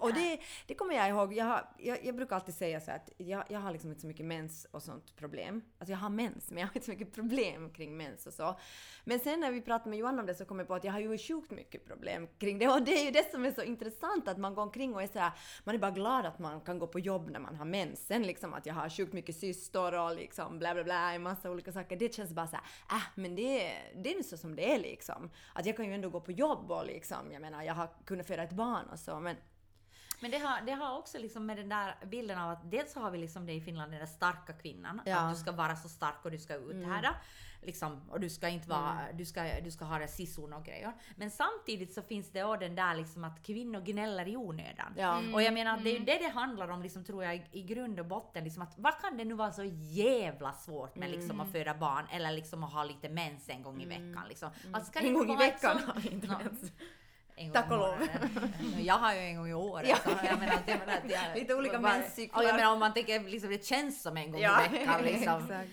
Och 0.00 0.14
det, 0.14 0.40
det 0.66 0.74
kommer 0.74 0.94
jag 0.94 1.08
ihåg. 1.08 1.32
Jag, 1.34 1.44
har, 1.44 1.68
jag, 1.78 2.04
jag 2.04 2.16
brukar 2.16 2.36
alltid 2.36 2.54
säga 2.54 2.80
så 2.80 2.90
att 2.90 3.10
jag, 3.16 3.44
jag 3.48 3.60
har 3.60 3.72
liksom 3.72 3.90
inte 3.90 4.00
så 4.00 4.06
mycket 4.06 4.26
mens 4.26 4.66
och 4.70 4.82
sånt 4.82 5.16
problem. 5.16 5.62
Alltså 5.78 5.92
jag 5.92 5.98
har 5.98 6.10
mens, 6.10 6.50
men 6.50 6.58
jag 6.58 6.66
har 6.66 6.76
inte 6.76 6.86
så 6.86 6.90
mycket 6.90 7.12
problem 7.12 7.70
kring 7.70 7.96
mens 7.96 8.26
och 8.26 8.32
så. 8.32 8.58
Men 9.04 9.20
sen 9.20 9.40
när 9.40 9.50
vi 9.50 9.60
pratade 9.60 9.90
med 9.90 9.98
Johan 9.98 10.18
om 10.18 10.26
det 10.26 10.34
så 10.34 10.44
kom 10.44 10.58
jag 10.58 10.68
på 10.68 10.74
att 10.74 10.84
jag 10.84 10.92
har 10.92 11.00
ju 11.00 11.18
sjukt 11.18 11.50
mycket 11.50 11.86
problem 11.86 12.28
kring 12.38 12.58
det. 12.58 12.68
Och 12.68 12.82
det 12.82 13.00
är 13.00 13.04
ju 13.04 13.10
det 13.10 13.30
som 13.30 13.44
är 13.44 13.52
så 13.52 13.62
intressant, 13.62 14.28
att 14.28 14.38
man 14.38 14.54
går 14.54 14.62
omkring 14.62 14.94
och 14.94 15.02
är 15.02 15.06
så 15.06 15.18
här, 15.18 15.32
man 15.64 15.74
är 15.74 15.78
bara 15.78 15.90
glad 15.90 16.26
att 16.26 16.38
man 16.38 16.60
kan 16.60 16.78
gå 16.78 16.86
på 16.86 16.98
jobb 16.98 17.30
när 17.30 17.40
man 17.40 17.56
har 17.56 17.64
mensen. 17.64 18.22
Liksom 18.22 18.54
att 18.54 18.66
jag 18.66 18.74
har 18.74 18.88
sjukt 18.88 19.12
mycket 19.12 19.36
cystor 19.36 19.94
och 19.94 20.16
liksom 20.16 20.58
bla 20.58 20.74
bla 20.74 20.84
bla, 20.84 21.12
en 21.12 21.22
massa 21.22 21.50
olika 21.50 21.72
saker. 21.72 21.96
Det 21.96 22.14
känns 22.14 22.32
bara 22.32 22.46
så 22.46 22.56
här, 22.56 22.96
äh, 22.96 23.02
men 23.14 23.36
det, 23.36 23.72
det 23.94 24.12
är 24.12 24.16
nu 24.16 24.22
så 24.22 24.36
som 24.36 24.56
det 24.56 24.74
är 24.74 24.78
liksom. 24.78 25.30
Att 25.54 25.66
jag 25.66 25.76
kan 25.76 25.86
ju 25.86 25.94
ändå 25.94 26.10
gå 26.10 26.20
på 26.20 26.32
jobb 26.32 26.70
och 26.70 26.86
liksom, 26.86 27.32
jag 27.32 27.42
menar, 27.42 27.62
jag 27.62 27.74
har 27.74 27.88
kunnat 28.04 28.26
föda 28.26 28.42
ett 28.42 28.52
barn 28.52 28.86
och 28.92 28.98
så, 28.98 29.20
men 29.20 29.36
Men 30.20 30.30
det 30.30 30.38
har, 30.38 30.60
det 30.66 30.72
har 30.72 30.98
också 30.98 31.18
liksom 31.18 31.46
med 31.46 31.56
den 31.56 31.68
där 31.68 31.94
bilden 32.06 32.38
av 32.38 32.50
att 32.50 32.70
dels 32.70 32.92
så 32.92 33.00
har 33.00 33.10
vi 33.10 33.18
liksom 33.18 33.46
det 33.46 33.52
i 33.52 33.60
Finland, 33.60 33.92
den 33.92 33.98
där 34.00 34.06
starka 34.06 34.52
kvinnan. 34.52 35.00
Ja. 35.06 35.16
Att 35.16 35.34
du 35.34 35.40
ska 35.40 35.52
vara 35.52 35.76
så 35.76 35.88
stark 35.88 36.24
och 36.24 36.30
du 36.30 36.38
ska 36.38 36.54
uthärda. 36.54 37.14
Liksom, 37.62 38.10
och 38.10 38.20
du 38.20 38.30
ska 38.30 38.48
inte 38.48 38.68
vara, 38.68 38.98
du 39.14 39.24
ska, 39.26 39.60
du 39.64 39.70
ska 39.70 39.84
ha 39.84 39.98
det 39.98 40.08
sisun 40.08 40.52
och 40.52 40.64
grejer. 40.64 40.92
Men 41.16 41.30
samtidigt 41.30 41.94
så 41.94 42.02
finns 42.02 42.30
det 42.32 42.44
också 42.44 42.60
den 42.60 42.74
där 42.74 42.94
liksom 42.94 43.24
att 43.24 43.42
kvinnor 43.42 43.80
gnäller 43.80 44.28
i 44.28 44.36
onödan. 44.36 44.94
Ja. 44.96 45.22
Och 45.34 45.42
jag 45.42 45.54
menar, 45.54 45.78
det 45.78 45.90
är 45.90 45.98
ju 45.98 46.04
det 46.04 46.18
det 46.18 46.28
handlar 46.28 46.68
om, 46.68 46.82
liksom, 46.82 47.04
tror 47.04 47.24
jag, 47.24 47.36
i, 47.36 47.44
i 47.52 47.62
grund 47.62 48.00
och 48.00 48.06
botten. 48.06 48.44
Liksom, 48.44 48.62
att, 48.62 48.78
vad 48.78 49.00
kan 49.00 49.16
det 49.16 49.24
nu 49.24 49.34
vara 49.34 49.52
så 49.52 49.64
jävla 49.64 50.52
svårt 50.52 50.96
med 50.96 51.10
liksom, 51.10 51.40
att 51.40 51.52
föda 51.52 51.74
barn 51.74 52.06
eller 52.12 52.32
liksom, 52.32 52.64
att 52.64 52.72
ha 52.72 52.84
lite 52.84 53.08
mens 53.08 53.48
en 53.48 53.62
gång 53.62 53.82
i 53.82 53.86
veckan? 53.86 54.22
Liksom. 54.28 54.50
Att, 54.72 54.86
ska 54.86 55.00
det 55.00 55.06
En 55.06 55.14
gång 55.14 55.30
i 55.30 55.36
veckan 55.36 55.78
sånt- 55.78 56.26
har 56.28 56.42
en 57.38 57.44
gång 57.44 57.52
Tack 57.52 57.70
i 57.70 57.74
och 57.74 57.78
lov. 57.78 58.08
Jag 58.78 58.94
har 58.94 59.14
ju 59.14 59.20
en 59.20 59.36
gång 59.36 59.48
i 59.48 59.54
året. 59.54 60.02
Så 60.04 60.10
jag 60.24 60.38
menar, 60.38 60.54
att 60.54 60.68
jag 60.68 60.78
menar 60.78 60.96
att 60.96 61.10
jag, 61.10 61.38
Lite 61.38 61.54
olika 61.54 61.78
menscyklar. 61.78 62.42
Jag 62.42 62.56
menar 62.56 62.72
om 62.72 62.78
man 62.78 62.94
tänker 62.94 63.20
liksom 63.20 63.50
det 63.50 63.64
känns 63.64 64.02
som 64.02 64.16
en 64.16 64.32
gång 64.32 64.40
Ja, 64.40 64.66
i 64.66 64.68
veckan 64.68 65.02
liksom. 65.02 65.42
exakt. 65.42 65.70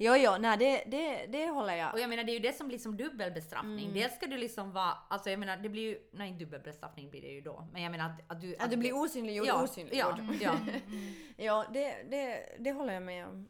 Jo, 0.00 0.14
jo, 0.16 0.36
nej 0.40 0.58
det, 0.58 0.84
det, 0.86 1.26
det 1.26 1.48
håller 1.48 1.74
jag. 1.74 1.94
Och 1.94 2.00
jag 2.00 2.10
menar 2.10 2.24
det 2.24 2.32
är 2.32 2.34
ju 2.34 2.40
det 2.40 2.52
som 2.56 2.68
blir 2.68 2.78
som 2.78 2.96
dubbelbestraffning. 2.96 3.86
Mm. 3.86 3.94
Dels 3.94 4.14
ska 4.14 4.26
du 4.26 4.36
liksom 4.36 4.72
vara, 4.72 4.92
alltså 5.08 5.30
jag 5.30 5.38
menar 5.38 5.56
det 5.56 5.68
blir 5.68 5.82
ju, 5.82 5.98
nej 6.12 6.28
inte 6.28 6.44
dubbelbestraffning 6.44 7.10
blir 7.10 7.20
det 7.20 7.28
ju 7.28 7.40
då. 7.40 7.68
Men 7.72 7.82
jag 7.82 7.90
menar 7.90 8.06
att, 8.06 8.32
att 8.32 8.40
du... 8.40 8.56
Att 8.56 8.70
du 8.70 8.76
blir 8.76 8.96
osynliggjord, 8.96 9.46
ja, 9.46 9.62
osynliggjord. 9.62 10.20
Ja, 10.40 10.52
ja. 10.66 10.72
Ja, 11.36 11.66
det, 11.72 12.02
det, 12.10 12.56
det 12.58 12.72
håller 12.72 12.94
jag 12.94 13.02
med 13.02 13.26
om. 13.26 13.48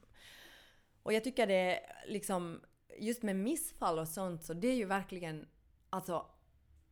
Och 1.03 1.12
jag 1.12 1.25
tycker 1.25 1.47
det 1.47 1.81
liksom, 2.07 2.61
just 2.99 3.23
med 3.23 3.37
missfall 3.37 3.99
och 3.99 4.09
sånt, 4.09 4.45
så 4.45 4.55
det 4.55 4.69
är 4.69 4.75
ju 4.75 4.85
verkligen, 4.85 5.47
alltså, 5.91 6.27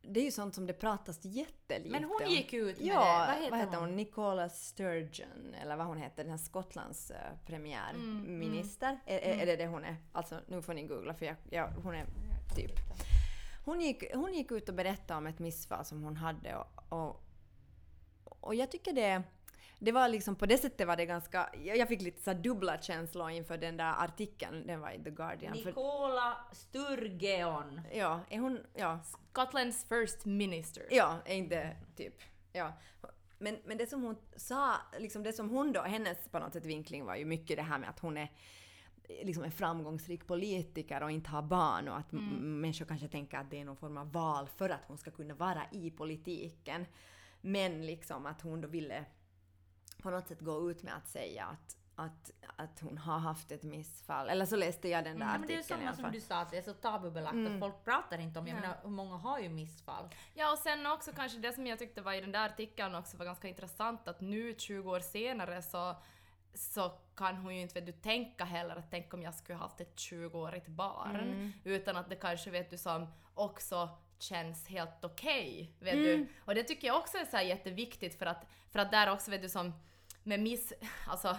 det 0.09 0.21
är 0.21 0.25
ju 0.25 0.31
sånt 0.31 0.55
som 0.55 0.67
det 0.67 0.73
pratas 0.73 1.25
jättelite 1.25 1.91
Men 1.91 2.05
hon 2.05 2.23
om. 2.25 2.31
gick 2.31 2.53
ut 2.53 2.79
med 2.79 2.87
ja, 2.87 3.27
det. 3.41 3.51
Vad 3.51 3.61
heter, 3.61 3.77
hon? 3.77 3.97
Nicola 3.97 4.49
Sturgeon, 4.49 5.55
eller 5.63 5.77
vad 5.77 5.87
hon 5.87 5.99
heter, 5.99 6.23
den 6.23 6.31
här 6.31 6.39
Skottlands 6.39 7.11
uh, 7.11 7.17
Mm, 7.17 7.39
premiärminister. 7.47 8.99
Är, 9.07 9.19
är, 9.19 9.43
är 9.43 9.47
det 9.47 9.57
det 9.57 9.67
hon 9.67 9.85
är? 9.85 9.97
Alltså, 10.13 10.41
nu 10.47 10.63
får 10.63 10.75
ni 10.75 10.83
googla 10.83 11.15
för 11.15 11.27
jag, 11.27 11.37
jag, 11.51 11.69
hon 11.69 11.95
är 11.95 12.07
typ... 12.57 12.73
Hon 13.65 13.81
gick, 13.81 14.15
hon 14.15 14.35
gick 14.35 14.53
ut 14.53 14.69
och 14.69 14.75
berättade 14.75 15.19
om 15.19 15.27
ett 15.27 15.39
missfall 15.39 15.85
som 15.85 16.03
hon 16.03 16.17
hade 16.17 16.57
och, 16.57 16.93
och, 16.93 17.23
och 18.41 18.55
jag 18.55 18.71
tycker 18.71 18.93
det... 18.93 19.23
Det 19.79 19.93
var 19.93 20.09
liksom 20.09 20.37
på 20.37 20.47
det 20.47 20.59
sättet 20.59 20.87
var 20.87 20.97
det 20.97 21.07
ganska... 21.07 21.51
Jag 21.63 21.89
fick 21.89 22.03
lite 22.03 22.23
så 22.23 22.33
dubbla 22.33 22.79
känslor 22.83 23.31
inför 23.31 23.59
den 23.59 23.77
där 23.77 24.05
artikeln, 24.05 24.67
den 24.67 24.81
var 24.81 24.91
i 24.91 25.05
The 25.05 25.11
Guardian. 25.11 25.53
Nicola 25.53 26.37
Sturgeon. 26.53 27.81
ja, 27.93 28.21
är 28.29 28.39
hon... 28.39 28.61
Ja, 28.75 29.01
Scotlands 29.33 29.85
first 29.89 30.25
minister. 30.25 30.85
Ja, 30.91 31.19
är 31.25 31.35
inte 31.35 31.77
typ. 31.97 32.15
Ja. 32.53 32.73
Men, 33.39 33.59
men 33.65 33.79
det 33.79 33.87
som 33.87 34.03
hon 34.03 34.17
sa, 34.37 34.75
liksom 34.99 35.23
det 35.23 35.33
som 35.33 35.51
hon 35.51 35.73
då, 35.73 35.83
hennes 35.83 36.29
på 36.29 36.39
något 36.39 36.53
sätt 36.53 36.65
vinkling 36.65 37.05
var 37.05 37.17
ju 37.17 37.25
mycket 37.25 37.57
det 37.57 37.63
här 37.63 37.79
med 37.79 37.91
att 37.91 38.01
hon 38.01 38.17
är 38.17 38.29
liksom 39.23 39.45
en 39.45 39.53
framgångsrik 39.53 40.27
politiker 40.27 41.03
och 41.03 41.11
inte 41.11 41.31
har 41.31 41.43
barn 41.43 41.89
och 41.89 41.97
att 41.97 42.13
mm. 42.13 42.61
människor 42.61 42.85
kanske 42.87 43.09
tänker 43.09 43.39
att 43.39 43.51
det 43.51 43.61
är 43.61 43.65
någon 43.65 43.77
form 43.77 43.97
av 43.97 44.13
val 44.13 44.49
för 44.57 44.71
att 44.71 44.85
hon 44.87 44.99
ska 44.99 45.11
kunna 45.11 45.35
vara 45.35 45.63
i 45.73 45.91
politiken. 45.91 46.87
Men 47.41 47.87
liksom 47.87 48.27
att 48.27 48.41
hon 48.41 48.61
då 48.61 48.69
ville 48.69 49.05
på 50.07 50.11
något 50.11 50.29
sätt 50.29 50.41
gå 50.41 50.71
ut 50.71 50.83
med 50.83 50.97
att 50.97 51.09
säga 51.09 51.45
att, 51.45 51.77
att, 51.95 52.31
att 52.57 52.81
hon 52.81 52.99
har 52.99 53.19
haft 53.19 53.53
ett 53.53 53.63
missfall. 53.63 54.29
Eller 54.29 54.47
så 54.47 54.57
läste 54.57 54.89
jag 54.89 55.05
den 55.05 55.19
där 55.19 55.27
Ja, 55.27 55.39
men 55.39 55.47
det 55.47 55.53
är 55.53 55.57
ju 55.57 55.63
samma 55.63 55.93
som 55.93 56.13
du 56.13 56.21
sa, 56.21 56.37
att 56.37 56.51
det 56.51 56.59
är 56.59 56.63
så 56.63 56.73
tabubelagt 56.73 57.37
att 57.49 57.61
folk 57.61 57.85
pratar 57.85 58.19
inte 58.19 58.39
om. 58.39 58.47
Jag 58.47 58.55
menar, 58.55 58.77
hur 58.83 58.91
många 58.91 59.17
har 59.17 59.39
ju 59.39 59.49
missfall? 59.49 60.09
Ja, 60.35 60.53
och 60.53 60.59
sen 60.59 60.87
också 60.87 61.13
kanske 61.13 61.39
det 61.39 61.53
som 61.53 61.67
jag 61.67 61.79
tyckte 61.79 62.03
var 62.03 62.13
i 62.13 62.21
den 62.21 62.33
där 62.33 62.47
artikeln 62.47 62.95
också 62.95 63.17
var 63.17 63.25
ganska 63.25 63.49
intressant 63.49 64.09
att 64.09 64.21
nu 64.21 64.55
20 64.59 64.91
år 64.91 65.01
senare 65.01 65.63
så, 65.63 65.97
så 66.55 66.93
kan 67.15 67.37
hon 67.37 67.55
ju 67.55 67.61
inte 67.61 67.75
vet 67.81 67.87
du, 67.87 67.93
tänka 67.93 68.45
heller 68.45 68.77
att 68.77 68.91
tänk 68.91 69.15
om 69.15 69.23
jag 69.23 69.35
skulle 69.35 69.59
haft 69.59 69.81
ett 69.81 69.97
20-årigt 69.97 70.71
barn. 70.71 71.53
Utan 71.65 71.97
att 71.97 72.09
det 72.09 72.17
kanske 72.17 72.51
vet 72.51 72.71
du 72.71 72.79
som 72.79 73.07
också 73.35 73.89
känns 74.19 74.69
helt 74.69 75.05
okej. 75.05 75.77
vet 75.81 75.95
du. 75.95 76.27
Och 76.45 76.55
det 76.55 76.63
tycker 76.63 76.87
jag 76.87 76.97
också 76.97 77.19
är 77.19 77.25
så 77.25 77.37
här 77.37 77.45
jätteviktigt 77.45 78.19
för 78.19 78.27
att, 78.27 78.47
för 78.71 78.79
att 78.79 78.91
där 78.91 79.13
också 79.13 79.31
vet 79.31 79.43
du 79.43 79.49
som 79.49 79.73
med 80.27 80.41
miss, 80.41 80.73
alltså 81.09 81.37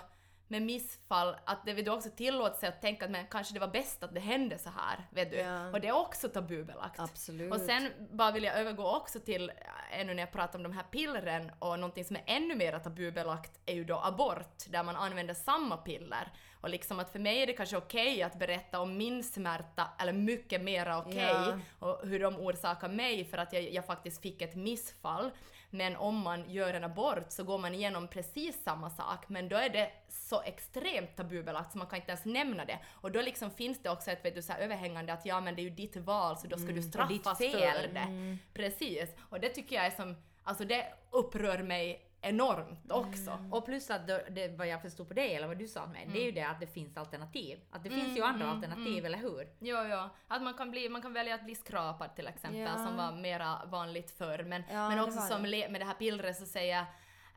med 0.50 0.62
missfall, 0.62 1.36
att 1.46 1.66
det 1.66 1.74
vill 1.74 1.86
du 1.86 1.92
också 1.92 2.10
tillåta 2.10 2.56
sig 2.56 2.70
att 2.70 2.82
tänka 2.82 3.06
att 3.06 3.12
men 3.12 3.28
kanske 3.28 3.54
det 3.54 3.60
var 3.60 3.68
bäst 3.68 4.04
att 4.04 4.14
det 4.14 4.20
hände 4.20 4.58
så 4.58 4.70
här, 4.70 5.08
vet 5.12 5.32
du. 5.32 5.38
Ja. 5.38 5.70
Och 5.72 5.82
det 5.82 5.88
är 5.88 5.96
också 5.96 6.30
tabubelagt. 6.30 7.00
Absolut. 7.00 7.54
Och 7.54 7.60
sen 7.62 7.92
bara 8.12 8.32
vill 8.32 8.44
jag 8.44 8.56
övergå 8.60 8.96
också 8.96 9.20
till, 9.20 9.50
äh, 9.50 10.00
ännu 10.00 10.14
när 10.14 10.24
jag 10.24 10.32
pratar 10.32 10.60
om 10.60 10.64
de 10.64 10.72
här 10.72 10.84
pillren, 10.84 11.52
och 11.60 11.80
någonting 11.80 12.06
som 12.06 12.16
är 12.16 12.24
ännu 12.26 12.56
mer 12.56 12.80
tabubelagt 12.80 13.60
är 13.66 13.74
ju 13.74 13.84
då 13.84 14.00
abort, 14.04 14.64
där 14.68 14.84
man 14.84 14.96
använder 14.96 15.34
samma 15.34 15.78
piller. 15.78 16.32
Och 16.62 16.70
liksom 16.70 17.00
att 17.00 17.12
för 17.12 17.20
mig 17.20 17.42
är 17.42 17.48
det 17.48 17.54
kanske 17.54 17.78
okej 17.78 18.24
att 18.24 18.40
berätta 18.40 18.80
om 18.80 18.98
min 18.98 19.24
smärta, 19.24 19.88
eller 20.00 20.14
mycket 20.14 20.62
mera 20.62 20.98
okej, 20.98 21.36
Ja. 21.46 21.60
och 21.80 22.08
hur 22.08 22.20
de 22.20 22.36
orsakar 22.36 22.90
mig 22.90 23.26
för 23.26 23.38
att 23.38 23.54
jag, 23.54 23.74
jag 23.74 23.86
faktiskt 23.86 24.22
fick 24.22 24.42
ett 24.42 24.56
missfall. 24.56 25.32
Men 25.70 25.96
om 25.96 26.20
man 26.20 26.52
gör 26.52 26.74
en 26.74 26.84
abort 26.84 27.26
så 27.32 27.44
går 27.44 27.58
man 27.58 27.74
igenom 27.74 28.08
precis 28.08 28.64
samma 28.64 28.90
sak, 28.90 29.30
men 29.30 29.50
då 29.50 29.56
är 29.56 29.70
det 29.70 29.92
så 30.10 30.42
extremt 30.42 31.16
tabubelagt 31.16 31.72
så 31.72 31.78
man 31.78 31.88
kan 31.88 32.00
inte 32.00 32.12
ens 32.12 32.26
nämna 32.26 32.66
det. 32.66 32.80
Och 32.92 33.12
då 33.12 33.22
liksom 33.22 33.52
finns 33.52 33.84
det 33.84 33.90
också 33.90 34.12
ett 34.12 34.26
vet 34.26 34.36
du, 34.36 34.42
så 34.42 34.54
överhängande 34.54 35.14
att 35.14 35.26
ja 35.26 35.42
men 35.42 35.56
det 35.56 35.62
är 35.62 35.64
ju 35.64 35.70
ditt 35.70 35.98
val 35.98 36.38
så 36.38 36.48
då 36.48 36.58
ska 36.58 36.68
du 36.68 36.74
ditt 36.74 36.90
straffas 36.90 37.38
för 37.38 37.94
det. 37.94 38.38
Precis. 38.54 39.10
Och 39.30 39.40
det 39.40 39.50
tycker 39.50 39.76
jag 39.76 39.86
är 39.86 39.92
som, 39.92 40.16
alltså 40.44 40.66
det 40.66 40.94
upprör 41.12 41.64
mig 41.64 42.07
enormt 42.22 42.92
också. 42.92 43.38
Och 43.52 43.66
plus 43.66 43.90
att 43.90 44.08
det, 44.08 44.26
det, 44.30 44.48
vad 44.48 44.68
jag 44.68 44.82
förstod 44.82 45.08
på 45.08 45.14
dig, 45.14 45.36
eller 45.36 45.48
vad 45.48 45.58
du 45.58 45.68
sa 45.68 45.86
med, 45.86 46.08
det 46.14 46.20
är 46.22 46.26
ju 46.26 46.32
det 46.32 46.42
att 46.44 46.60
det 46.60 46.68
finns 46.68 46.98
alternativ. 46.98 47.60
Att 47.72 47.84
det 47.84 47.90
finns 47.90 48.18
ju 48.18 48.24
andra 48.24 48.50
alternativ, 48.52 49.06
eller 49.06 49.18
hur? 49.18 49.48
Jo, 49.60 49.78
jo. 49.92 50.10
Att 50.28 50.42
man 50.42 50.54
kan, 50.54 50.72
bli, 50.72 50.90
man 50.90 51.02
kan 51.02 51.14
välja 51.14 51.36
att 51.36 51.44
bli 51.46 51.56
skrapad 51.56 52.16
till 52.16 52.28
exempel, 52.28 52.60
Ja. 52.62 52.74
som 52.76 52.98
var 52.98 53.12
mera 53.12 53.62
vanligt 53.66 54.12
förr. 54.12 54.44
Men, 54.44 54.64
Ja, 54.72 54.90
men 54.90 55.00
också 55.00 55.20
som 55.22 55.44
det. 55.44 55.70
med 55.70 55.82
det 55.82 55.86
här 55.86 55.94
pillret 55.94 56.38
så 56.38 56.46
säger 56.46 56.86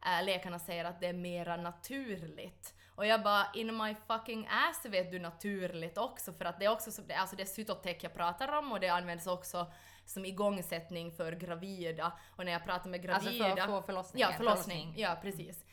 äh, 0.07 0.25
läkarna 0.25 0.59
säger 0.59 0.85
att 0.85 1.01
det 1.01 1.07
är 1.07 1.13
mera 1.13 1.57
naturligt. 1.57 2.75
Och 2.95 3.07
jag 3.07 3.23
bara, 3.23 3.47
in 3.55 3.77
my 3.77 3.95
fucking 4.07 4.49
ass 4.51 4.87
vet 4.87 5.11
du 5.13 5.19
naturligt 5.19 5.99
också 5.99 6.33
för 6.33 6.45
att 6.45 6.59
det 6.59 6.65
är 6.65 6.71
också 6.73 6.91
så, 6.91 7.03
det- 7.03 7.15
alltså 7.15 7.37
det 7.37 7.43
är 7.43 7.47
cytotec 7.47 7.97
jag 8.03 8.15
pratar 8.15 8.59
om 8.59 8.73
och 8.73 8.81
det 8.81 8.89
används 8.89 9.27
också 9.27 9.67
som 10.11 10.25
igångsättning 10.25 11.13
för 11.13 11.33
gravida. 11.33 12.13
Och 12.37 12.45
när 12.45 12.53
jag 12.53 12.65
pratar 12.65 12.91
med 12.91 13.11
Alltså 13.11 13.31
gravida... 13.31 13.57
för 13.57 13.63
att 13.63 13.69
få 13.69 13.83
förlossningen. 13.83 14.31
Ja, 14.31 14.37
förlossning. 14.37 14.95
Ja, 14.97 15.19
precis. 15.23 15.65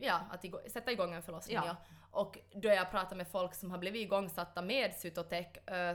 Ja, 0.00 0.20
att 0.30 0.44
igå- 0.44 0.68
sätta 0.68 0.92
igång 0.92 1.12
en 1.14 1.22
förlossning, 1.22 1.56
ja. 1.56 1.62
Ja. 1.66 1.76
Och 2.12 2.38
då 2.54 2.68
jag 2.68 2.90
pratar 2.90 3.16
med 3.16 3.28
folk 3.28 3.54
som 3.54 3.70
har 3.70 3.78
blivit 3.78 4.02
igångsatta 4.02 4.62
med 4.62 4.94
Cytotec, 4.94 5.46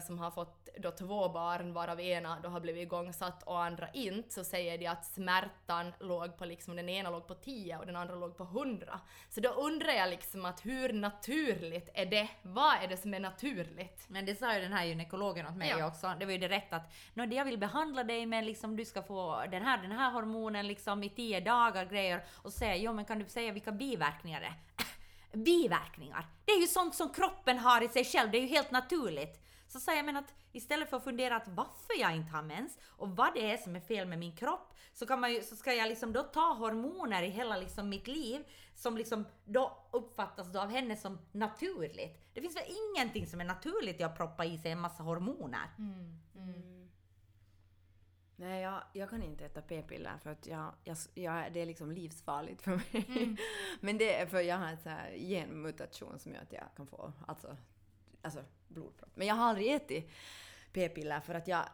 som 0.08 0.20
har 0.20 0.32
fått 0.32 0.70
då 0.78 0.92
två 0.92 1.30
barn 1.30 1.74
varav 1.74 2.02
ena 2.02 2.40
då 2.44 2.50
har 2.50 2.60
blivit 2.60 2.82
igångsatt 2.82 3.44
och 3.44 3.64
andra 3.64 3.90
inte, 3.94 4.30
så 4.30 4.44
säger 4.44 4.78
de 4.78 4.88
att 4.88 5.06
smärtan 5.06 5.94
låg 6.00 6.38
på 6.38 6.46
liksom, 6.46 6.76
den 6.76 6.90
ena 6.90 7.10
låg 7.10 7.28
på 7.28 7.34
10 7.36 7.78
och 7.78 7.86
den 7.86 7.96
andra 7.96 8.16
låg 8.16 8.38
på 8.38 8.44
100. 8.44 9.00
Så 9.30 9.42
då 9.42 9.50
undrar 9.50 9.94
jag 9.94 10.10
liksom 10.10 10.46
att 10.46 10.66
hur 10.66 10.94
naturligt 10.94 11.90
är 11.94 12.06
det? 12.06 12.28
Vad 12.42 12.84
är 12.84 12.88
det 12.88 12.98
som 12.98 13.14
är 13.14 13.20
naturligt? 13.20 14.06
Men 14.08 14.26
det 14.26 14.36
sa 14.36 14.56
ju 14.56 14.62
den 14.62 14.74
här 14.74 14.86
gynekologen 14.86 15.48
åt 15.48 15.56
mig 15.56 15.70
Ja. 15.70 15.88
också. 15.88 16.14
Det 16.20 16.26
var 16.26 16.32
ju 16.32 16.38
direkt 16.38 16.74
att 16.74 16.94
"Nå, 17.14 17.26
det 17.26 17.36
jag 17.36 17.46
vill 17.46 17.58
behandla 17.58 18.04
dig 18.04 18.26
med 18.26 18.46
liksom 18.46 18.76
du 18.76 18.86
ska 18.86 19.04
få 19.04 19.44
den 19.52 19.62
här, 19.64 19.78
den 19.82 19.92
här 19.92 20.12
hormonen 20.12 20.68
liksom 20.68 21.04
i 21.04 21.10
10 21.10 21.40
dagar 21.40 21.86
grejer 21.86 22.24
och 22.44 22.54
säga 22.54 22.76
jo 22.76 22.94
men 22.94 23.06
kan 23.06 23.20
du 23.20 23.26
säga 23.26 23.52
vilka 23.52 23.72
biverkningar 23.72 24.40
det 24.42 24.46
är? 24.48 24.54
biverkningar! 25.36 26.28
Det 26.46 26.52
är 26.52 26.62
ju 26.62 26.68
sånt 26.68 26.96
som 26.96 27.10
kroppen 27.10 27.60
har 27.60 27.84
i 27.84 27.88
sig 27.88 28.06
själv, 28.06 28.32
det 28.32 28.38
är 28.38 28.42
ju 28.42 28.48
helt 28.48 28.72
naturligt. 28.72 29.42
Så 29.68 29.80
sa 29.80 29.96
jag 29.96 30.06
men 30.06 30.18
att 30.18 30.34
istället 30.52 30.90
för 30.90 30.98
att 30.98 31.04
fundera 31.04 31.36
att 31.36 31.48
varför 31.48 32.00
jag 32.00 32.16
inte 32.16 32.32
har 32.32 32.42
mens 32.42 32.78
och 32.86 33.10
vad 33.10 33.34
det 33.34 33.52
är 33.52 33.58
som 33.58 33.76
är 33.76 33.80
fel 33.80 34.08
med 34.08 34.20
min 34.20 34.36
kropp 34.36 34.74
så, 34.94 35.06
kan 35.06 35.20
man 35.20 35.34
ju, 35.34 35.44
så 35.44 35.56
ska 35.56 35.74
jag 35.74 35.90
liksom 35.90 36.14
då 36.14 36.24
ta 36.24 36.54
hormoner 36.54 37.24
i 37.24 37.30
hela 37.30 37.58
liksom 37.58 37.90
mitt 37.90 38.08
liv 38.08 38.46
som 38.76 38.98
liksom 38.98 39.26
då 39.46 39.88
uppfattas 39.92 40.54
då 40.54 40.60
av 40.60 40.70
henne 40.70 40.96
som 40.96 41.20
naturligt. 41.32 42.30
Det 42.34 42.42
finns 42.42 42.56
väl 42.56 42.64
ingenting 42.68 43.28
som 43.28 43.42
är 43.42 43.46
naturligt 43.46 44.00
i 44.00 44.04
att 44.04 44.18
proppa 44.18 44.46
i 44.46 44.58
sig 44.58 44.72
en 44.72 44.80
massa 44.80 45.04
hormoner? 45.04 45.70
Mm, 45.78 46.20
mm. 46.36 46.75
Nej, 48.36 48.62
jag, 48.62 48.84
jag 48.94 49.10
kan 49.10 49.24
inte 49.24 49.46
äta 49.46 49.62
p-piller 49.62 50.18
för 50.24 50.30
att 50.30 50.48
jag, 50.48 50.74
jag, 50.84 50.98
jag, 51.14 51.54
det 51.54 51.62
är 51.62 51.66
liksom 51.66 51.92
livsfarligt 51.92 52.62
för 52.62 52.72
mig. 52.72 53.36
Men 53.80 53.98
det 53.98 54.16
är 54.16 54.26
för 54.26 54.40
jag 54.40 54.58
har 54.58 54.68
en 54.68 54.78
sån 54.78 54.92
här 54.92 55.12
genmutation 55.18 56.20
som 56.20 56.34
gör 56.34 56.42
att 56.42 56.54
jag 56.54 56.64
kan 56.76 56.88
få 56.88 57.14
alltså, 57.28 57.58
alltså 58.22 58.40
blodpropp. 58.68 59.12
Men 59.16 59.28
jag 59.28 59.36
har 59.36 59.46
aldrig 59.46 59.74
ätit 59.74 60.12
p-piller 60.74 61.20
för 61.20 61.34
att 61.34 61.48
jag, 61.48 61.66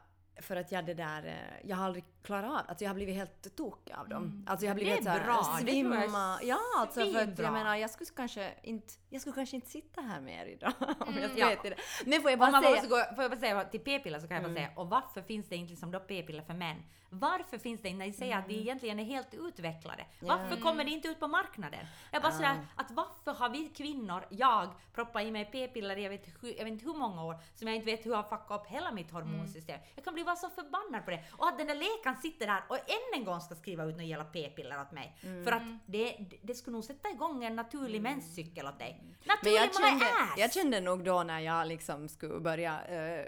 för 0.41 0.55
att 0.55 0.71
jag 0.71 0.86
det 0.86 0.93
där, 0.93 1.25
eh, 1.25 1.69
jag 1.69 1.77
har 1.77 1.86
aldrig 1.86 2.03
klarat 2.23 2.51
av 2.51 2.57
alltså 2.67 2.84
jag 2.84 2.89
har 2.89 2.95
blivit 2.95 3.15
helt 3.15 3.55
tokig 3.55 3.93
av 3.93 4.09
dem. 4.09 4.45
Alltså 4.47 4.65
jag 4.65 4.71
har 4.71 4.75
blivit 4.75 4.91
Mm. 4.99 5.03
Det 5.03 5.09
är 5.09 5.13
helt 5.13 5.25
så 5.25 5.32
här, 5.32 5.63
bra, 5.65 5.71
svimma. 5.71 6.39
Ja, 6.43 6.59
alltså 6.77 6.99
för 7.11 7.19
att 7.23 7.39
jag 7.39 7.53
menar 7.53 7.75
jag 7.75 7.89
skulle 7.89 8.09
kanske 8.15 8.53
inte, 8.63 8.93
jag 9.09 9.21
skulle 9.21 9.36
kanske 9.36 9.55
inte 9.55 9.69
sitta 9.69 10.01
här 10.01 10.21
mer 10.21 10.45
idag 10.45 10.73
om 10.79 10.86
jag 11.21 11.32
skulle 11.32 11.45
Mm, 11.45 11.57
ja. 11.63 11.69
det. 11.69 11.75
Men 12.09 12.21
får 12.21 12.29
jag 12.32 12.39
bara 12.39 12.61
säga, 12.61 12.82
gå, 12.82 13.15
får 13.15 13.23
jag 13.23 13.32
bara 13.32 13.39
säga 13.39 13.63
till 13.63 13.79
p-piller 13.79 14.19
så 14.19 14.27
kan 14.27 14.36
jag 14.36 14.43
bara 14.45 14.53
säga, 14.53 14.69
och 14.75 14.89
varför 14.89 15.21
finns 15.21 15.49
det 15.49 15.55
inte 15.55 15.69
liksom 15.71 15.91
då 15.91 15.99
p-piller 15.99 16.41
för 16.43 16.53
män? 16.53 16.84
Varför 17.13 17.57
finns 17.57 17.82
det 17.82 17.89
inte, 17.89 17.97
när 17.99 18.05
ni 18.07 18.13
säger 18.13 18.38
att 18.38 18.47
vi 18.47 18.59
egentligen 18.59 18.99
är 18.99 19.03
helt 19.03 19.34
utvecklade, 19.34 20.05
varför 20.19 20.55
kommer 20.61 20.84
det 20.84 20.91
inte 20.91 21.07
ut 21.07 21.19
på 21.19 21.27
marknaden? 21.27 21.86
Jag 22.11 22.21
bara 22.21 22.32
sådär, 22.32 22.67
att 22.75 22.91
varför 22.91 23.34
har 23.34 23.49
vi 23.49 23.69
kvinnor, 23.69 24.25
jag, 24.29 24.69
proppat 24.93 25.23
i 25.23 25.32
mig 25.32 25.45
p-piller 25.51 25.97
i 25.97 26.03
jag 26.03 26.09
vet, 26.09 26.27
hur- 26.41 26.49
jag 26.57 26.63
vet 26.63 26.67
inte 26.73 26.86
hur 26.86 26.93
många 26.93 27.23
år, 27.25 27.39
som 27.55 27.67
jag 27.67 27.75
inte 27.75 27.86
vet 27.86 28.05
hur 28.05 28.11
jag 28.11 28.17
har 28.17 28.38
fuckat 28.38 28.61
upp 28.61 28.67
hela 28.67 28.91
mitt 28.91 29.11
hormonsystem. 29.11 29.79
Jag 29.95 30.03
kan 30.03 30.13
bli 30.13 30.20
bara 30.24 30.36
så 30.36 30.49
förbannad 30.49 31.05
på 31.05 31.11
det. 31.11 31.24
Och 31.32 31.47
att 31.47 31.57
den 31.57 31.67
där 31.67 31.76
läkaren 31.76 32.17
sitter 32.22 32.47
där 32.47 32.63
och 32.67 32.76
än 32.76 33.19
en 33.19 33.26
gång 33.26 33.41
ska 33.41 33.55
skriva 33.55 33.84
ut 33.84 33.95
några 33.95 34.03
jävla 34.03 34.26
p-piller 34.26 34.82
åt 34.82 34.91
mig. 34.91 35.17
För 35.43 35.51
att 35.51 35.63
det, 35.86 36.17
det, 36.41 36.53
skulle 36.53 36.74
nog 36.74 36.84
sätta 36.84 37.09
igång 37.09 37.43
en 37.43 37.55
naturlig 37.55 38.01
menscykel 38.01 38.65
åt 38.67 38.80
dig. 38.80 38.99
men 39.01 39.36
Naturlig 39.36 39.57
jag 39.57 39.67
my 39.67 39.89
kände, 39.89 40.05
ass! 40.05 40.38
jag 40.38 40.53
kände 40.53 40.82
nog 40.82 41.03
då 41.03 41.24
när 41.24 41.39
jag 41.39 41.67
liksom 41.67 42.09
skulle 42.09 42.39
börja 42.39 42.82
eh, 42.84 43.26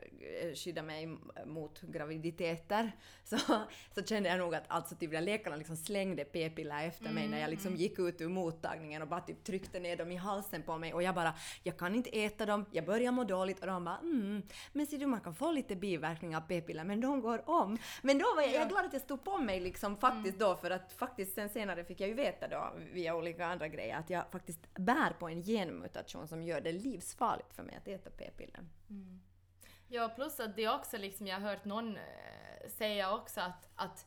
skydda 0.56 0.84
mig 0.84 1.18
mot 1.46 1.82
graviditeter 1.82 2.92
så, 3.24 3.38
så 3.96 4.04
kände 4.06 4.30
jag 4.30 4.40
nog 4.40 4.56
att 4.56 4.64
alltså 4.68 4.96
typ 4.96 5.12
läkarna 5.14 5.56
liksom 5.56 5.78
slängde 5.78 6.26
p-piller 6.26 6.88
efter 6.88 7.10
mig 7.10 7.28
när 7.28 7.40
jag 7.40 7.50
liksom 7.50 7.76
gick 7.76 8.00
ut 8.00 8.22
ur 8.22 8.30
mottagningen 8.30 9.02
och 9.02 9.08
bara 9.08 9.22
typ 9.22 9.44
tryckte 9.44 9.80
ner 9.80 9.98
dem 9.98 10.12
i 10.12 10.16
halsen 10.16 10.64
på 10.64 10.78
mig 10.78 10.94
och 10.94 11.04
jag 11.04 11.16
bara 11.16 11.34
jag 11.64 11.78
kan 11.78 11.96
inte 11.96 12.24
äta 12.24 12.46
dem, 12.46 12.66
jag 12.72 12.86
börjar 12.86 13.12
må 13.12 13.24
dåligt 13.24 13.60
och 13.60 13.68
de 13.68 13.86
bara 13.86 13.98
mm, 13.98 14.42
men 14.74 14.88
ser 14.88 14.98
du 14.98 15.06
man 15.06 15.22
kan 15.22 15.36
få 15.36 15.52
lite 15.52 15.76
biverkningar 15.76 16.38
av 16.38 16.42
p-piller 16.42 16.83
men 16.84 17.02
de 17.02 17.22
går 17.22 17.50
om. 17.50 17.78
Men 18.02 18.18
då 18.18 18.26
var 18.36 18.42
jag, 18.42 18.54
jag 18.54 18.62
är 18.62 18.70
glad 18.70 18.86
att 18.86 18.94
jag 18.94 19.02
stod 19.02 19.24
på 19.24 19.38
mig 19.38 19.60
liksom 19.60 19.98
faktiskt 19.98 20.40
då 20.40 20.56
för 20.56 20.72
att 20.72 20.94
faktiskt 20.94 21.36
sen 21.36 21.50
senare 21.50 21.84
fick 21.84 22.02
jag 22.02 22.10
ju 22.10 22.16
veta 22.16 22.48
då 22.48 22.74
via 22.94 23.16
olika 23.16 23.46
andra 23.46 23.68
grejer 23.68 23.98
att 23.98 24.10
jag 24.10 24.24
faktiskt 24.32 24.74
bär 24.74 25.14
på 25.20 25.28
en 25.28 25.44
genmutation 25.44 26.28
som 26.28 26.44
gör 26.44 26.62
det 26.62 26.72
livsfarligt 26.72 27.54
för 27.54 27.64
mig 27.64 27.76
att 27.76 27.88
äta 27.88 28.10
p-piller. 28.10 28.66
Ja, 29.88 30.10
plus 30.16 30.40
att 30.40 30.56
det 30.56 30.70
också 30.70 30.98
liksom, 30.98 31.28
jag 31.28 31.40
har 31.40 31.50
hört 31.50 31.66
någon 31.66 31.96
eh, 31.96 32.70
säga 32.70 33.14
också 33.14 33.42
att, 33.42 33.70
att, 33.76 34.06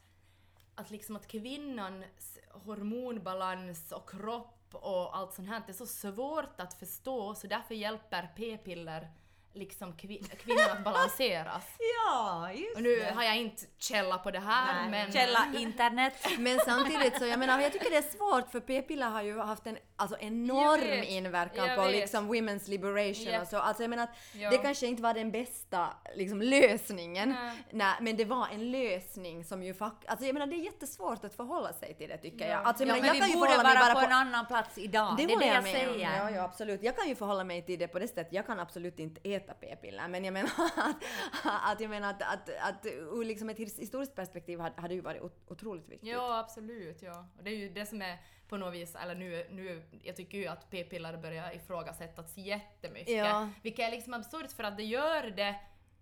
att 0.75 0.91
liksom 0.91 1.17
att 1.17 1.27
kvinnans 1.27 2.39
hormonbalans 2.51 3.93
och 3.93 4.11
kropp 4.11 4.57
och 4.73 5.17
allt 5.17 5.35
sånt 5.35 5.49
här, 5.49 5.63
det 5.67 5.73
är 5.73 5.75
så 5.75 5.87
svårt 5.87 6.61
att 6.61 6.75
förstå 6.75 7.35
så 7.35 7.47
därför 7.47 7.75
hjälper 7.75 8.29
p-piller 8.37 9.11
liksom 9.57 9.93
kvi- 9.93 10.37
kvinnor 10.37 10.63
att 10.73 10.85
balanseras. 10.85 11.65
Ja, 12.09 12.51
just 12.53 12.77
Och 12.77 12.83
nu 12.83 13.05
har 13.15 13.23
jag 13.23 13.37
inte 13.37 13.63
källa 13.79 14.19
på 14.19 14.31
det 14.31 14.39
här, 14.39 14.89
men... 14.91 15.13
Källa 15.13 15.47
internet. 15.59 16.13
Men 16.39 16.59
samtidigt 16.65 17.19
så, 17.19 17.27
jag 17.27 17.39
menar, 17.39 17.61
jag 17.61 17.73
tycker 17.73 17.91
det 17.91 17.97
är 17.97 18.03
svårt 18.17 18.51
för 18.51 18.61
p-piller 18.61 19.07
har 19.11 19.23
ju 19.23 19.39
haft 19.39 19.67
en 19.67 19.79
alltså, 19.97 20.17
enorm 20.21 20.81
Jag 20.81 20.97
vet. 20.97 21.09
inverkan 21.09 21.67
Jag 21.69 21.77
på 21.77 21.83
vet. 21.83 21.91
liksom 21.93 22.35
women's 22.35 22.71
liberation 22.71 23.33
Ja. 23.33 23.41
och 23.43 23.49
så. 23.49 23.59
Alltså 23.59 23.83
jag 23.83 23.91
menar 23.91 24.03
att 24.05 24.17
Ja. 24.35 24.51
det 24.51 24.59
kanske 24.59 24.87
inte 24.87 25.03
var 25.03 25.15
den 25.15 25.31
bästa 25.31 25.89
liksom, 26.15 26.43
lösningen. 26.43 27.29
Nej. 27.31 27.53
Nej, 27.73 27.95
men 28.01 28.17
det 28.17 28.25
var 28.25 28.49
en 28.53 28.71
lösning 28.71 29.45
som 29.45 29.63
ju 29.63 29.75
faktiskt, 29.75 30.11
alltså 30.11 30.27
jag 30.27 30.33
menar 30.35 30.47
det 30.47 30.55
är 30.57 30.65
jättesvårt 30.65 31.25
att 31.25 31.35
förhålla 31.35 31.73
sig 31.73 31.95
till 31.95 32.09
det 32.09 32.19
tycker 32.19 32.45
Ja. 32.45 32.51
jag. 32.53 32.65
Alltså, 32.65 32.85
jag, 32.85 32.97
Ja, 32.99 33.03
menar, 33.03 33.15
men 33.15 33.21
jag 33.21 33.27
vi 33.27 33.33
kan 33.33 33.41
borde 33.41 33.57
vara 33.57 33.75
bara 33.87 33.95
på 33.95 34.01
på 34.01 34.07
en 34.07 34.13
annan 34.13 34.47
plats 34.47 34.79
idag. 34.79 35.15
Det, 35.17 35.23
är 35.23 35.39
det 35.39 35.47
jag, 35.47 35.59
om. 35.59 35.65
säger. 35.65 35.99
Ja, 36.19 36.31
ja, 36.31 36.43
absolut. 36.43 36.83
Jag 36.83 36.97
kan 36.97 37.09
ju 37.09 37.15
förhålla 37.15 37.45
mig 37.45 37.63
till 37.67 37.79
det 37.79 37.89
på 37.89 37.99
det 37.99 38.09
sättet. 38.09 38.29
Jag 38.33 38.47
kan 38.47 38.61
absolut 38.61 38.99
inte 38.99 39.21
äta 39.31 39.46
p-piller, 39.55 40.09
men 40.09 40.25
jag 40.25 40.33
menar 40.33 40.51
att, 40.77 40.97
att, 41.45 41.81
jag 41.81 41.91
menar 41.91 42.11
att, 42.11 42.23
att, 42.23 42.51
att 42.61 42.87
ur 42.87 43.25
liksom 43.25 43.51
ett 43.51 43.59
historiskt 43.59 44.15
perspektiv 44.15 44.61
hade, 44.61 44.81
hade 44.81 44.95
ju 44.95 45.01
varit 45.01 45.23
ot- 45.23 45.45
otroligt 45.47 45.89
viktigt. 45.89 46.09
Ja, 46.09 46.39
absolut. 46.39 47.03
Ja. 47.03 47.29
Och 47.39 47.45
det 47.45 47.51
är 47.51 47.57
ju 47.57 47.69
det 47.69 47.87
som 47.87 48.03
är 48.03 48.19
på 48.49 48.57
något 48.57 48.75
vis, 48.75 48.95
eller 48.95 49.15
nu, 49.15 49.47
nu 49.51 49.83
jag 50.03 50.17
tycker 50.17 50.39
ju 50.39 50.47
att 50.47 50.71
p-piller 50.71 51.17
börjar 51.17 51.53
ifrågasättas 51.57 52.37
jättemycket. 52.37 53.17
Ja. 53.17 53.49
Vilket 53.63 53.87
är 53.87 53.91
liksom 53.91 54.15
absurt 54.15 54.53
för 54.53 54.65
att 54.65 54.77
det 54.77 54.85
gör 54.85 55.23
det 55.31 55.57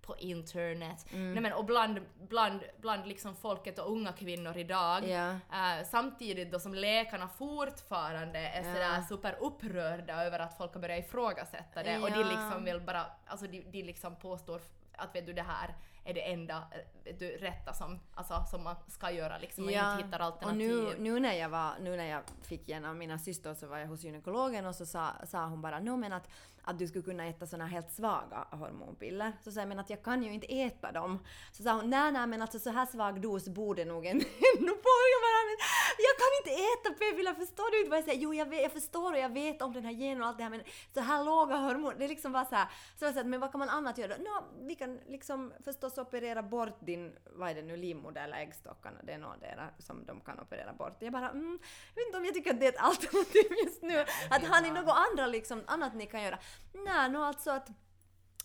på 0.07 0.17
internet. 0.17 1.07
Mm. 1.13 1.33
Nej, 1.33 1.43
men, 1.43 1.53
och 1.53 1.65
bland, 1.65 2.01
bland, 2.29 2.61
bland 2.81 3.07
liksom 3.07 3.37
folket 3.37 3.79
och 3.79 3.93
unga 3.93 4.13
kvinnor 4.13 4.57
idag. 4.57 5.09
Ja. 5.09 5.31
Eh, 5.31 5.87
samtidigt 5.91 6.53
då 6.53 6.59
som 6.59 6.75
läkarna 6.75 7.29
fortfarande 7.29 8.39
är 8.39 8.63
Ja. 8.65 8.75
sådär 8.75 9.03
superupprörda 9.09 10.25
över 10.25 10.39
att 10.39 10.57
folk 10.57 10.75
har 10.75 10.81
börjat 10.81 11.05
ifrågasätta 11.07 11.83
det 11.83 11.99
och 11.99 12.11
de 12.11 12.19
liksom 12.25 12.65
vill 12.65 12.81
bara, 12.81 13.07
alltså 13.27 13.47
de, 13.47 13.61
de 13.71 13.83
liksom 13.83 14.17
påstår 14.17 14.61
att 14.97 15.15
vet 15.15 15.27
du 15.27 15.33
det 15.33 15.43
här 15.43 15.75
är 16.05 16.15
det 16.15 16.33
enda 16.33 16.63
eh, 17.05 17.15
du, 17.19 17.29
rätta 17.37 17.73
som, 17.73 18.01
alltså, 18.15 18.45
som 18.51 18.65
man 18.65 18.77
ska 18.89 19.11
göra 19.11 19.39
liksom 19.39 19.65
och 19.65 19.71
inte 19.71 20.05
hittar 20.05 20.21
och 20.21 20.27
alternativ. 20.27 20.59
nu, 20.59 20.95
nu, 20.99 21.21
när 21.21 21.33
jag 21.33 21.49
var, 21.49 21.73
nu 21.81 21.97
när 21.97 22.05
jag 22.07 22.23
fick 22.43 22.69
en 22.71 22.85
av 22.85 22.97
mina 22.97 23.19
systrar 23.19 23.55
så 23.55 23.67
var 23.67 23.79
jag 23.79 23.87
hos 23.87 24.05
gynekologen 24.05 24.67
och 24.67 24.75
så 24.75 24.87
sa, 24.87 25.11
sa 25.27 25.47
hon 25.47 25.61
bara 25.63 25.81
no, 25.81 25.97
men 25.97 26.13
att, 26.13 26.29
att 26.65 26.79
du 26.79 26.87
skulle 26.87 27.05
kunna 27.05 27.27
äta 27.27 27.47
såna 27.47 27.67
helt 27.67 27.91
svaga 27.91 28.47
hormonpiller. 28.51 29.33
Så 29.45 29.53
sa 29.53 29.61
jag 29.61 29.69
men 29.69 29.79
att 29.79 29.91
jag 29.91 30.03
kan 30.03 30.23
ju 30.23 30.33
inte 30.33 30.47
äta 30.47 30.93
dem. 30.93 31.25
Så 31.53 31.63
sa 31.63 31.73
hon 31.73 31.91
nej 31.91 32.13
nej 32.13 32.27
men 32.27 32.43
alltså 32.43 32.59
så 32.59 32.71
här 32.71 32.87
svag 32.87 33.21
dos 33.21 33.49
borde 33.49 33.85
nog 33.85 34.07
en 34.07 34.17
ändå 34.59 34.73
få. 34.85 34.95
Jag 35.15 35.21
bara 35.27 35.43
men 35.49 35.59
jag 36.07 36.15
kan 36.23 36.31
inte 36.41 36.53
äta 36.73 36.89
p-piller 36.99 37.35
förstår 37.35 37.71
du 37.71 37.79
inte 37.79 37.91
vad 37.91 37.99
jag 37.99 38.05
säger? 38.05 38.21
Jo 38.21 38.35
jag, 38.35 38.47
vet, 38.47 38.63
jag 38.63 38.73
förstår 38.73 39.13
och 39.13 39.19
jag 39.19 39.33
vet 39.33 39.63
om 39.63 39.73
den 39.73 39.85
här 39.85 39.93
genen 39.93 40.23
och 40.23 40.29
allt 40.29 40.39
det 40.39 40.43
här 40.43 40.51
men 40.51 40.63
så 40.95 41.01
här 41.01 41.25
låga 41.25 41.57
hormoner, 41.57 41.99
det 41.99 42.05
är 42.05 42.09
liksom 42.09 42.33
bara 42.33 42.45
så 42.45 42.55
här. 42.55 42.69
Så 42.99 43.05
jag 43.05 43.15
sa 43.15 43.25
men 43.25 43.41
vad 43.41 43.53
kan 43.53 43.59
man 43.59 43.69
annat 43.69 43.99
göra? 43.99 44.15
Nå, 44.19 44.45
vi 44.61 44.75
kan 44.75 45.01
liksom 45.07 45.53
förstås 45.65 45.99
operera 45.99 46.43
bort 46.43 46.79
din, 46.81 47.13
vad 47.25 47.51
är 47.51 47.55
det 47.55 47.63
nu, 47.63 47.77
livmoder 47.77 48.25
eller 48.25 48.37
äggstockarna, 48.37 48.99
det 49.03 49.13
är 49.13 49.19
något 49.19 49.41
där 49.41 49.71
som 49.79 50.07
de 50.07 50.21
kan 50.21 50.41
operera 50.41 50.73
bort. 50.73 50.97
Jag 50.99 51.13
bara, 51.13 51.31
mm, 51.31 51.59
jag 51.95 52.01
vet 52.01 52.07
inte 52.07 52.19
om 52.19 52.25
jag 52.25 52.35
tycker 52.35 52.51
att 52.51 52.61
det 52.61 52.67
är 52.67 52.73
ett 52.73 52.81
alternativ 52.81 53.53
just 53.65 53.83
nu. 53.83 54.05
Att 54.31 54.45
har 54.45 54.63
ni 54.63 54.71
något 54.71 54.97
andra 55.11 55.27
liksom, 55.27 55.63
annat 55.67 55.95
ni 55.95 56.07
kan 56.07 56.23
göra? 56.23 56.39
Nej, 56.73 57.11
no, 57.11 57.19
alltså 57.19 57.51
att 57.51 57.71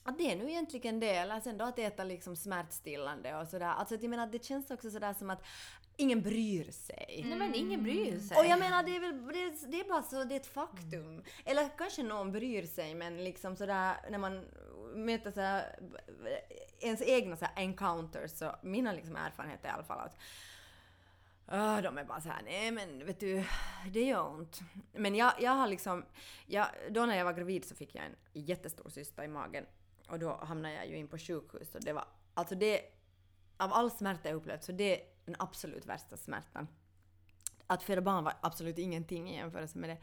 att 0.04 0.18
det 0.18 0.32
är 0.32 0.36
nu 0.36 0.50
egentligen 0.50 1.00
det, 1.00 1.16
eller 1.16 1.40
sen 1.40 1.58
då 1.58 1.66
att 1.66 1.80
äta 1.80 2.04
liksom 2.04 2.36
smärtstillande 2.36 3.36
och 3.36 3.48
sådär. 3.48 3.66
Alltså 3.66 3.96
att 3.96 4.02
jag 4.02 4.10
menar 4.10 4.28
det 4.28 4.44
känns 4.44 4.72
också 4.72 4.92
sådär 4.92 5.14
som 5.14 5.30
att 5.30 5.46
ingen 5.98 6.22
bryr 6.22 6.72
sig. 6.72 7.26
Nej 7.26 7.38
men 7.38 7.56
ingen 7.56 7.84
bryr 7.84 8.20
sig. 8.20 8.38
Och 8.38 8.46
jag 8.46 8.60
menar 8.60 8.84
det 8.84 8.96
är 8.96 9.00
väl, 9.00 9.28
det 9.28 9.72
det 9.72 9.80
är 9.80 9.90
bara 9.90 10.04
så, 10.04 10.24
det 10.24 10.36
är 10.36 10.40
ett 10.40 10.54
faktum. 10.54 11.24
Eller 11.46 11.70
kanske 11.78 12.04
någon 12.04 12.32
bryr 12.32 12.64
sig 12.64 12.96
men 12.96 13.24
liksom 13.24 13.56
sådär 13.56 13.96
när 14.10 14.18
man 14.18 14.46
möter 14.96 15.32
sådär 15.32 15.80
ens 16.80 17.02
egna 17.02 17.36
sådär 17.36 17.54
encounters 17.56 18.32
så 18.32 18.56
mina 18.62 18.94
liksom 18.94 19.16
erfarenheter 19.16 19.68
i 19.68 19.72
alla 19.72 19.84
fall 19.84 20.00
att 20.00 20.20
Ah, 21.52 21.82
de 21.82 21.98
är 21.98 22.04
bara 22.04 22.22
såhär, 22.22 22.42
nej 22.46 22.72
men 22.72 23.06
vet 23.06 23.20
du, 23.20 23.44
det 23.92 24.04
gör 24.04 24.28
ont. 24.28 24.60
Men 24.92 25.16
jag, 25.16 25.34
jag 25.40 25.52
har 25.52 25.68
liksom, 25.68 26.06
jag, 26.46 26.68
då 26.90 27.06
när 27.06 27.18
jag 27.18 27.26
var 27.26 27.34
gravid 27.34 27.66
så 27.66 27.76
fick 27.76 27.96
jag 27.96 28.06
en 28.06 28.16
jättestor 28.34 28.90
cysta 28.90 29.26
i 29.26 29.28
magen 29.28 29.66
och 30.10 30.20
då 30.20 30.40
hamnade 30.44 30.76
jag 30.76 30.88
ju 30.88 30.98
in 30.98 31.08
på 31.08 31.18
sjukhus 31.18 31.76
och 31.76 31.82
det 31.82 31.94
var, 31.94 32.06
alltså 32.34 32.56
det, 32.56 32.82
av 33.58 33.74
all 33.74 33.92
smärta 33.92 34.30
jag 34.30 34.36
upplevt 34.36 34.64
så 34.64 34.72
det 34.72 35.02
är 35.02 35.08
den 35.26 35.36
absolut 35.40 35.86
värsta 35.86 36.18
smärtan. 36.18 36.68
Att 37.68 37.84
föda 37.84 38.02
barn 38.02 38.24
var 38.24 38.34
absolut 38.42 38.78
ingenting 38.78 39.30
i 39.30 39.36
jämförelse 39.36 39.78
med 39.78 39.90
det. 39.90 39.98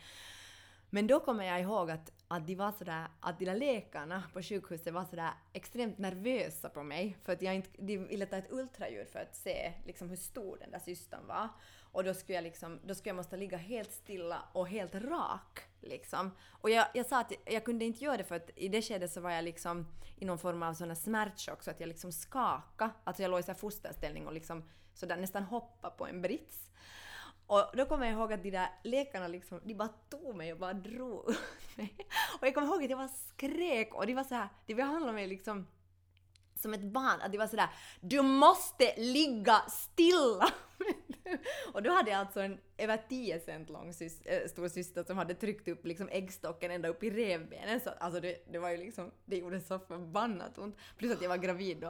Men 0.90 1.06
då 1.06 1.20
kommer 1.20 1.44
jag 1.44 1.60
ihåg 1.60 1.90
att, 1.90 2.12
att 2.28 2.46
de 2.46 2.54
var 2.54 2.72
sådär, 2.72 3.08
att 3.20 3.38
de 3.38 3.44
där 3.44 3.54
läkarna 3.54 4.22
på 4.32 4.42
sjukhuset 4.42 4.94
var 4.94 5.04
sådär 5.04 5.30
extremt 5.52 5.98
nervösa 5.98 6.68
på 6.68 6.82
mig 6.82 7.16
för 7.22 7.32
att 7.32 7.42
jag 7.42 7.54
inte, 7.54 7.70
de 7.78 7.98
ville 7.98 8.26
ta 8.26 8.36
ett 8.36 8.52
ultraljud 8.52 9.08
för 9.08 9.18
att 9.18 9.36
se 9.36 9.72
liksom 9.84 10.08
hur 10.08 10.16
stor 10.16 10.58
den 10.60 10.70
där 10.70 10.78
cystan 10.78 11.26
var. 11.26 11.48
Och 11.92 12.04
då 12.04 12.14
skulle 12.14 12.34
jag 12.34 12.42
liksom, 12.42 12.80
då 12.84 12.94
skulle 12.94 13.10
jag 13.10 13.16
måste 13.16 13.36
ligga 13.36 13.56
helt 13.56 13.92
stilla 13.92 14.42
och 14.52 14.68
helt 14.68 14.94
rak 14.94 15.60
liksom. 15.80 16.30
Och 16.48 16.70
jag, 16.70 16.86
jag 16.94 17.06
sa 17.06 17.20
att 17.20 17.30
jag, 17.30 17.54
jag 17.54 17.64
kunde 17.64 17.84
inte 17.84 18.04
göra 18.04 18.16
det 18.16 18.24
för 18.24 18.34
att 18.34 18.50
i 18.56 18.68
det 18.68 18.82
skedet 18.82 19.12
så 19.12 19.20
var 19.20 19.30
jag 19.30 19.44
liksom 19.44 19.86
i 20.16 20.24
någon 20.24 20.38
form 20.38 20.62
av 20.62 20.74
sån 20.74 20.88
här 20.88 20.94
smärtchock 20.94 21.62
så 21.62 21.70
att 21.70 21.80
jag 21.80 21.88
liksom 21.88 22.12
skakade. 22.12 22.90
Alltså 23.04 23.22
jag 23.22 23.30
låg 23.30 23.40
i 23.40 23.42
så 23.42 23.54
fosterställning 23.54 24.26
och 24.26 24.32
liksom 24.32 24.64
sådär 24.94 25.16
nästan 25.16 25.42
hoppade 25.42 25.96
på 25.96 26.06
en 26.06 26.22
brits. 26.22 26.70
Och 27.46 27.70
då 27.74 27.86
kommer 27.86 28.06
jag 28.06 28.14
ihåg 28.14 28.32
att 28.32 28.42
de 28.42 28.50
där 28.50 28.68
läkarna 28.84 29.28
liksom, 29.28 29.60
de 29.64 29.74
bara 29.74 29.88
tog 29.88 30.36
mig 30.36 30.52
och 30.52 30.58
bara 30.58 30.72
drog 30.72 31.30
ut 31.30 31.38
mig. 31.76 31.96
Och 32.40 32.46
jag 32.46 32.54
kommer 32.54 32.66
ihåg 32.66 32.84
att 32.84 32.90
jag 32.90 32.98
bara 32.98 33.08
skrek 33.08 33.94
och 33.94 34.06
de 34.06 34.14
var 34.14 34.24
så 34.24 34.34
här, 34.34 34.48
de 34.66 34.74
behandlade 34.74 35.12
mig 35.12 35.26
liksom 35.26 35.66
som 36.54 36.74
ett 36.74 36.82
barn. 36.82 37.20
Att 37.20 37.32
de 37.32 37.38
var 37.38 37.46
sådär 37.46 37.68
Du 38.00 38.22
måste 38.22 38.94
ligga 38.96 39.62
stilla! 39.68 40.48
och 41.72 41.82
då 41.82 41.90
hade 41.90 42.10
jag 42.10 42.20
alltså 42.20 42.40
en 42.40 42.58
över 42.78 42.96
10 43.08 43.40
cent 43.40 43.70
lång 43.70 43.90
sys- 43.90 44.28
äh, 44.28 44.48
stor 44.48 44.68
syster 44.68 45.04
som 45.04 45.18
hade 45.18 45.34
tryckt 45.34 45.68
upp 45.68 45.86
liksom 45.86 46.08
äggstocken 46.08 46.70
ända 46.70 46.88
upp 46.88 47.02
i 47.02 47.10
revbenen. 47.10 47.80
Så, 47.80 47.90
alltså 47.90 48.20
det, 48.20 48.52
det 48.52 48.58
var 48.58 48.70
ju 48.70 48.76
liksom, 48.76 49.10
det 49.24 49.36
gjorde 49.36 49.60
så 49.60 49.78
förbannat 49.78 50.58
ont. 50.58 50.76
Plus 50.96 51.12
att 51.12 51.22
jag 51.22 51.28
var 51.28 51.36
gravid 51.36 51.78
då. 51.80 51.88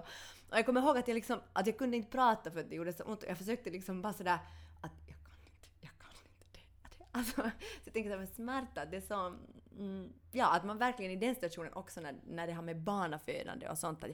Och 0.51 0.59
jag 0.59 0.67
kommer 0.67 0.81
ihåg 0.81 0.99
att 0.99 1.09
jag 1.09 1.15
liksom, 1.15 1.41
att 1.53 1.67
jag 1.67 1.79
kunde 1.79 1.97
inte 1.97 2.11
prata 2.11 2.51
för 2.51 2.61
att 2.61 2.71
det 2.71 2.77
gjorde 2.77 2.93
så 2.93 3.05
ont. 3.05 3.23
Och 3.23 3.29
jag 3.29 3.39
försökte 3.39 3.71
liksom 3.71 4.03
bara 4.03 4.13
sådär 4.13 4.39
att 4.81 4.93
jag 5.07 5.17
kan 5.25 5.39
inte, 5.47 5.69
jag 5.81 5.91
kan 5.99 6.11
inte 6.11 6.47
det. 6.53 6.99
det. 6.99 7.06
Alltså, 7.17 7.43
så 7.43 7.51
jag 7.85 7.95
tänker 7.95 8.11
såhär 8.11 8.27
smärta, 8.27 8.85
det 8.85 8.97
är 8.97 9.01
så, 9.01 9.37
mm, 9.79 10.13
ja 10.33 10.53
att 10.53 10.65
man 10.65 10.79
verkligen 10.79 11.13
i 11.13 11.17
den 11.17 11.35
situationen 11.35 11.73
också 11.73 12.01
när, 12.01 12.15
när 12.27 12.47
det 12.47 12.53
har 12.53 12.63
med 12.63 12.81
barnafödande 12.81 13.69
och 13.69 13.79
sånt 13.79 14.05
att 14.05 14.11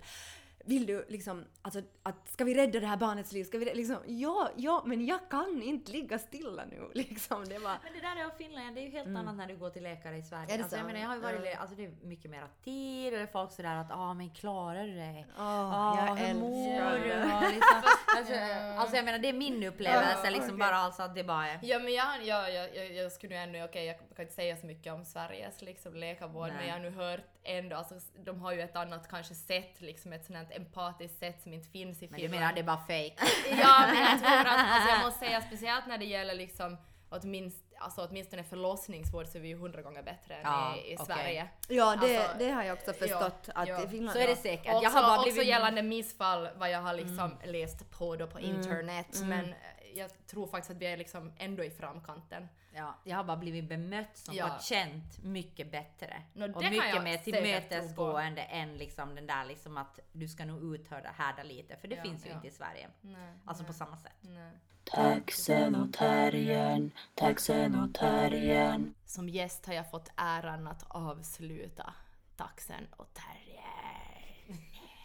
vill 0.64 0.86
du 0.86 1.06
liksom, 1.08 1.44
alltså 1.62 1.80
att 2.02 2.28
ska 2.28 2.44
vi 2.44 2.54
rädda 2.54 2.80
det 2.80 2.86
här 2.86 2.96
barnets 2.96 3.32
liv? 3.32 3.44
Ska 3.44 3.58
vi 3.58 3.64
liksom, 3.74 3.96
ja, 4.06 4.50
ja, 4.56 4.82
men 4.86 5.06
jag 5.06 5.18
kan 5.30 5.62
inte 5.62 5.92
ligga 5.92 6.18
stilla 6.18 6.64
nu 6.64 6.90
liksom. 6.94 7.44
Det 7.44 7.58
var, 7.58 7.76
Men 7.84 7.92
det 7.92 8.00
där 8.00 8.16
är 8.16 8.24
av 8.26 8.30
Finland, 8.38 8.74
det 8.74 8.80
är 8.80 8.82
ju 8.82 8.90
helt 8.90 9.08
annat 9.16 9.36
när 9.36 9.46
du 9.46 9.56
går 9.56 9.70
till 9.70 9.82
läkare 9.82 10.16
i 10.16 10.22
Sverige. 10.22 10.48
Mm. 10.48 10.60
Alltså, 10.62 10.76
jag 10.76 10.86
menar, 10.86 11.00
jag 11.00 11.08
har 11.08 11.14
ju 11.16 11.20
varit, 11.22 11.40
Ja. 11.44 11.58
alltså 11.60 11.76
det 11.76 11.84
är 11.84 11.90
mycket 12.02 12.30
mer 12.30 12.44
tid 12.64 13.12
och 13.12 13.18
det 13.18 13.22
är 13.22 13.26
folk 13.26 13.52
sådär 13.52 13.76
att 13.76 13.90
ah 13.92 14.14
men 14.14 14.30
klarar 14.30 14.84
du 14.86 14.94
det? 14.94 15.24
Åh, 15.38 15.42
Ah, 15.74 16.06
jag 16.06 16.14
hur 16.16 16.34
mår 16.40 16.98
du? 16.98 17.54
liksom, 17.54 17.82
alltså, 18.16 18.34
alltså 18.80 18.96
jag 18.96 19.04
menar 19.04 19.18
det 19.18 19.28
är 19.28 19.32
min 19.32 19.64
upplevelse 19.64 20.30
liksom 20.30 20.58
bara 20.58 20.76
alltså 20.76 21.02
att 21.02 21.14
det 21.14 21.24
bara 21.24 21.48
är 21.48 21.58
Ja 21.62 21.78
men 21.78 21.92
jag, 21.94 22.24
jag, 22.24 22.54
jag, 22.54 22.76
jag, 22.76 22.92
jag 22.92 23.12
skulle 23.12 23.34
nu 23.34 23.40
ännu, 23.58 23.64
okej 23.64 23.84
jag 23.86 23.96
kan 23.98 24.22
inte 24.22 24.34
säga 24.34 24.56
så 24.56 24.66
mycket 24.66 24.92
om 24.92 25.04
Sveriges 25.04 25.62
liksom, 25.62 25.94
läkarvård 25.96 26.48
Nej. 26.48 26.56
men 26.56 26.66
jag 26.66 26.74
har 26.74 26.80
nu 26.80 26.90
hört 26.90 27.20
ändå, 27.44 27.76
alltså 27.76 27.94
de 28.24 28.40
har 28.40 28.52
ju 28.52 28.60
ett 28.60 28.76
annat 28.76 29.08
kanske 29.08 29.34
sätt, 29.34 29.80
liksom 29.80 30.12
ett 30.12 30.24
sånt 30.24 30.50
empatiskt 30.50 31.18
sätt 31.18 31.42
som 31.42 31.52
inte 31.52 31.68
finns 31.68 32.02
i 32.02 32.06
Men 32.10 32.20
du 32.20 32.22
Finland. 32.26 32.40
menar 32.40 32.52
det 32.54 32.60
är 32.60 32.64
bara 32.64 32.76
fake? 32.76 33.14
Ja 33.62 33.86
men 33.92 34.02
jag 34.02 34.18
tror 34.18 34.52
att, 34.52 34.70
alltså 34.72 34.88
jag 34.88 35.00
måste 35.04 35.18
säga 35.18 35.40
speciellt 35.40 35.86
när 35.86 35.98
det 35.98 36.04
gäller 36.04 36.34
liksom 36.34 36.76
åtminst, 37.08 37.64
alltså 37.78 38.06
åtminstone 38.10 38.44
förlossningsvård 38.44 39.26
så 39.26 39.38
är 39.38 39.42
vi 39.42 39.48
ju 39.48 39.56
hundra 39.58 39.82
gånger 39.82 40.02
bättre 40.02 40.34
än 40.34 40.40
Ja, 40.44 40.76
i, 40.76 40.92
i 40.92 40.96
okej. 40.96 41.06
Sverige. 41.06 41.48
ja, 41.68 41.96
det, 42.00 42.16
Alltså, 42.18 42.38
det 42.38 42.50
har 42.50 42.62
jag 42.62 42.78
också 42.78 42.92
förstått 42.92 43.42
ja, 43.46 43.52
att 43.54 43.68
ja. 43.68 43.84
i 43.84 43.88
Finland... 43.88 44.16
Så 44.18 44.22
är 44.24 44.28
det 44.28 44.36
säkert. 44.36 44.72
Också, 44.74 44.82
jag 44.84 44.90
har 44.90 45.02
bara 45.02 45.18
också 45.18 45.30
blivit... 45.32 45.48
gällande 45.48 45.82
missfall 45.82 46.48
vad 46.56 46.70
jag 46.70 46.80
har 46.80 46.94
liksom 46.94 47.38
läst 47.44 47.90
på 47.90 48.16
då 48.16 48.26
på 48.26 48.40
internet 48.40 49.20
men 49.24 49.44
eh, 49.48 49.54
jag 49.96 50.26
tror 50.26 50.46
faktiskt 50.46 50.70
att 50.70 50.76
vi 50.76 50.86
är 50.86 50.96
liksom 50.96 51.32
ändå 51.38 51.64
i 51.64 51.70
framkanten. 51.70 52.48
Ja, 52.74 52.94
jag 53.04 53.16
har 53.16 53.24
bara 53.24 53.36
blivit 53.36 53.68
bemött 53.68 54.16
som 54.16 54.34
Ja. 54.34 54.48
patient 54.48 55.22
mycket 55.22 55.70
bättre. 55.72 56.22
Det 56.34 56.44
och 56.54 56.62
mycket 56.64 57.02
mer 57.02 57.16
tillmötesgående 57.16 58.42
än 58.42 58.76
liksom 58.78 59.14
den 59.14 59.26
där 59.26 59.44
liksom 59.44 59.76
att 59.76 59.98
du 60.12 60.28
ska 60.28 60.44
nog 60.44 60.74
uthärda 60.74 61.10
härda 61.10 61.42
lite, 61.42 61.76
för 61.76 61.88
det 61.88 61.96
Ja, 61.96 62.02
finns 62.02 62.26
ju 62.26 62.28
ja. 62.30 62.34
inte 62.36 62.48
i 62.48 62.50
Sverige. 62.50 62.88
Nej, 63.00 63.32
Alltså 63.44 63.64
på 63.64 63.72
samma 63.72 63.96
sätt. 63.96 64.12
nej. 64.20 64.52
Taxen 64.84 65.74
och 65.74 65.92
terriern, 65.92 66.90
taxen 67.14 67.74
och 67.80 67.94
terriern. 67.94 68.94
Som 69.06 69.28
gäst 69.28 69.66
har 69.66 69.74
jag 69.74 69.90
fått 69.90 70.08
äran 70.16 70.66
att 70.66 70.84
avsluta 70.88 71.94
Taxen 72.36 72.86
och 72.96 73.14
Terrier. 73.14 74.56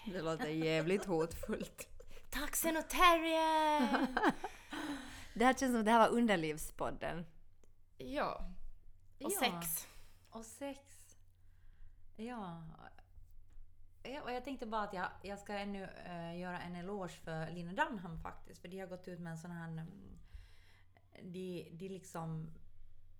Det 0.05 0.21
låter 0.21 0.47
jävligt 0.47 1.05
hotfullt. 1.05 1.87
Taxen 2.29 2.77
och 2.77 2.89
Terrier! 2.89 4.07
Det 5.37 5.45
här 5.45 5.53
känns 5.53 5.71
som 5.73 5.79
att 5.79 5.85
det 5.85 5.91
här 5.91 6.09
var 6.09 6.17
Underlivspodden. 6.17 7.25
ja. 7.97 8.51
Och 9.19 9.31
Ja. 9.31 9.39
sex. 9.39 9.87
Och 10.29 10.45
sex. 10.45 10.79
Ja. 12.15 12.63
ja. 14.03 14.21
Och 14.23 14.31
jag 14.31 14.43
tänkte 14.43 14.65
bara 14.65 14.83
att 14.83 14.93
jag, 14.93 15.09
jag 15.21 15.39
ska 15.39 15.53
ännu 15.53 15.83
eh, 15.83 16.39
göra 16.39 16.59
en 16.61 16.75
eloge 16.75 17.13
för 17.13 17.51
Lina 17.51 17.73
Dunham 17.73 18.19
faktiskt. 18.19 18.61
För 18.61 18.67
de 18.67 18.79
har 18.79 18.87
gått 18.87 19.07
ut 19.07 19.19
med 19.19 19.31
en 19.31 19.37
sån 19.37 19.51
här... 19.51 19.67
mm, 19.67 20.17
De, 21.23 21.69
de 21.71 21.89
liksom 21.89 22.51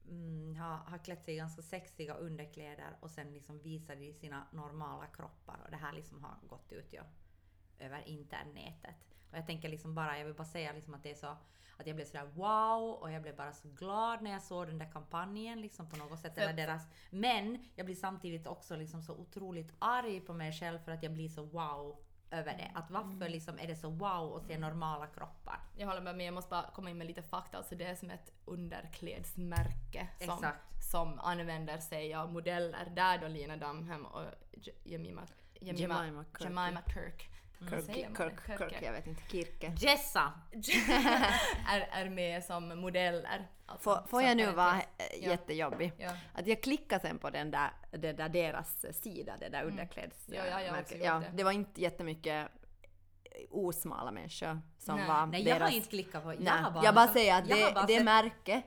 mm, 0.10 0.56
har, 0.56 0.78
har 0.78 0.98
klätt 0.98 1.24
sig 1.26 1.34
i 1.34 1.38
ganska 1.38 1.62
sexiga 1.62 2.14
underkläder 2.14 2.98
och 3.00 3.12
sen 3.12 3.34
liksom 3.34 3.60
visar 3.60 3.96
de 3.96 4.14
sina 4.14 4.48
normala 4.52 5.06
kroppar. 5.08 5.60
Och 5.66 5.72
det 5.72 5.78
här 5.78 5.94
liksom 5.94 6.24
har 6.24 6.38
gått 6.48 6.72
ut 6.72 6.94
ja, 6.94 7.04
över 7.80 8.08
internetet. 8.08 9.17
Och 9.32 9.38
jag 9.38 9.46
tänker 9.46 9.70
liksom 9.70 9.96
bara, 9.96 10.18
jag 10.18 10.26
vill 10.26 10.34
bara 10.34 10.46
säga 10.46 10.74
liksom 10.74 10.94
att 10.94 11.04
det 11.04 11.12
är 11.12 11.16
så 11.16 11.38
att 11.78 11.88
jag 11.88 11.96
blev 11.96 12.06
sådär 12.06 12.26
wow 12.34 12.94
och 12.94 13.12
jag 13.12 13.22
blev 13.22 13.36
bara 13.36 13.54
så 13.54 13.68
glad 13.68 14.22
när 14.22 14.32
jag 14.32 14.42
såg 14.42 14.68
den 14.68 14.78
där 14.78 14.92
kampanjen 14.92 15.62
liksom 15.62 15.90
på 15.90 15.98
något 15.98 16.20
sätt. 16.20 16.38
Eller 16.38 16.54
deras, 16.54 16.82
men 17.10 17.66
jag 17.76 17.86
blir 17.86 17.96
samtidigt 17.96 18.48
också 18.48 18.76
liksom 18.76 19.04
så 19.04 19.14
otroligt 19.14 19.74
arg 19.80 20.20
på 20.20 20.34
mig 20.34 20.52
själv 20.54 20.80
för 20.80 20.92
att 20.92 21.04
jag 21.04 21.14
blir 21.14 21.30
så 21.30 21.44
wow 21.44 21.98
över 22.32 22.58
det. 22.58 22.72
Att 22.74 22.92
varför 22.92 23.30
liksom 23.30 23.60
är 23.60 23.68
det 23.68 23.76
så 23.76 23.90
wow 23.90 24.38
att 24.38 24.46
se 24.46 24.58
normala 24.58 25.08
kroppar? 25.08 25.60
Jag 25.78 25.88
håller 25.88 26.02
med, 26.02 26.16
men 26.16 26.26
jag 26.26 26.34
måste 26.34 26.50
bara 26.50 26.72
komma 26.76 26.90
in 26.90 26.98
med 26.98 27.08
lite 27.08 27.22
fakta. 27.22 27.58
Alltså 27.58 27.76
det 27.76 27.86
är 27.86 27.96
som 27.96 28.10
ett 28.10 28.32
underklädsmärke 28.46 30.08
som, 30.20 30.34
Exakt. 30.34 30.84
som 30.92 31.20
använder 31.20 31.78
sig 31.78 32.14
av 32.14 32.34
modeller. 32.34 32.92
Där 32.96 33.18
då 33.18 33.28
Lina 33.28 33.58
Dunham 33.58 34.06
och 34.06 34.24
Jemima, 34.84 35.28
Jemima, 35.54 36.06
Jemima 36.06 36.24
Kirk. 36.24 36.42
Jemima 36.42 36.82
Kirk. 36.94 37.30
Kirk, 37.60 37.86
Säger 37.86 38.10
man 38.10 38.16
Kirk, 38.16 38.34
det? 38.48 38.58
Kirk, 38.58 38.82
jag 38.82 38.92
vet 38.92 39.08
inte, 39.08 39.22
Kirke. 39.32 39.74
Jessa! 39.78 40.34
är, 41.68 41.80
är 41.92 42.10
med 42.10 42.44
som 42.44 42.80
modeller. 42.82 43.48
Alltså, 43.66 43.90
Får, 43.90 44.08
får 44.08 44.22
jag 44.22 44.38
nu 44.38 44.52
vara 44.52 44.82
Ja. 44.98 45.06
jättejobbig? 45.30 45.94
Ja. 45.98 46.12
Att 46.34 46.48
jag 46.48 46.64
klickade 46.64 47.02
sen 47.02 47.20
på 47.20 47.30
den 47.30 47.52
där, 47.52 47.70
den 47.92 48.16
där 48.16 48.30
deras 48.30 48.86
sida, 49.02 49.34
det 49.40 49.50
där 49.50 49.64
underkläds... 49.64 50.28
Mm. 50.30 50.40
Ja, 50.40 50.46
ja, 50.52 50.62
jag 50.62 50.80
också 50.80 50.96
gjort 50.96 51.06
ja, 51.06 51.20
det. 51.20 51.38
det 51.38 51.44
var 51.44 51.52
inte 51.52 51.82
jättemycket 51.82 52.48
osmala 53.50 54.12
människor 54.12 54.62
som 54.78 54.96
Nej. 54.98 55.08
var 55.08 55.26
Nej, 55.26 55.44
deras... 55.44 55.60
jag 55.60 55.66
har 55.66 55.74
inte 55.76 55.90
klickat 55.90 56.24
på. 56.24 56.34
Jag, 56.34 56.42
Nej, 56.42 56.64
bara, 56.74 56.84
jag 56.84 56.96
bara 56.96 57.06
liksom- 57.06 57.14
säger 57.14 57.38
att 57.42 57.48
det, 57.48 57.74
bara 57.74 57.86
det 57.86 58.04
märke 58.04 58.62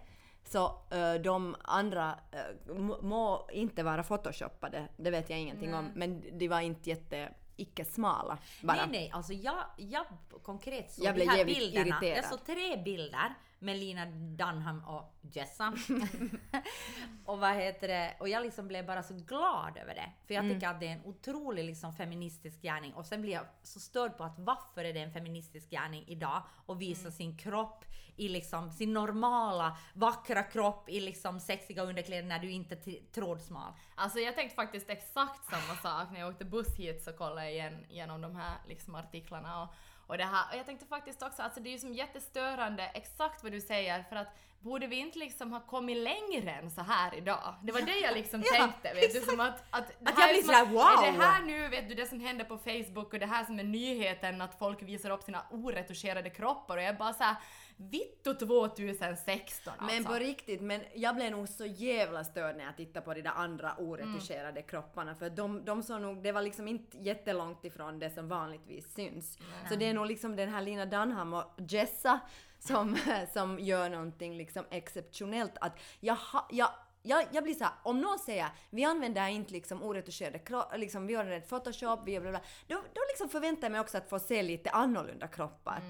så 0.45 0.82
ö, 0.91 1.18
de 1.18 1.57
andra 1.64 2.18
ö, 2.32 2.72
må, 3.03 3.49
inte 3.53 3.82
vara 3.82 4.03
photoshoppade, 4.03 4.88
det 4.97 5.11
vet 5.11 5.30
jag 5.30 5.38
ingenting 5.38 5.74
om, 5.74 5.91
men 5.95 6.38
de 6.38 6.49
var 6.49 6.61
inte 6.61 6.91
jätte 6.91 7.32
icke-smala 7.61 8.38
bara. 8.62 8.76
Nej, 8.76 8.88
nej, 8.90 9.11
alltså 9.14 9.32
jag, 9.32 9.64
jag 9.76 10.04
konkret 10.42 10.90
såg 10.92 11.04
Jag 11.04 11.16
de 11.16 11.26
här 11.28 11.44
bilderna. 11.44 11.86
irriterad. 11.88 12.18
Jag 12.18 12.24
såg 12.24 12.46
tre 12.46 12.76
bilder 12.76 13.34
med 13.62 13.76
Lina 13.76 14.06
Dunham 14.06 14.84
och 14.84 15.14
Jessa. 15.20 15.72
och 17.24 17.38
vad 17.38 17.54
heter 17.56 17.88
det? 17.88 18.16
Och 18.20 18.28
jag 18.28 18.42
liksom 18.42 18.68
blev 18.68 18.86
bara 18.86 19.02
så 19.02 19.14
glad 19.14 19.76
över 19.76 19.94
det. 19.94 20.12
För 20.26 20.34
Mm. 20.34 20.46
jag 20.46 20.54
tycker 20.56 20.68
att 20.68 20.80
det 20.80 20.86
är 20.88 20.92
en 20.92 21.04
otrolig 21.04 21.64
liksom 21.64 21.92
feministisk 21.94 22.62
gärning. 22.62 22.94
Och 22.94 23.06
sen 23.06 23.22
blir 23.22 23.32
jag 23.32 23.44
så 23.62 23.80
störd 23.80 24.16
på 24.16 24.24
att 24.24 24.38
varför 24.38 24.84
är 24.84 24.92
det 24.92 25.00
en 25.00 25.12
feministisk 25.12 25.70
gärning 25.70 26.04
idag 26.08 26.42
att 26.68 26.78
visa 26.78 27.00
Mm. 27.00 27.12
sin 27.12 27.38
kropp 27.38 27.84
i 28.16 28.28
liksom 28.28 28.70
sin 28.72 28.92
normala 28.92 29.76
vackra 29.94 30.42
kropp 30.42 30.88
i 30.88 31.00
liksom 31.00 31.40
sexiga 31.40 31.82
underkläder 31.82 32.28
när 32.28 32.38
du 32.38 32.50
inte 32.50 32.74
är 32.74 33.12
trådsmal. 33.12 33.72
Alltså 33.94 34.18
jag 34.18 34.34
tänkte 34.34 34.54
faktiskt 34.56 34.90
exakt 34.90 35.44
samma 35.50 35.76
sak 35.76 36.12
när 36.12 36.20
jag 36.20 36.28
åkte 36.28 36.44
buss 36.44 36.76
hit 36.76 37.02
så 37.02 37.12
kollade 37.12 37.42
jag 37.42 37.52
igen, 37.52 37.86
igenom 37.90 38.20
de 38.20 38.36
här 38.36 38.54
liksom 38.68 38.94
artiklarna 38.94 39.62
och, 39.62 39.68
och 40.11 40.18
det 40.18 40.24
här. 40.24 40.44
Och 40.52 40.58
jag 40.58 40.66
tänkte 40.66 40.86
faktiskt 40.86 41.22
också, 41.22 41.42
alltså 41.42 41.61
det 41.61 41.68
är 41.68 41.72
ju 41.72 41.78
som 41.78 41.92
jättestörande 41.92 42.82
exakt 42.94 43.42
vad 43.42 43.52
du 43.52 43.61
säger 43.61 44.02
för 44.02 44.16
att 44.16 44.28
borde 44.61 44.86
vi 44.86 44.96
inte 44.96 45.18
liksom 45.18 45.52
ha 45.52 45.61
kommit 45.61 45.96
längre 45.96 46.50
än 46.50 46.70
så 46.70 46.80
här 46.80 47.14
idag? 47.14 47.54
Det 47.62 47.72
var 47.72 47.80
det 47.80 47.98
jag 47.98 48.14
liksom 48.14 48.42
Ja, 48.52 48.58
tänkte, 48.58 48.94
vet 48.94 49.12
du, 49.14 49.20
som 49.20 49.40
att... 49.40 49.64
Att, 49.70 49.90
Att 49.90 50.18
jag 50.18 50.44
blir 50.44 50.54
att- 50.62 50.68
wow! 50.68 51.04
Är 51.04 51.12
det 51.12 51.22
här 51.24 51.42
nu, 51.42 51.68
vet 51.68 51.88
du, 51.88 51.94
det 51.94 52.06
som 52.06 52.20
händer 52.20 52.44
på 52.44 52.58
Facebook 52.58 53.12
och 53.12 53.18
det 53.18 53.26
här 53.26 53.44
som 53.44 53.58
är 53.58 53.64
nyheten 53.64 54.40
att 54.40 54.58
folk 54.58 54.82
visar 54.82 55.11
upp 55.11 55.22
sina 55.22 55.42
oretuscherade 55.50 56.30
kroppar 56.30 56.76
och 56.76 56.82
jag 56.82 56.96
bara 56.96 57.12
såhär, 57.12 57.36
vittu 57.76 58.34
2016 58.34 59.72
alltså. 59.78 59.94
Men 59.96 60.04
på 60.04 60.12
riktigt, 60.14 60.61
men 60.61 60.80
jag 60.94 61.14
blev 61.14 61.30
nog 61.30 61.48
så 61.48 61.66
jävla 61.66 62.24
störd 62.24 62.56
när 62.56 62.64
jag 62.64 62.76
tittade 62.76 63.04
på 63.04 63.14
de 63.14 63.22
där 63.22 63.32
andra 63.36 63.74
oretuscherade 63.78 64.62
kropparna 64.62 65.14
för 65.14 65.30
de, 65.30 65.64
de 65.64 65.82
såg 65.82 66.00
nog, 66.00 66.22
det 66.22 66.32
var 66.32 66.42
liksom 66.42 66.68
inte 66.68 66.98
jättelångt 66.98 67.64
ifrån 67.64 67.98
det 67.98 68.11
som 68.11 68.28
vanligtvis 68.28 68.94
syns. 68.94 69.38
Så 69.68 69.74
det 69.74 69.86
är 69.88 69.94
nog 69.94 70.06
liksom 70.06 70.36
den 70.36 70.48
här 70.48 70.62
Lina 70.62 70.86
Dunham 70.86 71.34
och 71.34 71.44
Jessa 71.68 72.20
som, 72.61 72.98
som 73.32 73.58
gör 73.58 73.90
någonting 73.90 74.36
liksom 74.36 74.64
exceptionellt 74.70 75.52
att 75.61 75.78
jag, 76.00 76.14
ha, 76.14 76.48
jag 76.50 76.70
jag, 77.02 77.26
jag 77.32 77.44
blir 77.44 77.54
såhär, 77.54 77.72
om 77.82 78.00
någon 78.00 78.18
säger 78.18 78.48
vi 78.70 78.84
använder 78.84 79.28
inte 79.28 79.52
liksom 79.52 79.82
oretuscherade 79.82 80.40
liksom, 80.78 81.06
vi 81.06 81.16
använder 81.16 81.48
photoshop, 81.48 82.01
vi 82.05 82.20
bla 82.20 82.30
bla, 82.30 82.40
då, 82.66 82.74
då 82.74 83.01
liksom 83.09 83.28
förväntar 83.28 83.64
jag 83.64 83.72
mig 83.72 83.80
också 83.80 83.98
att 83.98 84.09
få 84.09 84.18
se 84.18 84.43
lite 84.43 84.70
annorlunda 84.70 85.28
kroppar. 85.28 85.82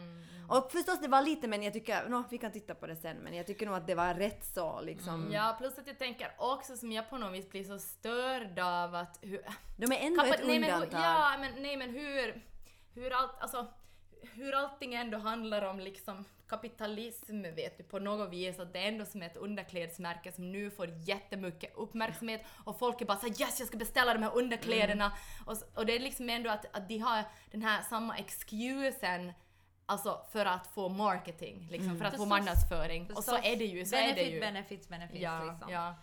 Och 0.49 0.73
förstås 0.73 1.01
det 1.01 1.09
var 1.09 1.23
lite 1.23 1.49
men 1.49 1.63
jag 1.63 1.73
tycker, 1.73 2.09
no, 2.09 2.25
vi 2.31 2.39
kan 2.39 2.53
titta 2.53 2.75
på 2.75 2.87
det 2.87 2.97
sen, 2.97 3.17
men 3.17 3.35
jag 3.35 3.47
tycker 3.47 3.67
nog 3.67 3.75
att 3.75 3.87
det 3.87 3.95
var 3.95 4.15
rätt 4.15 4.45
så 4.45 4.81
liksom. 4.81 5.31
Ja, 5.33 5.57
plus 5.59 5.79
att 5.79 5.87
jag 5.87 5.99
tänker 5.99 6.33
också 6.39 6.77
som 6.77 6.93
jag 6.93 7.11
på 7.11 7.19
något 7.19 7.33
vis 7.33 7.49
blir 7.51 7.65
så 7.65 7.79
störd 7.79 8.59
av 8.59 8.95
att 8.95 9.19
hur... 9.23 9.43
De 9.77 9.93
är 9.93 10.07
ändå 10.07 10.23
Kappa- 10.23 10.35
ett 10.35 10.47
nej, 10.47 10.59
men, 10.59 10.71
hur- 10.71 10.75
undantag. 10.75 11.01
Ja, 11.01 11.37
men 11.41 11.63
nej 11.63 11.77
men 11.77 11.91
hur... 11.91 12.45
Hur 12.95 13.13
allt, 13.13 13.41
alltså... 13.41 13.67
Hur 14.35 14.55
allting 14.55 14.95
ändå 14.95 15.19
handlar 15.19 15.63
om 15.63 15.81
liksom 15.81 16.25
kapitalism 16.49 17.43
vet 17.43 17.79
du 17.79 17.85
på 17.85 17.99
något 17.99 18.31
vis 18.33 18.59
att 18.59 18.73
det 18.73 18.79
är 18.79 18.89
ändå 18.89 19.05
som 19.05 19.23
ett 19.23 19.37
underklädsmärke 19.37 20.33
som 20.33 20.53
nu 20.53 20.71
får 20.71 20.89
jättemycket 21.09 21.77
uppmärksamhet 21.77 22.45
och 22.65 22.79
folk 22.79 23.01
är 23.01 23.07
bara 23.07 23.19
såhär 23.19 23.41
yes 23.41 23.59
jag 23.59 23.69
ska 23.69 23.77
beställa 23.77 24.15
de 24.15 24.23
här 24.23 24.37
underkläderna 24.37 25.05
Mm. 25.05 25.49
och, 25.49 25.79
och 25.79 25.87
det 25.87 25.97
är 25.97 26.01
liksom 26.01 26.31
ändå 26.31 26.51
att, 26.51 26.77
att 26.77 26.89
de 26.89 26.99
har 26.99 27.25
den 27.51 27.63
här 27.63 27.83
samma 27.83 28.17
excusen 28.17 29.33
Alltså 29.87 30.27
för 30.33 30.47
att 30.47 30.67
få 30.67 30.89
marketing, 30.89 31.69
liksom, 31.71 31.99
för 31.99 32.05
att 32.05 32.17
få 32.17 32.27
marknadsföring. 32.27 33.11
Och 33.15 33.25
så 33.25 33.37
är 33.37 33.57
det 33.57 33.65
ju. 33.65 33.85
Så 33.85 33.97
är 33.97 34.01
det 34.01 34.15
benefit, 34.15 34.35
ju. 34.35 34.41
benefits, 34.41 34.89
benefits 34.89 35.23
Ja, 35.23 35.45
liksom. 35.45 35.73
ja. 35.73 35.95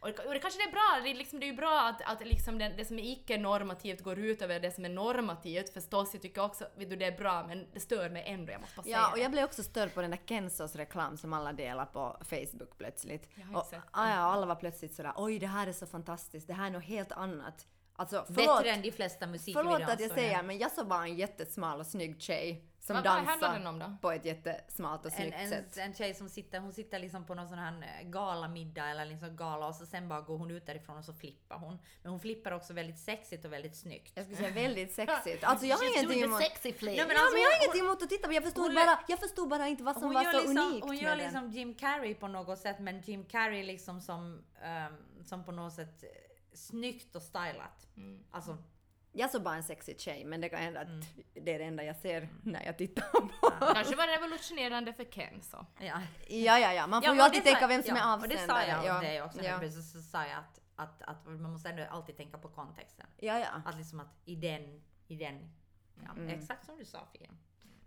Och, 0.00 0.08
och 0.08 0.32
det 0.32 0.38
kanske 0.38 0.60
det 0.60 0.68
är 0.68 0.72
bra, 0.72 1.00
det 1.02 1.10
är, 1.10 1.14
liksom, 1.14 1.40
det 1.40 1.46
är 1.46 1.50
ju 1.50 1.56
bra 1.56 1.80
att, 1.80 2.02
att 2.12 2.26
liksom 2.26 2.58
det, 2.58 2.68
det 2.76 2.84
som 2.84 2.98
är 2.98 3.02
icke-normativt 3.12 4.00
går 4.00 4.18
ut 4.18 4.42
över 4.42 4.60
det 4.60 4.70
som 4.70 4.84
är 4.84 4.88
normativt 4.88 5.72
förstås. 5.72 6.10
Jag 6.12 6.22
tycker 6.22 6.44
också 6.44 6.66
vet 6.76 6.90
du, 6.90 6.96
det 6.96 7.04
är 7.04 7.18
bra 7.18 7.44
men 7.46 7.66
det 7.72 7.80
stör 7.80 8.10
mig 8.10 8.24
ändå, 8.26 8.52
jag 8.52 8.60
måste 8.60 8.76
bara 8.76 8.82
säga 8.82 8.96
Ja, 8.96 9.10
och 9.10 9.16
det. 9.16 9.22
jag 9.22 9.30
blev 9.30 9.44
också 9.44 9.62
störd 9.62 9.94
på 9.94 10.00
den 10.00 10.10
där 10.10 10.20
Kensos 10.26 10.76
reklam 10.76 11.16
som 11.16 11.32
alla 11.32 11.52
delar 11.52 11.86
på 11.86 12.16
Facebook 12.20 12.78
plötsligt. 12.78 13.28
Jag 13.34 13.42
har 13.42 13.48
inte 13.48 13.60
och, 13.60 13.66
sett 13.66 13.80
ja, 13.92 14.00
alla 14.00 14.46
var 14.46 14.54
plötsligt 14.54 14.94
sådär 14.94 15.12
oj 15.16 15.38
det 15.38 15.46
här 15.46 15.66
är 15.66 15.72
så 15.72 15.86
fantastiskt, 15.86 16.46
det 16.46 16.54
här 16.54 16.66
är 16.66 16.70
något 16.70 16.84
helt 16.84 17.12
annat. 17.12 17.66
Alltså 17.98 18.24
förlåt, 18.34 18.56
Bättre 18.58 18.70
än 18.70 18.82
de 18.82 18.92
flesta 18.92 19.26
musikvideor. 19.26 19.62
förlåt 19.72 19.90
att 19.90 20.00
jag 20.00 20.10
säger 20.10 20.42
men 20.42 20.58
jag 20.58 20.72
såg 20.72 20.86
bara 20.88 21.02
en 21.04 21.16
jättesmal 21.16 21.80
och 21.80 21.86
snygg 21.86 22.22
tjej 22.22 22.64
som 22.80 22.94
Vad- 22.96 23.04
dansar 23.04 23.58
den 23.58 23.98
på 23.98 24.10
ett 24.10 24.24
jättesmalt 24.24 25.00
och 25.06 25.10
en, 25.12 25.16
snyggt 25.16 25.36
en, 25.38 25.48
sätt. 25.48 25.76
en 25.76 25.94
tjej 25.94 26.14
som 26.14 26.28
sitter, 26.28 26.60
hon 26.60 26.72
sitter 26.72 26.98
liksom 26.98 27.26
på 27.26 27.34
någon 27.34 27.48
sån 27.48 27.58
här 27.58 27.72
eh, 28.02 28.08
galamiddag 28.08 28.90
eller 28.90 29.04
liksom 29.04 29.36
gala 29.36 29.66
och 29.66 29.74
så 29.74 29.86
sen 29.86 30.08
bara 30.08 30.20
går 30.20 30.38
hon 30.38 30.50
ut 30.50 30.66
därifrån 30.66 30.96
och 30.98 31.04
så 31.04 31.12
flippar 31.12 31.58
hon. 31.58 31.78
Men 32.02 32.10
hon 32.10 32.20
flippar 32.20 32.52
också 32.52 32.72
väldigt 32.72 32.98
sexigt 32.98 33.44
och 33.44 33.52
väldigt 33.52 33.76
snyggt. 33.76 34.12
Jag 34.14 34.24
skulle 34.24 34.36
säga 34.38 34.50
väldigt 34.54 34.92
sexigt. 35.00 35.44
Alltså 35.44 35.66
jag 35.66 35.76
har 35.76 35.98
ingenting 35.98 36.22
emot... 36.22 36.40
sexy 36.42 36.72
flip. 36.72 36.96
Nej, 36.96 37.06
men 37.06 37.16
Ja, 37.16 37.22
alltså, 37.22 37.34
men 37.34 37.42
jag 37.42 37.50
har 37.50 37.56
ingenting 37.64 37.84
emot 37.84 38.02
att 38.02 38.08
titta 38.08 38.26
på. 38.28 38.32
Jag 38.34 38.42
förstod, 38.44 38.64
hon- 38.64 38.74
bara, 38.74 38.98
jag 39.08 39.18
förstod 39.18 39.48
bara 39.48 39.68
inte 39.68 39.82
vad 39.82 39.96
som 39.98 40.12
var 40.14 40.24
så 40.24 40.32
liksom, 40.40 40.58
unikt 40.58 40.84
hon 40.86 40.96
gör 40.96 41.02
med 41.02 41.18
den. 41.18 41.24
liksom 41.24 41.50
Jim 41.50 41.74
Carrey 41.74 42.14
på 42.14 42.28
något 42.28 42.58
sätt, 42.58 42.78
men 42.78 43.00
Jim 43.00 43.24
Carrey 43.24 43.62
liksom 43.62 44.00
som, 44.00 44.44
ehm, 44.62 44.92
som 45.24 45.44
på 45.44 45.52
något 45.52 45.72
sätt 45.72 46.04
snyggt 46.56 47.16
och 47.16 47.22
stylat. 47.22 47.86
Mm. 47.96 48.24
Alltså, 48.30 48.56
Jag 49.12 49.30
såg 49.30 49.42
bara 49.42 49.54
en 49.56 49.62
sexig 49.64 50.00
tjej, 50.00 50.24
men 50.24 50.40
det 50.40 50.48
kan 50.48 50.58
hända 50.60 50.80
att 50.80 50.86
Mm. 50.88 51.00
det 51.34 51.54
är 51.54 51.58
det 51.58 51.64
enda 51.64 51.84
jag 51.84 51.96
ser 51.96 52.28
när 52.42 52.64
jag 52.66 52.78
tittar 52.78 53.02
på. 53.10 53.28
Kanske 53.74 53.96
var 53.96 54.06
revolutionerande 54.06 54.92
för 54.92 55.04
Ken 55.04 55.42
så. 55.42 55.66
ja. 55.80 56.02
Ja, 56.28 56.58
ja, 56.58 56.72
ja. 56.72 56.86
Man 56.86 57.02
får 57.02 57.08
Ja, 57.08 57.14
ju 57.14 57.20
alltid 57.20 57.42
sa- 57.42 57.50
tänka 57.50 57.66
vem 57.66 57.82
som 57.82 57.96
ja, 57.96 58.12
är 58.16 58.22
Och 58.22 58.28
det 58.28 58.36
sa 58.36 58.42
avsändare. 58.42 58.66
jag 58.66 58.84
ja. 58.86 58.96
om 58.98 59.02
dig 59.04 59.22
också. 59.22 59.42
Ja. 59.42 59.62
Ja. 59.64 59.70
Så, 59.70 60.02
sa 60.02 60.26
jag 60.26 60.38
att, 60.38 60.60
att, 60.76 61.02
att 61.02 61.26
man 61.26 61.52
måste 61.52 61.68
ändå 61.68 61.82
alltid 61.90 62.16
tänka 62.16 62.38
på 62.38 62.48
kontexten. 62.48 63.06
ja, 63.16 63.38
ja. 63.38 63.62
Att 63.64 63.76
liksom 63.76 64.00
att 64.00 64.14
i 64.24 64.34
den, 64.36 64.82
i 65.08 65.16
den, 65.16 65.50
ja, 66.04 66.10
Mm. 66.12 66.28
exakt 66.40 66.66
som 66.66 66.78
du 66.78 66.84
sa 66.84 67.06
Fia. 67.12 67.30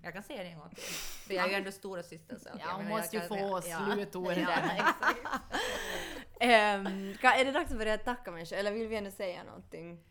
Jag 0.02 0.14
kan 0.14 0.24
säga 0.24 0.44
det 0.44 0.50
en 0.50 0.60
gång 0.60 0.70
till. 0.70 0.84
För 1.28 1.34
jag 1.34 1.46
är 1.46 1.50
ju 1.50 1.56
ändå 1.56 1.72
stora 1.72 2.04
syster 2.04 2.38
så 2.40 2.50
att 2.50 2.60
Ja, 2.60 2.66
jag 2.68 2.74
hon 2.76 2.88
måste 2.88 3.16
ju 3.16 3.22
få 3.22 3.62
säga- 3.62 3.80
ja. 3.80 3.94
slutorden. 3.94 4.40
Ja, 4.40 4.72
exakt. 4.72 5.00
Ka- 6.40 7.34
är 7.36 7.45
det 7.45 7.52
dags 7.52 7.72
att 7.72 7.78
börja 7.78 7.98
tacka 7.98 8.32
människor 8.32 8.57
eller 8.57 8.72
vill 8.72 8.88
vi 8.88 8.95
ännu 8.95 9.11
säga 9.11 9.44
någonting? 9.44 10.03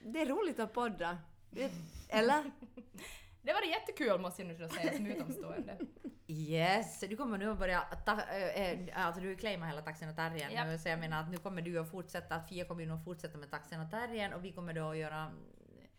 Det 0.00 0.20
är 0.20 0.26
roligt 0.26 0.60
att 0.60 0.72
podda. 0.72 1.18
Det- 1.50 1.70
Eller? 2.08 2.50
Det 3.42 3.52
var 3.52 3.62
jättekul 3.62 4.20
måste 4.20 4.42
jag 4.42 4.48
nu 4.58 4.68
säga 4.68 4.92
som 4.96 5.06
utomstående. 5.06 5.78
Yes, 6.26 7.00
du 7.00 7.16
kommer 7.16 7.38
nu 7.38 7.50
att 7.50 7.58
börja, 7.58 7.80
ta, 7.80 8.12
äh, 8.22 8.72
äh, 8.72 9.06
alltså 9.06 9.20
du 9.22 9.36
claimar 9.36 9.66
hela 9.66 9.82
taxen 9.82 10.08
och 10.08 10.16
terriern 10.16 10.52
Japp. 10.52 10.66
nu 10.66 10.78
så 10.78 10.88
jag 10.88 10.98
menar 10.98 11.20
att 11.20 11.30
nu 11.30 11.36
kommer 11.36 11.62
du 11.62 11.78
att 11.78 11.90
fortsätta, 11.90 12.34
att 12.34 12.48
Fia 12.48 12.64
kommer 12.64 12.82
ju 12.82 12.88
nog 12.88 13.04
fortsätta 13.04 13.38
med 13.38 13.50
taxen 13.50 13.80
och 13.80 13.90
terriern 13.90 14.32
och 14.32 14.44
vi 14.44 14.52
kommer 14.52 14.72
då 14.72 14.90
att 14.90 14.96
göra 14.96 15.30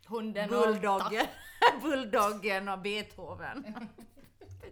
Hunden 0.07 0.49
Bulldoggen, 0.49 1.25
Bulldoggen 1.81 2.69
och 2.69 2.79
Beethoven. 2.79 3.57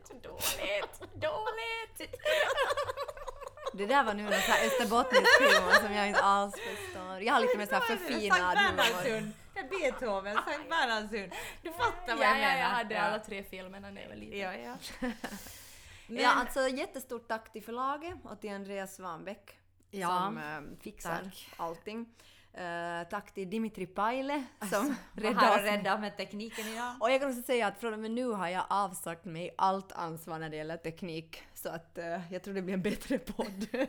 och... 0.10 0.22
Dåligt! 0.24 1.00
Dåligt! 1.14 2.16
Det 3.74 3.86
där 3.86 4.04
var 4.04 4.14
nu 4.14 4.24
någon 4.24 4.32
sån 4.34 4.42
här 4.42 4.66
österbottnisk 4.68 5.40
humor 5.40 5.72
som 5.86 5.94
jag 5.94 6.08
inte 6.08 6.22
alls 6.22 6.54
förstår. 6.54 7.22
Jag 7.22 7.34
har 7.34 7.40
lite 7.42 7.58
mer 7.58 7.66
så 7.66 7.74
här 7.76 7.82
förfinad 7.82 8.58
humor. 8.58 9.32
Beethoven, 9.70 10.36
Sankt 10.36 10.70
Bernhardshund. 10.70 11.32
Du 11.62 11.72
fattar 11.72 12.16
vad 12.16 12.26
Ja, 12.26 12.30
jag 12.30 12.38
ja, 12.38 12.48
menar. 12.48 12.58
jag 12.60 12.68
hade 12.70 12.96
ja. 12.96 13.02
alla 13.02 13.20
tre 13.20 13.44
filmerna 13.44 13.90
när 13.90 14.02
jag 14.02 14.10
var 14.10 14.16
liten. 14.16 14.40
Ja, 14.40 14.54
ja. 14.54 15.10
Ja, 16.10 16.30
alltså 16.34 16.68
jättestort 16.68 17.28
tack 17.28 17.52
till 17.54 17.64
förlaget 17.64 18.14
och 18.24 18.42
till 18.42 18.52
Andreas 18.54 18.96
Svanbäck 18.96 19.58
Ja, 19.92 20.08
som 20.08 20.38
eh, 20.38 20.82
fixar 20.84 21.20
tack. 21.24 21.50
allting. 21.58 22.06
Eh, 22.54 23.08
tack 23.10 23.34
till 23.34 23.50
Dimitri 23.50 23.86
Paile 23.88 24.44
som 24.72 24.96
Var 25.14 25.24
räddade 25.24 25.64
rädda 25.64 25.98
med 25.98 26.18
tekniken 26.18 26.68
idag. 26.68 26.96
Och 27.00 27.12
jag 27.12 27.22
kan 27.22 27.30
också 27.30 27.42
säga 27.42 27.68
att 27.68 27.80
från 27.80 27.94
och 27.94 28.00
med 28.00 28.12
nu 28.12 28.26
har 28.28 28.48
jag 28.48 28.64
avsagt 28.70 29.26
mig 29.26 29.56
allt 29.58 29.92
ansvar 29.92 30.40
när 30.40 30.50
det 30.50 30.58
gäller 30.58 30.78
teknik. 30.78 31.44
Så 31.58 31.70
att 31.70 31.98
eh, 31.98 32.34
jag 32.34 32.44
tror 32.44 32.54
det 32.54 32.62
blir 32.62 32.74
en 32.74 32.82
bättre 32.82 33.20
podd. 33.20 33.68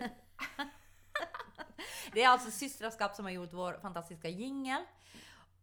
Det 2.12 2.22
är 2.22 2.28
alltså 2.28 2.50
Systraskap 2.50 3.14
som 3.14 3.24
har 3.24 3.32
gjort 3.32 3.52
vår 3.52 3.78
fantastiska 3.82 4.28
jingel. 4.28 4.82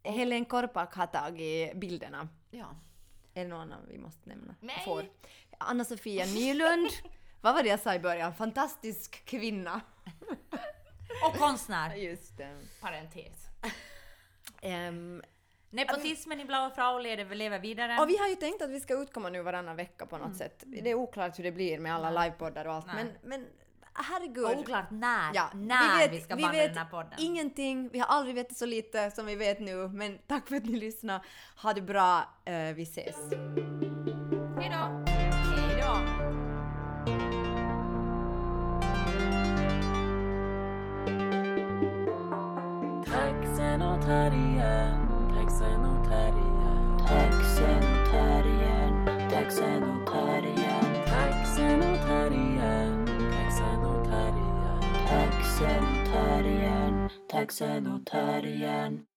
Helen 0.04 0.46
Korpak 0.46 0.96
har 0.96 1.08
tagit 1.08 1.76
bilderna. 1.76 2.28
Ja. 2.52 2.76
Är 3.34 3.44
det 3.44 3.50
någon 3.50 3.62
annan 3.62 3.80
vi 3.90 3.98
måste 3.98 4.30
nämna? 4.30 4.56
Nej. 4.60 4.82
Får. 4.86 5.06
Anna-Sofia 5.58 6.26
Nylund. 6.26 6.90
Vad 7.42 7.54
var 7.54 7.64
det 7.64 7.70
jag 7.70 7.80
sa 7.80 7.96
i 7.96 8.00
början? 8.00 8.36
Fantastisk 8.36 9.26
kvinna. 9.26 9.82
Och 11.28 11.38
konstnär. 11.38 11.96
Just 11.96 12.38
det. 12.38 12.62
Parentes. 12.82 13.48
Ehm, 14.62 15.22
Nepotismen 15.76 16.40
i 16.40 16.46
Blaue 16.46 16.72
Frau 16.76 17.00
lever, 17.00 17.60
vidare. 17.60 17.98
och 18.02 18.10
vi 18.10 18.18
har 18.18 18.28
ju 18.28 18.36
tänkt 18.36 18.62
att 18.62 18.70
vi 18.70 18.80
ska 18.80 18.94
utkomma 19.02 19.30
nu 19.30 19.42
varannan 19.42 19.76
vecka 19.76 20.06
på 20.06 20.18
något 20.18 20.36
sätt. 20.38 20.64
Det 20.68 20.90
är 20.92 20.96
oklart 20.96 21.40
hur 21.40 21.44
det 21.44 21.52
blir 21.52 21.80
med 21.80 21.96
alla 21.96 22.24
livepoddar 22.24 22.66
och 22.66 22.74
allt. 22.74 22.86
Nej. 22.88 22.96
Men, 22.96 23.14
men 23.24 23.48
herregud. 23.94 24.46
Och 24.46 24.60
oklart 24.60 24.92
när, 24.92 25.32
Ja, 25.34 25.50
när 25.54 26.10
vi, 26.10 26.22
ska 26.22 26.36
vi 26.36 26.42
banda 26.42 26.58
vet 26.58 26.68
den 26.70 26.78
här 26.78 26.86
podden. 26.92 27.14
ingenting. 27.18 27.90
Vi 27.90 28.00
har 28.00 28.08
aldrig 28.08 28.36
vetat 28.36 28.58
så 28.58 28.66
lite 28.66 29.12
som 29.12 29.26
vi 29.26 29.36
vet 29.36 29.60
nu. 29.60 29.88
Men 29.88 30.18
tack 30.28 30.48
för 30.48 30.56
att 30.56 30.66
ni 30.66 30.80
lyssnade. 30.80 31.24
Ha 31.62 31.74
det 31.74 31.82
bra. 31.82 32.30
Eh, 32.46 32.54
vi 32.76 32.84
ses. 32.84 33.16
Hejdå! 34.58 35.04
Hej 35.08 35.82
då! 35.82 35.96
Taxen 43.12 43.82
och 43.82 44.02
terriern, 44.02 44.85
terriern, 50.06 51.06
taxen 51.06 51.82
och 51.82 52.08
terriern, 52.08 53.06
taxen 53.32 53.86
och 53.86 54.06
terriern, 54.06 54.80
taxen 55.08 55.84
och 56.04 56.10
terriern. 56.10 57.10
och 57.88 58.06
och. 58.06 59.15